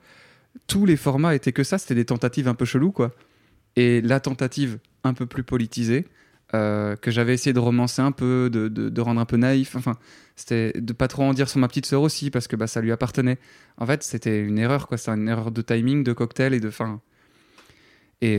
Tous 0.68 0.86
les 0.86 0.98
formats 0.98 1.36
étaient 1.36 1.52
que 1.54 1.64
ça, 1.64 1.78
c'était 1.78 1.96
des 1.96 2.06
tentatives 2.06 2.48
un 2.48 2.56
peu 2.56 2.66
cheloues 2.66 2.92
quoi. 2.92 3.12
Et 3.76 4.02
la 4.02 4.20
tentative 4.20 4.80
un 5.04 5.14
peu 5.14 5.26
plus 5.26 5.44
politisée, 5.44 6.08
euh, 6.54 6.96
que 6.96 7.12
j'avais 7.12 7.34
essayé 7.34 7.54
de 7.54 7.60
romancer 7.60 8.02
un 8.02 8.12
peu, 8.12 8.50
de, 8.52 8.68
de- 8.68 9.02
rendre 9.02 9.20
un 9.22 9.26
peu 9.26 9.38
naïf, 9.38 9.76
enfin, 9.76 9.98
c'était 10.36 10.72
de 10.76 10.94
pas 10.94 11.08
trop 11.08 11.24
en 11.24 11.34
dire 11.34 11.50
sur 11.50 11.60
ma 11.60 11.68
petite 11.68 11.86
sœur 11.86 12.02
aussi, 12.02 12.32
parce 12.32 12.48
que 12.48 12.56
bah, 12.56 12.68
ça 12.68 12.82
lui 12.82 12.92
appartenait. 12.92 13.38
En 13.78 13.86
fait, 13.86 14.02
c'était 14.04 14.42
une 14.42 14.58
erreur, 14.58 14.88
quoi. 14.88 14.98
C'est 14.98 15.12
une 15.12 15.28
erreur 15.28 15.52
de 15.52 15.62
timing, 15.62 16.04
de 16.04 16.14
cocktail 16.14 16.54
et 16.54 16.60
de 16.60 16.70
fin. 16.70 17.02
Et 18.22 18.38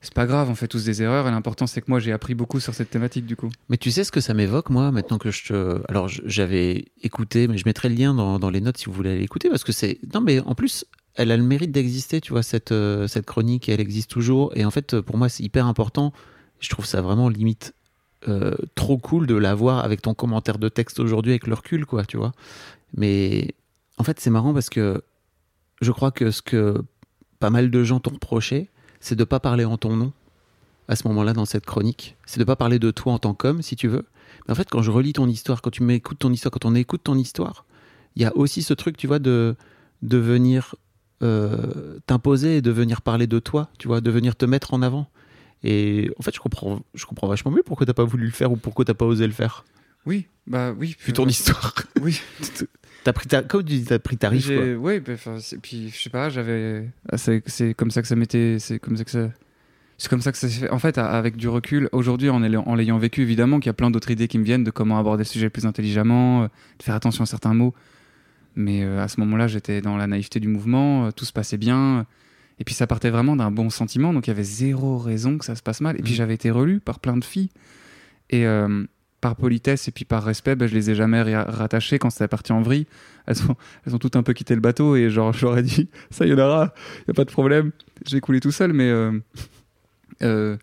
c'est 0.00 0.14
pas 0.14 0.26
grave, 0.26 0.48
on 0.48 0.54
fait 0.54 0.68
tous 0.68 0.84
des 0.84 1.02
erreurs, 1.02 1.26
et 1.26 1.30
l'important 1.30 1.66
c'est 1.66 1.80
que 1.80 1.90
moi 1.90 1.98
j'ai 1.98 2.12
appris 2.12 2.34
beaucoup 2.34 2.60
sur 2.60 2.72
cette 2.72 2.90
thématique 2.90 3.26
du 3.26 3.34
coup. 3.34 3.50
Mais 3.68 3.76
tu 3.76 3.90
sais 3.90 4.04
ce 4.04 4.12
que 4.12 4.20
ça 4.20 4.32
m'évoque, 4.32 4.70
moi, 4.70 4.92
maintenant 4.92 5.18
que 5.18 5.30
je 5.30 5.48
te. 5.48 5.80
Alors, 5.88 6.08
j'avais 6.08 6.86
écouté, 7.02 7.48
mais 7.48 7.58
je 7.58 7.64
mettrai 7.66 7.88
le 7.88 7.96
lien 7.96 8.14
dans, 8.14 8.38
dans 8.38 8.50
les 8.50 8.60
notes 8.60 8.78
si 8.78 8.86
vous 8.86 8.92
voulez 8.92 9.10
aller 9.10 9.24
écouter, 9.24 9.48
parce 9.48 9.64
que 9.64 9.72
c'est. 9.72 9.98
Non, 10.14 10.20
mais 10.20 10.40
en 10.40 10.54
plus, 10.54 10.84
elle 11.14 11.32
a 11.32 11.36
le 11.36 11.42
mérite 11.42 11.72
d'exister, 11.72 12.20
tu 12.20 12.32
vois, 12.32 12.44
cette, 12.44 12.70
euh, 12.70 13.08
cette 13.08 13.26
chronique, 13.26 13.68
et 13.68 13.72
elle 13.72 13.80
existe 13.80 14.08
toujours. 14.08 14.52
Et 14.54 14.64
en 14.64 14.70
fait, 14.70 15.00
pour 15.00 15.16
moi, 15.16 15.28
c'est 15.28 15.42
hyper 15.42 15.66
important. 15.66 16.12
Je 16.60 16.68
trouve 16.68 16.86
ça 16.86 17.00
vraiment 17.00 17.28
limite 17.28 17.74
euh, 18.28 18.54
trop 18.76 18.98
cool 18.98 19.26
de 19.26 19.34
l'avoir 19.34 19.84
avec 19.84 20.00
ton 20.02 20.14
commentaire 20.14 20.58
de 20.58 20.68
texte 20.68 21.00
aujourd'hui, 21.00 21.32
avec 21.32 21.48
le 21.48 21.54
recul, 21.54 21.86
quoi, 21.86 22.04
tu 22.04 22.16
vois. 22.16 22.32
Mais 22.96 23.54
en 23.96 24.04
fait, 24.04 24.20
c'est 24.20 24.30
marrant 24.30 24.54
parce 24.54 24.70
que 24.70 25.02
je 25.80 25.90
crois 25.90 26.12
que 26.12 26.30
ce 26.30 26.40
que 26.40 26.82
pas 27.40 27.50
mal 27.50 27.70
de 27.70 27.84
gens 27.84 27.98
t'ont 27.98 28.14
reproché, 28.14 28.70
c'est 29.00 29.16
de 29.16 29.24
pas 29.24 29.40
parler 29.40 29.64
en 29.64 29.76
ton 29.76 29.96
nom 29.96 30.12
à 30.88 30.96
ce 30.96 31.06
moment-là 31.08 31.34
dans 31.34 31.44
cette 31.44 31.66
chronique. 31.66 32.16
C'est 32.26 32.40
de 32.40 32.44
pas 32.44 32.56
parler 32.56 32.78
de 32.78 32.90
toi 32.90 33.12
en 33.12 33.18
tant 33.18 33.34
qu'homme, 33.34 33.62
si 33.62 33.76
tu 33.76 33.88
veux. 33.88 34.06
Mais 34.46 34.52
en 34.52 34.54
fait, 34.54 34.68
quand 34.70 34.82
je 34.82 34.90
relis 34.90 35.12
ton 35.12 35.28
histoire, 35.28 35.62
quand 35.62 35.70
tu 35.70 35.82
m'écoutes 35.82 36.18
ton 36.18 36.32
histoire, 36.32 36.50
quand 36.50 36.64
on 36.64 36.74
écoute 36.74 37.02
ton 37.04 37.16
histoire, 37.16 37.64
il 38.16 38.22
y 38.22 38.24
a 38.24 38.34
aussi 38.36 38.62
ce 38.62 38.74
truc, 38.74 38.96
tu 38.96 39.06
vois, 39.06 39.18
de, 39.18 39.54
de 40.02 40.16
venir 40.16 40.74
euh, 41.22 41.98
t'imposer 42.06 42.58
et 42.58 42.62
de 42.62 42.70
venir 42.70 43.02
parler 43.02 43.26
de 43.26 43.38
toi, 43.38 43.68
tu 43.78 43.88
vois, 43.88 44.00
de 44.00 44.10
venir 44.10 44.34
te 44.34 44.46
mettre 44.46 44.72
en 44.72 44.82
avant. 44.82 45.10
Et 45.62 46.10
en 46.18 46.22
fait, 46.22 46.34
je 46.34 46.40
comprends, 46.40 46.80
je 46.94 47.04
comprends 47.04 47.26
vachement 47.26 47.50
mieux 47.50 47.62
pourquoi 47.64 47.86
t'as 47.86 47.94
pas 47.94 48.04
voulu 48.04 48.26
le 48.26 48.32
faire 48.32 48.52
ou 48.52 48.56
pourquoi 48.56 48.84
t'as 48.84 48.94
pas 48.94 49.04
osé 49.04 49.26
le 49.26 49.32
faire. 49.32 49.64
Oui, 50.06 50.26
bah 50.46 50.72
oui. 50.78 50.96
Vu 51.04 51.12
ton 51.12 51.26
histoire. 51.26 51.74
Oui. 52.00 52.20
T'as 53.04 53.12
pris 53.12 53.26
ta, 53.26 53.42
comme 53.42 53.62
tu 53.64 53.74
dis, 53.74 53.84
t'as 53.84 53.98
pris 53.98 54.16
tarif, 54.16 54.46
quoi. 54.48 54.64
Oui, 54.78 55.00
bah, 55.00 55.12
puis 55.62 55.90
je 55.90 55.96
sais 56.02 56.10
pas, 56.10 56.28
j'avais. 56.28 56.88
ah, 57.10 57.16
C'est 57.16 57.42
c'est 57.46 57.74
comme 57.74 57.90
ça 57.90 58.02
que 58.02 58.08
ça 58.08 58.16
m'était. 58.16 58.58
C'est 58.58 58.78
comme 58.78 58.96
ça 58.96 59.04
que 59.04 59.10
ça. 59.10 59.30
C'est 60.00 60.08
comme 60.08 60.20
ça 60.20 60.30
que 60.30 60.38
ça 60.38 60.48
s'est 60.48 60.60
fait. 60.60 60.70
En 60.70 60.78
fait, 60.78 60.96
avec 60.98 61.36
du 61.36 61.48
recul, 61.48 61.88
aujourd'hui, 61.92 62.30
en 62.30 62.42
ayant- 62.44 62.62
en 62.66 62.74
l'ayant 62.76 62.98
vécu, 62.98 63.22
évidemment, 63.22 63.58
qu'il 63.58 63.66
y 63.68 63.70
a 63.70 63.74
plein 63.74 63.90
d'autres 63.90 64.10
idées 64.12 64.28
qui 64.28 64.38
me 64.38 64.44
viennent 64.44 64.62
de 64.62 64.70
comment 64.70 64.98
aborder 64.98 65.22
le 65.22 65.28
sujet 65.28 65.50
plus 65.50 65.66
intelligemment, 65.66 66.42
euh, 66.44 66.46
de 66.78 66.82
faire 66.84 66.94
attention 66.94 67.22
à 67.24 67.26
certains 67.26 67.52
mots. 67.54 67.74
Mais 68.54 68.84
euh, 68.84 69.02
à 69.02 69.08
ce 69.08 69.18
moment-là, 69.20 69.48
j'étais 69.48 69.80
dans 69.80 69.96
la 69.96 70.06
naïveté 70.06 70.38
du 70.38 70.46
mouvement, 70.48 71.06
euh, 71.06 71.10
tout 71.10 71.24
se 71.24 71.32
passait 71.32 71.56
bien. 71.58 72.06
Et 72.60 72.64
puis 72.64 72.74
ça 72.74 72.86
partait 72.86 73.10
vraiment 73.10 73.34
d'un 73.36 73.50
bon 73.50 73.70
sentiment, 73.70 74.12
donc 74.12 74.26
il 74.26 74.30
y 74.30 74.32
avait 74.32 74.42
zéro 74.44 74.98
raison 74.98 75.38
que 75.38 75.44
ça 75.44 75.54
se 75.56 75.62
passe 75.62 75.80
mal. 75.80 75.96
Et 75.98 76.02
puis 76.02 76.12
Mhm. 76.12 76.16
j'avais 76.16 76.34
été 76.34 76.50
relu 76.50 76.78
par 76.80 76.98
plein 77.00 77.16
de 77.16 77.24
filles. 77.24 77.50
Et 78.30 78.44
par 79.20 79.36
politesse 79.36 79.88
et 79.88 79.92
puis 79.92 80.04
par 80.04 80.22
respect, 80.24 80.54
ben, 80.56 80.68
je 80.68 80.74
les 80.74 80.90
ai 80.90 80.94
jamais 80.94 81.22
ra- 81.22 81.44
rattachées 81.44 81.98
quand 81.98 82.10
c'était 82.10 82.28
parti 82.28 82.52
en 82.52 82.62
vrille. 82.62 82.86
Elles 83.26 83.36
ont, 83.94 83.98
toutes 83.98 84.16
un 84.16 84.22
peu 84.22 84.32
quitté 84.32 84.54
le 84.54 84.60
bateau 84.60 84.96
et 84.96 85.10
genre 85.10 85.34
ai 85.58 85.62
dit 85.62 85.88
ça 86.10 86.24
y 86.26 86.32
en 86.32 86.38
aura, 86.38 86.72
a 87.08 87.12
pas 87.14 87.24
de 87.24 87.30
problème. 87.30 87.72
J'ai 88.06 88.20
coulé 88.20 88.40
tout 88.40 88.52
seul, 88.52 88.72
mais 88.72 88.88
euh, 88.90 89.18
euh, 90.22 90.56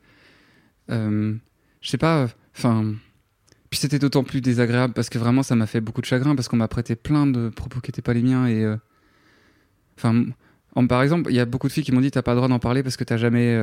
euh, 0.92 1.36
je 1.82 1.90
sais 1.90 1.98
pas. 1.98 2.28
Enfin, 2.58 2.94
puis 3.70 3.80
c'était 3.80 4.00
d'autant 4.00 4.24
plus 4.24 4.42
désagréable 4.42 4.94
parce 4.94 5.10
que 5.10 5.18
vraiment 5.18 5.44
ça 5.44 5.56
m'a 5.56 5.68
fait 5.68 5.82
beaucoup 5.82 6.02
de 6.02 6.06
chagrin 6.06 6.36
parce 6.36 6.48
qu'on 6.48 6.58
m'a 6.58 6.68
prêté 6.70 6.96
plein 6.96 7.28
de 7.28 7.50
propos 7.50 7.82
qui 7.82 7.92
étaient 7.92 8.02
pas 8.02 8.14
les 8.14 8.24
miens 8.24 8.48
et 8.48 8.66
enfin 9.98 10.26
en- 10.76 10.88
par 10.88 11.02
exemple 11.04 11.30
il 11.32 11.36
y 11.36 11.40
a 11.40 11.46
beaucoup 11.46 11.68
de 11.68 11.74
filles 11.74 11.84
qui 11.84 11.92
m'ont 11.92 12.02
dit 12.02 12.12
t'as 12.12 12.22
pas 12.22 12.32
le 12.32 12.38
droit 12.38 12.48
d'en 12.48 12.60
parler 12.60 12.84
parce 12.84 12.98
que 12.98 13.04
t'as 13.04 13.18
jamais 13.18 13.54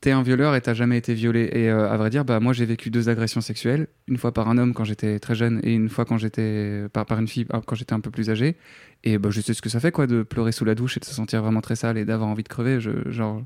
t'es 0.00 0.12
un 0.12 0.22
violeur 0.22 0.54
et 0.54 0.60
t'as 0.60 0.74
jamais 0.74 0.96
été 0.96 1.12
violé 1.14 1.50
et 1.52 1.68
euh, 1.70 1.90
à 1.90 1.96
vrai 1.96 2.08
dire 2.10 2.24
bah 2.24 2.38
moi 2.38 2.52
j'ai 2.52 2.64
vécu 2.64 2.90
deux 2.90 3.08
agressions 3.08 3.40
sexuelles 3.40 3.88
une 4.06 4.16
fois 4.16 4.32
par 4.32 4.48
un 4.48 4.56
homme 4.56 4.72
quand 4.72 4.84
j'étais 4.84 5.18
très 5.18 5.34
jeune 5.34 5.60
et 5.64 5.74
une 5.74 5.88
fois 5.88 6.04
quand 6.04 6.18
j'étais 6.18 6.84
par, 6.92 7.04
par 7.04 7.18
une 7.18 7.26
fille 7.26 7.46
ah, 7.50 7.60
quand 7.66 7.74
j'étais 7.74 7.94
un 7.94 8.00
peu 8.00 8.10
plus 8.10 8.30
âgé 8.30 8.56
et 9.02 9.18
bah 9.18 9.30
je 9.30 9.40
sais 9.40 9.54
ce 9.54 9.62
que 9.62 9.68
ça 9.68 9.80
fait 9.80 9.90
quoi 9.90 10.06
de 10.06 10.22
pleurer 10.22 10.52
sous 10.52 10.64
la 10.64 10.76
douche 10.76 10.96
et 10.96 11.00
de 11.00 11.04
se 11.04 11.14
sentir 11.14 11.42
vraiment 11.42 11.60
très 11.60 11.74
sale 11.74 11.98
et 11.98 12.04
d'avoir 12.04 12.28
envie 12.28 12.44
de 12.44 12.48
crever 12.48 12.80
je, 12.80 13.10
genre 13.10 13.42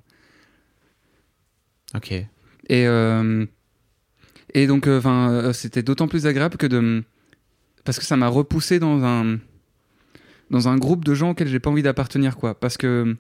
Ok. 1.95 2.13
et, 2.13 2.27
euh, 2.71 3.47
et 4.55 4.67
donc, 4.67 4.87
euh, 4.87 4.99
enfin, 4.99 5.31
euh, 5.31 5.53
c'était 5.53 5.83
d'autant 5.83 6.09
plus 6.09 6.27
agréable 6.27 6.57
que 6.57 6.67
de. 6.67 7.05
Parce 7.85 7.99
que 7.99 8.05
ça 8.05 8.17
m'a 8.17 8.29
repoussé 8.29 8.79
dans 8.79 9.05
un. 9.05 9.39
Dans 10.51 10.69
un 10.69 10.77
groupe 10.77 11.05
de 11.05 11.15
gens 11.15 11.31
auxquels 11.31 11.49
j'ai 11.49 11.61
pas 11.61 11.71
envie 11.71 11.83
d'appartenir, 11.83 12.37
quoi. 12.37 12.59
Parce 12.59 12.77
que 12.77 13.17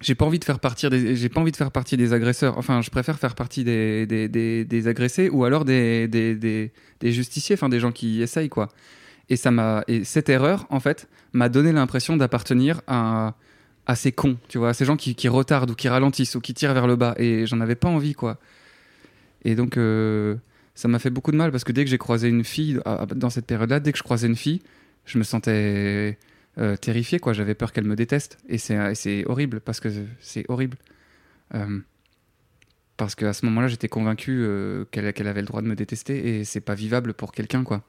j'ai 0.00 0.14
pas 0.14 0.26
envie 0.26 0.38
de 0.38 0.44
faire 0.44 0.60
partie 0.60 0.88
des. 0.90 1.16
J'ai 1.16 1.28
pas 1.28 1.40
envie 1.40 1.52
de 1.52 1.56
faire 1.56 1.70
partie 1.70 1.96
des 1.96 2.12
agresseurs. 2.12 2.58
Enfin, 2.58 2.82
je 2.82 2.90
préfère 2.90 3.18
faire 3.18 3.34
partie 3.34 3.64
des, 3.64 4.06
des, 4.06 4.28
des, 4.64 4.88
agressés 4.88 5.28
ou 5.30 5.44
alors 5.44 5.64
des, 5.64 6.06
des, 6.08 6.70
justiciers, 7.12 7.54
enfin, 7.54 7.68
des 7.68 7.80
gens 7.80 7.92
qui 7.92 8.22
essayent, 8.22 8.48
quoi. 8.48 8.68
Et 9.28 9.36
ça 9.36 9.50
m'a. 9.50 9.84
Et 9.88 10.04
cette 10.04 10.28
erreur, 10.28 10.66
en 10.70 10.80
fait, 10.80 11.08
m'a 11.32 11.48
donné 11.48 11.72
l'impression 11.72 12.16
d'appartenir 12.16 12.82
à 12.86 13.34
à 13.86 13.94
ces 13.94 14.12
cons, 14.12 14.36
tu 14.48 14.58
vois, 14.58 14.70
à 14.70 14.74
ces 14.74 14.84
gens 14.84 14.96
qui, 14.96 15.28
retardent 15.28 15.70
ou 15.70 15.74
qui 15.74 15.88
ralentissent 15.88 16.34
ou 16.34 16.40
qui 16.40 16.54
tirent 16.54 16.74
vers 16.74 16.86
le 16.86 16.96
bas. 16.96 17.14
Et 17.18 17.46
j'en 17.46 17.60
avais 17.60 17.76
pas 17.76 17.88
envie, 17.88 18.14
quoi. 18.14 18.38
Et 19.44 19.54
donc, 19.54 19.76
euh, 19.76 20.34
ça 20.74 20.88
m'a 20.88 20.98
fait 20.98 21.10
beaucoup 21.10 21.30
de 21.30 21.36
mal 21.36 21.52
parce 21.52 21.62
que 21.62 21.72
dès 21.72 21.84
que 21.84 21.90
j'ai 21.90 21.98
croisé 21.98 22.28
une 22.28 22.44
fille, 22.44 22.80
ah, 22.84 23.06
dans 23.14 23.30
cette 23.30 23.46
période-là, 23.46 23.78
dès 23.78 23.92
que 23.92 23.98
je 23.98 24.02
croisais 24.02 24.26
une 24.26 24.36
fille, 24.36 24.60
je 25.04 25.18
me 25.18 25.22
sentais 25.22 26.18
euh, 26.58 26.76
terrifié, 26.76 27.18
quoi. 27.18 27.32
J'avais 27.32 27.54
peur 27.54 27.72
qu'elle 27.72 27.84
me 27.84 27.96
déteste. 27.96 28.38
Et 28.48 28.58
c'est 28.58 28.94
c'est 28.94 29.24
horrible 29.26 29.60
parce 29.60 29.80
que 29.80 29.88
c'est 30.20 30.44
horrible. 30.48 30.78
Euh, 31.54 31.80
parce 32.96 33.14
qu'à 33.14 33.32
ce 33.32 33.44
moment-là, 33.46 33.68
j'étais 33.68 33.88
convaincu 33.88 34.38
euh, 34.40 34.84
qu'elle 34.90 35.28
avait 35.28 35.40
le 35.40 35.46
droit 35.46 35.60
de 35.60 35.66
me 35.66 35.76
détester 35.76 36.38
et 36.38 36.44
c'est 36.44 36.60
pas 36.60 36.74
vivable 36.74 37.12
pour 37.12 37.32
quelqu'un, 37.32 37.62
quoi. 37.62 37.82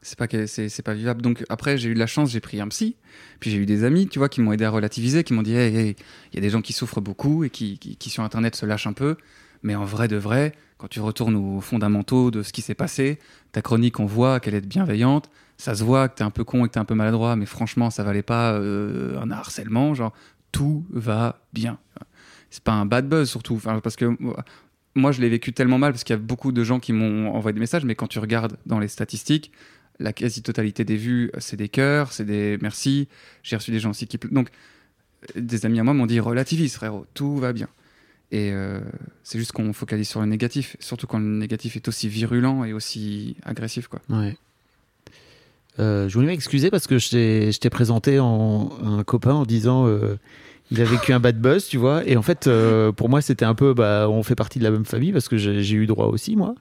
C'est 0.00 0.16
pas, 0.16 0.28
c'est 0.46 0.82
pas 0.82 0.94
vivable. 0.94 1.20
Donc 1.22 1.44
après, 1.48 1.76
j'ai 1.76 1.90
eu 1.90 1.94
de 1.94 1.98
la 1.98 2.06
chance, 2.06 2.30
j'ai 2.30 2.40
pris 2.40 2.60
un 2.60 2.68
psy. 2.68 2.96
Puis 3.40 3.50
j'ai 3.50 3.58
eu 3.58 3.66
des 3.66 3.84
amis, 3.84 4.08
tu 4.08 4.18
vois, 4.18 4.28
qui 4.28 4.40
m'ont 4.40 4.52
aidé 4.52 4.64
à 4.64 4.70
relativiser, 4.70 5.24
qui 5.24 5.34
m'ont 5.34 5.42
dit 5.42 5.52
il 5.52 5.94
y 6.34 6.38
a 6.38 6.40
des 6.40 6.50
gens 6.50 6.62
qui 6.62 6.72
souffrent 6.72 7.00
beaucoup 7.00 7.44
et 7.44 7.50
qui, 7.50 7.78
qui, 7.78 7.96
qui 7.96 8.08
sur 8.08 8.22
Internet 8.22 8.54
se 8.54 8.64
lâchent 8.64 8.86
un 8.86 8.92
peu. 8.92 9.16
Mais 9.62 9.74
en 9.74 9.84
vrai 9.84 10.06
de 10.08 10.16
vrai, 10.16 10.52
quand 10.78 10.88
tu 10.88 11.00
retournes 11.00 11.34
aux 11.34 11.60
fondamentaux 11.60 12.30
de 12.30 12.42
ce 12.42 12.52
qui 12.52 12.62
s'est 12.62 12.76
passé, 12.76 13.18
ta 13.52 13.60
chronique, 13.60 13.98
on 13.98 14.06
voit 14.06 14.38
qu'elle 14.40 14.54
est 14.54 14.66
bienveillante. 14.66 15.28
Ça 15.60 15.74
se 15.74 15.82
voit 15.84 16.08
que 16.08 16.14
t'es 16.16 16.22
un 16.24 16.30
peu 16.30 16.44
con 16.44 16.64
et 16.64 16.68
que 16.68 16.74
t'es 16.74 16.78
un 16.78 16.84
peu 16.84 16.94
maladroit, 16.94 17.34
mais 17.36 17.44
franchement, 17.46 17.90
ça 17.90 18.04
valait 18.04 18.22
pas 18.22 18.52
euh, 18.52 19.20
un 19.20 19.30
harcèlement. 19.30 19.92
Genre, 19.94 20.12
tout 20.52 20.86
va 20.90 21.40
bien. 21.52 21.78
C'est 22.50 22.62
pas 22.62 22.72
un 22.72 22.86
bad 22.86 23.08
buzz, 23.08 23.28
surtout. 23.28 23.60
Parce 23.82 23.96
que 23.96 24.16
moi- 24.94 25.12
je 25.12 25.20
l'ai 25.20 25.28
vécu 25.28 25.52
tellement 25.52 25.78
mal 25.78 25.92
parce 25.92 26.04
qu'il 26.04 26.14
y 26.14 26.18
a 26.18 26.22
beaucoup 26.22 26.52
de 26.52 26.62
gens 26.64 26.78
qui 26.80 26.92
m'ont 26.92 27.34
envoyé 27.34 27.52
des 27.54 27.60
messages, 27.60 27.84
mais 27.84 27.94
quand 27.96 28.06
tu 28.06 28.18
regardes 28.20 28.56
dans 28.66 28.78
les 28.78 28.88
statistiques, 28.88 29.52
la 29.98 30.12
quasi-totalité 30.12 30.84
des 30.84 30.96
vues, 30.96 31.30
c'est 31.38 31.56
des 31.56 31.68
cœurs, 31.68 32.12
c'est 32.12 32.24
des 32.24 32.56
merci. 32.62 33.08
J'ai 33.42 33.56
reçu 33.56 33.70
des 33.72 33.80
gens 33.80 33.90
aussi 33.90 34.06
qui. 34.06 34.16
Donc, 34.30 34.48
des 35.34 35.66
amis 35.66 35.80
à 35.80 35.84
moi 35.84 35.92
m'ont 35.92 36.06
dit 36.06 36.20
relativise, 36.20 36.74
frérot, 36.74 37.04
tout 37.14 37.36
va 37.36 37.52
bien. 37.52 37.68
Et 38.30 38.52
euh, 38.52 38.80
c'est 39.24 39.38
juste 39.38 39.52
qu'on 39.52 39.72
focalise 39.72 40.08
sur 40.08 40.20
le 40.20 40.26
négatif, 40.26 40.76
surtout 40.78 41.06
quand 41.08 41.18
le 41.18 41.24
négatif 41.24 41.74
est 41.76 41.88
aussi 41.88 42.08
virulent 42.08 42.62
et 42.64 42.72
aussi 42.72 43.36
agressif, 43.42 43.88
quoi. 43.88 44.00
Ouais. 44.08 44.36
Euh, 45.78 46.08
je 46.08 46.14
voulais 46.14 46.26
m'excuser 46.26 46.70
parce 46.70 46.86
que 46.86 46.98
je 46.98 47.56
t'ai 47.56 47.70
présenté 47.70 48.18
en, 48.18 48.70
un 48.84 49.04
copain 49.04 49.34
en 49.34 49.44
disant 49.44 49.86
euh, 49.86 50.16
il 50.70 50.80
a 50.82 50.84
vécu 50.84 51.12
un 51.12 51.20
bad 51.20 51.40
buzz, 51.40 51.66
tu 51.66 51.78
vois. 51.78 52.06
Et 52.06 52.16
en 52.16 52.22
fait, 52.22 52.46
euh, 52.46 52.92
pour 52.92 53.08
moi, 53.08 53.22
c'était 53.22 53.44
un 53.44 53.54
peu, 53.54 53.74
bah, 53.74 54.06
on 54.10 54.22
fait 54.22 54.34
partie 54.34 54.58
de 54.58 54.64
la 54.64 54.70
même 54.70 54.84
famille 54.84 55.12
parce 55.12 55.28
que 55.28 55.38
j'ai 55.38 55.74
eu 55.76 55.86
droit 55.86 56.06
aussi, 56.06 56.36
moi. 56.36 56.54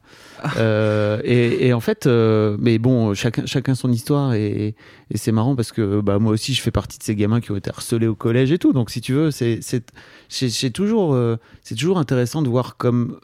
Euh, 0.57 1.19
et, 1.23 1.67
et 1.67 1.73
en 1.73 1.79
fait, 1.79 2.05
mais 2.05 2.77
bon, 2.77 3.13
chacun, 3.15 3.45
chacun 3.45 3.75
son 3.75 3.91
histoire 3.91 4.33
et, 4.33 4.75
et 5.09 5.17
c'est 5.17 5.31
marrant 5.31 5.55
parce 5.55 5.71
que 5.71 5.99
bah, 5.99 6.19
moi 6.19 6.31
aussi, 6.31 6.53
je 6.53 6.61
fais 6.61 6.71
partie 6.71 6.99
de 6.99 7.03
ces 7.03 7.15
gamins 7.15 7.41
qui 7.41 7.51
ont 7.51 7.57
été 7.57 7.69
harcelés 7.69 8.07
au 8.07 8.15
collège 8.15 8.51
et 8.51 8.59
tout. 8.59 8.71
Donc, 8.71 8.91
si 8.91 9.01
tu 9.01 9.13
veux, 9.13 9.31
c'est 9.31 9.91
toujours, 10.73 11.17
c'est 11.63 11.75
toujours 11.75 11.97
intéressant 11.97 12.41
de 12.43 12.49
voir 12.49 12.77
comme 12.77 13.19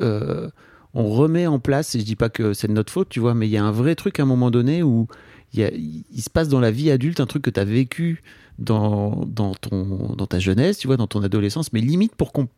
on 0.00 1.08
remet 1.08 1.46
en 1.46 1.58
place. 1.58 1.94
Et 1.94 2.00
je 2.00 2.04
dis 2.04 2.16
pas 2.16 2.28
que 2.28 2.52
c'est 2.52 2.68
de 2.68 2.72
notre 2.72 2.92
faute, 2.92 3.08
tu 3.08 3.18
vois, 3.18 3.34
mais 3.34 3.48
il 3.48 3.50
y 3.50 3.56
a 3.56 3.64
un 3.64 3.72
vrai 3.72 3.94
truc 3.94 4.20
à 4.20 4.22
un 4.22 4.26
moment 4.26 4.50
donné 4.50 4.82
où 4.82 5.08
il, 5.54 6.22
se 6.22 6.30
passe 6.30 6.48
dans 6.48 6.60
la 6.60 6.70
vie 6.70 6.90
adulte 6.90 7.20
un 7.20 7.26
truc 7.26 7.42
que 7.42 7.50
tu 7.50 7.60
as 7.60 7.64
vécu 7.64 8.22
dans, 8.58 9.24
dans, 9.26 9.54
ton, 9.54 10.14
dans 10.16 10.26
ta 10.26 10.38
jeunesse, 10.38 10.78
tu 10.78 10.86
vois, 10.86 10.96
dans 10.96 11.06
ton 11.06 11.22
adolescence, 11.22 11.72
mais 11.72 11.80
limite 11.80 12.14
pour 12.14 12.32
qu'on 12.32 12.48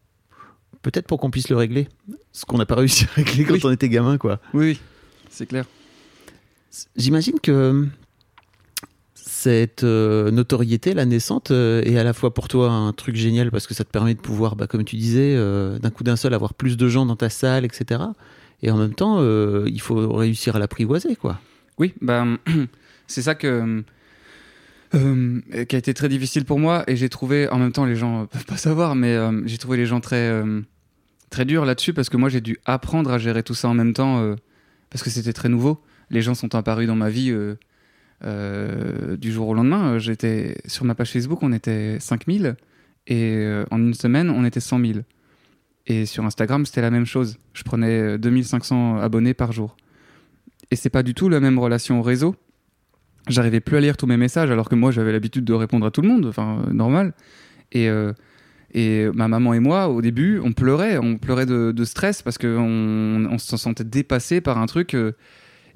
peut-être 0.82 1.06
pour 1.06 1.18
qu'on 1.18 1.30
puisse 1.30 1.48
le 1.48 1.56
régler. 1.56 1.88
Ce 2.32 2.44
qu'on 2.44 2.58
n'a 2.58 2.66
pas 2.66 2.76
réussi 2.76 3.04
à 3.04 3.08
régler 3.14 3.44
quand 3.44 3.64
on 3.64 3.70
était 3.70 3.88
gamin, 3.88 4.18
quoi. 4.18 4.40
Oui, 4.54 4.80
c'est 5.30 5.46
clair. 5.46 5.66
J'imagine 6.96 7.40
que 7.40 7.86
cette 9.14 9.84
euh, 9.84 10.30
notoriété, 10.30 10.94
la 10.94 11.04
naissante, 11.04 11.50
euh, 11.50 11.82
est 11.82 11.98
à 11.98 12.04
la 12.04 12.12
fois 12.12 12.32
pour 12.32 12.48
toi 12.48 12.70
un 12.70 12.92
truc 12.92 13.16
génial 13.16 13.50
parce 13.50 13.66
que 13.66 13.74
ça 13.74 13.84
te 13.84 13.90
permet 13.90 14.14
de 14.14 14.20
pouvoir, 14.20 14.54
bah, 14.56 14.66
comme 14.66 14.84
tu 14.84 14.96
disais, 14.96 15.34
euh, 15.34 15.78
d'un 15.78 15.90
coup 15.90 16.04
d'un 16.04 16.16
seul 16.16 16.34
avoir 16.34 16.54
plus 16.54 16.76
de 16.76 16.88
gens 16.88 17.06
dans 17.06 17.16
ta 17.16 17.30
salle, 17.30 17.64
etc. 17.64 18.02
Et 18.62 18.70
en 18.70 18.76
même 18.76 18.94
temps, 18.94 19.24
il 19.64 19.80
faut 19.80 20.12
réussir 20.12 20.56
à 20.56 20.58
l'apprivoiser, 20.58 21.16
quoi. 21.16 21.40
Oui, 21.78 21.94
bah, 22.02 22.26
c'est 23.10 23.22
ça 23.22 23.34
que. 23.34 23.82
euh, 24.94 25.40
qui 25.68 25.76
a 25.76 25.78
été 25.78 25.94
très 25.94 26.08
difficile 26.08 26.44
pour 26.44 26.58
moi 26.58 26.82
et 26.88 26.96
j'ai 26.96 27.08
trouvé 27.08 27.48
en 27.48 27.58
même 27.58 27.70
temps 27.72 27.84
les 27.84 27.94
gens 27.94 28.26
peuvent 28.26 28.44
pas 28.44 28.56
savoir 28.56 28.96
mais 28.96 29.14
euh, 29.14 29.42
j'ai 29.46 29.56
trouvé 29.56 29.76
les 29.76 29.86
gens 29.86 30.00
très 30.00 30.28
euh, 30.28 30.62
très 31.30 31.44
durs 31.44 31.64
là-dessus 31.64 31.92
parce 31.92 32.08
que 32.08 32.16
moi 32.16 32.28
j'ai 32.28 32.40
dû 32.40 32.58
apprendre 32.64 33.12
à 33.12 33.18
gérer 33.18 33.42
tout 33.44 33.54
ça 33.54 33.68
en 33.68 33.74
même 33.74 33.92
temps 33.92 34.36
parce 34.90 35.04
que 35.04 35.10
c'était 35.10 35.32
très 35.32 35.48
nouveau. 35.48 35.80
Les 36.10 36.22
gens 36.22 36.34
sont 36.34 36.56
apparus 36.56 36.88
dans 36.88 36.96
ma 36.96 37.08
vie 37.08 37.32
du 38.22 39.32
jour 39.32 39.48
au 39.48 39.54
lendemain. 39.54 39.98
J'étais 39.98 40.56
sur 40.66 40.84
ma 40.84 40.96
page 40.96 41.12
Facebook 41.12 41.40
on 41.42 41.52
était 41.52 41.98
5000 42.00 42.56
et 43.06 43.48
en 43.70 43.78
une 43.78 43.94
semaine 43.94 44.28
on 44.28 44.44
était 44.44 44.58
100 44.58 44.80
000 44.84 44.98
et 45.86 46.06
sur 46.06 46.24
Instagram 46.24 46.66
c'était 46.66 46.80
la 46.80 46.90
même 46.90 47.06
chose. 47.06 47.38
Je 47.52 47.62
prenais 47.62 48.14
euh, 48.14 48.18
2500 48.18 48.98
abonnés 48.98 49.34
par 49.34 49.52
jour. 49.52 49.76
Et 50.70 50.76
c'est 50.76 50.90
pas 50.90 51.02
du 51.02 51.14
tout 51.14 51.28
la 51.28 51.40
même 51.40 51.58
relation 51.58 51.98
au 52.00 52.02
réseau 52.02 52.36
j'arrivais 53.28 53.60
plus 53.60 53.76
à 53.76 53.80
lire 53.80 53.96
tous 53.96 54.06
mes 54.06 54.16
messages 54.16 54.50
alors 54.50 54.68
que 54.68 54.74
moi 54.74 54.90
j'avais 54.90 55.12
l'habitude 55.12 55.44
de 55.44 55.52
répondre 55.52 55.86
à 55.86 55.90
tout 55.90 56.02
le 56.02 56.08
monde, 56.08 56.26
enfin 56.26 56.62
euh, 56.66 56.72
normal. 56.72 57.14
Et, 57.72 57.88
euh, 57.88 58.12
et 58.72 59.06
ma 59.14 59.28
maman 59.28 59.54
et 59.54 59.60
moi, 59.60 59.88
au 59.88 60.00
début, 60.02 60.40
on 60.42 60.52
pleurait, 60.52 60.98
on 60.98 61.18
pleurait 61.18 61.46
de, 61.46 61.84
stress 61.84 62.22
parce 62.22 62.38
qu'on 62.38 63.26
on 63.30 63.38
se 63.38 63.56
sentait 63.56 63.84
dépassé 63.84 64.40
par 64.40 64.58
un 64.58 64.66
truc. 64.66 64.94
euh, 64.94 65.12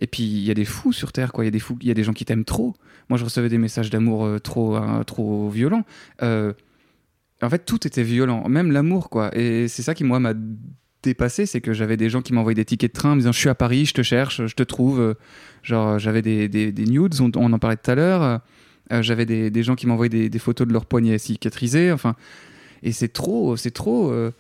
et 0.01 0.09
puis 0.09 0.25
il 0.25 0.45
y 0.45 0.51
a 0.51 0.55
des 0.55 0.65
fous 0.65 0.93
sur 0.93 1.13
Terre, 1.13 1.33
quoi. 1.33 1.45
Il 1.45 1.47
y 1.47 1.49
a 1.49 1.53
des 1.53 1.61
fous, 1.61 1.79
il 1.81 1.87
y 1.87 1.91
a 1.91 1.95
des 1.95 2.03
gens 2.03 2.13
qui 2.13 2.25
t'aiment 2.25 2.45
trop. 2.45 2.75
Moi, 3.09 3.19
je 3.19 3.25
recevais 3.25 3.49
des 3.49 3.59
messages 3.59 3.91
d'amour 3.91 4.41
trop, 4.43 4.77
trop 5.07 5.49
violents. 5.51 5.85
En 6.21 7.51
fait, 7.51 7.65
tout 7.65 7.87
était 7.87 8.03
violent, 8.03 8.49
même 8.49 8.73
l'amour, 8.73 9.09
quoi. 9.09 9.37
Et 9.37 9.69
c'est 9.69 9.83
ça 9.83 9.95
qui 9.95 10.03
moi 10.03 10.19
m'a 10.19 10.33
dépassé, 11.05 11.47
c'est 11.47 11.61
que 11.61 11.73
j'avais 11.73 11.97
des 11.97 12.11
gens 12.11 12.23
qui 12.23 12.33
m'envoyaient 12.33 12.55
des 12.55 12.65
tickets 12.65 12.93
de 12.95 12.99
train 12.99 13.13
en 13.13 13.15
me 13.15 13.21
disant 13.21 13.33
je 13.33 13.39
suis 13.39 13.49
à 13.49 13.55
Paris, 13.55 13.87
je 13.87 13.95
te 13.95 14.03
cherche, 14.03 14.47
je 14.47 14.55
te 14.55 14.63
trouve. 14.63 15.01
euh, 15.01 15.15
Genre, 15.63 15.99
j'avais 15.99 16.21
des, 16.23 16.49
des, 16.49 16.73
des 16.73 16.85
nudes, 16.85 17.15
on, 17.21 17.53
en 17.53 17.59
parlait 17.59 17.77
tout 17.77 17.91
à 17.91 17.95
l'heure. 17.95 18.41
euh, 18.93 19.03
j'avais 19.03 19.25
des, 19.27 19.51
des 19.51 19.63
gens 19.63 19.75
qui 19.77 19.87
m'envoyaient 19.87 20.11
des, 20.11 20.29
des 20.29 20.39
photos 20.39 20.67
de 20.69 20.73
leurs 20.73 20.85
poignets 20.87 21.17
cicatrisés. 21.19 21.91
Enfin, 21.93 22.17
et 22.83 22.93
c'est 22.93 23.09
trop, 23.13 23.57
c'est 23.57 23.71
trop. 23.71 24.11
euh, 24.11 24.31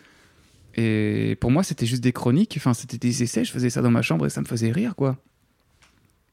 et 0.76 1.36
pour 1.40 1.50
moi, 1.50 1.62
c'était 1.62 1.86
juste 1.86 2.02
des 2.02 2.12
chroniques. 2.12 2.54
Enfin, 2.58 2.74
c'était 2.74 2.98
des 2.98 3.22
essais. 3.22 3.44
Je 3.44 3.52
faisais 3.52 3.70
ça 3.70 3.80
dans 3.80 3.90
ma 3.90 4.02
chambre 4.02 4.26
et 4.26 4.30
ça 4.30 4.40
me 4.40 4.46
faisait 4.46 4.70
rire, 4.72 4.94
quoi. 4.96 5.16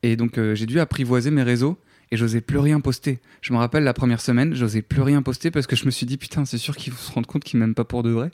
Et 0.04 0.16
donc, 0.16 0.40
j'ai 0.56 0.66
dû 0.66 0.80
apprivoiser 0.80 1.32
mes 1.32 1.44
réseaux 1.44 1.78
et 2.12 2.18
j'osais 2.18 2.42
plus 2.42 2.58
rien 2.58 2.82
poster. 2.82 3.20
Je 3.42 3.54
me 3.54 3.58
rappelle 3.58 3.84
la 3.84 3.94
première 3.94 4.20
semaine, 4.22 4.54
j'osais 4.54 4.82
plus 4.82 5.02
rien 5.02 5.22
poster 5.22 5.50
parce 5.50 5.66
que 5.66 5.76
je 5.78 5.86
me 5.86 5.92
suis 5.92 6.06
dit, 6.06 6.18
putain, 6.18 6.44
c'est 6.46 6.58
sûr 6.58 6.76
qu'ils 6.76 6.92
vont 6.92 7.00
se 7.00 7.12
rendre 7.12 7.28
compte 7.28 7.44
qu'ils 7.44 7.60
m'aiment 7.60 7.74
pas 7.74 7.86
pour 7.86 8.04
de 8.04 8.10
vrai 8.10 8.32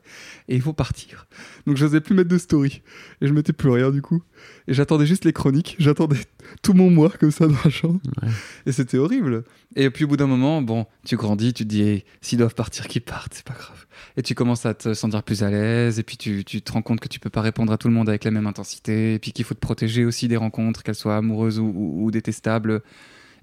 et 0.48 0.56
il 0.56 0.62
faut 0.62 0.74
partir. 0.74 1.28
Donc, 1.68 1.78
j'osais 1.78 2.02
plus 2.02 2.16
mettre 2.16 2.30
de 2.30 2.38
story 2.38 2.82
et 3.22 3.28
je 3.28 3.34
mettais 3.34 3.54
plus 3.54 3.70
rien 3.70 3.92
du 3.92 4.02
coup. 4.02 4.24
Et 4.68 4.74
j'attendais 4.74 5.06
juste 5.06 5.26
les 5.26 5.34
chroniques. 5.34 5.76
J'attendais 5.80 6.18
tout 6.64 6.74
mon 6.74 6.90
mois 6.90 7.10
comme 7.20 7.32
ça 7.32 7.46
dans 7.48 7.56
la 7.64 7.70
chambre. 7.70 8.00
Ouais. 8.22 8.30
Et 8.66 8.72
c'était 8.72 8.98
horrible. 8.98 9.44
Et 9.76 9.90
puis 9.92 10.06
au 10.06 10.08
bout 10.08 10.18
d'un 10.18 10.28
moment, 10.28 10.62
bon, 10.62 10.86
tu 11.06 11.16
grandis, 11.16 11.54
tu 11.54 11.64
te 11.64 11.70
dis, 11.70 11.82
hey, 11.84 12.04
s'ils 12.22 12.40
doivent 12.40 12.56
partir, 12.56 12.88
qu'ils 12.88 13.02
partent, 13.04 13.34
c'est 13.36 13.46
pas 13.46 13.54
grave. 13.54 13.86
Et 14.16 14.24
tu 14.24 14.34
commences 14.34 14.66
à 14.66 14.74
te 14.74 14.94
sentir 14.96 15.22
plus 15.22 15.44
à 15.44 15.52
l'aise. 15.52 16.00
Et 16.00 16.04
puis 16.04 16.18
tu, 16.18 16.44
tu 16.44 16.62
te 16.64 16.72
rends 16.72 16.82
compte 16.82 17.00
que 17.00 17.08
tu 17.08 17.20
peux 17.20 17.30
pas 17.30 17.42
répondre 17.42 17.72
à 17.72 17.78
tout 17.78 17.88
le 17.88 17.94
monde 17.94 18.10
avec 18.10 18.24
la 18.24 18.32
même 18.32 18.48
intensité. 18.48 19.14
Et 19.14 19.20
puis 19.20 19.34
qu'il 19.34 19.46
faut 19.46 19.54
te 19.54 19.60
protéger 19.60 20.04
aussi 20.06 20.28
des 20.28 20.38
rencontres, 20.38 20.82
qu'elles 20.82 20.96
soient 20.96 21.18
amoureuses 21.18 21.60
ou, 21.60 21.66
ou- 21.76 22.06
ou 22.06 22.12
détestables. 22.12 22.82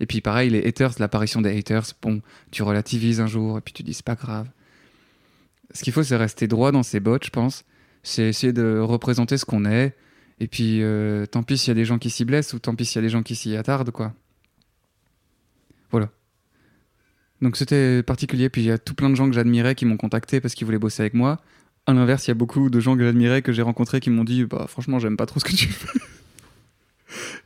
Et 0.00 0.06
puis 0.06 0.20
pareil, 0.20 0.50
les 0.50 0.66
haters, 0.66 0.92
l'apparition 0.98 1.40
des 1.40 1.56
haters, 1.56 1.86
bon, 2.02 2.20
tu 2.50 2.62
relativises 2.62 3.20
un 3.20 3.26
jour 3.26 3.58
et 3.58 3.60
puis 3.60 3.72
tu 3.72 3.82
dis, 3.82 3.94
c'est 3.94 4.04
pas 4.04 4.16
grave. 4.16 4.48
Ce 5.72 5.82
qu'il 5.82 5.92
faut, 5.92 6.02
c'est 6.02 6.16
rester 6.16 6.46
droit 6.46 6.72
dans 6.72 6.82
ses 6.82 7.00
bottes, 7.00 7.24
je 7.24 7.30
pense. 7.30 7.64
C'est 8.02 8.28
essayer 8.28 8.52
de 8.52 8.78
représenter 8.78 9.38
ce 9.38 9.44
qu'on 9.44 9.64
est. 9.64 9.96
Et 10.40 10.48
puis, 10.48 10.82
euh, 10.82 11.26
tant 11.26 11.42
pis 11.42 11.58
s'il 11.58 11.68
y 11.68 11.72
a 11.72 11.74
des 11.74 11.84
gens 11.84 11.98
qui 11.98 12.10
s'y 12.10 12.24
blessent 12.24 12.52
ou 12.52 12.58
tant 12.58 12.74
pis 12.74 12.84
s'il 12.84 12.96
y 12.96 13.04
a 13.04 13.06
des 13.06 13.08
gens 13.08 13.22
qui 13.22 13.34
s'y 13.34 13.56
attardent, 13.56 13.90
quoi. 13.90 14.12
Voilà. 15.90 16.10
Donc 17.40 17.56
c'était 17.56 18.02
particulier. 18.02 18.48
Puis 18.48 18.62
il 18.62 18.66
y 18.66 18.70
a 18.70 18.78
tout 18.78 18.94
plein 18.94 19.10
de 19.10 19.14
gens 19.14 19.28
que 19.28 19.34
j'admirais 19.34 19.74
qui 19.74 19.84
m'ont 19.84 19.96
contacté 19.96 20.40
parce 20.40 20.54
qu'ils 20.54 20.64
voulaient 20.64 20.78
bosser 20.78 21.02
avec 21.02 21.14
moi. 21.14 21.40
À 21.86 21.92
l'inverse, 21.92 22.26
il 22.26 22.30
y 22.30 22.32
a 22.32 22.34
beaucoup 22.34 22.70
de 22.70 22.80
gens 22.80 22.96
que 22.96 23.04
j'admirais, 23.04 23.42
que 23.42 23.52
j'ai 23.52 23.62
rencontrés, 23.62 24.00
qui 24.00 24.10
m'ont 24.10 24.24
dit 24.24 24.44
Bah, 24.44 24.66
franchement, 24.68 24.98
j'aime 24.98 25.16
pas 25.16 25.26
trop 25.26 25.40
ce 25.40 25.44
que 25.44 25.52
tu 25.52 25.68
fais. 25.68 25.98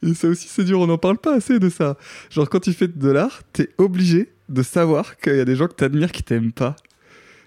Et 0.03 0.15
ça 0.15 0.29
aussi, 0.29 0.49
c'est 0.49 0.65
dur, 0.65 0.81
on 0.81 0.87
n'en 0.87 0.99
parle 0.99 1.19
pas 1.19 1.35
assez 1.37 1.59
de 1.59 1.69
ça. 1.69 1.97
Genre, 2.31 2.49
quand 2.49 2.61
tu 2.61 2.73
fais 2.73 2.89
de 2.89 3.09
l'art, 3.11 3.43
t'es 3.53 3.71
obligé 3.79 4.33
de 4.49 4.63
savoir 4.63 5.17
qu'il 5.19 5.37
y 5.37 5.41
a 5.41 5.45
des 5.45 5.57
gens 5.57 5.67
que 5.69 5.75
t'admires 5.75 6.13
qui 6.13 6.23
t'aiment 6.23 6.53
pas. 6.53 6.77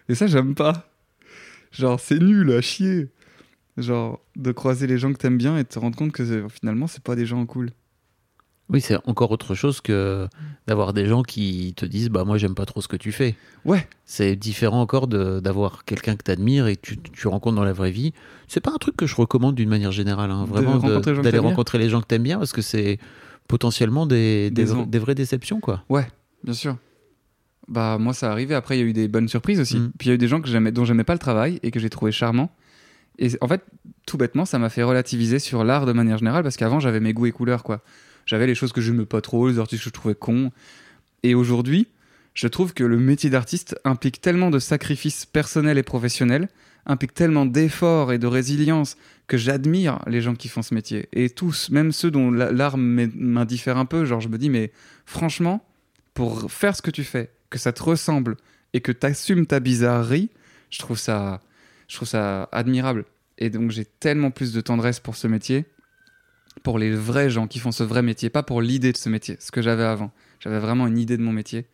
Et 0.09 0.15
ça, 0.15 0.27
j'aime 0.27 0.55
pas. 0.55 0.89
Genre, 1.71 1.99
c'est 1.99 2.19
nul 2.19 2.51
à 2.51 2.61
chier. 2.61 3.09
Genre, 3.77 4.19
de 4.35 4.51
croiser 4.51 4.85
les 4.87 4.97
gens 4.97 5.11
que 5.13 5.17
t'aimes 5.17 5.37
bien 5.37 5.57
et 5.57 5.63
de 5.63 5.67
te 5.67 5.79
rendre 5.79 5.97
compte 5.97 6.11
que 6.11 6.25
c'est- 6.25 6.43
finalement, 6.49 6.87
c'est 6.87 7.01
pas 7.03 7.15
des 7.15 7.25
gens 7.25 7.45
cool. 7.45 7.69
Oui, 8.71 8.79
c'est 8.81 8.97
encore 9.05 9.31
autre 9.31 9.53
chose 9.53 9.81
que 9.81 10.27
d'avoir 10.65 10.93
des 10.93 11.05
gens 11.05 11.23
qui 11.23 11.73
te 11.75 11.85
disent 11.85 12.09
bah 12.09 12.23
moi 12.23 12.37
j'aime 12.37 12.55
pas 12.55 12.65
trop 12.65 12.79
ce 12.81 12.87
que 12.87 12.95
tu 12.95 13.11
fais. 13.11 13.35
Ouais, 13.65 13.85
C'est 14.05 14.35
différent 14.37 14.79
encore 14.81 15.07
d'avoir 15.07 15.83
quelqu'un 15.85 16.15
que 16.15 16.23
tu 16.23 16.31
admires 16.31 16.67
et 16.67 16.77
que 16.77 16.81
tu, 16.81 16.97
tu 16.97 17.27
rencontres 17.27 17.55
dans 17.57 17.63
la 17.65 17.73
vraie 17.73 17.91
vie. 17.91 18.13
C'est 18.47 18.61
pas 18.61 18.71
un 18.71 18.77
truc 18.77 18.95
que 18.95 19.05
je 19.05 19.15
recommande 19.15 19.55
d'une 19.55 19.69
manière 19.69 19.91
générale, 19.91 20.31
hein, 20.31 20.45
vraiment 20.45 20.77
de- 20.77 20.87
rencontrer 20.87 21.11
les 21.11 21.15
gens 21.15 21.21
que 21.21 21.23
d'aller 21.25 21.31
t'aimes 21.37 21.41
bien. 21.41 21.49
rencontrer 21.49 21.77
les 21.79 21.89
gens 21.89 22.01
que 22.01 22.07
t'aimes 22.07 22.23
bien 22.23 22.37
parce 22.37 22.53
que 22.53 22.61
c'est 22.61 22.97
potentiellement 23.47 24.05
des, 24.05 24.49
des, 24.51 24.63
Des 24.65 24.71
en- 24.71 24.85
des 24.85 24.99
vraies 24.99 25.15
déceptions 25.15 25.59
quoi. 25.59 25.83
Ouais, 25.89 26.07
bien 26.43 26.53
sûr. 26.53 26.77
Bah 27.67 27.97
moi 27.99 28.13
ça 28.13 28.31
arrivait. 28.31 28.55
Après 28.55 28.77
il 28.77 28.79
y 28.81 28.83
a 28.83 28.85
eu 28.87 28.93
des 28.93 29.07
bonnes 29.07 29.27
surprises 29.27 29.59
aussi. 29.59 29.77
Mm. 29.77 29.91
Puis 29.97 30.07
il 30.07 30.09
y 30.09 30.11
a 30.11 30.15
eu 30.15 30.17
des 30.17 30.27
gens 30.27 30.41
que 30.41 30.69
dont 30.71 30.85
j'aimais 30.85 31.03
pas 31.03 31.13
le 31.13 31.19
travail 31.19 31.59
et 31.63 31.71
que 31.71 31.79
j'ai 31.79 31.89
trouvé 31.89 32.11
charmant. 32.11 32.49
Et 33.19 33.29
en 33.41 33.47
fait, 33.47 33.61
tout 34.07 34.17
bêtement, 34.17 34.45
ça 34.45 34.57
m'a 34.57 34.69
fait 34.69 34.83
relativiser 34.83 35.37
sur 35.37 35.63
l'art 35.63 35.85
de 35.85 35.91
manière 35.91 36.17
générale 36.17 36.43
parce 36.43 36.55
qu'avant, 36.57 36.79
j'avais 36.79 36.99
mes 37.01 37.13
goûts 37.13 37.25
et 37.27 37.31
couleurs, 37.31 37.61
quoi. 37.63 37.81
J'avais 38.25 38.47
les 38.47 38.55
choses 38.55 38.71
que 38.71 38.81
j'aimais 38.81 39.05
pas 39.05 39.21
trop, 39.21 39.49
les 39.49 39.59
artistes 39.59 39.83
que 39.83 39.89
je 39.89 39.93
trouvais 39.93 40.15
cons. 40.15 40.51
Et 41.23 41.35
aujourd'hui, 41.35 41.87
je 42.33 42.47
trouve 42.47 42.73
que 42.73 42.83
le 42.83 42.97
métier 42.97 43.29
d'artiste 43.29 43.79
implique 43.83 44.21
tellement 44.21 44.49
de 44.49 44.59
sacrifices 44.59 45.25
personnels 45.25 45.77
et 45.77 45.83
professionnels, 45.83 46.47
implique 46.85 47.13
tellement 47.13 47.45
d'efforts 47.45 48.11
et 48.11 48.17
de 48.17 48.27
résilience 48.27 48.97
que 49.27 49.37
j'admire 49.37 49.99
les 50.07 50.21
gens 50.21 50.35
qui 50.35 50.47
font 50.47 50.61
ce 50.61 50.73
métier. 50.73 51.09
Et 51.13 51.29
tous, 51.29 51.69
même 51.69 51.91
ceux 51.91 52.09
dont 52.09 52.31
la- 52.31 52.51
l'art 52.51 52.77
m'indiffère 52.77 53.77
un 53.77 53.85
peu, 53.85 54.05
genre 54.05 54.21
je 54.21 54.29
me 54.29 54.37
dis, 54.37 54.49
mais 54.49 54.71
franchement, 55.05 55.65
pour 56.13 56.51
faire 56.51 56.75
ce 56.75 56.81
que 56.81 56.91
tu 56.91 57.03
fais, 57.03 57.29
que 57.49 57.59
ça 57.59 57.71
te 57.73 57.83
ressemble 57.83 58.37
et 58.73 58.81
que 58.81 58.91
tu 58.91 59.05
assumes 59.05 59.45
ta 59.45 59.59
bizarrerie, 59.59 60.29
je 60.69 60.79
trouve 60.79 60.97
ça, 60.97 61.41
je 61.87 61.95
trouve 61.95 62.07
ça 62.07 62.49
admirable. 62.51 63.05
Et 63.37 63.49
donc 63.49 63.71
j'ai 63.71 63.85
tellement 63.85 64.31
plus 64.31 64.53
de 64.53 64.61
tendresse 64.61 64.99
pour 64.99 65.15
ce 65.15 65.27
métier, 65.27 65.65
pour 66.63 66.79
les 66.79 66.91
vrais 66.91 67.29
gens 67.29 67.47
qui 67.47 67.59
font 67.59 67.71
ce 67.71 67.83
vrai 67.83 68.01
métier, 68.01 68.29
pas 68.29 68.43
pour 68.43 68.61
l'idée 68.61 68.91
de 68.91 68.97
ce 68.97 69.09
métier, 69.09 69.37
ce 69.39 69.51
que 69.51 69.61
j'avais 69.61 69.83
avant. 69.83 70.11
J'avais 70.39 70.59
vraiment 70.59 70.87
une 70.87 70.97
idée 70.97 71.17
de 71.17 71.23
mon 71.23 71.31
métier, 71.31 71.67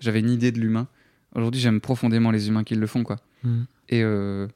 j'avais 0.00 0.20
une 0.20 0.30
idée 0.30 0.52
de 0.52 0.60
l'humain. 0.60 0.88
Aujourd'hui, 1.34 1.60
j'aime 1.60 1.80
profondément 1.80 2.30
les 2.30 2.48
humains 2.48 2.64
qui 2.64 2.74
le 2.74 2.86
font, 2.86 3.02
quoi. 3.02 3.16
Mhm. 3.42 3.66
Et 3.88 4.02
euh, 4.02 4.46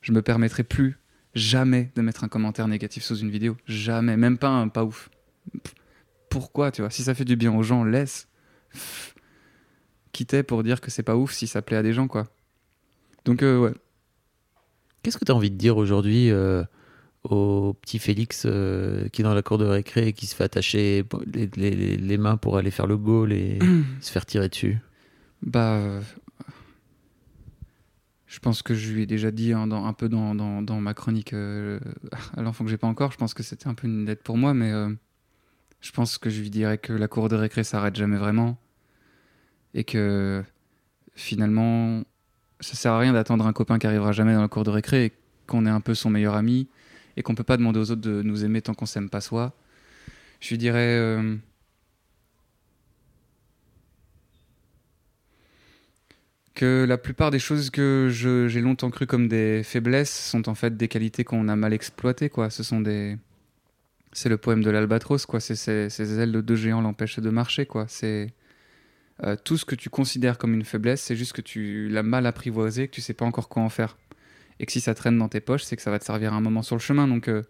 je 0.00 0.12
me 0.12 0.22
permettrai 0.22 0.64
plus 0.64 0.98
jamais 1.34 1.90
de 1.96 2.02
mettre 2.02 2.24
un 2.24 2.28
commentaire 2.28 2.68
négatif 2.68 3.02
sous 3.02 3.16
une 3.16 3.30
vidéo. 3.30 3.56
Jamais. 3.66 4.16
Même 4.16 4.38
pas 4.38 4.48
un 4.48 4.68
pas 4.68 4.84
ouf. 4.84 5.10
Pourquoi, 6.30 6.70
tu 6.70 6.82
vois? 6.82 6.90
Si 6.90 7.02
ça 7.02 7.14
fait 7.14 7.24
du 7.24 7.36
bien 7.36 7.54
aux 7.54 7.62
gens, 7.62 7.84
laisse. 7.84 8.28
Pff, 8.70 9.14
Quitter 10.12 10.42
pour 10.42 10.62
dire 10.62 10.80
que 10.80 10.90
c'est 10.90 11.02
pas 11.02 11.16
ouf 11.16 11.32
si 11.32 11.46
ça 11.46 11.60
plaît 11.60 11.76
à 11.76 11.82
des 11.82 11.92
gens, 11.92 12.08
quoi. 12.08 12.24
Donc, 13.24 13.42
euh, 13.42 13.58
ouais. 13.58 13.72
Qu'est-ce 15.02 15.18
que 15.18 15.24
tu 15.24 15.32
as 15.32 15.34
envie 15.34 15.50
de 15.50 15.56
dire 15.56 15.76
aujourd'hui 15.76 16.30
euh, 16.30 16.64
au 17.24 17.74
petit 17.80 17.98
Félix 17.98 18.44
euh, 18.46 19.08
qui 19.08 19.22
est 19.22 19.24
dans 19.24 19.34
la 19.34 19.42
cour 19.42 19.56
de 19.58 19.64
récré 19.64 20.08
et 20.08 20.12
qui 20.12 20.26
se 20.26 20.34
fait 20.34 20.44
attacher 20.44 21.04
les, 21.32 21.46
les- 21.56 21.96
les 21.96 22.18
mains 22.18 22.36
pour 22.36 22.56
aller 22.58 22.70
faire 22.70 22.86
le 22.86 22.96
goal 22.98 23.32
et 23.32 23.58
se 24.00 24.12
faire 24.12 24.26
tirer 24.26 24.48
dessus 24.48 24.78
Bah. 25.42 25.74
euh, 25.76 26.00
Je 28.26 28.38
pense 28.40 28.62
que 28.62 28.74
je 28.74 28.92
lui 28.92 29.02
ai 29.02 29.06
déjà 29.06 29.30
dit 29.30 29.52
hein, 29.52 29.66
dans- 29.66 29.84
un 29.86 29.92
peu 29.92 30.08
dans, 30.08 30.34
dans- 30.34 30.60
dans 30.62 30.80
ma 30.80 30.92
chronique 30.94 31.32
euh, 31.32 31.78
à 32.36 32.42
l'enfant 32.42 32.64
que 32.64 32.70
j'ai 32.70 32.76
pas 32.78 32.86
encore. 32.88 33.12
Je 33.12 33.16
pense 33.16 33.32
que 33.34 33.42
c'était 33.42 33.68
un 33.68 33.74
peu 33.74 33.86
une 33.86 34.06
lettre 34.06 34.22
pour 34.22 34.36
moi, 34.36 34.54
mais 34.54 34.72
je 35.80 35.92
pense 35.92 36.18
que 36.18 36.30
je 36.30 36.40
lui 36.40 36.50
dirais 36.50 36.78
que 36.78 36.92
la 36.92 37.08
cour 37.08 37.28
de 37.28 37.36
récré 37.36 37.62
s'arrête 37.64 37.94
jamais 37.96 38.16
vraiment 38.16 38.58
et 39.74 39.84
que 39.84 40.42
finalement 41.14 42.02
ça 42.60 42.74
sert 42.74 42.92
à 42.92 42.98
rien 42.98 43.12
d'attendre 43.12 43.46
un 43.46 43.52
copain 43.52 43.78
qui 43.78 43.86
arrivera 43.86 44.12
jamais 44.12 44.34
dans 44.34 44.40
la 44.42 44.48
cour 44.48 44.64
de 44.64 44.70
récré 44.70 45.04
et 45.06 45.12
qu'on 45.46 45.66
est 45.66 45.70
un 45.70 45.80
peu 45.80 45.94
son 45.94 46.10
meilleur 46.10 46.34
ami 46.34 46.68
et 47.16 47.22
qu'on 47.22 47.34
peut 47.34 47.44
pas 47.44 47.56
demander 47.56 47.80
aux 47.80 47.90
autres 47.90 48.00
de 48.02 48.22
nous 48.22 48.44
aimer 48.44 48.62
tant 48.62 48.74
qu'on 48.74 48.86
s'aime 48.86 49.10
pas 49.10 49.20
soi. 49.20 49.52
Je 50.40 50.50
lui 50.50 50.58
dirais. 50.58 50.98
euh, 50.98 51.36
que 56.54 56.84
la 56.88 56.98
plupart 56.98 57.30
des 57.30 57.38
choses 57.38 57.70
que 57.70 58.08
j'ai 58.10 58.60
longtemps 58.60 58.90
cru 58.90 59.06
comme 59.06 59.26
des 59.28 59.62
faiblesses 59.64 60.12
sont 60.30 60.48
en 60.48 60.54
fait 60.54 60.76
des 60.76 60.88
qualités 60.88 61.24
qu'on 61.24 61.48
a 61.48 61.56
mal 61.56 61.72
exploitées 61.72 62.30
quoi 62.30 62.48
ce 62.50 62.62
sont 62.62 62.80
des 62.80 63.16
c'est 64.12 64.28
le 64.28 64.38
poème 64.38 64.62
de 64.64 64.70
l'albatros 64.70 65.26
quoi 65.26 65.40
c'est- 65.40 65.56
ces 65.90 66.20
ailes 66.20 66.32
de 66.32 66.40
deux 66.40 66.56
géants 66.56 66.80
l'empêchent 66.82 67.18
de 67.20 67.30
marcher 67.30 67.66
quoi 67.66 67.86
c'est 67.88 68.32
euh, 69.24 69.36
tout 69.44 69.56
ce 69.58 69.64
que 69.64 69.74
tu 69.76 69.90
considères 69.90 70.38
comme 70.38 70.54
une 70.54 70.64
faiblesse 70.64 71.02
c'est 71.02 71.16
juste 71.16 71.32
que 71.34 71.42
tu 71.42 71.88
l'as 71.90 72.02
mal 72.04 72.26
apprivoisé 72.26 72.88
que 72.88 72.94
tu 72.94 73.00
sais 73.02 73.14
pas 73.14 73.26
encore 73.26 73.48
quoi 73.48 73.62
en 73.62 73.70
faire 73.70 73.96
et 74.60 74.66
que 74.66 74.72
si 74.72 74.80
ça 74.80 74.94
traîne 74.94 75.18
dans 75.18 75.28
tes 75.28 75.40
poches 75.40 75.64
c'est 75.64 75.76
que 75.76 75.82
ça 75.82 75.90
va 75.90 75.98
te 75.98 76.04
servir 76.04 76.32
à 76.32 76.36
un 76.36 76.40
moment 76.40 76.62
sur 76.62 76.76
le 76.76 76.80
chemin 76.80 77.08
donc 77.08 77.28
euh, 77.28 77.42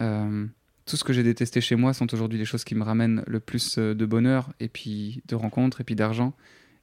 euh, 0.00 0.46
tout 0.86 0.96
ce 0.96 1.04
que 1.04 1.12
j'ai 1.12 1.22
détesté 1.22 1.60
chez 1.60 1.76
moi 1.76 1.94
sont 1.94 2.12
aujourd'hui 2.12 2.38
les 2.38 2.44
choses 2.44 2.64
qui 2.64 2.74
me 2.74 2.82
ramènent 2.82 3.24
le 3.26 3.40
plus 3.40 3.78
euh, 3.78 3.94
de 3.94 4.06
bonheur 4.06 4.52
et 4.60 4.68
puis 4.68 5.22
de 5.28 5.34
rencontres 5.34 5.80
et 5.80 5.84
puis 5.84 5.94
d'argent 5.94 6.34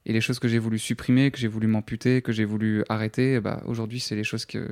et 0.05 0.13
les 0.13 0.21
choses 0.21 0.39
que 0.39 0.47
j'ai 0.47 0.59
voulu 0.59 0.79
supprimer, 0.79 1.31
que 1.31 1.37
j'ai 1.37 1.47
voulu 1.47 1.67
m'amputer, 1.67 2.21
que 2.21 2.31
j'ai 2.31 2.45
voulu 2.45 2.83
arrêter, 2.89 3.39
bah, 3.39 3.61
aujourd'hui, 3.67 3.99
c'est 3.99 4.15
les 4.15 4.23
choses 4.23 4.45
que, 4.45 4.67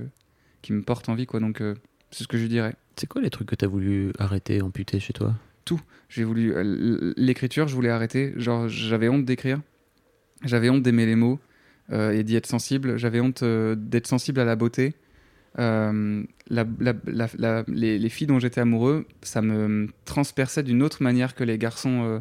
qui 0.62 0.74
me 0.74 0.82
portent 0.82 1.10
en 1.10 1.16
vie. 1.16 1.28
Quoi. 1.28 1.39
Donc, 1.39 1.62
euh, 1.62 1.76
c'est 2.12 2.24
ce 2.24 2.28
que 2.28 2.38
je 2.38 2.47
dirais. 2.47 2.76
C'est 2.95 3.08
quoi 3.08 3.22
les 3.22 3.30
trucs 3.30 3.47
que 3.47 3.56
tu 3.56 3.64
as 3.64 3.68
voulu 3.68 4.12
arrêter, 4.18 4.62
amputer 4.62 5.00
chez 5.00 5.14
toi? 5.14 5.36
J'ai 6.10 6.24
voulu. 6.24 6.52
L'écriture, 7.16 7.68
je 7.68 7.76
voulais 7.76 7.91
arrêter. 7.91 8.34
Genre, 8.38 8.68
j'avais 8.68 9.08
honte 9.08 9.26
d'écrire. 9.26 9.62
J'avais 10.43 10.70
honte 10.72 10.82
d'aimer 10.82 11.06
les 11.06 11.16
mots 11.16 11.39
et 11.92 12.24
d'y 12.24 12.36
être 12.36 12.48
sensible. 12.48 12.98
J'avais 12.98 13.20
honte 13.20 13.44
euh, 13.44 13.76
d'être 13.76 14.08
sensible 14.08 14.40
à 14.40 14.46
la 14.46 14.56
beauté. 14.56 14.94
Euh, 15.58 16.24
les, 16.50 18.00
les 18.00 18.10
filles 18.10 18.28
dont 18.28 18.40
j'étais 18.40 18.62
amoureux, 18.62 19.08
ça 19.24 19.42
me 19.42 19.88
transperçait 20.06 20.64
d'une 20.64 20.84
autre 20.84 21.02
manière 21.02 21.36
que 21.36 21.44
les 21.44 21.58
garçons 21.58 22.04
euh, 22.04 22.20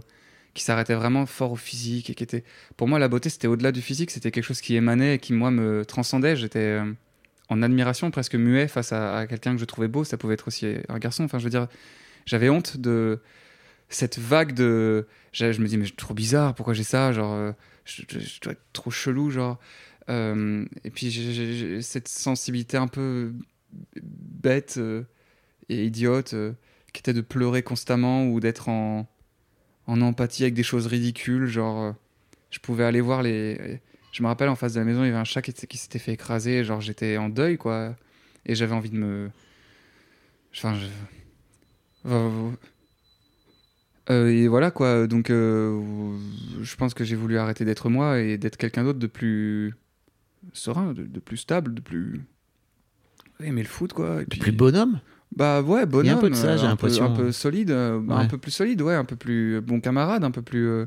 qui 0.54 0.64
s'arrêtaient 0.64 0.94
vraiment 0.94 1.26
fort 1.26 1.52
au 1.52 1.56
physique 1.56 2.10
et 2.10 2.14
qui 2.14 2.22
étaient. 2.22 2.44
Pour 2.76 2.88
moi, 2.88 2.98
la 2.98 3.08
beauté, 3.08 3.28
c'était 3.28 3.46
au-delà 3.46 3.72
du 3.72 3.82
physique. 3.82 4.10
C'était 4.10 4.30
quelque 4.30 4.44
chose 4.44 4.60
qui 4.60 4.74
émanait 4.76 5.16
et 5.16 5.18
qui, 5.18 5.32
moi, 5.32 5.50
me 5.50 5.84
transcendait. 5.84 6.36
J'étais 6.36 6.58
euh, 6.58 6.92
en 7.48 7.62
admiration, 7.62 8.10
presque 8.10 8.34
muet 8.34 8.68
face 8.68 8.92
à, 8.92 9.26
quelqu'un 9.28 9.54
que 9.54 9.60
je 9.60 9.64
trouvais 9.64 9.88
beau. 9.88 10.04
Ça 10.04 10.16
pouvait 10.16 10.34
être 10.34 10.48
aussi 10.48 10.66
un 10.88 10.98
garçon. 10.98 11.24
Enfin, 11.24 11.38
je 11.38 11.44
veux 11.44 11.50
dire, 11.50 11.68
j'avais 12.26 12.48
honte 12.48 12.76
de 12.78 13.20
cette 13.88 14.18
vague 14.18 14.52
de. 14.52 15.06
Je, 15.32 15.52
je 15.52 15.60
me 15.60 15.66
dis, 15.66 15.76
mais 15.76 15.84
suis 15.84 15.94
trop 15.94 16.14
bizarre, 16.14 16.54
pourquoi 16.54 16.74
j'ai 16.74 16.84
ça 16.84 17.12
Genre, 17.12 17.32
euh, 17.34 17.52
je, 17.88 18.40
dois 18.40 18.52
être 18.52 18.64
trop 18.72 18.90
chelou, 18.90 19.30
genre. 19.30 19.58
Euh, 20.08 20.64
et 20.84 20.90
puis, 20.90 21.10
j'ai- 21.10 21.82
cette 21.82 22.08
sensibilité 22.08 22.76
un 22.76 22.86
peu 22.88 23.32
bête 24.02 24.76
euh, 24.78 25.04
et 25.68 25.84
idiote 25.84 26.34
euh, 26.34 26.52
qui 26.92 27.00
était 27.00 27.12
de 27.12 27.20
pleurer 27.20 27.62
constamment 27.62 28.26
ou 28.26 28.40
d'être 28.40 28.68
en, 28.68 29.06
empathie 29.86 30.44
avec 30.44 30.54
des 30.54 30.62
choses 30.62 30.86
ridicules. 30.86 31.46
Genre, 31.46 31.94
je 32.50 32.58
pouvais 32.60 32.84
aller 32.84 33.00
voir 33.00 33.22
les. 33.22 33.80
Je 34.12 34.22
me 34.22 34.28
rappelle 34.28 34.48
en 34.48 34.56
face 34.56 34.74
de 34.74 34.80
la 34.80 34.84
maison, 34.84 35.04
il 35.04 35.06
y 35.06 35.10
avait 35.10 35.18
un 35.18 35.24
chat 35.24 35.42
qui, 35.42 35.52
qui 35.52 35.76
s'était 35.76 35.98
fait 35.98 36.12
écraser. 36.12 36.64
Genre, 36.64 36.80
j'étais 36.80 37.16
en 37.16 37.28
deuil, 37.28 37.58
quoi. 37.58 37.94
Et 38.46 38.54
j'avais 38.54 38.74
envie 38.74 38.90
de 38.90 38.96
me. 38.96 39.30
Enfin, 40.54 40.74
je. 40.74 40.86
Euh, 44.10 44.24
euh, 44.26 44.28
et 44.28 44.48
voilà 44.48 44.70
quoi, 44.70 45.06
donc 45.06 45.30
euh, 45.30 45.80
je 46.62 46.76
pense 46.76 46.94
que 46.94 47.04
j'ai 47.04 47.16
voulu 47.16 47.38
arrêter 47.38 47.64
d'être 47.64 47.88
moi 47.88 48.20
et 48.20 48.38
d'être 48.38 48.56
quelqu'un 48.56 48.84
d'autre 48.84 48.98
de 48.98 49.06
plus 49.06 49.74
serein, 50.52 50.92
de, 50.92 51.02
de 51.02 51.20
plus 51.20 51.36
stable, 51.36 51.74
de 51.74 51.80
plus 51.80 52.20
aimer 53.40 53.62
le 53.62 53.68
foot 53.68 53.92
quoi. 53.92 54.22
Et 54.22 54.26
puis, 54.26 54.40
Plus 54.40 54.52
bonhomme? 54.52 55.00
Bah 55.36 55.60
ouais, 55.60 55.84
bonhomme. 55.86 56.04
Il 56.04 56.08
y 56.08 56.10
a 56.10 56.16
un 56.16 56.20
peu 56.20 56.30
de 56.30 56.34
ça, 56.34 56.48
euh, 56.48 56.56
j'ai 56.56 56.64
un 56.64 56.76
peu- 56.76 56.86
l'impression. 56.86 57.04
Un 57.04 57.16
peu 57.16 57.32
solide, 57.32 57.70
euh, 57.70 58.00
un 58.08 58.26
peu 58.26 58.38
plus 58.38 58.50
solide, 58.50 58.80
ouais, 58.82 58.94
un 58.94 59.04
peu 59.04 59.16
plus 59.16 59.56
euh, 59.56 59.60
bon 59.60 59.80
camarade, 59.80 60.24
un 60.24 60.30
peu 60.30 60.42
plus, 60.42 60.66
euh, 60.66 60.86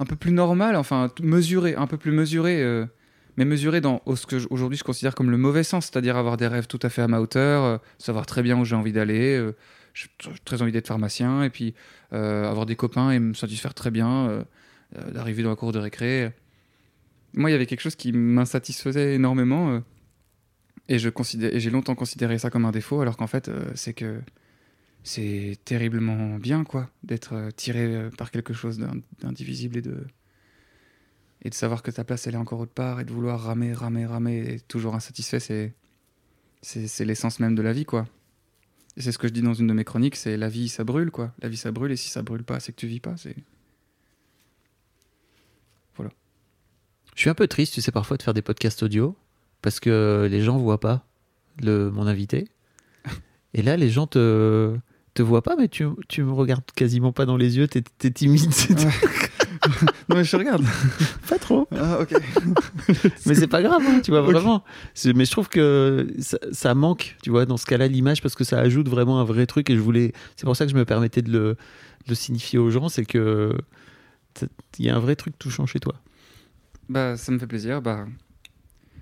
un 0.00 0.04
peu 0.04 0.16
plus 0.16 0.32
normal, 0.32 0.76
enfin 0.76 1.10
mesuré, 1.22 1.74
un 1.76 1.86
peu 1.86 1.96
plus 1.96 2.10
mesuré, 2.10 2.62
euh, 2.62 2.84
mais 3.36 3.44
mesuré 3.44 3.80
dans 3.80 4.02
ce 4.14 4.26
que 4.26 4.36
aujourd'hui 4.50 4.76
je 4.76 4.84
considère 4.84 5.14
comme 5.14 5.30
le 5.30 5.36
mauvais 5.38 5.62
sens, 5.62 5.86
c'est-à-dire 5.86 6.16
avoir 6.16 6.36
des 6.36 6.48
rêves 6.48 6.66
tout 6.66 6.80
à 6.82 6.88
fait 6.88 7.02
à 7.02 7.08
ma 7.08 7.20
hauteur, 7.20 7.62
euh, 7.62 7.78
savoir 7.98 8.26
très 8.26 8.42
bien 8.42 8.58
où 8.58 8.64
j'ai 8.64 8.74
envie 8.76 8.92
d'aller. 8.92 9.52
J'ai 9.94 10.08
très 10.44 10.62
envie 10.62 10.72
d'être 10.72 10.86
pharmacien 10.88 11.42
et 11.42 11.50
puis 11.50 11.74
euh, 12.12 12.48
avoir 12.48 12.66
des 12.66 12.76
copains 12.76 13.10
et 13.10 13.18
me 13.18 13.34
satisfaire 13.34 13.74
très 13.74 13.90
bien, 13.90 14.28
euh, 14.28 14.44
euh, 14.98 15.10
d'arriver 15.10 15.42
dans 15.42 15.50
la 15.50 15.56
cour 15.56 15.72
de 15.72 15.78
récré. 15.78 16.32
Moi, 17.34 17.50
il 17.50 17.52
y 17.52 17.56
avait 17.56 17.66
quelque 17.66 17.80
chose 17.80 17.96
qui 17.96 18.12
m'insatisfaisait 18.12 19.14
énormément. 19.14 19.82
et 20.88 20.98
je 20.98 21.08
et 21.08 21.60
j'ai 21.60 21.70
longtemps 21.70 21.94
considéré 21.94 22.38
ça 22.38 22.50
comme 22.50 22.64
un 22.66 22.72
défaut, 22.72 23.00
alors 23.00 23.16
qu'en 23.16 23.26
fait, 23.26 23.50
c'est 23.74 23.94
que 23.94 24.20
c'est 25.02 25.58
terriblement 25.64 26.36
bien, 26.38 26.64
quoi, 26.64 26.90
d'être 27.02 27.50
tiré 27.56 28.10
par 28.18 28.30
quelque 28.30 28.52
chose 28.52 28.78
d'in- 28.78 29.00
d'indivisible 29.20 29.78
et 29.78 29.82
de 29.82 30.06
et 31.44 31.50
de 31.50 31.54
savoir 31.54 31.82
que 31.82 31.90
ta 31.90 32.04
place 32.04 32.26
elle 32.26 32.34
est 32.34 32.38
encore 32.38 32.60
autre 32.60 32.72
part 32.72 33.00
et 33.00 33.04
de 33.04 33.10
vouloir 33.10 33.40
ramer, 33.40 33.72
ramer, 33.72 34.06
ramer 34.06 34.38
et 34.54 34.60
toujours 34.60 34.94
insatisfait, 34.94 35.40
c'est 35.40 35.74
c'est 36.62 37.04
l'essence 37.04 37.40
même 37.40 37.54
de 37.56 37.62
la 37.62 37.72
vie, 37.72 37.84
quoi. 37.84 38.06
Et 38.96 39.02
c'est 39.02 39.12
ce 39.12 39.18
que 39.18 39.28
je 39.28 39.32
dis 39.32 39.42
dans 39.42 39.54
une 39.54 39.66
de 39.66 39.72
mes 39.72 39.84
chroniques, 39.84 40.16
c'est 40.16 40.36
la 40.36 40.48
vie 40.48 40.68
ça 40.68 40.84
brûle, 40.84 41.10
quoi. 41.10 41.32
La 41.40 41.48
vie 41.48 41.56
ça 41.56 41.72
brûle 41.72 41.92
et 41.92 41.96
si 41.96 42.10
ça 42.10 42.22
brûle 42.22 42.44
pas, 42.44 42.60
c'est 42.60 42.72
que 42.72 42.76
tu 42.76 42.86
vis 42.86 43.00
pas, 43.00 43.16
c'est 43.16 43.36
Je 47.14 47.20
suis 47.20 47.30
un 47.30 47.34
peu 47.34 47.46
triste, 47.46 47.74
tu 47.74 47.82
sais, 47.82 47.92
parfois 47.92 48.16
de 48.16 48.22
faire 48.22 48.34
des 48.34 48.42
podcasts 48.42 48.82
audio 48.82 49.16
parce 49.60 49.80
que 49.80 50.26
les 50.30 50.40
gens 50.40 50.56
voient 50.56 50.80
pas 50.80 51.06
le, 51.62 51.90
mon 51.90 52.06
invité. 52.06 52.48
Et 53.54 53.62
là, 53.62 53.76
les 53.76 53.90
gens 53.90 54.06
te, 54.06 54.76
te 55.14 55.22
voient 55.22 55.42
pas, 55.42 55.56
mais 55.56 55.68
tu, 55.68 55.86
tu 56.08 56.22
me 56.22 56.32
regardes 56.32 56.64
quasiment 56.74 57.12
pas 57.12 57.26
dans 57.26 57.36
les 57.36 57.58
yeux, 57.58 57.68
t'es 57.68 57.84
es 58.04 58.10
timide. 58.10 58.52
c'est 58.52 58.74
tout. 58.74 58.88
Non 60.08 60.16
mais 60.16 60.24
je 60.24 60.36
regarde. 60.36 60.64
pas 61.28 61.38
trop. 61.38 61.68
Ah 61.70 62.00
OK. 62.00 62.12
Mais 63.26 63.34
c'est 63.34 63.46
pas 63.46 63.62
grave, 63.62 63.82
hein, 63.86 64.00
tu 64.02 64.10
vois, 64.10 64.20
vraiment. 64.22 64.64
Mais 65.14 65.24
je 65.24 65.30
trouve 65.30 65.48
que 65.48 66.12
ça, 66.18 66.38
ça 66.50 66.74
manque, 66.74 67.16
tu 67.22 67.30
vois, 67.30 67.46
dans 67.46 67.56
ce 67.56 67.66
cas-là, 67.66 67.86
l'image, 67.86 68.22
parce 68.22 68.34
que 68.34 68.44
ça 68.44 68.58
ajoute 68.58 68.88
vraiment 68.88 69.20
un 69.20 69.24
vrai 69.24 69.46
truc. 69.46 69.70
Et 69.70 69.76
je 69.76 69.80
voulais. 69.80 70.12
C'est 70.36 70.44
pour 70.44 70.56
ça 70.56 70.64
que 70.64 70.70
je 70.72 70.76
me 70.76 70.84
permettais 70.84 71.22
de 71.22 71.30
le, 71.30 71.38
de 71.50 71.56
le 72.08 72.14
signifier 72.14 72.58
aux 72.58 72.70
gens, 72.70 72.88
c'est 72.88 73.04
que 73.04 73.56
il 74.78 74.84
y 74.86 74.90
a 74.90 74.96
un 74.96 75.00
vrai 75.00 75.14
truc 75.14 75.38
touchant 75.38 75.66
chez 75.66 75.78
toi. 75.78 75.94
Bah, 76.88 77.16
ça 77.16 77.30
me 77.32 77.38
fait 77.38 77.46
plaisir. 77.46 77.80
Bah, 77.82 78.06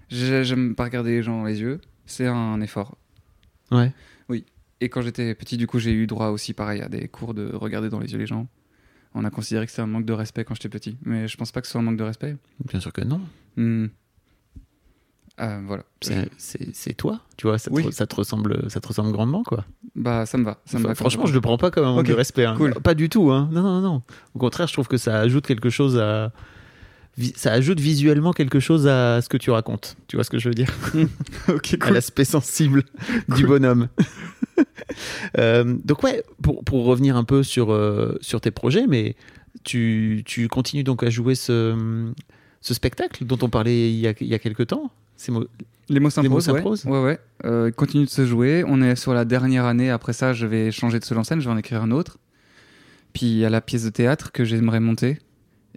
j'ai- 0.09 0.45
j'aime 0.45 0.75
pas 0.75 0.85
regarder 0.85 1.13
les 1.13 1.23
gens 1.23 1.39
dans 1.41 1.47
les 1.47 1.61
yeux. 1.61 1.81
C'est 2.07 2.27
un 2.27 2.61
effort. 2.61 2.97
Ouais. 3.71 3.93
Et 4.83 4.89
quand 4.89 5.03
j'étais 5.03 5.35
petit, 5.35 5.59
du 5.59 5.67
coup, 5.67 5.79
j'ai 5.79 5.93
eu 5.93 6.07
droit 6.07 6.29
aussi, 6.29 6.55
pareil, 6.55 6.81
à 6.81 6.89
des 6.89 7.07
cours 7.07 7.35
de 7.35 7.51
regarder 7.55 7.91
dans 7.91 7.99
les 8.01 8.13
yeux 8.13 8.19
les 8.19 8.27
gens. 8.27 8.47
On 9.15 9.25
a 9.25 9.31
considéré 9.31 9.67
que 9.67 9.73
c'était 9.73 9.83
un 9.83 9.87
manque 9.87 10.05
de 10.07 10.13
respect 10.13 10.45
quand 10.45 10.55
j'étais 10.55 10.69
petit. 10.69 10.97
Mais 11.05 11.27
je 11.29 11.37
pense 11.37 11.51
pas 11.53 11.61
que 11.61 11.67
ce 11.67 11.73
soit 11.73 11.81
un 11.81 11.85
manque 11.85 11.97
de 11.97 12.05
respect. 12.05 12.37
Bien 12.69 12.79
sûr 12.81 12.93
que 12.93 13.01
non. 13.03 13.21
Hmm. 13.57 13.87
Ah, 15.37 15.59
voilà. 15.67 15.85
C'est- 16.37 16.95
toi, 16.95 17.21
tu 17.39 17.47
vois, 17.47 17.59
ça 17.59 17.71
te, 17.71 17.91
ça 17.93 18.07
te 18.07 18.15
ressemble, 18.15 18.71
ça 18.71 18.79
te 18.81 18.87
ressemble 18.89 19.11
grandement, 19.11 19.43
quoi. 19.43 19.65
Bah, 19.95 20.27
ça 20.27 20.37
me 20.37 20.45
va. 20.45 20.61
Ça 20.67 20.77
me 20.79 20.83
Enfin, 20.85 20.89
va 20.91 20.95
franchement, 20.95 21.25
je 21.27 21.33
le 21.33 21.41
prends 21.41 21.57
pas 21.57 21.71
comme 21.71 21.87
un 21.87 21.95
manque 21.95 22.07
de 22.07 22.13
respect. 22.13 22.45
hein. 22.45 22.55
cool. 22.59 22.75
Pas 22.75 22.95
du 22.95 23.09
tout, 23.09 23.31
hein. 23.31 23.49
Non, 23.51 23.63
non, 23.63 23.81
non. 23.81 24.03
Au 24.35 24.39
contraire, 24.39 24.67
je 24.67 24.75
trouve 24.75 24.87
que 24.89 24.99
ça 24.99 25.19
ajoute 25.19 25.47
quelque 25.47 25.71
chose 25.71 25.97
à. 25.99 26.33
Ça 27.37 27.53
ajoute 27.53 27.81
visuellement 27.81 28.33
quelque 28.33 28.61
chose 28.61 28.87
à 28.87 29.21
ce 29.23 29.29
que 29.29 29.37
tu 29.37 29.51
racontes. 29.51 29.97
Tu 30.09 30.17
vois 30.17 30.25
ce 30.25 30.31
que 30.31 30.39
je 30.39 30.49
veux 30.49 30.55
dire? 30.55 30.73
Ok, 31.49 31.77
À 31.81 31.91
l'aspect 31.91 32.25
sensible 32.25 32.85
du 33.37 33.47
bonhomme. 33.47 33.89
Euh, 35.39 35.77
donc, 35.85 36.03
ouais, 36.03 36.25
pour, 36.43 36.65
pour 36.65 36.85
revenir 36.85 37.17
un 37.17 37.25
peu 37.25 37.43
sur, 37.43 37.73
euh, 37.73 38.19
sur 38.21 38.41
tes 38.41 38.51
projets, 38.51 38.87
mais 38.89 39.15
tu, 39.65 40.23
tu 40.25 40.49
continues 40.49 40.83
donc 40.83 41.03
à 41.03 41.11
jouer 41.11 41.35
ce, 41.35 42.13
ce 42.61 42.75
spectacle 42.75 43.25
dont 43.25 43.39
on 43.43 43.49
parlait 43.49 43.91
il 43.93 43.99
y 43.99 44.09
a, 44.09 44.15
il 44.21 44.27
y 44.27 44.35
a 44.35 44.39
quelques 44.39 44.67
temps 44.67 44.91
Les 45.29 45.33
mots 45.33 45.45
Les 45.89 46.01
mots 46.01 46.11
s'imposent, 46.11 46.49
ouais. 46.85 46.91
Ouais, 46.91 47.03
ouais. 47.05 47.19
Euh, 47.45 47.69
il 47.69 47.75
continue 47.75 48.05
de 48.05 48.11
se 48.11 48.27
jouer. 48.27 48.65
On 48.67 48.83
est 48.83 48.97
sur 48.97 49.15
la 49.15 49.25
dernière 49.25 49.65
année. 49.65 49.91
Après 49.91 50.13
ça, 50.13 50.33
je 50.33 50.47
vais 50.47 50.71
changer 50.73 50.99
de 50.99 51.05
seul 51.05 51.19
en 51.19 51.25
scène. 51.25 51.41
Je 51.41 51.49
vais 51.49 51.55
en 51.55 51.59
écrire 51.59 51.83
un 51.83 51.91
autre. 51.91 52.19
Puis 53.13 53.27
il 53.27 53.39
y 53.39 53.45
a 53.45 53.51
la 53.51 53.61
pièce 53.61 53.85
de 53.85 53.91
théâtre 53.91 54.33
que 54.33 54.45
j'aimerais 54.45 54.81
monter. 54.81 55.19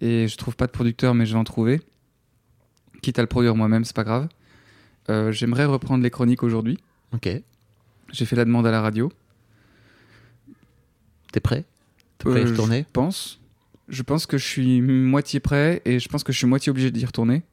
Et 0.01 0.27
je 0.27 0.37
trouve 0.37 0.55
pas 0.55 0.65
de 0.65 0.71
producteur, 0.71 1.13
mais 1.13 1.25
je 1.25 1.33
vais 1.33 1.39
en 1.39 1.43
trouver. 1.43 1.81
Quitte 3.01 3.19
à 3.19 3.21
le 3.21 3.27
produire 3.27 3.55
moi-même, 3.55 3.85
c'est 3.85 3.95
pas 3.95 4.03
grave. 4.03 4.27
J'aimerais 5.31 5.65
reprendre 5.65 6.03
les 6.03 6.09
chroniques 6.09 6.43
aujourd'hui. 6.43 6.77
Ok. 7.13 7.29
J'ai 8.13 8.25
fait 8.25 8.35
la 8.37 8.45
demande 8.45 8.65
à 8.65 8.71
la 8.71 8.79
radio. 8.81 9.11
T'es 11.31 11.39
prêt? 11.39 11.65
T'es 12.19 12.29
prêt 12.29 12.39
à 12.39 12.43
y 12.43 12.45
Euh, 12.47 12.51
retourner? 12.51 12.79
Je 12.87 12.91
pense. 12.93 13.41
Je 13.89 14.01
pense 14.03 14.25
que 14.25 14.37
je 14.37 14.45
suis 14.45 14.81
moitié 14.81 15.39
prêt 15.41 15.81
et 15.83 15.99
je 15.99 16.07
pense 16.07 16.23
que 16.23 16.31
je 16.31 16.37
suis 16.37 16.47
moitié 16.47 16.69
obligé 16.69 16.89
d'y 16.91 17.05
retourner. 17.05 17.43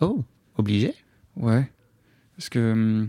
Oh, 0.00 0.22
obligé? 0.58 0.94
Ouais. 1.36 1.68
Parce 2.36 2.48
que 2.50 3.06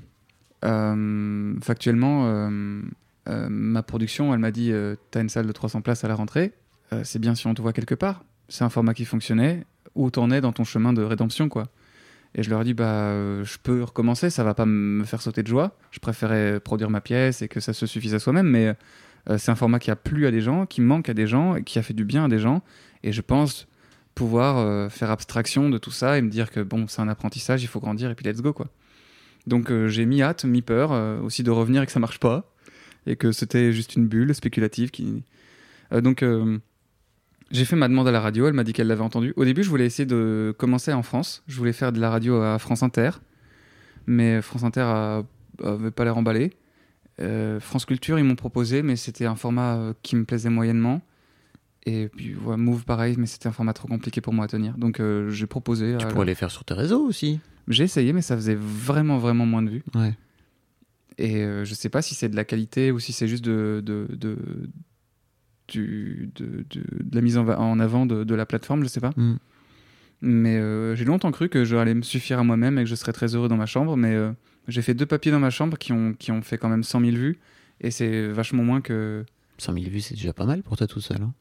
euh, 0.66 1.56
factuellement, 1.62 2.26
euh, 2.28 2.82
euh, 3.30 3.48
ma 3.50 3.84
production, 3.84 4.34
elle 4.34 4.40
m'a 4.40 4.52
dit 4.52 4.72
T'as 5.12 5.22
une 5.22 5.30
salle 5.30 5.46
de 5.46 5.52
300 5.52 5.82
places 5.82 6.04
à 6.04 6.08
la 6.08 6.16
rentrée. 6.16 6.54
C'est 7.04 7.20
bien 7.20 7.36
si 7.36 7.46
on 7.48 7.54
te 7.54 7.62
voit 7.62 7.74
quelque 7.74 7.96
part. 7.96 8.24
C'est 8.48 8.64
un 8.64 8.70
format 8.70 8.94
qui 8.94 9.04
fonctionnait. 9.06 9.66
Où 9.96 10.10
t'en 10.10 10.32
es 10.32 10.42
dans 10.42 10.54
ton 10.54 10.64
chemin 10.64 10.94
de 10.94 11.02
rédemption, 11.02 11.50
quoi. 11.50 11.68
Et 12.36 12.44
je 12.44 12.50
leur 12.50 12.64
dit 12.64 12.74
Bah, 12.74 12.86
euh, 12.86 13.44
je 13.44 13.58
peux 13.62 13.84
recommencer. 13.84 14.30
Ça 14.30 14.44
va 14.44 14.54
pas 14.54 14.66
me 14.66 15.04
faire 15.04 15.22
sauter 15.22 15.44
de 15.44 15.48
joie. 15.48 15.78
Je 15.92 16.00
préférais 16.00 16.60
produire 16.60 16.90
ma 16.90 17.02
pièce 17.02 17.42
et 17.42 17.48
que 17.48 17.60
ça 17.60 17.74
se 17.74 17.86
suffise 17.86 18.14
à 18.14 18.20
soi-même. 18.20 18.48
Mais 18.48 18.76
euh, 19.30 19.38
c'est 19.38 19.52
un 19.52 19.56
format 19.56 19.80
qui 19.80 19.92
a 19.92 19.96
plu 19.96 20.28
à 20.28 20.32
des 20.32 20.42
gens, 20.42 20.66
qui 20.66 20.82
manque 20.82 21.10
à 21.10 21.14
des 21.14 21.28
gens, 21.28 21.56
et 21.56 21.64
qui 21.64 21.80
a 21.80 21.84
fait 21.84 21.94
du 21.94 22.06
bien 22.06 22.26
à 22.26 22.28
des 22.28 22.40
gens. 22.40 22.62
Et 23.04 23.12
je 23.12 23.22
pense 23.22 23.68
pouvoir 24.16 24.58
euh, 24.58 24.90
faire 24.90 25.12
abstraction 25.12 25.70
de 25.70 25.78
tout 25.78 25.92
ça 25.92 26.18
et 26.18 26.22
me 26.22 26.30
dire 26.30 26.52
que 26.52 26.60
bon, 26.60 26.88
c'est 26.88 27.02
un 27.02 27.08
apprentissage, 27.08 27.62
il 27.64 27.68
faut 27.68 27.80
grandir 27.80 28.10
et 28.10 28.16
puis 28.16 28.26
let's 28.26 28.42
go 28.42 28.52
quoi. 28.54 28.68
Donc 29.46 29.72
j'ai 29.88 30.06
mis 30.06 30.22
hâte, 30.22 30.44
mis 30.44 30.62
peur 30.62 30.92
aussi 31.24 31.42
de 31.42 31.52
revenir 31.52 31.82
et 31.82 31.86
que 31.86 31.92
ça 31.94 32.02
marche 32.02 32.20
pas 32.20 32.52
et 33.06 33.16
que 33.16 33.32
c'était 33.32 33.72
juste 33.72 33.96
une 33.96 34.06
bulle 34.06 34.36
spéculative 34.36 34.92
qui. 34.92 35.24
Donc 35.92 36.22
j'ai 37.52 37.66
fait 37.66 37.76
ma 37.76 37.88
demande 37.88 38.08
à 38.08 38.12
la 38.12 38.20
radio, 38.22 38.48
elle 38.48 38.54
m'a 38.54 38.64
dit 38.64 38.74
qu'elle 38.74 38.88
l'avait 38.88 39.02
entendu. 39.04 39.34
Au 39.36 39.46
début, 39.46 39.64
je 39.64 39.70
voulais 39.70 39.86
essayer 39.86 40.06
de 40.06 40.54
commencer 40.58 40.92
en 40.94 41.04
France, 41.04 41.44
je 41.48 41.58
voulais 41.58 41.74
faire 41.74 41.92
de 41.92 42.00
la 42.00 42.10
radio 42.10 42.42
à 42.42 42.60
France 42.60 42.84
Inter, 42.84 43.12
mais 44.06 44.42
France 44.42 44.64
Inter 44.64 44.82
a- 44.82 45.24
avait 45.64 45.92
pas 45.92 46.04
l'air 46.06 46.18
emballé. 46.18 46.54
Euh, 47.20 47.60
France 47.60 47.86
Culture, 47.86 48.20
ils 48.20 48.24
m'ont 48.26 48.36
proposé, 48.36 48.84
mais 48.84 48.96
c'était 48.96 49.26
un 49.26 49.36
format 49.36 49.76
euh, 49.78 49.94
qui 50.04 50.16
me 50.16 50.24
plaisait 50.26 50.50
moyennement. 50.50 51.02
Et 51.86 52.10
puis, 52.10 52.36
ouais, 52.36 52.58
Move, 52.58 52.84
pareil, 52.84 53.16
mais 53.18 53.26
c'était 53.26 53.48
un 53.48 53.52
format 53.54 53.74
trop 53.74 53.88
compliqué 53.88 54.20
pour 54.22 54.34
moi 54.34 54.46
à 54.46 54.48
tenir. 54.48 54.78
Donc, 54.78 55.00
euh, 55.00 55.30
j'ai 55.30 55.48
proposé. 55.48 55.96
Tu 55.98 56.06
pourrais 56.06 56.26
la- 56.26 56.32
les 56.32 56.36
faire 56.36 56.52
sur 56.52 56.64
tes 56.66 56.74
réseaux 56.74 57.02
aussi. 57.06 57.40
J'ai 57.70 57.86
essayé, 57.86 58.14
mais 58.14 58.22
ça 58.22 58.36
faisait 58.36 58.56
vraiment, 58.60 59.18
vraiment 59.18 59.46
moins 59.46 59.64
de 59.64 59.70
vues. 59.70 59.84
Ouais. 59.96 60.14
Et 61.18 61.38
euh, 61.44 61.66
je 61.66 61.74
sais 61.74 61.90
pas 61.90 62.02
si 62.02 62.14
c'est 62.14 62.30
de 62.30 62.36
la 62.36 62.44
qualité 62.46 62.92
ou 62.92 63.00
si 63.00 63.14
c'est 63.14 63.28
juste 63.28 63.44
de, 63.44 63.82
de, 63.84 64.06
de, 64.12 64.38
du- 65.68 66.30
de, 66.36 66.66
de- 66.70 66.84
de 67.04 67.16
la 67.16 67.22
mise 67.22 67.38
en, 67.38 67.48
en 67.48 67.80
avant 67.80 68.06
de, 68.06 68.24
de 68.24 68.36
la 68.36 68.46
plateforme, 68.46 68.84
je 68.84 68.88
sais 68.90 69.00
pas. 69.02 69.12
Mm. 69.16 69.36
Mais 70.22 70.58
euh, 70.58 70.96
j'ai 70.96 71.06
longtemps 71.06 71.32
cru 71.32 71.48
que 71.50 71.64
j'allais 71.66 71.94
me 71.94 72.02
suffire 72.02 72.40
à 72.40 72.44
moi-même 72.44 72.78
et 72.80 72.84
que 72.84 72.90
je 72.90 72.96
serais 72.96 73.14
très 73.14 73.36
heureux 73.36 73.48
dans 73.50 73.58
ma 73.58 73.66
chambre. 73.68 73.96
Mais 73.98 74.14
euh, 74.16 74.32
j'ai 74.68 74.82
fait 74.82 74.94
deux 74.96 75.06
papiers 75.06 75.32
dans 75.32 75.40
ma 75.40 75.50
chambre 75.52 75.78
qui 75.78 75.94
ont, 75.94 76.14
qui 76.14 76.32
ont 76.32 76.42
fait 76.42 76.58
quand 76.58 76.70
même 76.70 76.84
100 76.84 77.02
000 77.02 77.12
vues. 77.16 77.38
Et 77.82 77.92
c'est 77.92 78.28
vachement 78.30 78.64
moins 78.64 78.82
que. 78.82 79.24
100 79.60 79.74
000 79.74 79.86
vues, 79.90 80.02
c'est 80.02 80.16
déjà 80.16 80.34
pas 80.34 80.46
mal 80.46 80.64
pour 80.64 80.76
toi 80.78 80.88
tout 80.88 81.02
seul. 81.02 81.22
hein. 81.22 81.34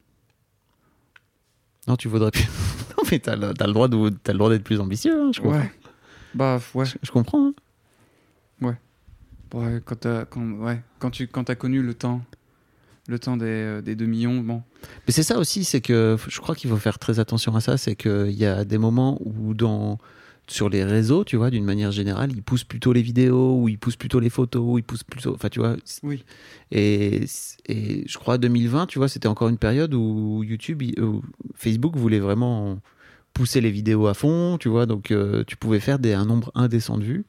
non, 1.87 1.95
tu 1.95 2.07
voudrais 2.07 2.31
plus. 2.31 2.43
non, 2.97 3.03
mais 3.11 3.19
t'as 3.19 3.35
le, 3.35 3.47
le 3.49 4.33
droit 4.33 4.49
d'être 4.49 4.63
plus 4.63 4.79
ambitieux, 4.79 5.19
hein, 5.21 5.31
je 5.33 5.41
comprends. 5.41 5.59
Ouais. 5.59 5.71
Bah, 6.35 6.59
ouais. 6.75 6.85
Je, 6.85 6.97
je 7.01 7.11
comprends. 7.11 7.47
hein. 7.47 7.53
Ouais, 9.53 9.81
quand, 9.85 9.95
t'as- 9.95 10.25
quand, 10.25 10.41
ouais. 10.59 10.81
quand 10.99 11.09
tu 11.09 11.25
quand 11.27 11.49
as 11.49 11.55
connu 11.55 11.81
le 11.81 11.93
temps, 11.93 12.21
le 13.07 13.19
temps 13.19 13.37
des, 13.37 13.45
euh, 13.45 13.81
des 13.81 13.95
2 13.95 14.05
millions, 14.05 14.41
bon. 14.41 14.61
Mais 15.07 15.13
c'est 15.13 15.23
ça 15.23 15.37
aussi, 15.39 15.63
c'est 15.63 15.81
que 15.81 16.17
je 16.27 16.39
crois 16.39 16.55
qu'il 16.55 16.69
faut 16.69 16.77
faire 16.77 16.99
très 16.99 17.19
attention 17.19 17.55
à 17.55 17.61
ça. 17.61 17.77
C'est 17.77 17.95
qu'il 17.95 18.31
y 18.31 18.45
a 18.45 18.65
des 18.65 18.77
moments 18.77 19.19
où, 19.23 19.53
dans, 19.53 19.97
sur 20.47 20.69
les 20.69 20.83
réseaux, 20.83 21.23
tu 21.23 21.37
vois, 21.37 21.49
d'une 21.49 21.63
manière 21.63 21.91
générale, 21.91 22.31
ils 22.33 22.43
poussent 22.43 22.65
plutôt 22.65 22.91
les 22.93 23.01
vidéos, 23.01 23.61
ou 23.61 23.69
ils 23.69 23.77
poussent 23.77 23.95
plutôt 23.95 24.19
les 24.19 24.29
photos, 24.29 24.61
ou 24.65 24.77
ils 24.77 24.83
poussent 24.83 25.03
plutôt. 25.03 25.33
Enfin, 25.33 25.49
tu 25.49 25.59
vois. 25.59 25.77
Oui. 26.03 26.23
Et, 26.71 27.23
et 27.67 28.03
je 28.05 28.17
crois 28.17 28.37
2020, 28.37 28.87
tu 28.87 28.99
vois, 28.99 29.07
c'était 29.07 29.27
encore 29.27 29.47
une 29.49 29.57
période 29.57 29.93
où 29.93 30.43
YouTube, 30.43 30.83
où 30.99 31.21
Facebook 31.55 31.95
voulait 31.95 32.19
vraiment 32.19 32.79
pousser 33.33 33.61
les 33.61 33.71
vidéos 33.71 34.07
à 34.07 34.13
fond, 34.13 34.57
tu 34.59 34.67
vois. 34.67 34.85
Donc, 34.85 35.11
euh, 35.11 35.43
tu 35.45 35.55
pouvais 35.55 35.79
faire 35.79 35.99
des, 35.99 36.13
un 36.13 36.25
nombre 36.25 36.51
indécent 36.55 36.97
de 36.97 37.03
vues. 37.03 37.25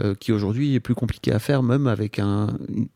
Euh, 0.00 0.14
qui 0.14 0.32
aujourd'hui 0.32 0.74
est 0.74 0.80
plus 0.80 0.94
compliqué 0.94 1.32
à 1.32 1.38
faire, 1.38 1.62
même 1.62 1.86
avec 1.86 2.18
un, 2.18 2.56
une- 2.68 2.88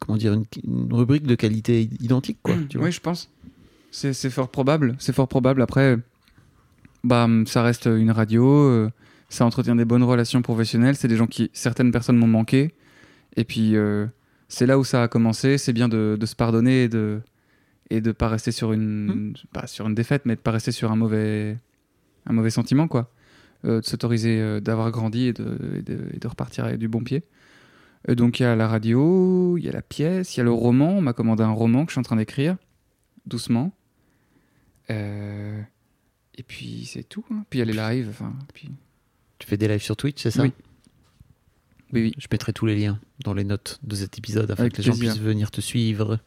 comment 0.00 0.18
dire, 0.18 0.32
une, 0.34 0.44
une 0.64 0.92
rubrique 0.92 1.26
de 1.26 1.34
qualité 1.34 1.88
identique, 2.00 2.38
quoi. 2.42 2.54
Tu 2.68 2.76
vois. 2.78 2.86
Oui, 2.86 2.92
je 2.92 3.00
pense. 3.00 3.30
C'est 3.90 4.12
c'est 4.12 4.30
fort 4.30 4.50
probable. 4.50 4.94
C'est 4.98 5.12
fort 5.14 5.26
probable. 5.28 5.62
Après, 5.62 5.96
bah, 7.04 7.28
ça 7.46 7.62
reste 7.62 7.86
une 7.86 8.10
radio. 8.10 8.46
euh, 8.46 8.90
ça 9.28 9.44
entretient 9.46 9.76
des 9.76 9.84
bonnes 9.84 10.02
relations 10.02 10.42
professionnelles. 10.42 10.96
C'est 10.96 11.08
des 11.08 11.16
gens 11.16 11.26
qui, 11.28 11.50
certaines 11.52 11.92
personnes 11.92 12.16
m'ont 12.16 12.26
manqué. 12.26 12.74
Et 13.36 13.44
puis, 13.44 13.76
euh, 13.76 14.06
c'est 14.48 14.66
là 14.66 14.78
où 14.78 14.84
ça 14.84 15.04
a 15.04 15.08
commencé. 15.08 15.56
C'est 15.56 15.72
bien 15.72 15.88
de, 15.88 16.16
de 16.18 16.26
se 16.26 16.34
pardonner 16.34 16.84
et 16.84 16.88
de 16.88 17.20
et 17.92 18.00
de 18.00 18.12
pas 18.12 18.28
rester 18.28 18.52
sur 18.52 18.72
une 18.72 19.34
pas 19.52 19.66
sur 19.66 19.86
une 19.88 19.94
défaite, 19.94 20.22
mais 20.24 20.36
de 20.36 20.40
pas 20.40 20.50
rester 20.52 20.72
sur 20.72 20.92
un 20.92 20.96
mauvais 20.96 21.56
un 22.26 22.32
mauvais 22.32 22.50
sentiment, 22.50 22.86
quoi. 22.88 23.10
Euh, 23.66 23.80
de 23.82 23.86
s'autoriser 23.86 24.40
euh, 24.40 24.58
d'avoir 24.60 24.90
grandi 24.90 25.26
et 25.26 25.32
de, 25.34 25.58
et 25.76 25.82
de, 25.82 26.08
et 26.14 26.18
de 26.18 26.26
repartir 26.28 26.64
avec 26.64 26.78
du 26.78 26.88
bon 26.88 27.04
pied. 27.04 27.24
Euh, 28.08 28.14
donc 28.14 28.40
il 28.40 28.44
y 28.44 28.46
a 28.46 28.56
la 28.56 28.66
radio, 28.66 29.58
il 29.58 29.64
y 29.64 29.68
a 29.68 29.72
la 29.72 29.82
pièce, 29.82 30.34
il 30.34 30.38
y 30.38 30.40
a 30.40 30.44
le 30.44 30.50
roman. 30.52 30.96
On 30.96 31.02
m'a 31.02 31.12
commandé 31.12 31.42
un 31.42 31.50
roman 31.52 31.84
que 31.84 31.90
je 31.90 31.94
suis 31.94 31.98
en 32.00 32.02
train 32.02 32.16
d'écrire, 32.16 32.56
doucement. 33.26 33.72
Euh, 34.88 35.60
et 36.36 36.42
puis 36.42 36.86
c'est 36.86 37.02
tout. 37.06 37.24
hein. 37.30 37.44
Puis 37.50 37.58
il 37.58 37.66
y 37.68 37.78
a 37.78 37.86
les 37.90 37.96
lives. 37.96 38.08
Enfin, 38.10 38.32
puis... 38.54 38.70
Tu 39.38 39.46
fais 39.46 39.56
des 39.56 39.68
lives 39.68 39.82
sur 39.82 39.96
Twitch, 39.96 40.22
c'est 40.22 40.30
ça? 40.30 40.42
Oui. 40.42 40.52
Oui, 41.92 42.02
oui. 42.02 42.14
Je 42.18 42.26
mettrai 42.30 42.52
tous 42.52 42.66
les 42.66 42.76
liens 42.76 42.98
dans 43.24 43.34
les 43.34 43.44
notes 43.44 43.78
de 43.82 43.94
cet 43.94 44.16
épisode 44.18 44.50
afin 44.50 44.62
Avec 44.62 44.72
que 44.74 44.78
les 44.78 44.84
gens 44.84 44.96
puissent 44.96 45.18
venir 45.18 45.50
te 45.50 45.60
suivre. 45.60 46.18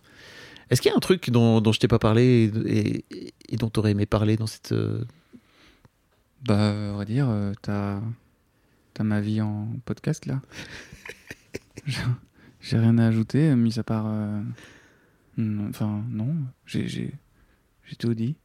Est-ce 0.70 0.82
qu'il 0.82 0.90
y 0.90 0.94
a 0.94 0.98
un 0.98 1.00
truc 1.00 1.30
dont, 1.30 1.62
dont 1.62 1.72
je 1.72 1.80
t'ai 1.80 1.88
pas 1.88 2.00
parlé 2.00 2.52
et, 2.68 3.06
et- 3.18 3.34
et 3.50 3.58
dont 3.58 3.70
tu 3.70 3.80
aurais 3.80 3.92
aimé 3.92 4.06
parler 4.06 4.36
dans 4.36 4.48
cette. 4.48 4.74
Bah, 6.46 6.74
on 6.94 6.98
va 6.98 7.06
dire, 7.06 7.28
euh, 7.30 7.54
t'as 7.62 8.00
ma 9.04 9.22
vie 9.22 9.42
en 9.42 9.68
podcast 9.86 10.26
là. 10.26 10.42
J'ai- 12.62 12.78
rien 12.78 12.98
à 12.98 13.08
ajouter, 13.08 13.54
mis 13.56 13.78
à 13.80 13.84
part. 13.84 14.06
euh, 14.08 14.42
non, 15.38 15.68
Enfin, 15.70 16.02
non, 16.10 16.36
j'ai 16.66 16.88
j'ai- 16.88 17.14
j'ai 17.86 17.96
tout 17.98 18.14
dit. 18.14 18.36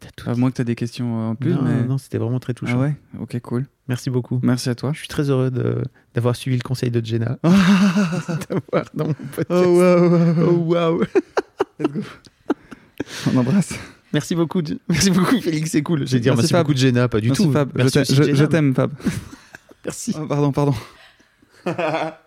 t'as 0.00 0.10
tout 0.16 0.28
À 0.28 0.34
dit 0.34 0.40
moins 0.40 0.50
que 0.50 0.56
t'as 0.56 0.64
des 0.64 0.74
questions 0.74 1.20
euh, 1.20 1.26
en 1.30 1.34
plus. 1.36 1.52
Non, 1.54 1.62
mais... 1.62 1.84
non, 1.84 1.98
c'était 1.98 2.18
vraiment 2.18 2.40
très 2.40 2.54
touchant. 2.54 2.78
Ah 2.78 2.82
ouais? 2.82 2.96
Ok, 3.20 3.38
cool. 3.40 3.66
Merci 3.88 4.10
beaucoup. 4.10 4.40
Merci 4.42 4.68
à 4.70 4.74
toi. 4.74 4.92
Je 4.92 4.98
suis 4.98 5.08
très 5.08 5.30
heureux 5.30 5.50
de- 5.52 5.82
d'avoir 6.14 6.34
suivi 6.34 6.56
le 6.56 6.62
conseil 6.62 6.90
de 6.90 7.04
Jenna. 7.04 7.38
D'avoir 7.44 8.84
dans 8.94 9.06
mon 9.06 9.14
podcast. 9.14 9.46
Oh 9.50 10.64
waouh! 10.66 11.04
On 13.32 13.36
embrasse. 13.36 13.74
Merci 14.16 14.34
beaucoup, 14.34 14.62
merci 14.88 15.10
beaucoup 15.10 15.38
Félix, 15.42 15.70
c'est 15.72 15.82
cool. 15.82 16.06
J'ai 16.08 16.20
dit 16.20 16.28
Merci, 16.28 16.40
merci, 16.40 16.52
Fab. 16.54 16.62
beaucoup 16.62 16.72
de 16.72 16.78
Jenna, 16.78 17.06
pas 17.06 17.20
du 17.20 17.28
Merci 17.28 17.42
tout. 17.42 17.52
Fab. 17.52 17.70
Je 17.76 17.82
Merci 17.82 18.48
t'aime 18.48 18.74
Fab. 18.74 18.90
Merci. 19.84 20.14
Ah, 20.16 20.24
pardon, 20.26 20.52
pardon. 20.52 20.74